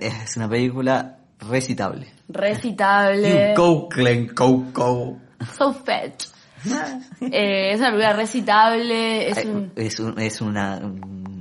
es 0.00 0.36
una 0.36 0.48
película 0.48 1.18
recitable. 1.40 2.06
recitable, 2.28 3.54
Go, 3.56 3.88
Glen, 3.88 4.30
go, 4.34 4.64
go. 4.72 5.18
so 5.56 5.72
fetch. 5.72 6.26
Eh, 7.20 7.72
es 7.72 7.78
una 7.80 7.90
película 7.90 8.12
recitable, 8.14 9.28
es 9.28 9.36
Ay, 9.38 9.46
un... 9.46 9.72
Es, 9.76 10.00
un- 10.00 10.18
es 10.18 10.40
una, 10.40 10.80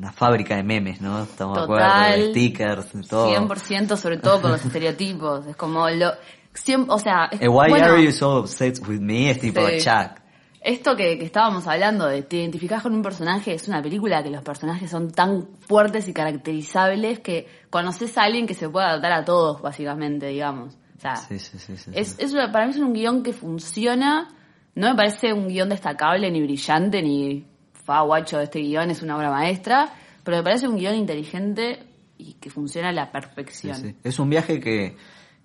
una 0.06 0.14
fábrica 0.14 0.56
de 0.56 0.64
memes, 0.64 1.02
¿no? 1.02 1.24
Estamos 1.24 1.58
de 1.58 1.64
acuerdo, 1.64 1.86
Total. 1.88 2.20
de 2.20 2.30
stickers, 2.30 2.88
todo. 3.10 3.30
100% 3.34 3.98
sobre 3.98 4.18
todo 4.18 4.40
con 4.42 4.52
los 4.52 4.64
estereotipos. 4.66 5.48
Es 5.48 5.56
como 5.56 5.90
lo... 5.90 6.12
siem- 6.54 6.86
o 6.90 7.00
sea, 7.00 7.26
es- 7.32 7.42
Eh, 7.42 7.48
Why 7.48 7.70
bueno, 7.70 7.86
are 7.88 8.04
you 8.04 8.12
so 8.12 8.38
obsessed 8.42 8.88
with 8.88 9.00
me? 9.00 9.32
Es 9.32 9.40
tipo 9.40 9.62
Sí. 9.68 9.80
Chuck. 9.80 10.20
Esto 10.62 10.96
que, 10.96 11.18
que 11.20 11.26
estábamos 11.26 11.68
hablando 11.68 12.08
de 12.08 12.24
te 12.24 12.38
identificás 12.38 12.82
con 12.84 12.94
un 12.96 13.02
personaje, 13.04 13.54
es 13.54 13.68
una 13.68 13.82
película 13.84 14.24
que 14.24 14.30
los 14.32 14.42
personajes 14.44 14.90
son 14.90 15.12
tan 15.12 15.48
fuertes 15.68 16.08
y 16.08 16.14
caracterizables 16.14 17.20
que 17.20 17.48
conoces 17.70 18.18
a 18.18 18.24
alguien 18.24 18.48
que 18.48 18.54
se 18.56 18.68
puede 18.70 18.86
adaptar 18.88 19.12
a 19.12 19.26
todos, 19.26 19.62
básicamente, 19.62 20.28
digamos. 20.28 20.76
O 20.98 21.00
sea, 21.02 21.16
Sí, 21.18 21.38
sí, 21.40 21.58
es, 21.94 22.16
es 22.20 22.34
una- 22.34 22.52
para 22.52 22.66
mí 22.66 22.72
es 22.72 22.78
un 22.80 22.94
guion 22.94 23.22
que 23.24 23.34
funciona. 23.34 24.28
No 24.76 24.90
me 24.90 24.96
parece 24.96 25.34
un 25.34 25.48
guion 25.48 25.70
destacable, 25.70 26.30
ni 26.32 26.42
brillante, 26.42 27.02
ni 27.02 27.46
fa 27.86 28.02
guacho, 28.02 28.40
este 28.42 28.60
guion 28.60 28.90
es 28.92 29.02
una 29.02 29.16
obra 29.16 29.30
maestra, 29.30 29.94
pero 30.24 30.38
me 30.38 30.44
parece 30.44 30.68
un 30.68 30.76
guion 30.78 30.96
inteligente 30.96 31.80
y 32.18 32.34
que 32.34 32.50
funciona 32.50 32.90
a 32.90 32.92
la 32.94 33.12
perfección. 33.12 33.76
sí. 33.78 33.96
Es 34.04 34.20
un 34.20 34.30
viaje 34.30 34.60
que, 34.60 34.98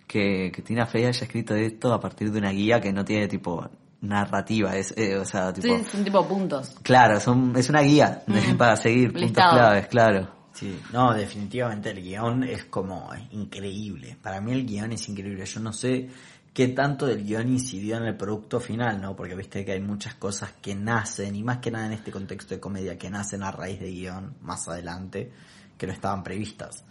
que, 0.07 0.51
que 0.55 0.63
Tina 0.63 0.87
Fey 0.87 1.05
haya 1.05 1.23
escrito 1.25 1.55
esto 1.55 1.93
a 1.93 2.01
partir 2.01 2.31
de 2.33 2.39
una 2.39 2.51
guía 2.51 2.81
que 2.81 2.93
no 2.93 3.05
tiene 3.05 3.29
tipo 3.29 3.69
narrativa, 4.03 4.75
es, 4.77 4.95
eh, 4.97 5.17
o 5.19 5.25
sea, 5.27 5.53
tipo, 5.53 5.67
Sí, 5.69 5.85
son 5.85 6.03
tipo 6.05 6.27
puntos. 6.27 6.77
claro, 6.83 7.21
son, 7.21 7.55
es 7.57 7.69
una 7.69 7.83
guía 7.83 8.23
para 8.57 8.75
seguir 8.77 9.09
puntos 9.09 9.23
Listado. 9.23 9.53
claves, 9.59 9.87
claro. 9.89 10.41
Sí, 10.53 10.79
no, 10.93 11.13
definitivamente 11.15 11.91
el 11.91 12.03
guion 12.03 12.43
es 12.45 12.65
como 12.65 13.11
increíble. 13.31 14.17
Para 14.21 14.41
mí 14.41 14.53
el 14.53 14.67
guion 14.67 14.93
es 14.93 15.09
increíble. 15.09 15.45
Yo 15.47 15.61
no 15.61 15.73
sé 15.73 16.09
qué 16.53 16.69
tanto 16.69 17.07
del 17.07 17.25
guion 17.25 17.49
incidió 17.49 17.97
en 17.97 18.05
el 18.05 18.17
producto 18.17 18.61
final, 18.61 19.01
¿no? 19.01 19.15
Porque 19.15 19.35
viste 19.35 19.65
que 19.65 19.73
hay 19.73 19.81
muchas 19.81 20.15
cosas 20.15 20.53
que 20.61 20.75
nacen, 20.75 21.35
y 21.37 21.43
más 21.43 21.59
que 21.59 21.71
nada 21.71 21.87
en 21.87 21.93
este 21.93 22.11
contexto 22.11 22.55
de 22.55 22.61
comedia, 22.61 22.99
que 22.99 23.11
nacen 23.11 23.43
a 23.43 23.51
raíz 23.51 23.81
de 23.81 23.91
guion 23.91 24.37
más 24.43 24.69
adelante, 24.69 25.33
que 25.79 25.87
no 25.87 25.93
estaban 25.93 26.23
previstas. 26.23 26.85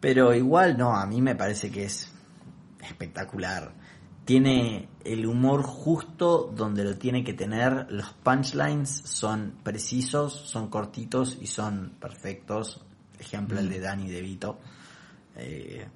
Pero 0.00 0.34
igual, 0.34 0.76
no, 0.76 0.94
a 0.94 1.06
mí 1.06 1.20
me 1.20 1.34
parece 1.34 1.70
que 1.70 1.84
es 1.84 2.10
espectacular. 2.80 3.72
Tiene 4.24 4.88
el 5.04 5.24
humor 5.24 5.62
justo 5.62 6.52
donde 6.54 6.82
lo 6.82 6.98
tiene 6.98 7.22
que 7.22 7.32
tener. 7.32 7.86
Los 7.90 8.12
punchlines 8.12 9.02
son 9.04 9.58
precisos, 9.62 10.32
son 10.32 10.68
cortitos 10.68 11.38
y 11.40 11.46
son 11.46 11.94
perfectos. 12.00 12.84
Ejemplo, 13.18 13.60
el 13.60 13.68
de 13.68 13.80
Danny 13.80 14.10
DeVito. 14.10 14.58
Eh, 15.36 15.86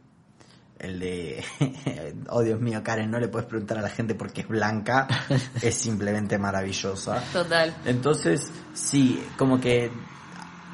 el 0.81 0.99
de, 0.99 1.45
oh 2.31 2.43
Dios 2.43 2.61
mío, 2.61 2.83
Karen, 2.83 3.11
no 3.11 3.21
le 3.21 3.29
puedes 3.29 3.47
preguntar 3.49 3.79
a 3.79 3.83
la 3.83 3.91
gente 3.91 4.15
porque 4.15 4.41
es 4.43 4.49
blanca. 4.49 5.07
es 5.63 5.75
simplemente 5.75 6.39
maravillosa. 6.39 7.23
Total. 7.33 7.75
Entonces, 7.85 8.51
sí, 8.73 9.23
como 9.37 9.61
que 9.61 9.91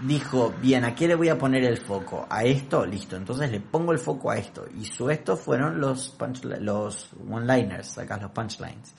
dijo, 0.04 0.54
bien, 0.60 0.84
¿a 0.84 0.94
qué 0.94 1.08
le 1.08 1.14
voy 1.14 1.28
a 1.28 1.38
poner 1.38 1.64
el 1.64 1.78
foco? 1.78 2.26
¿A 2.30 2.44
esto? 2.44 2.86
Listo. 2.86 3.16
Entonces 3.16 3.50
le 3.50 3.60
pongo 3.60 3.92
el 3.92 3.98
foco 3.98 4.30
a 4.30 4.36
esto. 4.36 4.64
Y 4.80 4.84
su 4.84 5.10
esto 5.10 5.36
fueron 5.36 5.80
los 5.80 6.16
punchli- 6.18 6.58
los 6.60 7.08
one-liners, 7.28 7.98
acá 7.98 8.16
los 8.18 8.30
punchlines. 8.30 8.94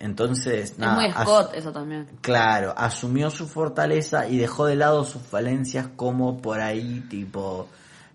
Entonces, 0.00 0.70
Es 0.72 0.78
nada, 0.78 0.94
muy 0.94 1.10
Scott 1.10 1.54
eso 1.54 1.72
también. 1.72 2.06
Claro, 2.20 2.72
asumió 2.76 3.30
su 3.30 3.48
fortaleza 3.48 4.28
y 4.28 4.36
dejó 4.38 4.66
de 4.66 4.76
lado 4.76 5.04
sus 5.04 5.22
falencias 5.22 5.88
como 5.96 6.40
por 6.40 6.60
ahí, 6.60 7.04
tipo, 7.10 7.68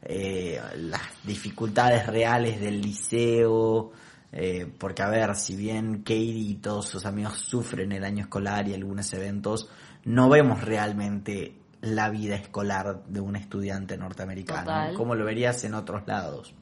eh, 0.05 0.59
las 0.77 1.01
dificultades 1.23 2.05
reales 2.07 2.59
del 2.59 2.81
liceo. 2.81 3.91
eh, 4.31 4.65
porque, 4.79 5.03
a 5.03 5.09
ver, 5.09 5.35
si 5.35 5.55
bien 5.55 5.99
Katie 5.99 6.25
y 6.49 6.55
todos 6.55 6.87
sus 6.87 7.05
amigos 7.05 7.37
sufren 7.37 7.91
el 7.91 8.03
año 8.03 8.21
escolar 8.23 8.67
y 8.67 8.73
algunos 8.73 9.13
eventos, 9.13 9.69
no 10.05 10.27
vemos 10.29 10.61
realmente 10.63 11.55
la 11.81 12.09
vida 12.09 12.35
escolar 12.35 13.03
de 13.07 13.19
un 13.19 13.35
estudiante 13.35 13.95
norteamericano, 13.97 14.61
Total. 14.63 14.93
como 14.95 15.15
lo 15.15 15.25
verías 15.25 15.63
en 15.65 15.73
otros 15.75 16.01
lados. 16.07 16.53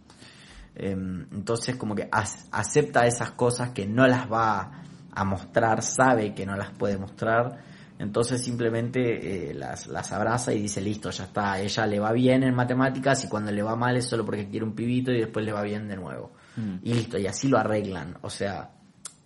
Em, 0.76 1.27
entonces 1.31 1.76
como 1.76 1.95
que 1.95 2.09
ac- 2.09 2.47
acepta 2.51 3.05
esas 3.05 3.31
cosas 3.31 3.69
que 3.72 3.85
no 3.88 4.07
las 4.07 4.31
va 4.31 4.84
a 5.13 5.23
mostrar, 5.26 5.81
sabe 5.84 6.34
que 6.34 6.45
no 6.45 6.55
las 6.55 6.72
puede 6.72 6.97
mostrar, 6.97 7.59
entonces 8.02 8.44
simplemente 8.44 9.52
eh, 9.52 9.53
las, 9.53 9.86
las 9.86 10.11
abraza 10.11 10.52
y 10.52 10.64
dice 10.64 10.82
listo, 10.82 11.11
ya 11.11 11.26
está, 11.26 11.60
ella 11.60 11.86
le 11.86 11.99
va 11.99 12.11
bien 12.11 12.41
en 12.41 12.56
matemáticas 12.56 13.23
y 13.23 13.28
cuando 13.28 13.52
le 13.52 13.61
va 13.61 13.76
mal 13.76 13.95
es 13.95 14.06
solo 14.06 14.26
porque 14.26 14.49
quiere 14.49 14.65
un 14.65 14.73
pibito 14.73 15.11
y 15.11 15.19
después 15.19 15.45
le 15.45 15.52
va 15.52 15.61
bien 15.61 15.88
de 15.88 15.98
nuevo. 15.98 16.32
Mm. 16.56 16.78
Y 16.82 16.94
listo, 16.95 17.19
y 17.19 17.28
así 17.28 17.48
lo 17.48 17.60
arreglan, 17.60 18.18
o 18.22 18.30
sea, 18.32 18.72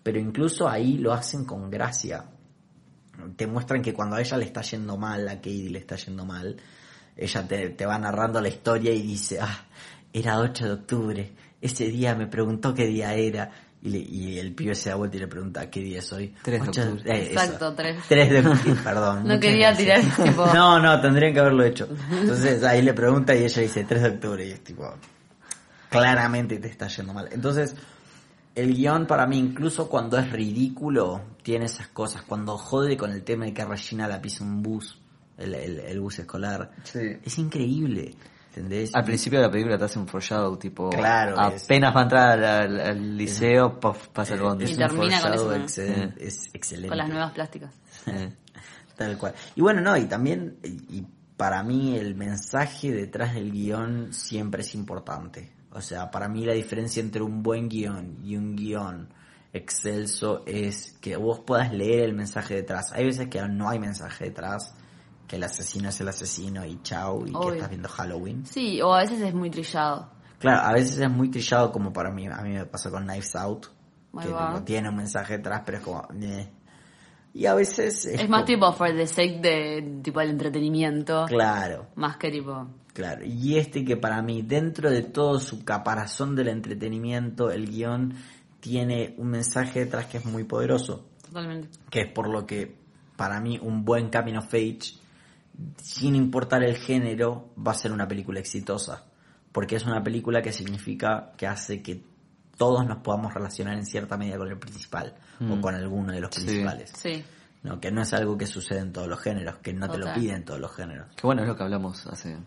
pero 0.04 0.20
incluso 0.20 0.68
ahí 0.68 0.98
lo 0.98 1.14
hacen 1.14 1.46
con 1.46 1.70
gracia. 1.70 2.26
Te 3.38 3.48
muestran 3.48 3.82
que 3.82 3.94
cuando 3.94 4.18
a 4.18 4.20
ella 4.20 4.36
le 4.36 4.44
está 4.44 4.62
yendo 4.62 4.98
mal, 4.98 5.26
a 5.30 5.36
Katie 5.36 5.70
le 5.70 5.80
está 5.80 5.96
yendo 5.96 6.26
mal, 6.26 6.58
ella 7.16 7.48
te, 7.48 7.70
te 7.70 7.86
va 7.86 7.98
narrando 7.98 8.42
la 8.42 8.50
historia 8.50 8.92
y 8.92 9.02
dice, 9.02 9.40
ah, 9.40 9.68
era 10.12 10.38
8 10.40 10.66
de 10.66 10.72
octubre, 10.74 11.32
ese 11.62 11.86
día 11.86 12.14
me 12.14 12.28
preguntó 12.28 12.74
qué 12.74 12.88
día 12.88 13.14
era, 13.14 13.52
y, 13.86 13.90
le- 13.90 14.00
y 14.00 14.40
el 14.40 14.54
pibe 14.54 14.74
se 14.76 14.90
da 14.90 14.96
vuelta 14.96 15.18
y 15.18 15.20
le 15.22 15.28
pregunta, 15.28 15.70
¿qué 15.70 15.80
día 15.80 16.00
es 16.00 16.12
hoy? 16.12 16.34
3 16.42 16.62
de 16.64 16.70
8 16.70 16.82
octubre. 16.82 17.04
eh. 17.18 17.28
Exacto, 17.32 17.74
tres. 17.76 17.98
3 18.10 18.30
de 18.32 18.40
octubre, 18.40 18.76
perdón. 18.84 19.28
No 19.28 19.40
quería 19.40 19.72
gracias. 19.74 20.16
tirar, 20.16 20.28
tipo- 20.30 20.46
No, 20.54 20.80
no, 20.80 21.00
tendrían 21.02 21.34
que 21.34 21.40
haberlo 21.40 21.64
hecho. 21.64 21.88
Entonces 22.12 22.64
ahí 22.64 22.82
le 22.82 22.94
pregunta 22.94 23.36
y 23.36 23.44
ella 23.44 23.62
dice 23.62 23.84
3 23.84 24.02
de 24.02 24.10
octubre 24.10 24.46
y 24.48 24.52
es 24.52 24.64
tipo, 24.64 24.94
claramente 25.90 26.58
te 26.58 26.68
está 26.68 26.88
yendo 26.88 27.14
mal. 27.14 27.30
Entonces, 27.32 27.76
el 28.56 28.74
guion 28.74 29.06
para 29.06 29.28
mí, 29.28 29.38
incluso 29.38 29.90
cuando 29.90 30.18
es 30.18 30.32
ridículo, 30.32 31.22
tiene 31.44 31.66
esas 31.66 31.88
cosas. 31.90 32.22
Cuando 32.24 32.58
jode 32.58 32.98
con 32.98 33.12
el 33.12 33.24
tema 33.24 33.46
de 33.46 33.54
que 33.54 33.66
Regina 33.66 34.08
la 34.08 34.22
pisa 34.22 34.44
un 34.44 34.62
bus, 34.64 34.98
el, 35.38 35.54
el- 35.54 35.80
el 35.80 36.00
bus 36.00 36.20
escolar, 36.20 36.72
Sí. 36.84 37.00
es 37.24 37.38
increíble. 37.38 38.16
¿Entendés? 38.56 38.96
Al 38.96 39.04
principio 39.04 39.40
de 39.40 39.46
la 39.48 39.52
película 39.52 39.78
te 39.78 39.84
hace 39.84 40.00
un 40.00 40.08
foreshadow, 40.08 40.58
tipo, 40.58 40.90
Claro, 40.90 41.36
es- 41.50 41.66
apenas 41.66 41.94
va 41.96 42.00
a 42.00 42.04
entrar 42.04 42.44
al, 42.44 43.18
liceo, 43.18 43.80
puff, 43.80 44.08
pasa 44.10 44.34
el 44.36 44.42
bondi. 44.42 44.64
es 44.64 44.72
Y 44.72 44.74
un 44.74 44.80
termina 44.80 45.22
con 45.22 45.34
eso, 45.34 45.54
es 46.18 46.50
excelente. 46.54 46.88
Con 46.90 46.98
las 46.98 47.10
nuevas 47.10 47.32
plásticas. 47.34 47.74
Tal 48.96 49.18
cual. 49.18 49.34
Y 49.56 49.62
bueno, 49.62 49.82
no, 49.82 49.98
y 49.98 50.06
también, 50.06 50.58
y 50.64 51.00
y 51.00 51.08
para 51.36 51.64
mí 51.64 51.98
el 51.98 52.16
mensaje 52.16 52.94
detrás 52.94 53.34
del 53.36 53.52
guion 53.52 54.14
siempre 54.14 54.62
es 54.62 54.74
importante. 54.74 55.52
O 55.72 55.82
sea, 55.82 56.10
para 56.10 56.30
mí 56.30 56.46
la 56.46 56.54
diferencia 56.54 57.02
entre 57.02 57.22
un 57.22 57.44
buen 57.44 57.68
guion 57.68 58.20
y 58.24 58.38
un 58.38 58.56
guion 58.56 59.10
excelso 59.52 60.44
es 60.46 60.94
que 61.02 61.18
vos 61.18 61.42
puedas 61.42 61.74
leer 61.74 62.04
el 62.06 62.14
mensaje 62.14 62.56
detrás. 62.56 62.94
Hay 62.94 63.04
veces 63.06 63.28
que 63.28 63.42
no 63.50 63.68
hay 63.70 63.80
mensaje 63.80 64.26
detrás, 64.26 64.74
que 65.28 65.36
el 65.38 65.44
asesino 65.44 65.90
es 65.90 66.00
el 66.02 66.08
asesino 66.10 66.66
y 66.66 66.80
chau, 66.84 67.26
y 67.26 67.32
Obvio. 67.34 67.50
que 67.50 67.56
estás 67.56 67.70
viendo 67.70 67.90
Halloween. 67.90 68.46
Sí, 68.46 68.82
o 68.82 68.94
a 68.94 69.00
veces 69.02 69.22
es 69.22 69.34
muy 69.34 69.50
trillado. 69.50 70.10
Claro, 70.40 70.62
a 70.68 70.74
veces 70.74 71.00
es 71.00 71.10
muy 71.10 71.30
trillado 71.30 71.72
como 71.72 71.92
para 71.94 72.12
mí, 72.12 72.28
a 72.28 72.42
mí 72.42 72.52
me 72.52 72.66
pasó 72.66 72.92
con 72.92 73.04
Knives 73.06 73.36
Out, 73.36 73.68
que 74.22 74.30
va. 74.30 74.50
tipo, 74.54 74.64
tiene 74.66 74.90
un 74.90 74.96
mensaje 74.98 75.38
detrás, 75.38 75.64
pero 75.66 75.78
es 75.80 75.84
como... 75.84 76.08
"Meh". 76.14 76.50
Y 77.34 77.48
a 77.48 77.54
veces... 77.56 78.06
Es, 78.06 78.30
más 78.30 78.44
como- 78.44 78.46
tipo 78.46 78.72
for 78.74 78.96
the 78.96 79.08
sake 79.08 79.42
de 79.42 80.00
tipo 80.04 80.22
el 80.22 80.30
entretenimiento. 80.30 81.26
Claro. 81.28 81.88
Más 81.96 82.16
que 82.18 82.32
tipo. 82.32 82.68
Claro, 82.94 83.26
y 83.26 83.58
este 83.58 83.84
que 83.84 83.98
para 83.98 84.22
mí, 84.22 84.42
dentro 84.42 84.90
de 84.90 85.02
todo 85.04 85.38
su 85.40 85.66
caparazón 85.66 86.34
del 86.36 86.48
entretenimiento, 86.48 87.52
el 87.52 87.70
guion 87.70 88.14
tiene 88.62 89.16
un 89.18 89.28
mensaje 89.32 89.82
detrás 89.82 90.06
que 90.06 90.20
es 90.20 90.26
muy 90.26 90.46
poderoso, 90.46 91.06
Totalmente. 91.28 91.68
que 91.90 92.02
es 92.04 92.12
por 92.14 92.30
lo 92.30 92.46
que 92.46 92.78
para 93.18 93.42
mí 93.42 93.60
un 93.62 93.84
buen 93.84 94.10
Camino 94.10 94.40
of 94.40 94.54
Age, 94.54 94.94
sin 95.78 96.16
importar 96.16 96.64
el 96.64 96.76
género, 96.78 97.50
va 97.58 97.72
a 97.72 97.76
ser 97.76 97.92
una 97.92 98.08
película 98.08 98.40
exitosa, 98.40 99.04
porque 99.52 99.76
es 99.76 99.86
una 99.86 100.04
película 100.04 100.42
que 100.42 100.52
significa 100.52 101.32
que 101.38 101.48
hace 101.48 101.82
que 101.82 102.04
todos 102.58 102.86
nos 102.88 103.00
podamos 103.00 103.34
relacionar 103.34 103.78
en 103.78 103.86
cierta 103.86 104.18
medida 104.18 104.38
con 104.38 104.48
el 104.50 104.58
principal 104.58 105.14
o 105.42 105.56
Mm. 105.56 105.62
con 105.62 105.76
alguno 105.76 106.14
de 106.14 106.22
los 106.22 106.30
principales. 106.34 106.92
Sí. 106.96 107.24
No, 107.64 107.80
que 107.80 107.92
no 107.92 108.02
es 108.02 108.14
algo 108.14 108.38
que 108.38 108.46
sucede 108.48 108.80
en 108.80 108.94
todos 108.94 109.08
los 109.08 109.20
géneros, 109.20 109.58
que 109.58 109.74
no 109.74 109.90
te 109.90 109.98
lo 109.98 110.14
piden 110.14 110.46
todos 110.46 110.60
los 110.60 110.74
géneros. 110.76 111.08
que 111.16 111.26
bueno, 111.28 111.42
es 111.42 111.48
lo 111.48 111.56
que 111.56 111.64
hablamos 111.64 112.06
hace 112.08 112.38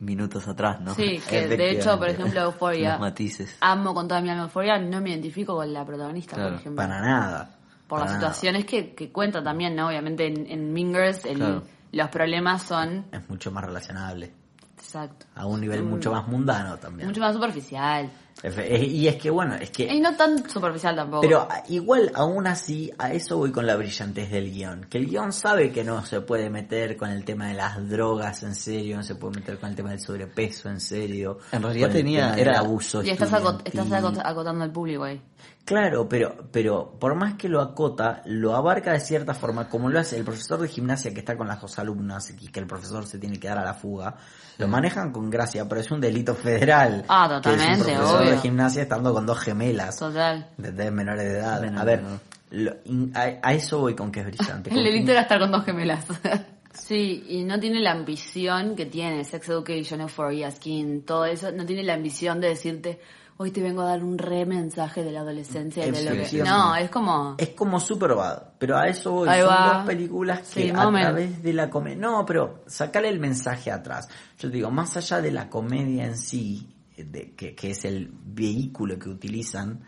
minutos 0.00 0.46
atrás, 0.48 0.80
¿no? 0.80 0.94
Sí, 0.94 1.20
que 1.28 1.46
de 1.46 1.70
hecho, 1.70 1.96
por 1.98 2.08
ejemplo, 2.08 2.52
matices. 2.98 3.56
Amo 3.60 3.94
con 3.94 4.08
toda 4.08 4.20
mi 4.20 4.30
alma 4.30 4.44
Euphoria, 4.44 4.78
no 4.78 5.00
me 5.00 5.10
identifico 5.10 5.54
con 5.54 5.72
la 5.72 5.84
protagonista, 5.84 6.34
Claro. 6.34 6.50
por 6.50 6.60
ejemplo. 6.60 6.76
Para 6.82 7.00
nada. 7.00 7.56
por 7.86 7.98
las 8.00 8.08
Para 8.08 8.18
nada. 8.18 8.32
situaciones 8.34 8.64
que, 8.64 8.94
que 8.94 9.12
cuenta 9.12 9.42
también, 9.44 9.76
¿no? 9.76 9.88
Obviamente 9.88 10.26
en, 10.26 10.50
en 10.50 10.72
Mingers 10.72 11.24
el- 11.26 11.36
Claro. 11.36 11.62
Los 11.94 12.08
problemas 12.08 12.62
son... 12.62 13.06
Es 13.12 13.28
mucho 13.28 13.50
más 13.50 13.64
relacionable. 13.64 14.34
Exacto. 14.76 15.26
A 15.34 15.46
un 15.46 15.60
nivel 15.60 15.82
mucho 15.82 16.12
más 16.12 16.26
mundano 16.28 16.76
también. 16.78 17.08
Mucho 17.08 17.20
más 17.20 17.34
superficial. 17.34 18.10
Y 18.42 19.06
es 19.08 19.16
que 19.16 19.30
bueno, 19.30 19.54
es 19.54 19.70
que 19.70 19.84
Y 19.92 20.00
no 20.00 20.14
tan 20.16 20.48
superficial 20.50 20.94
tampoco. 20.94 21.22
Pero 21.22 21.48
igual, 21.68 22.10
aún 22.14 22.46
así, 22.46 22.90
a 22.98 23.12
eso 23.12 23.38
voy 23.38 23.50
con 23.52 23.66
la 23.66 23.76
brillantez 23.76 24.30
del 24.30 24.50
guion. 24.52 24.84
Que 24.90 24.98
el 24.98 25.06
guion 25.06 25.32
sabe 25.32 25.72
que 25.72 25.82
no 25.82 26.04
se 26.04 26.20
puede 26.20 26.50
meter 26.50 26.96
con 26.96 27.10
el 27.10 27.24
tema 27.24 27.48
de 27.48 27.54
las 27.54 27.88
drogas 27.88 28.42
en 28.42 28.54
serio, 28.54 28.96
no 28.96 29.02
se 29.02 29.14
puede 29.14 29.36
meter 29.40 29.58
con 29.58 29.70
el 29.70 29.76
tema 29.76 29.90
del 29.90 30.00
sobrepeso 30.00 30.68
en 30.68 30.80
serio. 30.80 31.38
En 31.52 31.62
realidad 31.62 31.90
tenía- 31.90 32.34
era- 32.34 32.58
abuso 32.58 33.02
y 33.02 33.10
estás, 33.10 33.28
estás 33.64 33.90
acot- 33.90 34.20
acotando 34.22 34.64
al 34.64 34.70
público 34.72 35.04
ahí. 35.04 35.22
Claro, 35.64 36.06
pero, 36.06 36.48
pero 36.52 36.90
por 37.00 37.14
más 37.14 37.34
que 37.34 37.48
lo 37.48 37.62
acota, 37.62 38.20
lo 38.26 38.54
abarca 38.54 38.92
de 38.92 39.00
cierta 39.00 39.32
forma, 39.32 39.66
como 39.70 39.88
lo 39.88 39.98
hace 39.98 40.18
el 40.18 40.24
profesor 40.24 40.60
de 40.60 40.68
gimnasia 40.68 41.14
que 41.14 41.20
está 41.20 41.38
con 41.38 41.48
las 41.48 41.58
dos 41.62 41.78
alumnas 41.78 42.30
y 42.38 42.48
que 42.48 42.60
el 42.60 42.66
profesor 42.66 43.06
se 43.06 43.18
tiene 43.18 43.40
que 43.40 43.48
dar 43.48 43.58
a 43.58 43.64
la 43.64 43.72
fuga. 43.72 44.14
Lo 44.58 44.68
manejan 44.68 45.10
con 45.10 45.30
gracia, 45.30 45.66
pero 45.66 45.80
es 45.80 45.90
un 45.90 46.00
delito 46.02 46.34
federal. 46.34 47.04
Ah, 47.08 47.40
que 47.42 47.48
es 47.50 47.56
totalmente, 47.56 47.92
un 47.98 48.23
profesor 48.24 48.42
de 48.42 48.48
gimnasia 48.48 48.82
estando 48.82 49.12
con 49.14 49.26
dos 49.26 49.38
gemelas. 49.38 49.96
Total. 49.98 50.48
de 50.56 50.90
menores 50.90 51.24
de 51.24 51.38
edad. 51.38 51.60
Menor 51.60 51.80
a 51.80 51.84
ver, 51.84 52.02
lo- 52.50 52.74
in- 52.84 53.12
a, 53.14 53.20
a 53.42 53.52
eso 53.54 53.78
voy 53.80 53.94
con 53.94 54.10
que 54.12 54.20
es 54.20 54.26
brillante. 54.26 54.70
El 54.70 54.84
delito 54.84 55.12
era 55.12 55.22
estar 55.22 55.38
con 55.40 55.50
dos 55.52 55.64
gemelas. 55.64 56.04
sí, 56.72 57.24
y 57.28 57.44
no 57.44 57.58
tiene 57.60 57.80
la 57.80 57.92
ambición 57.92 58.74
que 58.76 58.86
tiene 58.86 59.24
Sex 59.24 59.48
Education, 59.48 60.00
Euphoria, 60.00 60.50
Skin, 60.50 61.02
todo 61.02 61.24
eso. 61.24 61.50
No 61.52 61.64
tiene 61.66 61.82
la 61.82 61.94
ambición 61.94 62.40
de 62.40 62.48
decirte, 62.48 63.00
hoy 63.36 63.50
te 63.50 63.60
vengo 63.62 63.82
a 63.82 63.86
dar 63.86 64.04
un 64.04 64.16
re 64.18 64.46
mensaje 64.46 65.02
de 65.02 65.10
la 65.12 65.20
adolescencia 65.20 65.86
y 65.86 65.90
de 65.90 66.04
lo 66.04 66.10
que... 66.12 66.42
No, 66.44 66.74
es 66.76 66.90
como... 66.90 67.34
Es 67.38 67.50
como 67.50 67.80
Superbad, 67.80 68.42
pero 68.58 68.76
a 68.76 68.86
eso 68.88 69.12
voy. 69.12 69.28
Ahí 69.28 69.40
Son 69.40 69.50
va. 69.50 69.74
dos 69.78 69.86
películas 69.86 70.40
que 70.40 70.62
Sí, 70.64 70.70
a 70.70 70.90
través 70.90 71.42
de 71.42 71.52
la 71.52 71.68
comedia... 71.70 71.96
No, 71.98 72.24
pero 72.24 72.62
sacarle 72.66 73.08
el 73.08 73.18
mensaje 73.20 73.70
atrás. 73.72 74.08
Yo 74.38 74.48
te 74.50 74.56
digo, 74.56 74.70
más 74.70 74.96
allá 74.96 75.20
de 75.20 75.32
la 75.32 75.48
comedia 75.48 76.04
en 76.04 76.16
sí, 76.16 76.73
de, 76.96 77.32
que, 77.32 77.54
que 77.54 77.70
es 77.70 77.84
el 77.84 78.10
vehículo 78.26 78.98
que 78.98 79.08
utilizan, 79.08 79.80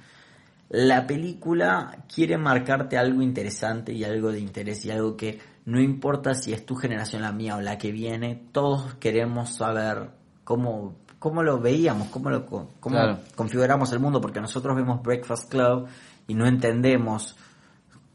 la 0.69 1.07
película 1.07 2.05
quiere 2.13 2.37
marcarte 2.39 2.99
algo 2.99 3.23
interesante 3.23 3.93
y 3.93 4.03
algo 4.05 4.33
de 4.33 4.41
interés 4.41 4.85
y 4.85 4.91
algo 4.91 5.17
que 5.17 5.39
no 5.67 5.81
importa 5.81 6.35
si 6.35 6.53
es 6.53 6.67
tu 6.67 6.75
generación 6.75 7.23
la 7.23 7.33
mía 7.33 7.57
o 7.57 7.61
la 7.61 7.79
que 7.79 7.93
viene, 7.93 8.43
todos 8.53 8.95
queremos 8.95 9.55
saber 9.57 10.11
cómo, 10.45 10.97
cómo 11.19 11.43
lo 11.43 11.61
veíamos, 11.61 12.09
cómo 12.09 12.31
lo 12.31 12.47
cómo 12.47 12.71
Claro. 12.81 13.19
configuramos 13.35 13.93
el 13.93 14.01
mundo, 14.01 14.21
porque 14.21 14.41
nosotros 14.41 14.75
vemos 14.77 15.03
Breakfast 15.03 15.51
Club 15.51 15.87
y 16.27 16.35
no 16.35 16.47
entendemos 16.47 17.37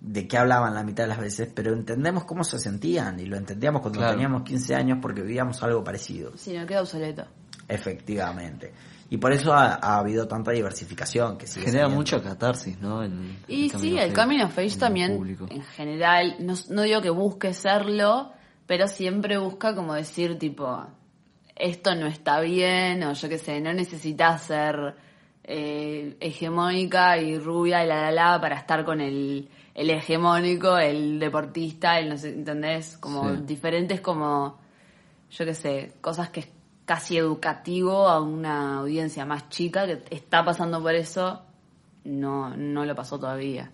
de 0.02 0.28
qué 0.28 0.38
hablaban 0.38 0.74
la 0.74 0.84
mitad 0.84 1.04
de 1.04 1.10
las 1.10 1.20
veces, 1.20 1.50
pero 1.54 1.74
entendemos 1.74 2.24
cómo 2.26 2.44
se 2.44 2.58
sentían 2.58 3.20
y 3.20 3.26
lo 3.26 3.38
entendíamos 3.38 3.82
cuando 3.82 4.00
Claro. 4.00 4.14
teníamos 4.14 4.44
15 4.44 4.74
años 4.76 4.98
porque 5.02 5.22
vivíamos 5.22 5.62
algo 5.64 5.84
parecido. 5.84 6.32
Sí, 6.38 6.54
no 6.58 6.66
queda 6.66 6.82
obsoleto. 6.82 7.26
Efectivamente. 7.68 8.72
Y 9.10 9.18
por 9.18 9.34
eso 9.34 9.54
ha, 9.54 9.76
ha 9.82 9.98
habido 10.00 10.28
tanta 10.28 10.52
diversificación 10.52 11.38
que 11.38 11.46
sigue 11.46 11.66
Genera 11.66 11.90
mucho 11.90 12.24
catarsis, 12.24 12.80
¿no? 12.80 13.04
El- 13.04 13.36
Y 13.48 13.66
el 13.66 13.72
sí, 13.72 13.98
el 13.98 14.14
Coming 14.14 14.40
of 14.42 14.58
Age 14.58 14.78
también, 14.78 15.18
público. 15.18 15.48
en 15.50 15.64
general, 15.64 16.36
no, 16.40 16.54
no 16.70 16.82
digo 16.84 17.02
que 17.02 17.10
busque 17.10 17.54
serlo, 17.54 18.32
pero 18.66 18.88
siempre 18.88 19.38
busca 19.38 19.76
como 19.76 19.94
decir, 19.96 20.40
tipo, 20.40 20.86
esto 21.58 21.94
no 21.96 22.08
está 22.08 22.40
bien, 22.40 23.04
o 23.04 23.12
yo 23.14 23.28
qué 23.28 23.38
sé, 23.38 23.60
no 23.60 23.74
necesitas 23.74 24.44
ser 24.44 24.96
eh, 25.44 26.16
hegemónica 26.22 27.18
y 27.18 27.38
rubia 27.38 27.84
y 27.84 27.88
la 27.88 28.04
la 28.04 28.12
la 28.12 28.40
para 28.40 28.56
estar 28.56 28.86
con 28.86 29.02
el, 29.02 29.50
el 29.76 29.90
hegemónico, 29.90 30.78
el 30.78 31.20
deportista, 31.20 32.00
el 32.00 32.08
no 32.10 32.18
sé, 32.18 32.30
¿entendés? 32.30 32.98
Como 32.98 33.30
Sí. 33.36 33.42
diferentes 33.46 34.00
como, 34.00 34.58
yo 35.32 35.44
qué 35.46 35.54
sé, 35.54 35.94
cosas 36.00 36.30
que 36.30 36.40
es 36.42 36.48
casi 36.92 37.18
educativo 37.18 38.10
a 38.10 38.20
una 38.20 38.80
audiencia 38.80 39.26
más 39.26 39.48
chica 39.48 39.86
que 39.86 40.04
está 40.10 40.44
pasando 40.44 40.82
por 40.82 40.94
eso, 40.94 41.42
no, 42.04 42.50
no 42.58 42.84
lo 42.84 42.94
pasó 42.94 43.18
todavía. 43.18 43.72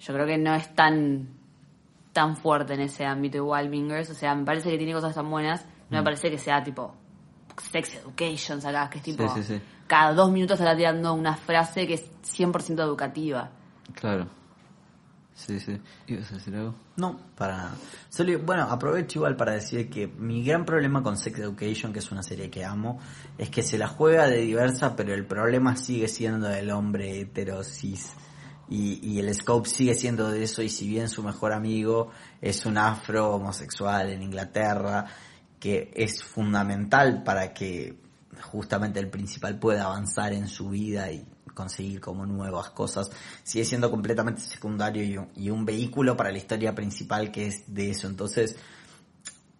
Yo 0.00 0.12
creo 0.12 0.26
que 0.26 0.36
no 0.36 0.52
es 0.56 0.74
tan 0.74 1.28
tan 2.12 2.36
fuerte 2.36 2.74
en 2.74 2.80
ese 2.80 3.04
ámbito 3.04 3.36
igual 3.36 3.68
Mingers, 3.68 4.10
o 4.10 4.14
sea, 4.14 4.34
me 4.34 4.44
parece 4.44 4.72
que 4.72 4.76
tiene 4.76 4.92
cosas 4.92 5.14
tan 5.14 5.30
buenas, 5.30 5.64
no 5.88 5.98
me 5.98 6.02
parece 6.02 6.28
que 6.28 6.36
sea 6.36 6.64
tipo 6.64 6.96
sex 7.58 7.94
education, 7.94 8.58
acá 8.66 8.90
que 8.90 8.98
es 8.98 9.04
tipo 9.04 9.28
Sí, 9.28 9.44
sí, 9.44 9.54
sí. 9.54 9.62
cada 9.86 10.12
dos 10.12 10.28
minutos 10.32 10.58
está 10.58 10.76
tirando 10.76 11.14
una 11.14 11.36
frase 11.36 11.86
que 11.86 11.94
es 11.94 12.10
100% 12.22 12.80
educativa. 12.80 13.52
Claro. 13.94 14.26
Sí, 15.36 15.60
sí. 15.60 15.78
¿Ibas 16.06 16.32
a 16.32 16.34
decir 16.36 16.54
algo? 16.56 16.74
No, 16.96 17.18
para 17.36 17.56
nada. 17.58 17.74
Solo- 18.08 18.38
bueno, 18.38 18.62
aprovecho 18.62 19.18
igual 19.18 19.36
para 19.36 19.52
decir 19.52 19.90
que 19.90 20.06
mi 20.08 20.42
gran 20.42 20.64
problema 20.64 21.02
con 21.02 21.18
Sex 21.18 21.38
Education, 21.38 21.92
que 21.92 21.98
es 21.98 22.10
una 22.10 22.22
serie 22.22 22.48
que 22.48 22.64
amo, 22.64 22.98
es 23.36 23.50
que 23.50 23.62
se 23.62 23.76
la 23.76 23.86
juega 23.86 24.26
de 24.28 24.38
diversa, 24.38 24.96
pero 24.96 25.12
el 25.12 25.26
problema 25.26 25.76
sigue 25.76 26.08
siendo 26.08 26.48
el 26.50 26.70
hombre 26.70 27.20
hetero 27.20 27.62
cis. 27.62 28.12
Y, 28.70 28.98
y 29.02 29.18
el 29.20 29.32
scope 29.34 29.68
sigue 29.68 29.94
siendo 29.94 30.30
de 30.30 30.42
eso, 30.42 30.62
y 30.62 30.70
si 30.70 30.88
bien 30.88 31.08
su 31.10 31.22
mejor 31.22 31.52
amigo 31.52 32.10
es 32.40 32.64
un 32.64 32.78
afro 32.78 33.34
homosexual 33.34 34.08
en 34.10 34.22
Inglaterra, 34.22 35.04
que 35.60 35.92
es 35.94 36.24
fundamental 36.24 37.22
para 37.22 37.52
que 37.52 37.94
justamente 38.40 39.00
el 39.00 39.08
principal 39.10 39.58
pueda 39.58 39.84
avanzar 39.84 40.32
en 40.32 40.48
su 40.48 40.70
vida 40.70 41.12
y 41.12 41.24
conseguir 41.56 42.00
como 42.00 42.26
nuevas 42.26 42.70
cosas, 42.70 43.10
sigue 43.42 43.64
siendo 43.64 43.90
completamente 43.90 44.42
secundario 44.42 45.02
y 45.02 45.16
un, 45.16 45.28
y 45.34 45.50
un 45.50 45.64
vehículo 45.64 46.16
para 46.16 46.30
la 46.30 46.38
historia 46.38 46.74
principal 46.74 47.32
que 47.32 47.48
es 47.48 47.74
de 47.74 47.90
eso. 47.90 48.06
Entonces, 48.06 48.56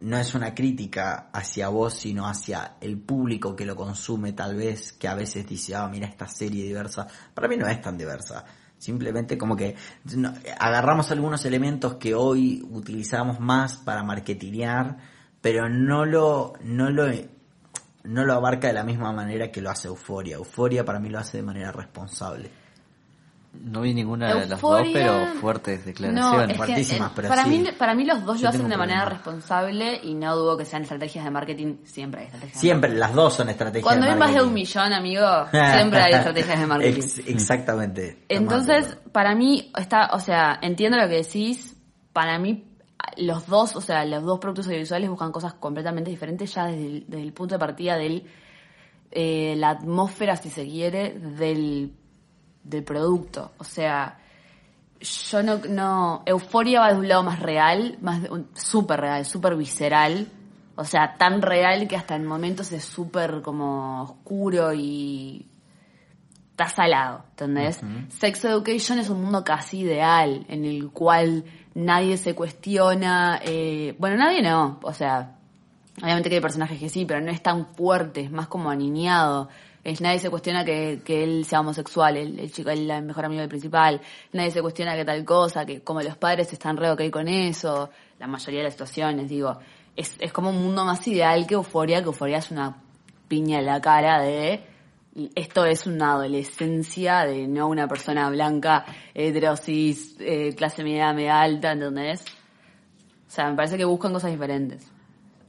no 0.01 0.19
es 0.19 0.35
una 0.35 0.55
crítica 0.55 1.31
hacia 1.33 1.69
vos, 1.69 1.95
sino 1.95 2.29
hacia 2.29 2.77
el 2.81 2.99
público 2.99 3.57
que 3.57 3.65
lo 3.65 3.75
consume 3.75 4.33
tal 4.35 4.55
vez, 4.55 4.93
que 4.93 5.09
a 5.09 5.15
veces 5.15 5.47
dice, 5.49 5.75
ah, 5.75 5.89
mira 5.89 6.07
esta 6.07 6.29
serie 6.29 6.65
diversa. 6.65 7.09
Para 7.35 7.49
mí 7.49 7.57
no 7.57 7.67
es 7.67 7.81
tan 7.81 7.97
diversa. 7.97 8.45
Simplemente 8.79 9.39
como 9.39 9.57
que 9.57 9.75
agarramos 10.59 11.11
algunos 11.11 11.45
elementos 11.47 11.95
que 11.95 12.15
hoy 12.15 12.63
utilizamos 12.71 13.41
más 13.41 13.77
para 13.77 14.03
marketinear, 14.03 14.99
pero 15.41 15.71
no 15.71 16.05
lo, 16.05 16.53
no 16.63 16.91
lo, 16.91 17.07
no 18.07 18.25
lo 18.25 18.35
abarca 18.35 18.69
de 18.69 18.73
la 18.75 18.85
misma 18.85 19.13
manera 19.13 19.51
que 19.51 19.61
lo 19.61 19.71
hace 19.71 19.89
Euforia. 19.89 20.37
Euforia 20.37 20.85
para 20.85 20.99
mí 21.01 21.09
lo 21.09 21.19
hace 21.19 21.39
de 21.39 21.43
manera 21.43 21.73
responsable. 21.73 22.51
No 23.65 23.81
vi 23.81 23.95
ninguna 23.95 24.35
de 24.35 24.47
las 24.47 24.61
dos, 24.61 24.87
pero 24.93 25.27
fuertes 25.41 25.81
No, 25.81 25.87
declaraciones. 25.87 26.41
es 26.43 26.47
que, 26.49 26.55
fuertísimas, 26.59 27.11
eh, 27.11 27.13
pero 27.17 27.29
para, 27.29 27.45
sí. 27.45 27.49
mí, 27.51 27.65
para 27.79 27.95
mí 27.95 28.05
los 28.05 28.23
dos 28.25 28.39
Yo 28.39 28.43
lo 28.45 28.49
hacen 28.51 28.69
de 28.69 28.77
manera 28.77 29.07
responsable 29.07 29.99
y 30.03 30.15
no 30.15 30.37
dudo 30.37 30.59
que 30.59 30.67
sean 30.67 30.83
estrategias 30.83 31.25
de 31.25 31.31
marketing, 31.31 31.77
siempre 31.85 32.21
hay 32.21 32.27
estrategias. 32.27 32.55
de 32.55 32.61
Siempre, 32.61 32.95
las 32.95 33.15
dos 33.15 33.33
son 33.35 33.49
estrategias 33.49 33.83
Cuando 33.85 34.05
de 34.05 34.13
hay 34.13 34.19
más 34.19 34.35
de 34.35 34.43
un 34.43 34.53
millón, 34.53 34.93
amigo, 34.93 35.27
siempre 35.51 36.03
hay 36.03 36.13
estrategias 36.13 36.61
de 36.61 36.67
marketing. 36.67 36.99
Ex- 37.03 37.19
exactamente. 37.27 38.19
Entonces, 38.29 38.99
para 39.13 39.35
mí, 39.35 39.73
está, 39.75 40.11
o 40.13 40.21
sea, 40.21 40.59
entiendo 40.61 40.99
lo 40.99 41.09
que 41.09 41.17
decís. 41.17 41.73
Para 42.13 42.39
mí, 42.39 42.65
los 43.19 43.47
dos, 43.47 43.77
o 43.77 43.81
sea, 43.81 44.05
los 44.05 44.23
dos 44.25 44.39
productos 44.39 44.67
audiovisuales 44.67 45.11
buscan 45.11 45.33
cosas 45.33 45.55
completamente 45.55 46.11
diferentes 46.11 46.55
ya 46.55 46.67
desde 46.67 46.87
el, 46.87 47.05
desde 47.09 47.23
el 47.23 47.33
punto 47.33 47.55
de 47.55 47.59
partida 47.59 47.97
del 47.97 48.27
eh, 49.11 49.55
la 49.57 49.71
atmósfera, 49.71 50.37
si 50.37 50.51
se 50.51 50.67
quiere, 50.67 51.19
del, 51.19 51.93
del 52.63 52.85
producto. 52.85 53.53
O 53.59 53.65
sea, 53.65 54.19
yo 55.01 55.43
no, 55.43 55.59
no, 55.69 56.23
Euforia 56.27 56.81
va 56.81 56.93
de 56.93 56.99
un 56.99 57.09
lado 57.09 57.23
más 57.23 57.41
real, 57.41 57.99
más 58.01 58.23
de 58.23 58.31
súper 58.55 59.01
real, 59.01 59.25
súper 59.25 59.57
visceral. 59.57 60.29
O 60.75 60.85
sea, 60.85 61.15
tan 61.17 61.41
real 61.41 61.89
que 61.89 61.97
hasta 61.97 62.17
en 62.17 62.27
momentos 62.27 62.71
es 62.73 62.85
súper 62.85 63.41
como 63.41 64.03
oscuro 64.03 64.75
y 64.75 65.47
está 66.51 66.69
salado, 66.69 67.25
¿entendés? 67.31 67.81
Sex 68.09 68.45
Education 68.45 68.99
es 68.99 69.09
un 69.09 69.23
mundo 69.23 69.45
casi 69.45 69.81
ideal, 69.81 70.45
en 70.49 70.65
el 70.65 70.91
cual 70.91 71.45
nadie 71.77 72.17
se 72.17 72.35
cuestiona, 72.35 73.39
eh, 73.45 73.95
bueno, 73.99 74.17
nadie 74.17 74.41
no, 74.41 74.81
o 74.83 74.95
sea, 74.95 75.37
obviamente 76.03 76.31
que 76.31 76.37
hay 76.37 76.41
personajes 76.41 76.81
que 76.81 76.89
sí, 76.89 77.05
pero 77.05 77.21
no 77.21 77.31
es 77.31 77.43
tan 77.43 77.67
fuerte, 77.75 78.23
es 78.23 78.31
más 78.31 78.49
como 78.49 78.71
aniñado. 78.71 79.51
Es, 79.85 80.01
nadie 80.01 80.19
se 80.19 80.31
cuestiona 80.31 80.65
que, 80.65 81.03
que 81.05 81.23
él 81.23 81.45
sea 81.45 81.61
homosexual, 81.61 82.17
el, 82.17 82.51
chico, 82.51 82.71
el, 82.71 82.87
mejor 83.05 83.27
amigo 83.27 83.41
del 83.41 83.51
principal. 83.51 84.01
Nadie 84.33 84.51
se 84.51 84.63
cuestiona 84.63 84.97
que 84.97 85.05
tal 85.05 85.25
cosa, 85.25 85.65
que 85.65 85.83
como 85.83 86.01
los 86.01 86.17
padres 86.17 86.53
están 86.53 86.77
re 86.77 86.91
ok 86.91 87.11
con 87.11 87.29
eso. 87.29 87.91
La 88.19 88.27
mayoría 88.27 88.61
de 88.61 88.65
las 88.65 88.73
situaciones, 88.73 89.29
digo. 89.29 89.59
Es, 89.95 90.17
es 90.19 90.33
como 90.33 90.51
un 90.51 90.61
mundo 90.61 90.85
más 90.85 91.07
ideal 91.07 91.47
que 91.47 91.55
Euforia, 91.55 92.01
que 92.01 92.07
Euforia 92.07 92.39
es 92.39 92.51
una 92.51 92.83
piña 93.29 93.61
en 93.61 93.67
la 93.67 93.81
cara 93.81 94.21
de 94.23 94.61
esto 95.35 95.65
es 95.65 95.87
una 95.87 96.13
adolescencia 96.13 97.21
de 97.25 97.49
no 97.49 97.69
una 97.69 97.89
persona 97.89 98.29
blanca, 98.31 98.85
heterosis, 99.15 100.17
eh, 100.21 100.55
clase 100.55 100.85
media, 100.85 101.13
media 101.13 101.41
alta, 101.41 101.73
¿entendés? 101.73 102.25
O 103.27 103.31
sea, 103.31 103.49
me 103.51 103.57
parece 103.57 103.77
que 103.77 103.85
buscan 103.85 104.13
cosas 104.13 104.31
diferentes. 104.31 104.91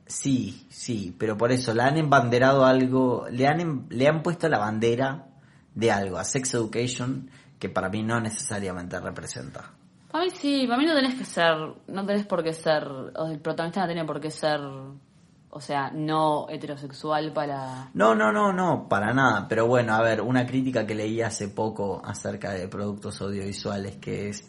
Sí, 0.06 0.66
sí, 0.70 1.14
pero 1.18 1.38
por 1.38 1.52
eso 1.52 1.74
le 1.74 1.84
han 1.84 1.98
embanderado 1.98 2.66
algo, 2.66 3.28
le 3.30 3.46
han, 3.46 3.60
em- 3.60 3.86
le 3.90 4.08
han 4.08 4.24
puesto 4.24 4.48
la 4.48 4.58
bandera 4.58 5.26
de 5.76 5.92
algo 5.92 6.18
a 6.18 6.24
Sex 6.24 6.54
Education 6.54 7.30
que 7.60 7.70
para 7.70 7.90
mí 7.90 8.04
no 8.04 8.20
necesariamente 8.22 9.00
representa. 9.00 9.72
Para 10.12 10.24
mí 10.24 10.30
sí, 10.32 10.66
para 10.66 10.80
mí 10.80 10.86
no 10.86 10.96
tenés 10.96 11.16
que 11.16 11.26
ser, 11.26 11.56
no 11.88 12.06
tenés 12.06 12.26
por 12.26 12.44
qué 12.44 12.54
ser, 12.54 12.88
o 12.88 13.28
el 13.28 13.40
protagonista 13.40 13.82
no 13.82 13.88
tiene 13.88 14.06
por 14.06 14.22
qué 14.22 14.32
ser, 14.32 14.62
o 15.50 15.62
sea, 15.62 15.92
no 15.92 16.48
heterosexual 16.50 17.32
para... 17.34 17.90
No, 17.94 18.14
no, 18.14 18.32
no, 18.32 18.52
no, 18.54 18.88
para 18.90 19.14
nada. 19.14 19.48
Pero 19.48 19.66
bueno, 19.68 19.94
a 19.94 20.02
ver, 20.02 20.22
una 20.22 20.46
crítica 20.46 20.86
que 20.86 20.94
leí 20.94 21.22
hace 21.22 21.48
poco 21.48 22.02
acerca 22.04 22.52
de 22.52 22.68
productos 22.68 23.20
audiovisuales 23.22 23.96
que 23.98 24.30
es, 24.30 24.48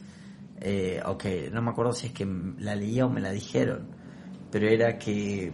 eh, 0.60 1.00
ok, 1.04 1.24
no 1.52 1.62
me 1.62 1.70
acuerdo 1.70 1.92
si 1.92 2.08
es 2.08 2.12
que 2.12 2.26
la 2.58 2.74
leía 2.74 3.06
o 3.06 3.08
me 3.10 3.20
la 3.20 3.30
dijeron, 3.30 3.86
pero 4.50 4.68
era 4.68 4.98
que 4.98 5.52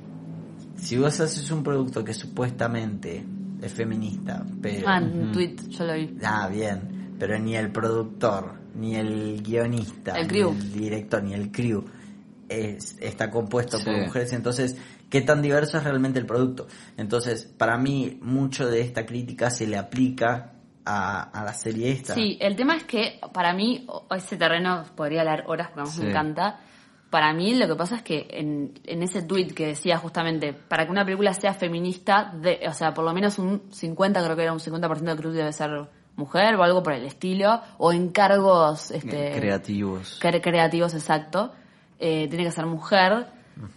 si 0.76 0.96
vos 0.98 1.20
haces 1.20 1.50
un 1.50 1.62
producto 1.62 2.02
que 2.02 2.14
supuestamente 2.14 3.24
es 3.60 3.72
feminista, 3.72 4.44
pero... 4.60 4.88
Ah, 4.88 5.00
un 5.00 5.30
tweet, 5.32 5.56
yo 5.68 5.84
lo 5.84 5.94
vi. 5.94 6.16
Ah, 6.24 6.48
bien, 6.48 7.14
pero 7.18 7.38
ni 7.38 7.54
el 7.54 7.70
productor, 7.70 8.54
ni 8.74 8.96
el 8.96 9.40
guionista, 9.42 10.18
El 10.18 10.26
crew. 10.26 10.52
ni 10.52 10.58
el 10.60 10.72
director, 10.72 11.22
ni 11.22 11.34
el 11.34 11.52
crew 11.52 11.84
es- 12.48 12.96
está 13.00 13.30
compuesto 13.30 13.78
por 13.82 13.96
mujeres, 13.96 14.32
entonces, 14.32 14.76
¿qué 15.14 15.20
tan 15.20 15.40
diverso 15.42 15.78
es 15.78 15.84
realmente 15.84 16.18
el 16.18 16.26
producto? 16.26 16.66
Entonces, 16.96 17.44
para 17.44 17.78
mí, 17.78 18.18
mucho 18.20 18.66
de 18.68 18.80
esta 18.80 19.06
crítica 19.06 19.48
se 19.48 19.68
le 19.68 19.76
aplica 19.78 20.54
a, 20.84 21.22
a 21.22 21.44
la 21.44 21.52
serie 21.52 21.92
esta. 21.92 22.14
Sí, 22.14 22.36
el 22.40 22.56
tema 22.56 22.74
es 22.74 22.82
que 22.82 23.20
para 23.32 23.54
mí, 23.54 23.86
ese 24.10 24.36
terreno 24.36 24.82
podría 24.96 25.20
hablar 25.20 25.44
horas 25.46 25.68
porque 25.68 25.82
a 25.82 25.84
mí 25.84 25.90
Sí. 25.90 26.02
me 26.02 26.10
encanta. 26.10 26.58
Para 27.10 27.32
mí 27.32 27.54
lo 27.54 27.68
que 27.68 27.76
pasa 27.76 27.94
es 27.94 28.02
que 28.02 28.26
en, 28.28 28.72
en 28.84 29.04
ese 29.04 29.22
tweet 29.22 29.54
que 29.54 29.68
decía 29.68 29.98
justamente, 29.98 30.52
para 30.52 30.84
que 30.84 30.90
una 30.90 31.04
película 31.04 31.32
sea 31.32 31.54
feminista, 31.54 32.32
de, 32.34 32.58
o 32.68 32.72
sea, 32.72 32.92
por 32.92 33.04
lo 33.04 33.12
menos 33.14 33.38
un 33.38 33.62
50, 33.70 34.20
creo 34.24 34.34
que 34.34 34.42
era 34.42 34.52
un 34.52 34.58
50% 34.58 34.98
del 34.98 35.16
crew 35.16 35.30
debe 35.30 35.52
ser 35.52 35.70
mujer 36.16 36.56
o 36.56 36.64
algo 36.64 36.82
por 36.82 36.92
el 36.92 37.04
estilo, 37.04 37.60
o 37.78 37.92
en 37.92 38.08
cargos 38.08 38.90
este, 38.90 39.30
Creativos. 39.38 40.18
cre- 40.20 40.40
creativos, 40.42 40.92
exacto. 40.94 41.52
Eh, 42.00 42.26
tiene 42.28 42.44
que 42.44 42.50
ser 42.50 42.66
mujer. 42.66 43.26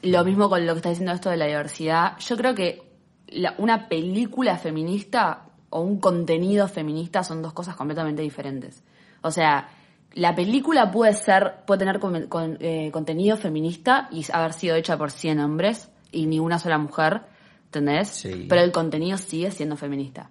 Lo 0.04 0.24
mismo 0.24 0.49
con 0.49 0.66
lo 0.66 0.74
que 0.74 0.78
está 0.78 0.90
diciendo 0.90 1.12
esto 1.14 1.30
de 1.30 1.38
la 1.38 1.45
diversidad. 1.45 2.18
Yo 2.20 2.36
creo 2.38 2.56
que 2.56 2.82
la- 3.28 3.56
una 3.58 3.88
película 3.90 4.58
feminista 4.58 5.44
o 5.70 5.82
un 5.82 5.99
contenido 5.99 6.68
feminista 6.68 7.24
son 7.24 7.41
dos 7.41 7.54
cosas 7.54 7.76
completamente 7.76 8.22
diferentes. 8.22 8.84
O 9.22 9.32
sea, 9.32 9.70
la 10.14 10.34
película 10.34 10.90
puede 10.91 11.14
ser, 11.14 11.58
puede 11.66 11.80
tener 11.80 11.99
con- 11.99 12.28
con- 12.28 12.58
eh, 12.60 12.90
contenido 12.91 13.38
feminista 13.38 14.08
y 14.12 14.26
haber 14.32 14.54
sido 14.54 14.76
hecha 14.76 14.98
por 14.98 15.12
100 15.12 15.40
hombres 15.40 15.90
y 16.12 16.26
ni 16.26 16.40
una 16.40 16.58
sola 16.58 16.78
mujer, 16.78 17.22
¿entendés? 17.66 18.08
Sí. 18.10 18.45
Pero 18.48 18.62
el 18.62 18.72
contenido 18.72 19.18
sigue 19.18 19.52
siendo 19.52 19.76
feminista. 19.76 20.30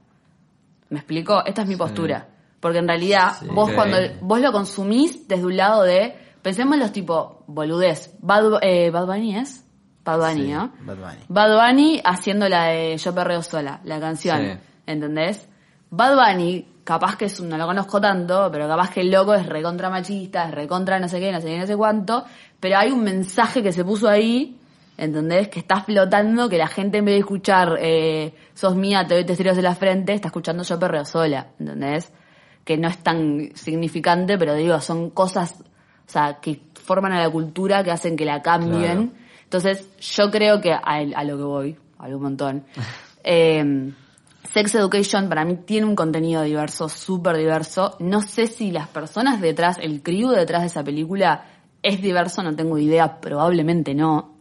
¿Me 0.88 0.98
explico? 1.00 1.44
Esta 1.44 1.62
es 1.62 1.68
mi 1.68 1.76
postura. 1.76 2.28
Porque 2.60 2.78
en 2.78 2.88
realidad, 2.88 3.32
Sí. 3.38 3.46
vos 3.52 3.70
cuando 3.72 3.98
vos 4.22 4.40
lo 4.40 4.50
consumís 4.50 5.28
desde 5.28 5.44
un 5.44 5.56
lado 5.56 5.82
de, 5.82 6.14
pensemos 6.46 6.74
en 6.74 6.80
los 6.80 6.92
tipo, 6.92 7.42
boludez, 7.48 8.14
Bad, 8.20 8.60
eh, 8.62 8.90
Bad 8.90 9.06
Bunny 9.06 9.34
es, 9.36 9.64
Bad 10.04 10.20
Bunny, 10.20 10.42
Sí, 10.46 10.52
¿no? 10.52 10.72
Bad 10.82 10.96
Bunny. 10.96 11.24
Bad 11.26 11.56
Bunny 11.56 12.00
haciendo 12.04 12.48
la 12.48 12.66
de 12.66 12.96
Yo 12.98 13.12
Perreo 13.12 13.42
Sola, 13.42 13.80
la 13.82 13.98
canción, 13.98 14.38
Sí. 14.38 14.58
¿entendés? 14.86 15.48
Bad 15.90 16.14
Bunny, 16.14 16.64
capaz 16.84 17.16
que 17.16 17.24
es 17.24 17.40
un, 17.40 17.48
no 17.48 17.58
lo 17.58 17.66
conozco 17.66 18.00
tanto, 18.00 18.48
pero 18.52 18.68
capaz 18.68 18.90
que 18.92 19.00
el 19.00 19.10
loco 19.10 19.34
es 19.34 19.44
recontra 19.44 19.90
machista, 19.90 20.44
es 20.44 20.54
recontra 20.54 21.00
no 21.00 21.08
sé 21.08 21.18
qué, 21.18 21.32
no 21.32 21.40
sé 21.40 21.48
qué, 21.48 21.58
no 21.58 21.66
sé 21.66 21.76
cuánto, 21.76 22.24
pero 22.60 22.78
hay 22.78 22.92
un 22.92 23.02
mensaje 23.02 23.60
que 23.60 23.72
se 23.72 23.84
puso 23.84 24.08
ahí, 24.08 24.56
¿entendés? 24.96 25.48
Que 25.48 25.58
está 25.58 25.80
flotando, 25.80 26.48
que 26.48 26.58
la 26.58 26.68
gente 26.68 26.98
en 26.98 27.06
vez 27.06 27.14
de 27.16 27.18
escuchar 27.22 27.76
eh, 27.80 28.32
Sos 28.54 28.76
mía, 28.76 29.04
te 29.04 29.14
doy 29.14 29.24
testigos 29.24 29.56
de 29.56 29.62
la 29.62 29.74
frente, 29.74 30.12
está 30.14 30.28
escuchando 30.28 30.62
Yo 30.62 30.78
Perreo 30.78 31.04
Sola, 31.04 31.48
¿entendés? 31.58 32.12
Que 32.64 32.76
no 32.78 32.86
es 32.86 32.98
tan 32.98 33.50
significante, 33.54 34.38
pero 34.38 34.54
digo, 34.54 34.80
son 34.80 35.10
cosas, 35.10 35.56
o 36.06 36.10
sea, 36.10 36.38
que 36.40 36.60
forman 36.74 37.12
a 37.12 37.20
la 37.20 37.30
cultura, 37.30 37.82
que 37.82 37.90
hacen 37.90 38.16
que 38.16 38.24
la 38.24 38.42
cambien. 38.42 39.08
Claro. 39.08 39.10
Entonces, 39.44 39.88
yo 40.00 40.30
creo 40.30 40.60
que 40.60 40.72
a, 40.72 40.80
a 40.82 41.24
lo 41.24 41.36
que 41.36 41.42
voy, 41.42 41.76
a 41.98 42.06
un 42.06 42.22
montón. 42.22 42.64
eh, 43.24 43.92
Sex 44.52 44.74
Education 44.74 45.28
para 45.28 45.44
mí 45.44 45.58
tiene 45.64 45.86
un 45.86 45.96
contenido 45.96 46.42
diverso, 46.42 46.88
súper 46.88 47.36
diverso. 47.36 47.96
No 47.98 48.22
sé 48.22 48.46
si 48.46 48.70
las 48.70 48.88
personas 48.88 49.40
detrás, 49.40 49.78
el 49.80 50.02
crew 50.02 50.30
detrás 50.30 50.62
de 50.62 50.68
esa 50.68 50.84
película 50.84 51.44
es 51.82 52.00
diverso, 52.00 52.42
no 52.42 52.54
tengo 52.54 52.78
idea, 52.78 53.20
probablemente 53.20 53.94
no. 53.94 54.34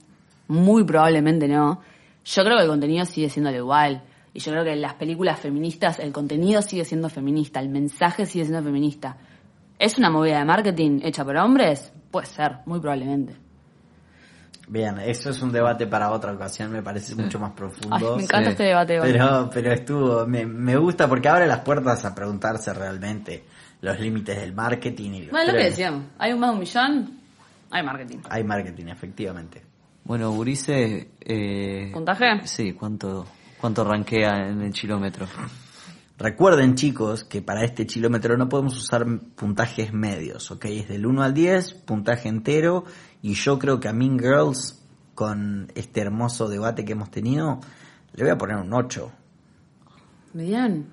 Muy 0.47 0.83
probablemente 0.83 1.47
no. 1.47 1.81
Yo 2.23 2.43
creo 2.43 2.57
que 2.57 2.63
el 2.63 2.69
contenido 2.69 3.05
sigue 3.05 3.29
siendo 3.29 3.51
igual. 3.51 4.03
Y 4.33 4.39
yo 4.39 4.51
creo 4.51 4.63
que 4.63 4.73
en 4.73 4.81
las 4.81 4.93
películas 4.95 5.39
feministas 5.39 5.99
el 5.99 6.11
contenido 6.11 6.61
sigue 6.61 6.85
siendo 6.85 7.09
feminista, 7.09 7.59
el 7.59 7.69
mensaje 7.69 8.25
sigue 8.25 8.45
siendo 8.45 8.63
feminista. 8.63 9.17
¿Es 9.79 9.97
una 9.97 10.09
movida 10.09 10.39
de 10.39 10.45
marketing 10.45 10.99
hecha 11.03 11.23
por 11.25 11.35
hombres? 11.37 11.91
Puede 12.11 12.27
ser, 12.27 12.57
muy 12.65 12.79
probablemente. 12.79 13.35
Bien, 14.67 14.97
eso 14.99 15.29
es 15.29 15.41
un 15.43 15.51
debate 15.51 15.85
para 15.85 16.09
otra 16.11 16.33
ocasión, 16.33 16.71
me 16.71 16.81
parece 16.81 17.13
mucho 17.15 17.39
más 17.39 17.51
profundo. 17.51 17.95
Ay, 17.95 18.17
me 18.17 18.23
encanta 18.23 18.45
Sí. 18.45 18.51
este 18.53 18.63
debate. 18.63 18.99
Pero, 18.99 19.49
pero 19.53 19.71
estuvo, 19.71 20.25
me, 20.25 20.45
me 20.45 20.75
gusta 20.75 21.07
porque 21.07 21.27
abre 21.29 21.45
las 21.45 21.59
puertas 21.59 22.03
a 22.03 22.15
preguntarse 22.15 22.73
realmente 22.73 23.43
los 23.81 23.99
límites 23.99 24.39
del 24.39 24.53
marketing 24.53 25.11
y 25.11 25.21
los 25.23 25.31
Bueno, 25.31 25.51
lo 25.51 25.57
que 25.59 25.65
decíamos, 25.65 26.05
hay 26.17 26.33
un 26.33 26.39
más 26.39 26.49
de 26.49 26.53
un 26.53 26.59
millón, 26.59 27.19
hay 27.69 27.83
marketing. 27.83 28.17
Hay 28.29 28.43
marketing, 28.43 28.85
efectivamente. 28.87 29.61
Bueno, 30.03 30.31
Urice... 30.31 31.09
Eh, 31.19 31.91
¿Puntaje? 31.93 32.25
Sí, 32.47 32.73
¿cuánto, 32.73 33.27
cuánto 33.61 33.83
rankea 33.83 34.47
en 34.49 34.61
el 34.61 34.71
kilómetro? 34.73 35.27
Recuerden 36.17 36.75
chicos 36.75 37.25
que 37.25 37.41
para 37.41 37.63
este 37.65 37.85
kilómetro 37.85 38.37
no 38.37 38.47
podemos 38.47 38.77
usar 38.77 39.05
puntajes 39.35 39.91
medios, 39.91 40.49
¿ok? 40.49 40.65
Es 40.65 40.87
del 40.87 41.05
1 41.05 41.21
al 41.21 41.33
10, 41.33 41.73
puntaje 41.73 42.29
entero, 42.29 42.85
y 43.21 43.33
yo 43.33 43.59
creo 43.59 43.81
que 43.81 43.89
a 43.89 43.93
Mean 43.93 44.17
Girls, 44.17 44.81
con 45.13 45.71
este 45.75 45.99
hermoso 46.01 46.47
debate 46.47 46.85
que 46.85 46.93
hemos 46.93 47.11
tenido, 47.11 47.59
le 48.13 48.23
voy 48.23 48.31
a 48.31 48.37
poner 48.37 48.55
un 48.55 48.73
8. 48.73 49.11
Bien, 50.33 50.87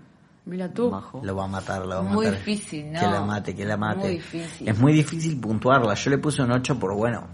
mira 0.44 0.72
tú. 0.72 0.90
Majo. 0.90 1.20
Lo 1.22 1.36
va 1.36 1.44
a 1.44 1.48
matar, 1.48 1.82
lo 1.82 1.88
va 1.88 1.98
a 1.98 2.02
Muy 2.02 2.26
matar. 2.26 2.40
difícil, 2.40 2.92
¿no? 2.92 2.98
Que 2.98 3.06
la 3.06 3.20
mate, 3.24 3.54
que 3.54 3.64
la 3.64 3.76
mate. 3.76 3.98
Muy 4.00 4.10
difícil. 4.10 4.68
Es 4.68 4.78
muy 4.78 4.92
difícil 4.92 5.38
puntuarla. 5.40 5.94
Yo 5.94 6.10
le 6.10 6.18
puse 6.18 6.42
un 6.42 6.50
8 6.50 6.80
por 6.80 6.96
bueno, 6.96 7.28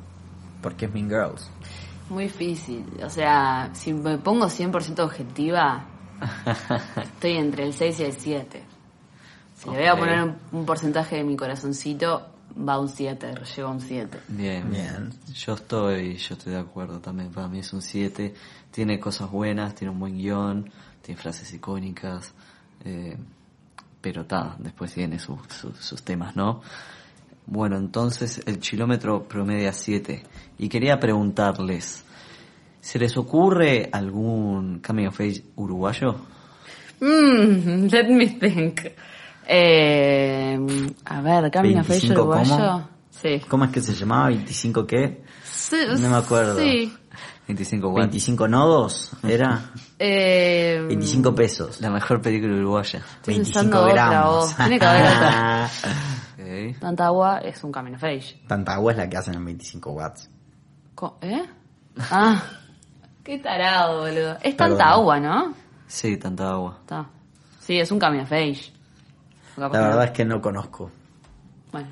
porque 0.60 0.84
es 0.84 0.92
Mean 0.92 1.08
Girls. 1.08 1.50
Muy 2.10 2.24
difícil. 2.24 2.84
O 3.02 3.08
sea, 3.08 3.70
si 3.72 3.94
me 3.94 4.18
pongo 4.18 4.46
100% 4.46 5.00
objetiva, 5.00 5.86
estoy 7.02 7.32
entre 7.36 7.64
el 7.64 7.72
6 7.74 8.00
y 8.00 8.04
el 8.04 8.12
7. 8.12 8.62
Si 9.56 9.70
le 9.70 9.76
voy 9.76 9.86
a 9.86 9.96
poner 9.96 10.22
un, 10.22 10.36
un 10.52 10.66
porcentaje 10.66 11.16
de 11.16 11.24
mi 11.24 11.36
corazoncito, 11.36 12.28
va 12.68 12.74
a 12.74 12.78
un 12.80 12.88
7, 12.88 13.34
lleva 13.56 13.70
un 13.70 13.80
7. 13.80 14.18
Bien, 14.28 14.70
Bien. 14.70 15.10
Yo 15.34 15.54
estoy, 15.54 16.16
yo 16.16 16.34
estoy 16.34 16.52
de 16.52 16.58
acuerdo 16.60 17.00
también. 17.00 17.30
Para 17.30 17.48
mí 17.48 17.58
es 17.60 17.72
un 17.72 17.82
7. 17.82 18.34
Tiene 18.70 19.00
cosas 19.00 19.30
buenas, 19.30 19.74
tiene 19.74 19.92
un 19.92 19.98
buen 20.00 20.16
guion, 20.16 20.70
tiene 21.02 21.20
frases 21.20 21.52
icónicas. 21.52 22.32
eh, 22.84 23.16
pero 24.00 24.22
está, 24.22 24.54
después 24.60 24.94
tiene 24.94 25.18
su- 25.18 25.36
su- 25.48 25.74
sus 25.74 26.02
temas, 26.04 26.36
¿no? 26.36 26.62
Bueno, 27.46 27.76
entonces 27.76 28.40
el 28.46 28.60
kilómetro 28.60 29.24
promedia 29.26 29.72
7. 29.72 30.22
Y 30.58 30.68
quería 30.68 31.00
preguntarles, 31.00 32.04
¿se 32.80 32.98
les 32.98 33.16
ocurre 33.16 33.88
algún 33.92 34.80
coming 34.80 35.06
of 35.06 35.20
age 35.20 35.42
uruguayo? 35.56 36.14
Mmm, 37.00 37.86
let 37.90 38.08
me 38.08 38.26
think. 38.28 38.80
Eh, 39.46 40.58
a 41.06 41.20
ver, 41.22 41.50
Camino 41.50 41.82
Face 41.84 42.08
25 42.08 42.20
uruguayo. 42.22 42.56
cómo? 42.56 42.88
Sí. 43.10 43.40
¿Cómo 43.48 43.64
es 43.64 43.70
que 43.70 43.80
se 43.80 43.94
llamaba? 43.94 44.30
¿25 44.30 44.86
qué? 44.86 45.22
Sí, 45.44 45.76
No 45.98 46.10
me 46.10 46.16
acuerdo. 46.16 46.58
Sí. 46.58 46.92
25 47.48 47.88
watts. 47.88 48.00
25 48.10 48.46
nodos, 48.48 49.10
¿era? 49.26 49.70
Eh, 49.98 50.84
25 50.86 51.34
pesos. 51.34 51.80
La 51.80 51.90
mejor 51.90 52.20
película 52.20 52.54
uruguaya. 52.54 52.98
Estoy 52.98 53.34
25 53.36 53.60
pensando 53.60 53.82
otra, 53.84 53.92
gramos. 53.94 54.34
vos. 54.34 54.56
Tiene 54.56 54.78
que 54.78 54.86
haber 54.86 55.02
otra. 55.06 55.70
Ok. 56.38 56.78
Tanta 56.80 57.06
agua 57.06 57.38
es 57.38 57.62
un 57.64 57.72
Camino 57.72 57.98
Face. 57.98 58.40
Tanta 58.46 58.74
agua 58.74 58.92
es 58.92 58.98
la 58.98 59.08
que 59.08 59.16
hacen 59.16 59.34
en 59.34 59.44
25 59.44 59.90
watts. 59.90 60.30
¿Eh? 61.20 61.42
Ah, 62.10 62.42
qué 63.28 63.38
tarado, 63.38 64.00
boludo. 64.00 64.38
Es 64.42 64.56
tanta 64.56 64.88
agua, 64.88 65.20
¿no? 65.20 65.52
Sí, 65.86 66.16
tanta 66.16 66.50
agua. 66.50 66.78
Está. 66.80 67.06
Sí, 67.60 67.78
es 67.78 67.92
un 67.92 67.98
Camino 67.98 68.24
Face. 68.24 68.72
La 69.58 69.68
verdad 69.68 70.04
es 70.04 70.10
que 70.12 70.24
no 70.24 70.40
conozco. 70.40 70.90
Bueno, 71.70 71.88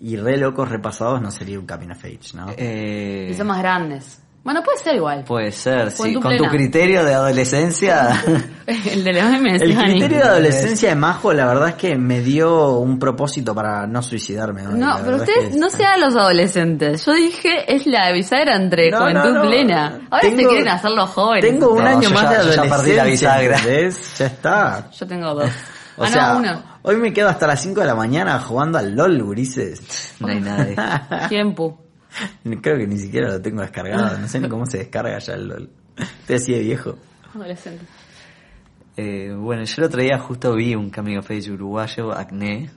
Y 0.00 0.16
re 0.16 0.36
locos 0.36 0.68
repasados 0.68 1.22
no 1.22 1.30
sería 1.30 1.60
un 1.60 1.66
Camino 1.66 1.92
of 1.92 2.04
Age, 2.04 2.34
¿no? 2.34 2.48
Eh, 2.56 3.28
y 3.30 3.34
son 3.34 3.46
más 3.46 3.60
grandes. 3.60 4.20
Bueno, 4.44 4.60
puede 4.64 4.78
ser 4.78 4.96
igual. 4.96 5.22
Puede 5.24 5.52
ser, 5.52 5.92
Fue 5.92 6.08
sí. 6.08 6.14
tu 6.14 6.20
Con 6.20 6.36
tu 6.36 6.44
criterio 6.46 7.04
de 7.04 7.14
adolescencia. 7.14 8.20
El 8.66 9.04
de 9.04 9.12
los 9.12 9.24
memes. 9.30 9.62
El 9.62 9.76
criterio 9.76 10.18
de 10.18 10.22
adolescencia 10.24 10.88
de 10.88 10.94
Majo, 10.96 11.32
la 11.32 11.46
verdad 11.46 11.68
es 11.68 11.74
que 11.76 11.96
me 11.96 12.20
dio 12.20 12.78
un 12.78 12.98
propósito 12.98 13.54
para 13.54 13.86
no 13.86 14.02
suicidarme. 14.02 14.62
No, 14.64 14.98
la 14.98 14.98
pero 15.04 15.16
es 15.16 15.22
ustedes 15.22 15.48
que- 15.50 15.58
no 15.60 15.70
sean 15.70 16.00
los 16.00 16.16
adolescentes. 16.16 17.06
Yo 17.06 17.12
dije, 17.12 17.72
es 17.72 17.86
la 17.86 18.10
bisagra 18.12 18.56
entre 18.56 18.90
No, 18.90 18.98
juventud 18.98 19.30
no, 19.30 19.34
no. 19.34 19.42
plena. 19.42 20.00
Ahora 20.10 20.28
se 20.28 20.34
Tengo- 20.36 20.48
quieren 20.50 20.68
hacer 20.68 20.90
los 20.90 21.10
jóvenes. 21.10 21.50
Tengo 21.50 21.72
un 21.74 21.84
No, 21.84 21.90
año 21.90 22.10
más 22.10 22.22
ya- 22.22 22.28
de 22.30 22.34
yo 22.36 22.42
ya 22.54 22.62
adolescencia, 22.62 22.76
perdí 22.76 22.92
la 22.96 23.04
bisagra. 23.04 23.56
¿entendés? 23.58 24.18
Ya 24.18 24.26
está. 24.26 24.90
Yo 24.90 25.06
tengo 25.06 25.34
dos. 25.34 25.50
O 25.98 26.04
ah, 26.04 26.08
sea, 26.08 26.32
no, 26.32 26.38
uno. 26.38 26.62
Hoy 26.84 26.96
me 26.96 27.12
quedo 27.12 27.28
hasta 27.28 27.46
las 27.46 27.60
5 27.60 27.82
de 27.82 27.86
la 27.86 27.94
mañana 27.94 28.40
jugando 28.40 28.78
al 28.78 28.96
LOL, 28.96 29.22
gurises. 29.22 30.14
No 30.20 30.28
hay 30.28 30.40
nada 30.40 30.64
de 30.64 30.72
eso. 30.72 31.28
Tiempo. 31.28 31.81
Creo 32.62 32.78
que 32.78 32.86
ni 32.86 32.98
siquiera 32.98 33.30
lo 33.30 33.40
tengo 33.40 33.62
descargado. 33.62 34.18
No 34.18 34.28
sé 34.28 34.40
ni 34.40 34.48
cómo 34.48 34.66
se 34.66 34.78
descarga 34.78 35.18
ya 35.18 35.34
el 35.34 35.48
LOL. 35.48 35.70
Estoy 35.96 36.36
así 36.36 36.52
de 36.52 36.60
viejo. 36.60 36.96
Adolescente. 37.34 37.84
Eh, 38.96 39.34
bueno, 39.34 39.64
yo 39.64 39.74
el 39.78 39.84
otro 39.84 40.02
día 40.02 40.18
justo 40.18 40.54
vi 40.54 40.74
un 40.74 40.90
Coming 40.90 41.16
of 41.16 41.30
Age 41.30 41.50
uruguayo, 41.50 42.12
Acné, 42.12 42.70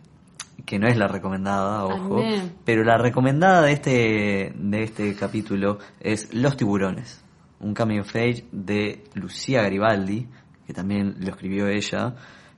que 0.65 0.79
no 0.79 0.87
es 0.87 0.97
la 0.97 1.07
recomendada, 1.07 1.85
ojo, 1.85 2.19
Acné. 2.19 2.51
pero 2.63 2.83
la 2.85 2.97
recomendada 2.97 3.63
de 3.63 3.73
este, 3.73 4.53
de 4.55 4.83
este 4.83 5.13
capítulo 5.15 5.79
es 5.99 6.33
Los 6.33 6.55
Tiburones, 6.55 7.21
un 7.59 7.73
Coming 7.73 7.99
of 7.99 8.15
Age 8.15 8.45
de 8.53 9.03
Lucía 9.13 9.61
Garibaldi, 9.63 10.25
que 10.65 10.73
también 10.73 11.15
lo 11.19 11.31
escribió 11.31 11.67
ella, 11.67 12.15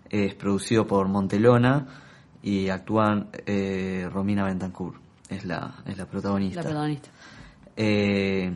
es 0.07 0.35
producido 0.35 0.85
por 0.85 1.07
Montelona 1.07 1.87
y 2.43 2.69
actúan 2.69 3.29
eh, 3.47 4.07
Romina 4.11 4.45
Bentancourt, 4.45 5.01
es 5.29 5.45
la, 5.45 5.75
es 5.85 5.97
la 5.97 6.05
protagonista. 6.05 6.61
La 6.61 6.63
protagonista. 6.63 7.09
Eh, 7.75 8.51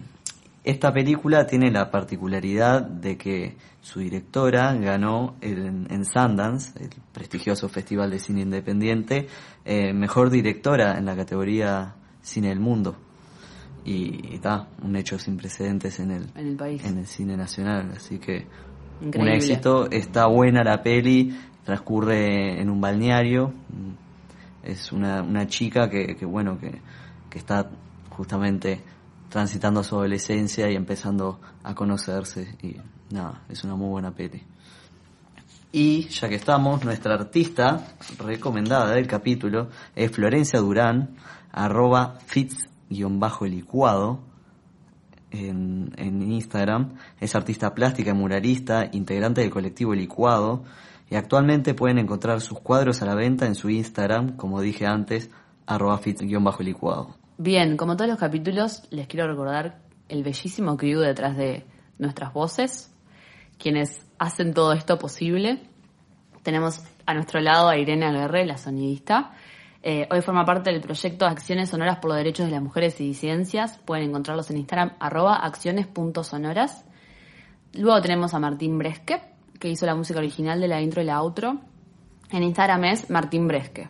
esta 0.64 0.94
película 0.94 1.46
tiene 1.48 1.72
la 1.72 1.90
particularidad 1.90 2.82
de 2.84 3.18
que 3.18 3.56
su 3.82 4.00
directora 4.00 4.74
ganó 4.76 5.36
el- 5.42 5.88
en 5.90 6.06
Sundance, 6.06 6.72
el 6.80 6.90
prestigioso 7.12 7.68
festival 7.68 8.12
de 8.12 8.20
cine 8.20 8.42
independiente, 8.42 9.28
eh, 9.66 9.92
mejor 9.94 10.30
directora 10.30 10.98
en 10.98 11.06
la 11.06 11.16
categoría 11.16 11.96
Cine 12.22 12.50
del 12.50 12.60
Mundo. 12.60 12.96
Y 13.84 14.36
está, 14.36 14.68
un 14.84 14.96
hecho 14.96 15.18
sin 15.18 15.38
precedentes 15.38 16.00
en 16.00 16.12
el, 16.12 16.28
En 16.36 16.48
el 16.50 16.56
país. 16.56 16.86
en 16.86 17.00
el 17.00 17.08
cine 17.08 17.36
nacional, 17.36 17.92
así 17.96 18.20
que 18.20 18.46
un 19.04 19.28
éxito, 19.28 19.90
está 19.90 20.28
buena 20.28 20.64
la 20.64 20.84
peli, 20.84 21.36
transcurre 21.66 22.62
en 22.62 22.70
un 22.70 22.80
balneario, 22.80 23.52
es 24.64 24.92
una, 24.92 25.22
una 25.22 25.48
chica 25.48 25.90
que, 25.90 26.16
que 26.16 26.26
bueno, 26.26 26.58
que, 26.60 26.82
que 27.30 27.38
está 27.38 27.70
justamente 28.10 28.84
transitando 29.30 29.84
su 29.84 29.96
adolescencia 29.96 30.70
y 30.70 30.76
empezando 30.76 31.40
a 31.64 31.74
conocerse 31.74 32.56
y 32.62 32.76
nada, 33.14 33.44
es 33.50 33.64
una 33.64 33.76
muy 33.76 33.90
buena 33.90 34.12
peli. 34.12 34.44
Y 35.72 36.10
ya 36.10 36.28
que 36.28 36.36
estamos, 36.36 36.84
nuestra 36.84 37.14
artista 37.14 37.96
recomendada 38.20 38.94
del 38.94 39.08
capítulo 39.08 39.70
es 39.96 40.12
Florencia 40.12 40.60
Durán, 40.60 41.16
arroba 41.52 42.18
fits-licuado 42.26 44.20
en, 45.32 45.94
en 45.96 46.30
Instagram. 46.30 46.96
Es 47.22 47.36
artista 47.36 47.74
plástica 47.74 48.12
y 48.12 48.14
muralista, 48.14 48.90
integrante 48.92 49.40
del 49.40 49.50
colectivo 49.50 49.94
Licuado. 49.96 50.66
Y 51.12 51.18
actualmente 51.18 51.74
pueden 51.74 51.98
encontrar 51.98 52.40
sus 52.40 52.62
cuadros 52.62 53.02
a 53.02 53.06
la 53.06 53.16
venta 53.16 53.46
en 53.46 53.54
su 53.54 53.70
Instagram, 53.70 54.38
como 54.38 54.62
dije 54.62 54.86
antes, 54.86 55.30
arroba 55.68 55.98
fits-licuado. 55.98 57.18
Bien, 57.38 57.76
como 57.76 57.98
todos 57.98 58.10
los 58.10 58.18
capítulos, 58.18 58.88
les 58.92 59.08
quiero 59.08 59.28
recordar 59.28 59.82
el 60.08 60.24
bellísimo 60.24 60.78
crew 60.78 61.02
detrás 61.02 61.36
de 61.36 61.66
nuestras 62.00 62.32
voces, 62.32 62.96
quienes 63.58 64.08
hacen 64.20 64.54
todo 64.54 64.72
esto 64.72 64.98
posible. 64.98 65.60
Tenemos 66.44 66.82
a 67.06 67.14
nuestro 67.14 67.42
lado 67.42 67.68
a 67.68 67.78
Irene 67.78 68.06
Aguerre, 68.06 68.46
la 68.46 68.56
sonidista. 68.56 69.34
Eh, 69.84 70.08
hoy 70.12 70.22
forma 70.22 70.46
parte 70.46 70.72
del 70.72 70.80
proyecto 70.80 71.26
Acciones 71.26 71.72
Sonoras 71.72 71.98
por 71.98 72.12
los 72.12 72.18
Derechos 72.20 72.46
de 72.46 72.54
las 72.54 72.62
Mujeres 72.62 73.02
y 73.02 73.08
Disidencias. 73.08 73.80
Pueden 73.80 74.08
encontrarlos 74.08 74.50
en 74.50 74.60
Instagram, 74.60 74.94
arroba 74.98 75.36
acciones.sonoras. 75.36 76.86
Luego 77.74 78.02
tenemos 78.02 78.34
a 78.34 78.40
Martín 78.40 78.78
Bresque, 78.78 79.31
que 79.62 79.70
hizo 79.70 79.86
la 79.86 79.96
música 79.96 80.20
original 80.20 80.60
de 80.60 80.68
la 80.68 80.82
intro 80.82 81.02
y 81.02 81.06
la 81.06 81.22
outro. 81.22 81.62
En 82.32 82.44
Instagram 82.44 82.84
es 82.86 83.10
Martín 83.10 83.48
Bresque, 83.48 83.88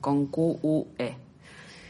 con 0.00 0.26
Q-U-E. 0.26 1.16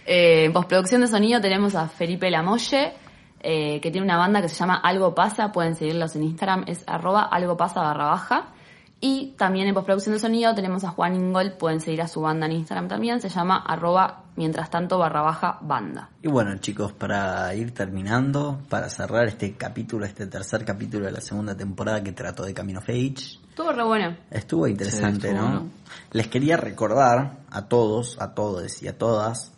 Eh, 0.07 0.45
en 0.45 0.53
postproducción 0.53 1.03
de 1.03 1.09
sonido 1.09 1.41
tenemos 1.41 1.75
a 1.75 1.89
Felipe 1.89 2.31
Lamolle, 2.31 2.93
eh, 3.41 3.81
que 3.81 3.91
tiene 3.91 4.05
una 4.07 4.17
banda 4.17 4.41
que 4.41 4.49
se 4.49 4.55
llama 4.55 4.77
Algo 4.77 5.15
Pasa. 5.15 5.51
Pueden 5.51 5.75
seguirlos 5.75 6.15
en 6.15 6.23
Instagram, 6.23 6.65
es 6.69 6.85
arroba 6.87 7.23
algo 7.23 7.57
pasa 7.57 7.81
barra 7.81 8.07
baja. 8.07 8.53
Y 9.01 9.35
también 9.39 9.69
en 9.69 9.75
postproducción 9.75 10.15
de 10.15 10.21
sonido 10.21 10.55
tenemos 10.55 10.83
a 10.83 10.91
Juan 10.91 11.15
Ingol, 11.15 11.53
pueden 11.53 11.81
seguir 11.81 12.03
a 12.03 12.09
su 12.09 12.21
banda 12.21 12.47
en 12.47 12.53
Instagram 12.53 12.89
también, 12.89 13.21
se 13.21 13.29
llama 13.29 13.59
arroba 13.59 14.25
mientras 14.35 14.71
tanto 14.71 14.99
barra 14.99 15.23
baja 15.23 15.59
banda. 15.63 16.11
Y 16.21 16.29
bueno, 16.29 16.57
chicos, 16.59 16.93
para 16.93 17.55
ir 17.55 17.73
terminando, 17.73 18.61
para 18.69 18.89
cerrar 18.89 19.29
este 19.29 19.55
capítulo, 19.55 20.05
este 20.05 20.27
tercer 20.27 20.65
capítulo 20.65 21.07
de 21.07 21.13
la 21.13 21.21
segunda 21.21 21.57
temporada 21.57 22.03
que 22.03 22.11
trató 22.11 22.45
de 22.45 22.55
Camino 22.55 22.81
of 22.81 22.89
Age, 22.89 23.39
Estuvo 23.59 23.73
re 23.73 23.83
bueno. 23.85 24.17
Estuvo 24.31 24.69
interesante, 24.69 25.29
Sí, 25.29 25.35
estuvo 25.35 25.49
¿no? 25.49 25.53
bueno. 25.61 25.71
Les 26.13 26.29
quería 26.29 26.57
recordar 26.57 27.39
a 27.51 27.63
todos, 27.63 28.17
a 28.21 28.33
todos 28.35 28.83
y 28.83 28.89
a 28.89 28.97
todas 28.97 29.53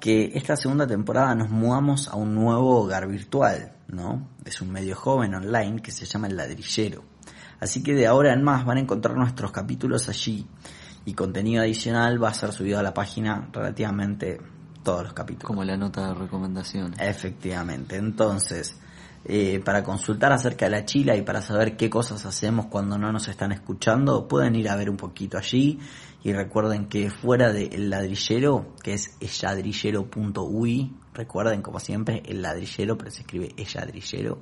que 0.00 0.32
esta 0.34 0.56
segunda 0.56 0.86
temporada 0.86 1.34
nos 1.34 1.50
mudamos 1.50 2.08
a 2.08 2.16
un 2.16 2.34
nuevo 2.34 2.80
hogar 2.80 3.06
virtual, 3.08 3.72
¿no? 3.88 4.28
Es 4.44 4.60
un 4.60 4.70
medio 4.70 4.96
joven 4.96 5.34
online 5.34 5.82
que 5.82 5.90
se 5.90 6.06
llama 6.06 6.28
El 6.28 6.36
Ladrillero. 6.36 7.02
Así 7.60 7.82
que 7.82 7.94
de 7.94 8.06
ahora 8.06 8.32
en 8.32 8.42
más 8.42 8.64
van 8.64 8.78
a 8.78 8.80
encontrar 8.80 9.16
nuestros 9.16 9.50
capítulos 9.50 10.08
allí 10.08 10.46
y 11.04 11.14
contenido 11.14 11.62
adicional 11.62 12.22
va 12.22 12.30
a 12.30 12.34
ser 12.34 12.52
subido 12.52 12.78
a 12.78 12.82
la 12.82 12.92
página 12.92 13.48
relativamente 13.52 14.40
todos 14.82 15.04
los 15.04 15.12
capítulos. 15.12 15.46
Como 15.46 15.64
la 15.64 15.76
nota 15.76 16.08
de 16.08 16.14
recomendación. 16.14 16.94
Efectivamente. 16.98 17.96
Entonces, 17.96 18.76
eh, 19.24 19.60
para 19.64 19.82
consultar 19.82 20.32
acerca 20.32 20.66
de 20.66 20.70
la 20.70 20.84
chila 20.84 21.16
y 21.16 21.22
para 21.22 21.42
saber 21.42 21.76
qué 21.76 21.90
cosas 21.90 22.24
hacemos 22.26 22.66
cuando 22.66 22.98
no 22.98 23.10
nos 23.10 23.28
están 23.28 23.52
escuchando, 23.52 24.28
pueden 24.28 24.54
ir 24.54 24.68
a 24.68 24.76
ver 24.76 24.88
un 24.90 24.96
poquito 24.96 25.38
allí. 25.38 25.78
Y 26.22 26.32
recuerden 26.32 26.86
que 26.86 27.10
fuera 27.10 27.52
del 27.52 27.88
ladrillero, 27.88 28.74
que 28.82 28.94
es 28.94 29.16
elladrillero.ui, 29.20 30.92
recuerden 31.14 31.62
como 31.62 31.78
siempre 31.78 32.22
el 32.26 32.42
ladrillero, 32.42 32.98
pero 32.98 33.10
se 33.10 33.20
escribe 33.20 33.54
elladrillero. 33.56 34.40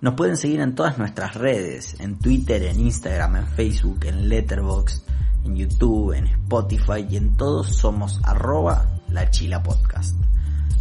Nos 0.00 0.14
pueden 0.14 0.36
seguir 0.36 0.60
en 0.60 0.74
todas 0.74 0.96
nuestras 0.98 1.34
redes, 1.34 1.96
en 2.00 2.18
Twitter, 2.18 2.62
en 2.62 2.80
Instagram, 2.80 3.36
en 3.36 3.46
Facebook, 3.48 4.00
en 4.04 4.30
Letterboxd, 4.30 5.02
en 5.44 5.56
YouTube, 5.56 6.12
en 6.14 6.26
Spotify 6.26 7.06
y 7.08 7.16
en 7.16 7.36
todos 7.36 7.76
somos 7.76 8.18
arroba 8.24 8.86
la 9.08 9.30
chila 9.30 9.62
podcast. 9.62 10.16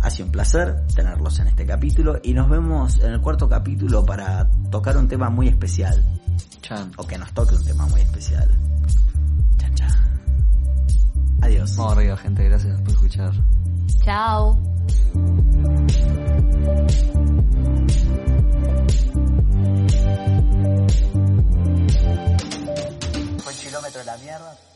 Ha 0.02 0.10
sido 0.10 0.28
un 0.28 0.32
placer 0.32 0.86
tenerlos 0.96 1.40
en 1.40 1.48
este 1.48 1.66
capítulo 1.66 2.20
y 2.24 2.34
nos 2.34 2.50
vemos 2.50 3.00
en 3.00 3.12
el 3.12 3.20
cuarto 3.20 3.50
capítulo 3.50 4.06
para 4.06 4.50
tocar 4.72 4.96
un 4.96 5.10
tema 5.10 5.30
muy 5.30 5.50
especial. 5.50 6.02
Chan. 6.62 6.92
O 6.96 7.06
que 7.06 7.18
nos 7.18 7.34
toque 7.34 7.56
un 7.56 7.66
tema 7.66 7.86
muy 7.88 8.00
especial. 8.00 8.50
Chan, 9.58 9.76
chan. 9.76 9.92
Adiós. 11.42 11.76
Vamos 11.76 11.98
arriba, 11.98 12.16
gente. 12.16 12.46
Gracias 12.46 12.80
por 12.80 12.92
escuchar. 12.92 13.34
Chao. 14.06 14.58
Fue 24.30 24.69